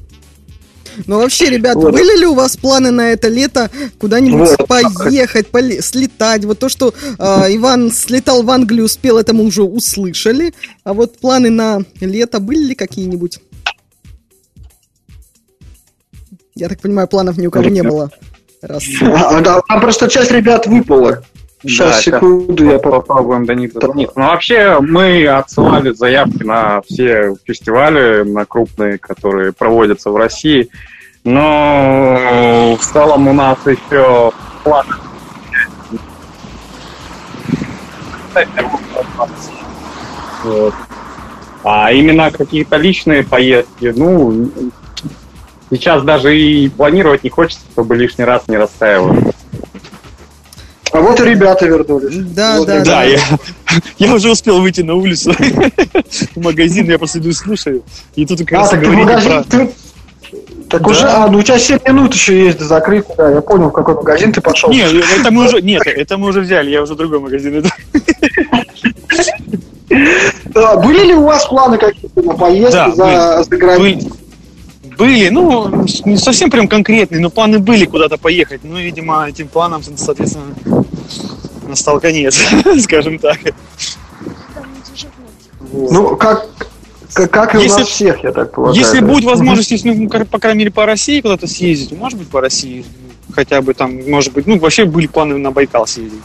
Ну 1.07 1.19
вообще, 1.19 1.51
ребят, 1.51 1.77
Вот. 1.77 1.93
были 1.93 2.19
ли 2.21 2.27
у 2.27 2.35
вас 2.35 2.57
планы 2.57 2.91
на 2.91 3.11
это 3.13 3.29
лето 3.29 3.71
куда-нибудь 3.99 4.51
Вот. 4.59 4.69
поехать, 4.69 5.49
поле- 5.51 5.83
слетать? 5.83 6.45
Вот 6.45 6.59
то, 6.59 6.69
что 6.69 6.95
а, 7.19 7.47
Иван 7.49 7.91
слетал 7.91 8.43
в 8.43 8.51
Англию, 8.51 8.85
успел, 8.85 9.19
это 9.19 9.33
мы 9.35 9.45
уже 9.45 9.63
услышали. 9.63 10.55
А 10.85 10.93
вот 10.93 11.19
планы 11.19 11.51
на 11.51 11.83
лето 12.01 12.41
были 12.41 12.65
ли 12.69 12.75
какие-нибудь? 12.75 13.39
Я 16.55 16.69
так 16.69 16.81
понимаю, 16.81 17.09
планов 17.09 17.39
ни 17.39 17.47
у 17.47 17.51
кого 17.51 17.69
не 17.69 17.83
было. 17.83 18.11
Раз. 18.61 18.85
А, 19.01 19.41
да, 19.41 19.61
там 19.67 19.81
просто 19.81 20.09
часть 20.09 20.31
ребят 20.31 20.67
выпала. 20.67 21.25
Сейчас, 21.63 21.97
Да, 21.97 22.03
секунду, 22.03 22.65
я 22.65 22.79
поп- 22.79 23.07
попробуем 23.07 23.47
до 23.47 23.55
них 23.55 23.73
дозвониться. 23.73 24.19
Ну, 24.19 24.27
вообще, 24.27 24.79
мы 24.81 25.27
отсылали 25.29 25.93
заявки 25.93 26.43
на 26.43 26.83
все 26.83 27.37
фестивали, 27.47 28.23
на 28.23 28.45
крупные, 28.45 28.99
которые 28.99 29.53
проводятся 29.53 30.11
в 30.11 30.17
России. 30.17 30.69
Но 31.25 32.77
в 32.81 32.85
целом 32.85 33.29
у 33.29 33.33
нас 33.33 33.59
еще 33.65 34.33
планы. 34.65 34.91
Вот. 40.45 40.75
А 41.63 41.93
именно 41.93 42.31
какие-то 42.33 42.77
личные 42.77 43.23
поездки, 43.23 43.93
ну, 43.95 44.49
сейчас 45.71 46.03
даже 46.03 46.37
и 46.37 46.69
планировать 46.69 47.23
не 47.23 47.31
хочется, 47.31 47.63
чтобы 47.73 47.95
лишний 47.95 48.25
раз 48.25 48.49
не 48.49 48.57
расстраиваться. 48.57 49.32
А 50.93 51.01
вот 51.01 51.19
и 51.21 51.25
ребята 51.25 51.67
вернулись. 51.67 52.15
Да, 52.35 52.59
Вот 52.59 52.67
да, 52.69 52.85
Да, 52.85 53.03
я, 53.05 53.19
я 53.99 54.15
уже 54.15 54.31
успел 54.31 54.61
выйти 54.61 54.83
на 54.83 54.95
улицу 54.95 55.33
в 56.35 56.37
магазин, 56.43 56.89
я 56.91 56.99
просто 56.99 57.19
иду 57.19 57.31
и 57.31 57.33
слушаю. 57.33 57.83
И 58.15 58.27
тут 58.27 58.41
как 58.41 58.53
А, 58.53 58.57
раз 58.61 58.71
так 58.71 58.81
ты 58.81 58.87
говорили 58.87 59.05
магазин, 59.07 59.31
про... 59.31 59.43
ты... 59.45 59.71
Так 60.69 60.83
Да. 60.83 60.89
уже, 60.91 61.07
а, 61.07 61.29
ну 61.29 61.39
у 61.39 61.43
тебя 61.43 61.59
7 61.59 61.79
минут 61.87 62.15
еще 62.15 62.45
есть 62.47 62.59
до 62.59 62.65
закрытия, 62.65 63.15
да, 63.17 63.31
я 63.31 63.41
понял, 63.41 63.69
в 63.69 63.73
какой 63.73 63.95
магазин 63.95 64.33
ты 64.33 64.41
пошел. 64.41 64.71
Нет, 64.71 64.91
это 65.19 65.31
мы 65.31 65.47
уже, 65.47 65.61
нет, 65.63 65.83
это 65.87 66.17
мы 66.19 66.29
уже 66.29 66.41
взяли, 66.41 66.71
я 66.71 66.83
уже 66.83 66.95
в 66.95 66.97
другой 66.97 67.21
магазин 67.21 67.59
иду. 67.61 67.69
Да, 70.55 70.77
были 70.77 71.07
ли 71.07 71.15
у 71.15 71.25
вас 71.25 71.47
планы 71.47 71.77
какие-то 71.77 72.23
на 72.23 72.33
поездки 72.35 72.73
Да, 72.73 72.91
за, 72.93 73.43
за 73.43 73.57
границу? 73.57 74.11
Были, 74.97 75.29
ну, 75.29 75.85
не 76.05 76.17
совсем 76.17 76.51
прям 76.51 76.69
конкретные, 76.69 77.21
но 77.21 77.31
планы 77.31 77.59
были 77.59 77.85
куда-то 77.87 78.17
поехать. 78.19 78.61
Ну, 78.63 78.77
видимо, 78.79 79.29
этим 79.29 79.49
планам, 79.49 79.83
соответственно, 79.97 80.55
настал 81.73 82.01
конец, 82.01 82.39
скажем 82.83 83.19
так. 83.19 83.39
Ну, 85.73 86.17
как, 86.17 86.47
как, 87.13 87.31
как 87.31 87.55
и 87.55 87.59
у 87.59 87.61
Если- 87.61 87.81
нас 87.81 87.89
всех, 87.89 88.23
я 88.25 88.33
так 88.33 88.53
полагаю. 88.53 88.77
Если 88.79 89.01
да. 89.01 89.07
будет 89.07 89.25
возможность, 89.25 89.71
если, 89.71 89.93
ну, 89.93 90.09
по 90.09 90.39
крайней 90.39 90.61
мере, 90.61 90.71
по 90.71 90.87
России 90.87 91.21
куда-то 91.21 91.47
съездить, 91.47 91.93
может 91.93 92.19
быть, 92.19 92.29
по 92.29 92.41
России, 92.41 92.85
хотя 93.35 93.61
бы 93.63 93.75
там, 93.75 93.99
может 94.09 94.33
быть, 94.33 94.47
ну, 94.47 94.59
вообще 94.59 94.85
были 94.85 95.07
планы 95.07 95.39
на 95.39 95.51
Байкал 95.51 95.87
съездить. 95.87 96.21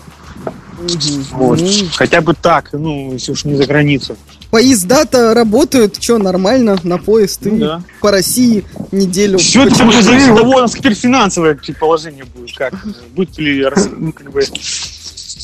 Вот. 1.32 1.60
Хотя 1.95 2.22
бы 2.22 2.36
так, 2.36 2.69
ну, 2.74 3.14
если 3.14 3.32
уж 3.32 3.45
не 3.45 3.56
за 3.56 3.65
границу. 3.65 4.15
Поезда-то 4.52 5.34
работают, 5.34 6.02
что, 6.02 6.18
нормально, 6.19 6.78
на 6.84 6.98
поезд 6.99 7.45
и 7.48 7.49
Ну 7.49 7.57
да. 7.57 7.82
по 7.99 8.11
России 8.11 8.64
неделю. 8.91 9.40
Все 9.40 9.64
это 9.65 9.84
будет 9.84 10.03
зависеть 10.06 10.28
же? 10.28 10.34
от 10.34 10.40
того, 10.40 10.61
насколько 10.61 10.84
теперь 10.84 10.94
финансовое 10.94 11.60
положение 11.80 12.26
будет, 12.26 12.56
как, 12.56 12.74
будет 13.15 13.38
ли, 13.40 13.64
как 13.64 14.32
бы, 14.32 14.44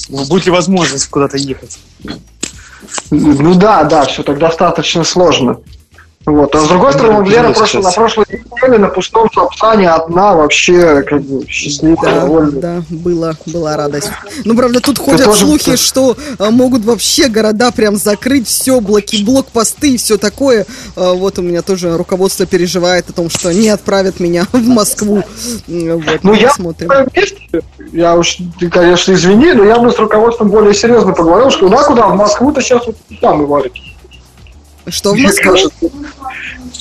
будет 0.09 0.45
ли 0.45 0.51
возможность 0.51 1.07
куда-то 1.07 1.37
ехать. 1.37 1.79
Ну 3.11 3.55
да, 3.55 3.83
да, 3.83 4.05
все 4.05 4.23
так 4.23 4.37
достаточно 4.37 5.03
сложно. 5.03 5.59
Вот. 6.25 6.55
А 6.55 6.59
с 6.59 6.67
другой 6.69 6.91
Ну, 6.93 6.97
стороны, 6.99 7.27
Лера 7.27 7.49
прошло- 7.51 7.81
на 7.81 7.91
прошлой 7.91 8.25
неделе 8.29 8.77
на 8.77 8.87
пустом 8.87 9.29
Сапсане 9.33 9.89
одна 9.89 10.33
вообще 10.33 11.01
как 11.03 11.21
бы 11.21 11.45
счастливая, 11.49 12.13
Да, 12.13 12.21
довольная. 12.21 12.61
да, 12.61 12.83
была, 12.89 13.33
была 13.45 13.75
радость. 13.75 14.09
Ну, 14.45 14.55
правда, 14.55 14.79
тут 14.79 14.99
ходят 14.99 15.25
тоже- 15.25 15.39
слухи, 15.45 15.75
что 15.75 16.15
а, 16.39 16.49
могут 16.49 16.85
вообще 16.85 17.27
города 17.27 17.71
прям 17.71 17.97
закрыть 17.97 18.47
все, 18.47 18.79
блоки, 18.79 19.21
блокпосты 19.23 19.95
и 19.95 19.97
все 19.97 20.17
такое. 20.17 20.65
А, 20.95 21.11
вот 21.13 21.39
у 21.39 21.41
меня 21.41 21.61
тоже 21.61 21.97
руководство 21.97 22.45
переживает 22.45 23.09
о 23.09 23.13
том, 23.13 23.29
что 23.29 23.53
не 23.53 23.67
отправят 23.67 24.21
меня 24.21 24.45
в 24.53 24.65
Москву. 24.65 25.23
Вот, 25.67 26.19
Ну, 26.23 26.33
я 26.33 26.51
месте, 27.13 27.61
я 27.91 28.15
уж, 28.15 28.37
ты, 28.59 28.69
конечно, 28.69 29.11
извини, 29.13 29.51
но 29.53 29.65
я 29.65 29.77
бы 29.77 29.91
с 29.91 29.99
руководством 29.99 30.49
более 30.49 30.73
серьезно 30.73 31.11
поговорил, 31.13 31.49
что 31.49 31.67
да, 31.67 31.83
куда, 31.83 32.07
в 32.07 32.15
Москву-то 32.15 32.61
сейчас 32.61 32.85
вот 32.87 32.95
там 33.19 33.43
и 33.43 33.45
валит. 33.45 33.73
Что 34.87 35.13
в 35.13 35.35
кажется. 35.41 35.71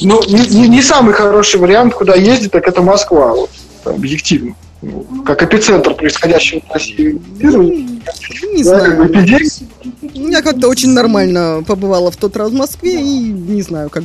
Ну, 0.00 0.22
не, 0.26 0.46
не- 0.48 0.68
не 0.68 0.82
самый 0.82 1.14
хороший 1.14 1.60
вариант, 1.60 1.94
куда 1.94 2.14
ездить, 2.14 2.50
так 2.52 2.66
это 2.66 2.82
Москва, 2.82 3.32
вот, 3.34 3.50
объективно. 3.84 4.54
Ну, 4.80 5.04
Как 5.24 5.42
эпицентр 5.44 5.94
происходящего 5.94 6.60
в 6.68 6.72
России. 6.72 7.20
Не 7.38 8.64
Да, 8.64 8.78
знаю. 8.80 9.06
эпидемия. 9.06 10.30
Я 10.30 10.42
как-то 10.42 10.68
очень 10.68 10.90
нормально 10.90 11.62
побывала 11.66 12.10
в 12.10 12.16
тот 12.16 12.36
раз 12.36 12.50
в 12.50 12.54
Москве 12.54 13.00
и 13.00 13.18
не 13.20 13.62
знаю, 13.62 13.90
как 13.90 14.02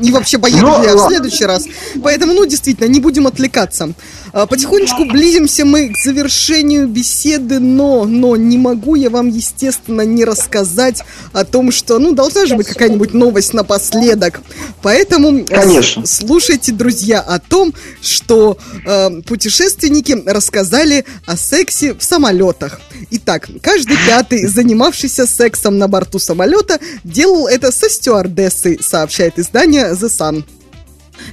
и 0.00 0.12
вообще 0.12 0.38
поеду 0.38 0.60
Ну, 0.66 0.80
ли 0.82 0.86
я 0.88 0.94
в 0.94 1.08
следующий 1.08 1.44
раз. 1.46 1.64
Поэтому, 2.02 2.32
ну, 2.34 2.44
действительно, 2.46 2.86
не 2.86 3.00
будем 3.00 3.26
отвлекаться. 3.26 3.90
А, 4.32 4.46
Потихонечку 4.46 5.04
близимся 5.04 5.64
мы 5.64 5.88
к 5.88 5.98
завершению 5.98 6.88
беседы, 6.88 7.58
но, 7.58 8.04
но 8.04 8.36
не 8.36 8.58
могу 8.58 8.94
я 8.94 9.10
вам, 9.10 9.28
естественно, 9.28 10.02
не 10.02 10.24
рассказать 10.24 11.02
о 11.32 11.44
том, 11.44 11.72
что, 11.72 11.98
ну, 11.98 12.12
должна 12.12 12.46
же 12.46 12.56
быть 12.56 12.68
какая-нибудь 12.68 13.14
новость 13.14 13.54
напоследок. 13.54 14.40
Поэтому 14.82 15.38
э, 15.38 15.44
Конечно. 15.44 16.06
слушайте, 16.06 16.72
друзья, 16.72 17.20
о 17.20 17.38
том, 17.38 17.74
что 18.02 18.58
э, 18.84 19.22
путешественники 19.22 20.22
рассказали 20.26 21.04
о 21.26 21.36
сексе 21.36 21.94
в 21.94 22.02
самолетах. 22.02 22.80
Итак, 23.10 23.48
каждый 23.62 23.96
пятый, 24.06 24.46
занимавшийся 24.46 25.26
сексом 25.26 25.78
на 25.78 25.88
борту 25.88 26.18
самолета, 26.18 26.78
делал 27.04 27.46
это 27.46 27.72
со 27.72 27.88
стюардессой, 27.88 28.78
сообщает 28.82 29.38
издание 29.38 29.92
The 29.92 30.08
Sun. 30.08 30.44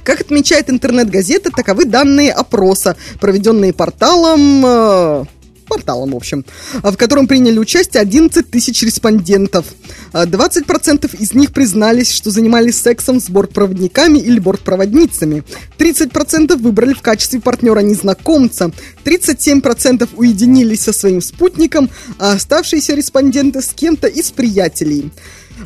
Как 0.04 0.20
отмечает 0.20 0.70
интернет-газета, 0.70 1.50
таковы 1.50 1.84
данные 1.84 2.32
опроса, 2.32 2.96
проведенные 3.20 3.72
порталом... 3.72 4.64
э, 4.64 5.24
порталом, 5.66 6.12
в 6.12 6.16
общем, 6.16 6.44
в 6.72 6.96
котором 6.96 7.26
приняли 7.26 7.58
участие 7.58 8.00
11 8.00 8.50
тысяч 8.50 8.82
респондентов. 8.82 9.66
А, 10.12 10.24
20% 10.24 11.18
из 11.18 11.34
них 11.34 11.52
признались, 11.52 12.12
что 12.12 12.30
занимались 12.30 12.80
сексом 12.80 13.20
с 13.20 13.28
бортпроводниками 13.28 14.18
или 14.18 14.38
бортпроводницами. 14.38 15.44
30% 15.78 16.56
выбрали 16.56 16.94
в 16.94 17.02
качестве 17.02 17.40
партнера 17.40 17.80
незнакомца. 17.80 18.70
37% 19.04 20.08
уединились 20.16 20.82
со 20.82 20.92
своим 20.92 21.20
спутником, 21.20 21.90
а 22.18 22.32
оставшиеся 22.32 22.94
респонденты 22.94 23.60
с 23.60 23.68
кем-то 23.68 24.06
из 24.06 24.30
приятелей. 24.30 25.10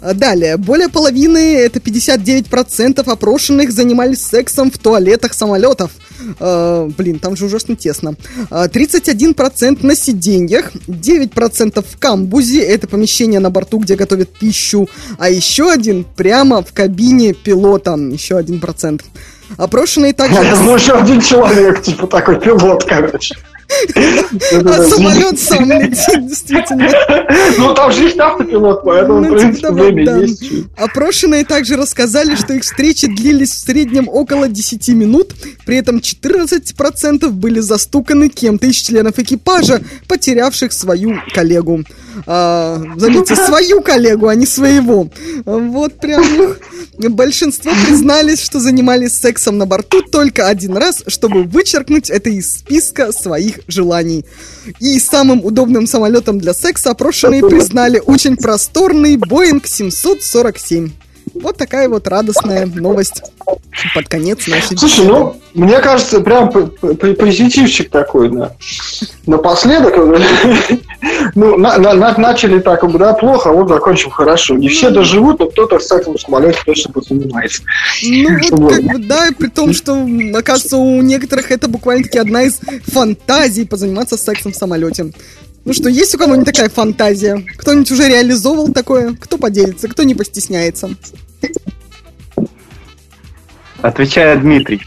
А 0.01 0.15
Далее, 0.15 0.57
более 0.57 0.89
половины, 0.89 1.57
это 1.57 1.79
59% 1.79 3.01
опрошенных 3.11 3.73
занимались 3.73 4.25
сексом 4.25 4.71
в 4.71 4.79
туалетах 4.79 5.35
самолетов. 5.35 5.91
Э, 6.39 6.89
блин, 6.97 7.19
там 7.19 7.37
же 7.37 7.47
ужасно 7.47 7.77
тесно. 7.77 8.15
А, 8.51 8.69
31% 8.69 9.85
на 9.85 9.95
сиденьях, 9.95 10.73
9% 10.87 11.85
в 11.85 11.99
камбузе, 11.99 12.62
это 12.62 12.87
помещение 12.87 13.41
на 13.41 13.51
борту, 13.51 13.79
где 13.79 13.97
готовят 13.97 14.31
пищу, 14.31 14.89
а 15.19 15.31
еще 15.31 15.71
один 15.71 16.05
прямо 16.05 16.62
в 16.62 16.73
кабине 16.73 17.33
пилота, 17.33 17.95
еще 17.95 18.37
один 18.37 18.61
процент. 18.61 19.03
Опрошенные 19.57 20.12
также... 20.12 20.37
Я 20.37 20.55
думаю, 20.55 20.77
еще 20.77 20.93
один 20.93 21.21
человек, 21.21 21.83
типа 21.83 22.07
такой 22.07 22.41
пилот, 22.41 22.85
короче. 22.85 23.35
А 23.97 24.84
самолет 24.84 25.38
сам 25.40 25.70
летит, 25.70 26.26
действительно. 26.26 26.88
Ну, 27.59 27.74
там 27.74 27.92
же 27.92 28.05
есть 28.05 28.18
автопилот, 28.18 28.82
поэтому, 28.84 29.20
Ну, 29.20 29.34
в 29.34 29.38
принципе, 29.38 29.70
время 29.70 30.16
есть. 30.18 30.42
Опрошенные 30.76 31.44
также 31.44 31.76
рассказали, 31.76 32.34
что 32.34 32.55
их 32.55 32.62
встречи 32.62 33.06
длились 33.06 33.52
в 33.52 33.59
среднем 33.59 34.09
около 34.09 34.48
10 34.48 34.88
минут, 34.90 35.34
при 35.64 35.76
этом 35.76 35.98
14% 35.98 37.28
были 37.30 37.60
застуканы 37.60 38.28
кем-то 38.28 38.66
из 38.66 38.76
членов 38.76 39.18
экипажа, 39.18 39.80
потерявших 40.09 40.72
свою 40.72 41.20
коллегу. 41.32 41.84
А, 42.26 42.82
заметьте, 42.97 43.36
свою 43.47 43.80
коллегу, 43.80 44.28
а 44.28 44.34
не 44.34 44.47
своего. 44.47 45.09
Вот 45.44 46.01
прям 46.01 46.24
большинство 46.98 47.72
признались, 47.86 48.40
что 48.40 48.60
занимались 48.60 49.14
сексом 49.14 49.59
на 49.59 49.66
борту 49.66 50.02
только 50.02 50.48
один 50.48 50.76
раз, 50.76 51.02
чтобы 51.06 51.44
вычеркнуть 51.44 52.10
это 52.10 52.30
из 52.30 52.59
списка 52.59 53.12
своих 53.12 53.60
желаний. 53.66 54.24
И 54.81 54.99
самым 54.99 55.45
удобным 55.45 55.87
самолетом 55.87 56.39
для 56.39 56.55
секса 56.55 56.91
опрошенные 56.91 57.43
признали 57.43 58.03
очень 58.05 58.37
просторный 58.37 59.16
Boeing 59.16 59.62
747. 59.65 60.91
Вот 61.35 61.57
такая 61.57 61.89
вот 61.89 62.09
радостная 62.09 62.66
новость 62.66 63.23
под 63.94 64.09
конец 64.09 64.47
нашей 64.48 64.77
Слушай, 64.77 64.98
беседы. 65.01 65.09
ну, 65.09 65.36
мне 65.55 65.78
кажется, 65.81 66.20
прям 66.20 66.51
позитивчик 66.51 67.90
такой, 67.90 68.31
да. 68.31 68.52
Напоследок, 69.27 69.97
ну, 71.35 71.57
на- 71.57 71.78
на- 71.78 71.94
на- 71.94 72.19
начали 72.19 72.59
так, 72.61 72.81
да, 72.98 73.15
плохо, 73.15 73.51
а 73.51 73.52
вот 73.52 73.69
закончим 73.69 74.11
хорошо. 74.11 74.57
Не 74.57 74.69
все 74.69 74.90
доживут, 74.90 75.39
но 75.39 75.47
кто-то 75.47 75.78
в 75.78 75.93
этом 75.93 76.19
самолете 76.19 76.59
точно 76.66 76.93
позанимается. 76.93 77.62
Ну 78.02 78.31
вот 78.51 78.51
Вот. 78.61 78.73
как 78.74 78.85
бы 78.85 78.98
да, 78.98 79.28
при 79.39 79.48
том, 79.48 79.73
что 79.73 79.93
оказывается 80.35 80.77
у 80.77 81.01
некоторых 81.02 81.51
это 81.51 81.69
буквально-таки 81.69 82.19
одна 82.19 82.43
из 82.43 82.61
фантазий 82.93 83.65
позаниматься 83.65 84.16
сексом 84.16 84.52
в 84.52 84.57
самолете. 84.57 85.12
Ну 85.70 85.74
что, 85.74 85.88
есть 85.88 86.12
у 86.16 86.18
кого-нибудь 86.18 86.52
такая 86.52 86.68
фантазия? 86.68 87.47
Кто-нибудь 87.59 87.92
уже 87.92 88.09
реализовывал 88.09 88.72
такое? 88.72 89.14
Кто 89.14 89.38
поделится, 89.38 89.86
кто 89.86 90.02
не 90.02 90.16
постесняется? 90.16 90.90
Отвечает 93.80 94.40
Дмитрий. 94.40 94.82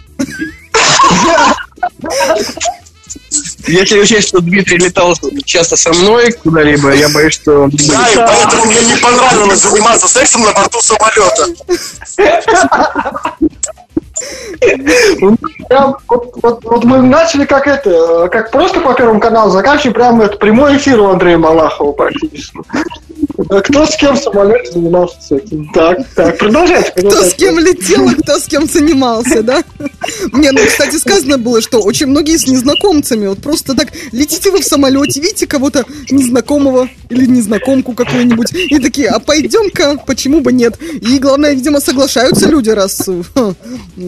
Если 3.66 3.98
учесть, 3.98 4.28
что 4.28 4.42
Дмитрий 4.42 4.76
летал 4.76 5.18
часто 5.46 5.78
со 5.78 5.94
мной 5.94 6.34
куда-либо, 6.34 6.94
я 6.94 7.08
боюсь, 7.08 7.36
что... 7.36 7.70
Да, 7.72 8.10
и 8.10 8.16
поэтому 8.18 8.66
мне 8.66 8.82
не 8.82 8.98
понравилось 8.98 9.62
заниматься 9.62 10.10
сексом 10.10 10.42
на 10.42 10.52
борту 10.52 10.82
самолета. 10.82 11.48
Прям, 15.70 15.98
вот, 16.08 16.32
вот- 16.42 16.64
вот 16.64 16.84
мы 16.84 17.02
начали 17.02 17.46
как 17.46 17.68
это, 17.68 17.90
э, 18.26 18.30
как 18.30 18.52
просто 18.52 18.80
по 18.80 18.94
Первому 18.94 19.20
каналу, 19.20 19.52
заканчиваем 19.52 19.94
прямо 19.94 20.26
это, 20.26 20.38
прямой 20.38 20.78
эфир 20.78 21.00
у 21.00 21.08
Андрея 21.08 21.38
Малахова 21.38 21.92
практически. 21.94 22.60
Кто 23.48 23.86
с 23.86 23.96
кем 23.96 24.16
в 24.16 24.20
самолете 24.20 24.72
занимался 24.72 25.20
сексом? 25.22 25.70
Так, 25.74 25.98
так, 26.16 26.38
продолжайте. 26.38 26.92
Кто 26.92 27.02
с 27.02 27.04
продолжайте. 27.04 27.38
кем 27.38 27.60
летел, 27.60 28.10
а 28.10 28.22
кто 28.22 28.40
с 28.40 28.44
кем 28.46 28.68
занимался, 28.68 29.42
да? 29.44 29.64
Не, 30.34 30.52
ну, 30.52 30.60
кстати, 30.66 30.98
сказано 30.98 31.38
было, 31.38 31.62
что 31.62 31.80
очень 31.80 32.08
многие 32.08 32.38
с 32.38 32.48
незнакомцами. 32.48 33.28
Вот 33.28 33.42
просто 33.42 33.76
так 33.76 33.88
летите 34.12 34.52
вы 34.52 34.60
в 34.60 34.66
самолете, 34.66 35.20
видите 35.22 35.48
кого-то 35.48 35.86
незнакомого 36.12 36.88
или 37.10 37.26
незнакомку 37.26 37.94
какую-нибудь, 37.94 38.54
и 38.54 38.80
такие, 38.80 39.10
а 39.10 39.20
пойдем-ка, 39.20 39.98
почему 40.06 40.42
бы 40.42 40.52
нет? 40.52 40.78
И 40.82 41.18
главное, 41.20 41.54
видимо, 41.54 41.80
соглашаются 41.80 42.48
люди, 42.50 42.70
раз 42.70 43.08
э, 43.08 43.54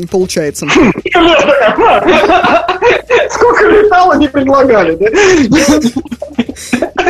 получается. 0.09 0.67
Сколько 3.29 3.67
летало, 3.67 4.17
не 4.17 4.27
предлагали, 4.27 4.95
да? 4.95 5.07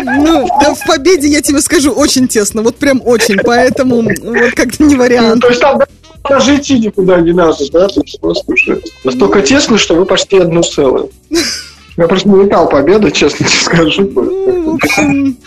Ну, 0.04 0.48
да, 0.62 0.74
в 0.74 0.86
победе, 0.88 1.28
я 1.28 1.42
тебе 1.42 1.62
скажу, 1.62 1.92
очень 1.92 2.28
тесно, 2.28 2.62
вот 2.62 2.78
прям 2.78 3.02
очень, 3.06 3.38
поэтому 3.40 4.02
вот 4.02 4.54
как-то 4.56 4.84
не 4.84 4.96
вариант. 4.96 5.42
То 5.42 5.50
есть 5.50 5.62
там 5.62 5.82
даже 6.28 6.56
идти 6.56 6.80
никуда 6.80 7.20
не 7.22 7.34
надо, 7.34 7.70
да? 7.72 7.88
То 7.88 8.02
есть 8.02 8.20
просто 8.20 8.52
уже 8.52 8.82
настолько 9.04 9.42
тесно, 9.42 9.78
что 9.78 9.96
вы 9.96 10.06
почти 10.06 10.38
одно 10.38 10.62
целое. 10.64 11.08
Я 11.98 12.08
просто 12.08 12.30
не 12.30 12.44
летал 12.44 12.68
победы, 12.68 13.12
честно 13.12 13.46
тебе 13.46 13.60
скажу. 13.60 14.12
Ну, 14.14 14.72
в 14.72 14.76
общем, 14.76 15.38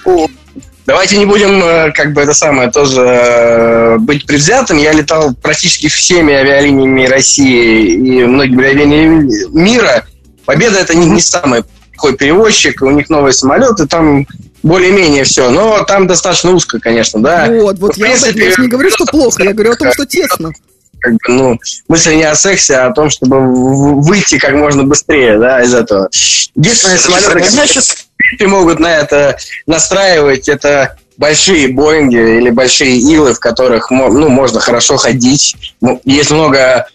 Давайте 0.89 1.19
не 1.19 1.27
будем, 1.27 1.63
э, 1.63 1.93
как 1.93 2.15
бы 2.15 2.23
это 2.23 2.33
самое, 2.33 2.71
тоже 2.71 3.03
э, 3.03 3.99
быть 3.99 4.25
предвзятым. 4.25 4.79
Я 4.79 4.93
летал 4.93 5.35
практически 5.35 5.87
всеми 5.87 6.33
авиалиниями 6.33 7.05
России 7.05 7.91
и 7.91 8.25
многими 8.25 8.65
авиалиниями 8.65 9.31
мира. 9.55 10.07
Победа 10.47 10.79
это 10.79 10.95
не, 10.95 11.05
не 11.05 11.21
самый 11.21 11.65
плохой 11.93 12.17
перевозчик, 12.17 12.81
у 12.81 12.89
них 12.89 13.11
новые 13.11 13.35
самолеты, 13.35 13.87
там 13.87 14.27
более-менее 14.63 15.25
все. 15.25 15.51
Но 15.51 15.85
там 15.85 16.07
достаточно 16.07 16.53
узко, 16.53 16.81
конечно, 16.81 17.23
да. 17.23 17.49
вот, 17.51 17.79
вот 17.81 17.95
В 17.97 17.99
я, 17.99 18.07
принципе, 18.07 18.49
я 18.49 18.55
не 18.57 18.69
говорю, 18.69 18.89
что 18.89 19.05
плохо, 19.05 19.43
я 19.43 19.53
говорю 19.53 19.73
о 19.73 19.77
том, 19.77 19.93
что 19.93 20.07
тесно. 20.07 20.53
как 21.01 21.13
бы, 21.13 21.19
ну, 21.29 21.59
мысль 21.89 22.15
не 22.15 22.25
о 22.25 22.35
сексе, 22.35 22.77
а 22.77 22.87
о 22.87 22.95
том, 22.95 23.11
чтобы 23.11 24.01
выйти 24.01 24.39
как 24.39 24.55
можно 24.55 24.85
быстрее, 24.85 25.39
да, 25.39 25.63
из 25.63 25.75
этого. 25.75 26.09
Единственное, 26.55 26.97
самолеты, 26.97 27.51
значит, 27.51 27.85
в 27.85 28.08
принципе, 28.29 28.47
могут 28.47 28.79
на 28.79 28.97
это 28.97 29.37
настраивать, 29.67 30.49
это 30.49 30.97
большие 31.17 31.69
Боинги 31.69 32.17
или 32.39 32.51
большие 32.51 32.97
Илы, 32.99 33.35
в 33.35 33.41
которых 33.41 33.91
ну, 33.91 34.29
можно 34.29 34.61
хорошо 34.61 34.97
ходить. 34.97 35.57
М- 35.83 36.01
Есть 36.05 36.31
много 36.31 36.87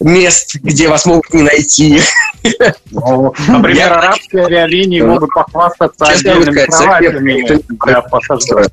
мест, 0.00 0.56
где 0.62 0.88
вас 0.88 1.06
могут 1.06 1.32
не 1.34 1.42
найти. 1.42 2.00
Например, 2.92 3.76
Я- 3.76 3.94
арабские 3.98 4.44
авиалинии 4.44 5.00
могут 5.00 5.30
похвастаться 5.30 6.06
Честно 6.06 6.32
отдельными 6.32 6.64
кроватями 6.66 7.62
для 7.86 8.00
пассажиров. 8.02 8.66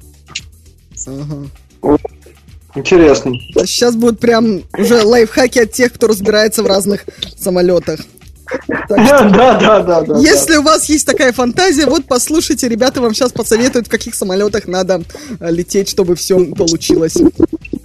Интересно. 2.76 3.32
Сейчас 3.66 3.96
будут 3.96 4.20
прям 4.20 4.62
уже 4.78 5.02
лайфхаки 5.04 5.60
от 5.60 5.72
тех, 5.72 5.94
кто 5.94 6.08
разбирается 6.08 6.64
в 6.64 6.68
разных 6.68 7.06
самолетах. 7.38 8.00
Да, 8.90 9.58
да, 9.60 9.82
да, 9.82 10.02
да. 10.02 10.20
Если 10.20 10.58
у 10.58 10.64
вас 10.64 10.88
есть 10.90 11.06
такая 11.06 11.32
фантазия, 11.34 11.86
вот 11.86 12.06
послушайте, 12.06 12.68
ребята 12.68 13.02
вам 13.02 13.14
сейчас 13.14 13.32
посоветуют, 13.32 13.88
в 13.88 13.90
каких 13.90 14.16
самолетах 14.16 14.68
надо 14.68 15.04
э, 15.40 15.52
лететь, 15.52 15.90
чтобы 15.90 16.16
все 16.16 16.44
получилось 16.46 17.18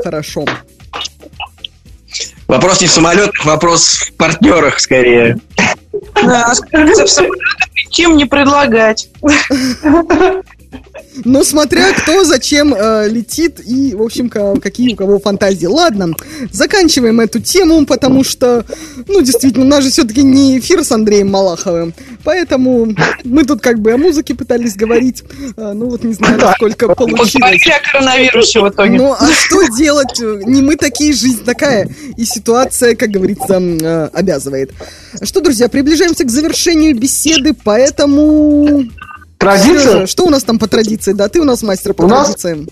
хорошо. 0.02 0.44
Вопрос 2.47 2.80
не 2.80 2.86
в 2.86 2.90
самолетах, 2.90 3.44
вопрос 3.44 3.97
в 3.97 4.12
партнерах 4.14 4.78
скорее. 4.80 5.39
Да, 6.14 6.55
скажите, 6.55 7.05
в 7.05 7.10
самолетах 7.10 7.68
чем 7.93 8.16
не 8.16 8.24
предлагать. 8.24 9.09
Ну, 11.24 11.44
смотря 11.44 11.92
кто 11.92 12.24
зачем 12.24 12.74
э, 12.74 13.08
летит 13.08 13.60
и, 13.64 13.94
в 13.94 14.02
общем, 14.02 14.28
ка- 14.28 14.58
какие 14.60 14.94
у 14.94 14.96
кого 14.96 15.18
фантазии. 15.18 15.66
Ладно, 15.66 16.14
заканчиваем 16.50 17.20
эту 17.20 17.38
тему, 17.38 17.84
потому 17.86 18.24
что, 18.24 18.64
ну, 19.08 19.20
действительно, 19.20 19.66
у 19.66 19.68
нас 19.68 19.84
же 19.84 19.90
все-таки 19.90 20.22
не 20.22 20.58
эфир 20.58 20.82
с 20.82 20.90
Андреем 20.90 21.30
Малаховым, 21.30 21.92
поэтому 22.24 22.94
мы 23.24 23.44
тут 23.44 23.60
как 23.60 23.78
бы 23.80 23.92
о 23.92 23.98
музыке 23.98 24.34
пытались 24.34 24.74
говорить, 24.74 25.22
э, 25.56 25.72
ну, 25.74 25.90
вот 25.90 26.02
не 26.02 26.14
знаю, 26.14 26.38
насколько 26.38 26.88
получилось. 26.94 27.32
Поговорили 27.34 27.70
о 27.70 27.92
коронавирусе 27.92 28.60
в 28.60 28.68
итоге. 28.68 28.96
Ну, 28.96 29.12
а 29.12 29.28
что 29.32 29.68
делать? 29.76 30.18
Не 30.18 30.62
мы 30.62 30.76
такие, 30.76 31.12
жизнь 31.12 31.44
такая. 31.44 31.88
И 32.16 32.24
ситуация, 32.24 32.96
как 32.96 33.10
говорится, 33.10 33.60
э, 33.60 34.08
обязывает. 34.12 34.72
Что, 35.22 35.40
друзья, 35.40 35.68
приближаемся 35.68 36.24
к 36.24 36.30
завершению 36.30 36.96
беседы, 36.96 37.54
поэтому... 37.64 38.84
Традиция? 39.43 39.78
Сережа, 39.81 40.06
что 40.06 40.24
у 40.24 40.31
нас 40.31 40.43
там 40.44 40.59
по 40.59 40.69
традиции? 40.69 41.12
Да, 41.12 41.28
ты 41.28 41.40
у 41.40 41.44
нас 41.44 41.62
мастер 41.62 41.94
по 41.94 42.02
У 42.02 42.06
нас- 42.09 42.28
традициям. 42.28 42.69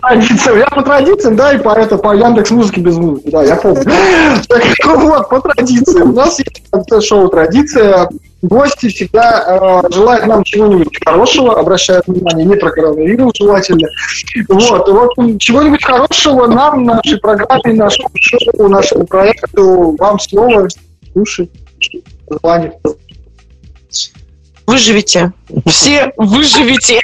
Традиция. 0.00 0.56
Я 0.58 0.66
по 0.66 0.82
традициям, 0.82 1.36
да, 1.36 1.52
и 1.52 1.58
по, 1.58 1.70
это, 1.70 1.98
по 1.98 2.14
Яндекс 2.14 2.50
Музыке 2.50 2.80
без 2.80 2.96
музыки, 2.96 3.28
да, 3.30 3.42
я 3.42 3.56
помню. 3.56 3.84
Так 4.48 4.62
вот, 4.84 5.28
по 5.28 5.40
традиции. 5.40 6.00
У 6.00 6.12
нас 6.12 6.38
есть 6.38 7.06
шоу 7.06 7.28
традиция. 7.28 8.08
Гости 8.40 8.88
всегда 8.88 9.82
э, 9.84 9.92
желают 9.92 10.26
нам 10.26 10.44
чего-нибудь 10.44 10.96
хорошего, 11.04 11.58
обращают 11.58 12.06
внимание 12.06 12.46
не 12.46 12.54
про 12.54 12.70
коронавирус 12.70 13.32
желательно. 13.36 13.88
Вот, 14.48 14.88
вот 14.88 15.40
чего-нибудь 15.40 15.84
хорошего 15.84 16.46
нам, 16.46 16.84
нашей 16.84 17.18
программе, 17.18 17.74
нашему 17.74 18.10
шоу, 18.14 18.68
нашему 18.68 19.06
проекту, 19.06 19.96
вам 19.98 20.20
слово, 20.20 20.68
уши, 21.16 21.48
желание. 22.30 22.78
Выживите. 24.68 25.32
Все 25.64 26.12
выживите. 26.18 27.00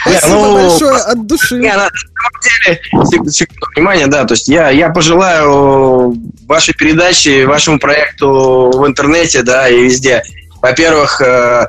Спасибо 0.00 0.34
ну, 0.34 0.54
большое 0.54 0.96
от 0.96 1.26
души. 1.26 1.56
Не, 1.56 1.76
на 1.76 1.90
самом 1.90 2.40
деле, 2.42 2.80
сек- 3.04 3.30
секунду 3.30 3.66
внимания, 3.76 4.06
да, 4.06 4.24
то 4.24 4.32
есть 4.32 4.48
я, 4.48 4.70
я 4.70 4.88
пожелаю 4.88 6.16
вашей 6.46 6.72
передаче, 6.72 7.44
вашему 7.44 7.78
проекту 7.78 8.70
в 8.74 8.86
интернете, 8.86 9.42
да, 9.42 9.68
и 9.68 9.82
везде. 9.82 10.22
Во-первых, 10.62 11.20
э, 11.20 11.66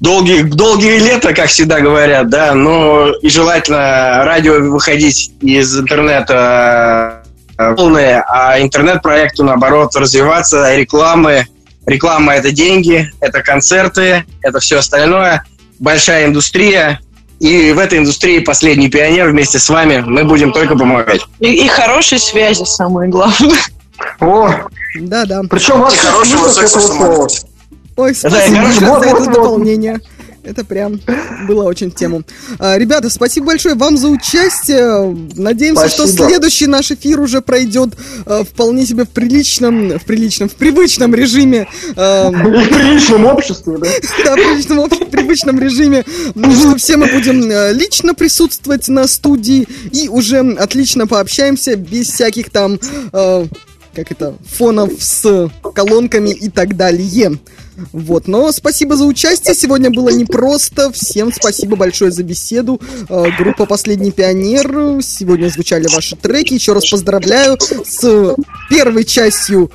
долгие, 0.00 0.42
долгие 0.42 0.98
лета, 0.98 1.34
как 1.34 1.50
всегда 1.50 1.78
говорят, 1.78 2.28
да, 2.28 2.52
но 2.54 3.12
и 3.22 3.28
желательно 3.28 4.24
радио 4.24 4.54
выходить 4.54 5.30
из 5.40 5.78
интернета 5.78 7.22
э, 7.56 7.76
полное, 7.76 8.24
а 8.28 8.60
интернет-проекту, 8.60 9.44
наоборот, 9.44 9.94
развиваться, 9.94 10.74
рекламы. 10.74 11.46
Реклама– 11.88 12.34
это 12.34 12.52
деньги, 12.52 13.10
это 13.20 13.42
концерты, 13.42 14.24
это 14.42 14.60
все 14.60 14.78
остальное. 14.78 15.44
Большая 15.78 16.26
индустрия, 16.26 17.00
и 17.40 17.72
в 17.72 17.78
этой 17.78 17.98
индустрии 17.98 18.40
последний 18.40 18.90
пионер 18.90 19.30
вместе 19.30 19.58
с 19.58 19.70
вами. 19.70 20.04
Мы 20.06 20.24
будем 20.24 20.52
только 20.52 20.76
помогать. 20.76 21.22
И, 21.40 21.64
и 21.64 21.68
хорошие 21.68 22.18
связи, 22.18 22.64
самое 22.64 23.08
главное. 23.08 23.56
О, 24.20 24.50
Да-да. 25.00 25.40
причем 25.48 25.80
вас 25.80 25.94
И 25.94 25.98
хорошего 25.98 26.48
секса. 26.48 26.78
Ой, 27.96 28.14
Да, 28.22 28.30
спасибо 28.30 28.60
вот, 28.60 28.74
за 28.74 28.86
вот, 28.86 29.06
это 29.06 29.30
дополнение. 29.30 30.00
Это 30.44 30.64
прям 30.64 31.00
было 31.46 31.64
очень 31.64 31.90
в 31.90 31.94
тему. 31.94 32.22
А, 32.58 32.78
ребята, 32.78 33.10
спасибо 33.10 33.46
большое 33.48 33.74
вам 33.74 33.96
за 33.96 34.08
участие. 34.08 35.14
Надеемся, 35.34 35.88
что 35.88 36.06
Спасибо. 36.06 36.28
следующий 36.28 36.66
наш 36.66 36.90
эфир 36.90 37.20
уже 37.20 37.40
пройдет 37.42 37.90
э, 38.24 38.44
вполне 38.44 38.86
себе 38.86 39.04
в 39.04 39.08
приличном, 39.10 39.98
в 39.98 40.04
приличном, 40.04 40.48
в 40.48 40.54
привычном 40.54 41.14
режиме. 41.14 41.68
И 41.90 41.92
в 41.94 42.68
приличном 42.68 43.26
обществе, 43.26 43.76
да? 43.78 43.88
да, 44.24 44.32
в 44.32 44.36
привычном, 44.36 44.80
об- 44.80 44.94
в 44.94 45.10
привычном 45.10 45.58
режиме, 45.60 46.04
м, 46.34 46.52
что 46.52 46.76
все 46.76 46.96
мы 46.96 47.08
будем 47.08 47.42
лично 47.76 48.14
присутствовать 48.14 48.88
на 48.88 49.06
студии 49.06 49.66
и 49.92 50.08
уже 50.08 50.38
отлично 50.38 51.06
пообщаемся 51.06 51.76
без 51.76 52.08
всяких 52.08 52.50
там, 52.50 52.78
как 53.12 54.12
это, 54.12 54.34
фонов 54.46 54.92
с 55.00 55.50
колонками 55.74 56.30
и 56.30 56.48
так 56.48 56.76
далее. 56.76 57.38
Вот, 57.92 58.28
но 58.28 58.50
спасибо 58.52 58.96
за 58.96 59.04
участие. 59.04 59.54
Сегодня 59.54 59.90
было 59.90 60.10
непросто. 60.10 60.90
Всем 60.92 61.32
спасибо 61.32 61.76
большое 61.76 62.10
за 62.10 62.22
беседу. 62.22 62.80
Э, 63.08 63.26
Группа 63.38 63.66
Последний 63.66 64.10
пионер. 64.10 65.02
Сегодня 65.02 65.48
звучали 65.48 65.86
ваши 65.88 66.16
треки. 66.16 66.54
Еще 66.54 66.72
раз 66.72 66.88
поздравляю 66.88 67.58
с 67.60 68.34
первой 68.68 69.04
частью. 69.04 69.70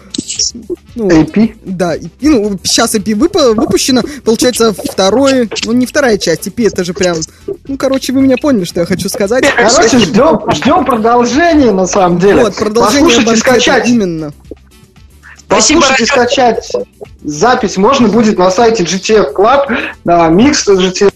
Ну, 0.95 1.09
AP. 1.09 1.55
да, 1.65 1.95
EP, 1.97 2.09
ну, 2.21 2.59
сейчас 2.63 2.93
EP 2.95 3.13
выпа- 3.15 3.53
выпущено, 3.55 4.03
получается, 4.23 4.73
второй, 4.73 5.49
ну, 5.65 5.71
не 5.73 5.85
вторая 5.85 6.17
часть, 6.17 6.47
EP 6.47 6.67
это 6.67 6.83
же 6.83 6.93
прям, 6.93 7.17
ну, 7.67 7.77
короче, 7.77 8.13
вы 8.13 8.21
меня 8.21 8.37
поняли, 8.37 8.63
что 8.63 8.81
я 8.81 8.85
хочу 8.85 9.09
сказать. 9.09 9.43
Короче, 9.57 9.97
ждем, 9.97 10.39
ждем 10.53 10.85
продолжения, 10.85 11.71
на 11.71 11.87
самом 11.87 12.19
деле. 12.19 12.43
Вот, 12.43 12.55
продолжение 12.55 13.17
банкета, 13.21 13.37
скачать. 13.37 13.89
именно. 13.89 14.33
Спасибо, 15.53 15.81
Послушать 15.81 16.01
и 16.01 16.05
скачать 16.05 16.71
запись 17.23 17.77
можно 17.77 18.07
будет 18.07 18.37
на 18.37 18.51
сайте 18.51 18.83
GTF 18.83 19.33
Club, 19.33 19.77
на 20.03 20.27
микс 20.29 20.67
GTF. 20.67 21.13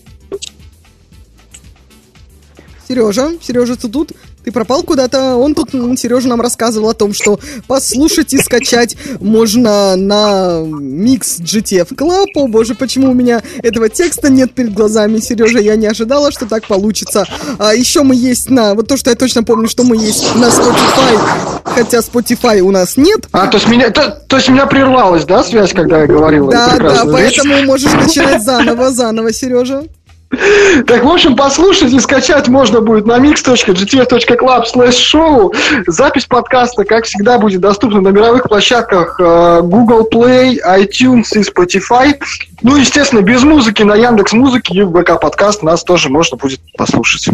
Сережа, 2.87 3.33
Сережа, 3.41 3.75
ты 3.75 3.89
тут? 3.89 4.11
Ты 4.47 4.53
пропал 4.53 4.81
куда-то? 4.83 5.35
Он 5.35 5.53
тут, 5.53 5.71
Сережа 5.99 6.29
нам 6.29 6.39
рассказывал 6.39 6.91
о 6.91 6.93
том, 6.93 7.13
что 7.13 7.37
послушать 7.67 8.33
и 8.33 8.37
скачать 8.37 8.95
можно 9.19 9.97
на 9.97 10.61
микс 10.61 11.41
GTF 11.41 11.93
Club. 11.93 12.27
О 12.35 12.47
боже, 12.47 12.73
почему 12.73 13.11
у 13.11 13.13
меня 13.13 13.41
этого 13.61 13.89
текста 13.89 14.29
нет 14.29 14.53
перед 14.53 14.73
глазами, 14.73 15.19
Сережа? 15.19 15.59
Я 15.59 15.75
не 15.75 15.87
ожидала, 15.87 16.31
что 16.31 16.45
так 16.45 16.65
получится. 16.65 17.25
А 17.59 17.75
еще 17.75 18.03
мы 18.03 18.15
есть 18.15 18.49
на... 18.49 18.73
Вот 18.73 18.87
то, 18.87 18.95
что 18.95 19.09
я 19.09 19.17
точно 19.17 19.43
помню, 19.43 19.67
что 19.67 19.83
мы 19.83 19.97
есть 19.97 20.33
на 20.35 20.45
Spotify, 20.45 21.19
хотя 21.65 21.97
Spotify 21.97 22.61
у 22.61 22.71
нас 22.71 22.95
нет. 22.95 23.27
А, 23.33 23.47
то 23.47 23.57
есть, 23.57 23.67
меня, 23.67 23.89
то, 23.89 24.23
то 24.29 24.37
есть 24.37 24.47
меня 24.47 24.65
прервалась, 24.65 25.25
да, 25.25 25.43
связь, 25.43 25.73
когда 25.73 26.03
я 26.03 26.07
говорил? 26.07 26.47
Да, 26.47 26.77
да, 26.77 27.03
поэтому 27.03 27.63
можешь 27.63 27.91
начинать 27.91 28.41
заново, 28.41 28.91
заново, 28.91 29.33
Сережа. 29.33 29.83
Так, 30.29 31.03
в 31.03 31.07
общем, 31.07 31.35
послушать 31.35 31.93
и 31.93 31.99
скачать 31.99 32.47
можно 32.49 32.81
будет 32.81 33.05
на 33.05 33.17
mix.gtf.club 33.17 34.89
show. 34.89 35.55
Запись 35.87 36.25
подкаста, 36.25 36.83
как 36.83 37.05
всегда, 37.05 37.37
будет 37.39 37.61
доступна 37.61 38.01
на 38.01 38.09
мировых 38.09 38.43
площадках 38.43 39.19
э, 39.19 39.61
Google 39.63 40.07
Play, 40.11 40.57
iTunes 40.65 41.27
и 41.33 41.39
Spotify. 41.39 42.19
Ну, 42.61 42.75
естественно, 42.75 43.21
без 43.21 43.43
музыки 43.43 43.83
на 43.83 43.95
Яндекс 43.95 44.33
Музыке 44.33 44.73
и 44.73 44.83
в 44.83 44.91
ВК 44.91 45.19
Подкаст 45.19 45.63
нас 45.63 45.83
тоже 45.83 46.09
можно 46.09 46.35
будет 46.35 46.59
послушать. 46.77 47.29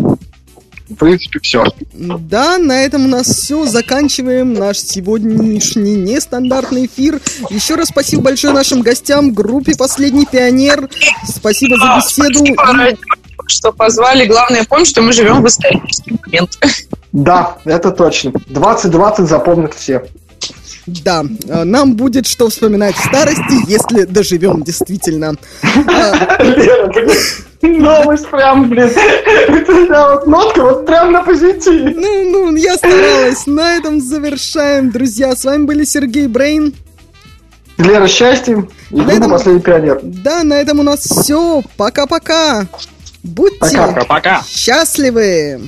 В 0.90 0.96
принципе, 0.96 1.40
все. 1.40 1.64
Да, 1.94 2.58
на 2.58 2.84
этом 2.84 3.06
у 3.06 3.08
нас 3.08 3.28
все. 3.28 3.66
Заканчиваем 3.66 4.54
наш 4.54 4.78
сегодняшний 4.80 5.96
нестандартный 5.96 6.86
эфир. 6.88 7.20
Еще 7.50 7.76
раз 7.76 7.88
спасибо 7.88 8.24
большое 8.24 8.54
нашим 8.54 8.82
гостям, 8.82 9.34
группе 9.34 9.76
«Последний 9.78 10.26
пионер». 10.26 10.90
Спасибо 11.28 11.78
за 11.78 11.98
беседу. 11.98 12.44
И- 12.44 12.56
Что 13.48 13.72
позвали. 13.72 14.26
Главное, 14.26 14.64
помнить, 14.66 14.88
что 14.90 15.02
мы 15.02 15.14
живем 15.14 15.42
в 15.44 15.48
исторический 15.48 16.18
момент. 16.26 16.58
Да, 17.12 17.58
это 17.66 17.92
точно. 17.92 18.32
2020 18.48 19.28
запомнят 19.28 19.74
все. 19.74 20.04
Да, 20.86 21.24
э, 21.48 21.64
нам 21.64 21.96
будет 21.96 22.28
что 22.28 22.50
вспоминать 22.50 22.96
в 22.96 23.06
старости, 23.06 23.70
если 23.70 24.04
доживем 24.04 24.64
действительно. 24.64 25.36
Новость 27.62 28.28
прям, 28.30 28.70
блин. 28.70 28.90
Это 29.48 29.88
да, 29.88 30.14
вот 30.16 30.28
нотка 30.28 30.62
вот 30.64 30.86
прям 30.86 31.14
на 31.14 31.24
позитиве. 31.24 31.94
Ну, 31.96 32.30
ну, 32.52 32.56
я 32.58 32.76
старалась. 32.76 33.48
На 33.48 33.78
этом 33.78 34.02
завершаем, 34.02 34.92
друзья. 34.92 35.34
С 35.36 35.46
вами 35.46 35.64
были 35.64 35.86
Сергей 35.86 36.28
Брейн. 36.28 36.74
Лера, 37.78 38.08
счастья 38.08 38.68
и 38.92 38.96
На 38.96 39.12
этом- 39.12 39.32
«Последний 39.32 39.62
пионер». 39.62 40.00
Да, 40.04 40.44
на 40.44 40.54
этом 40.56 40.80
у 40.80 40.84
нас 40.84 41.00
все. 41.00 41.64
Пока-пока. 41.78 42.68
Будьте 43.24 43.78
Пока-пока. 43.78 44.44
счастливы! 44.48 45.62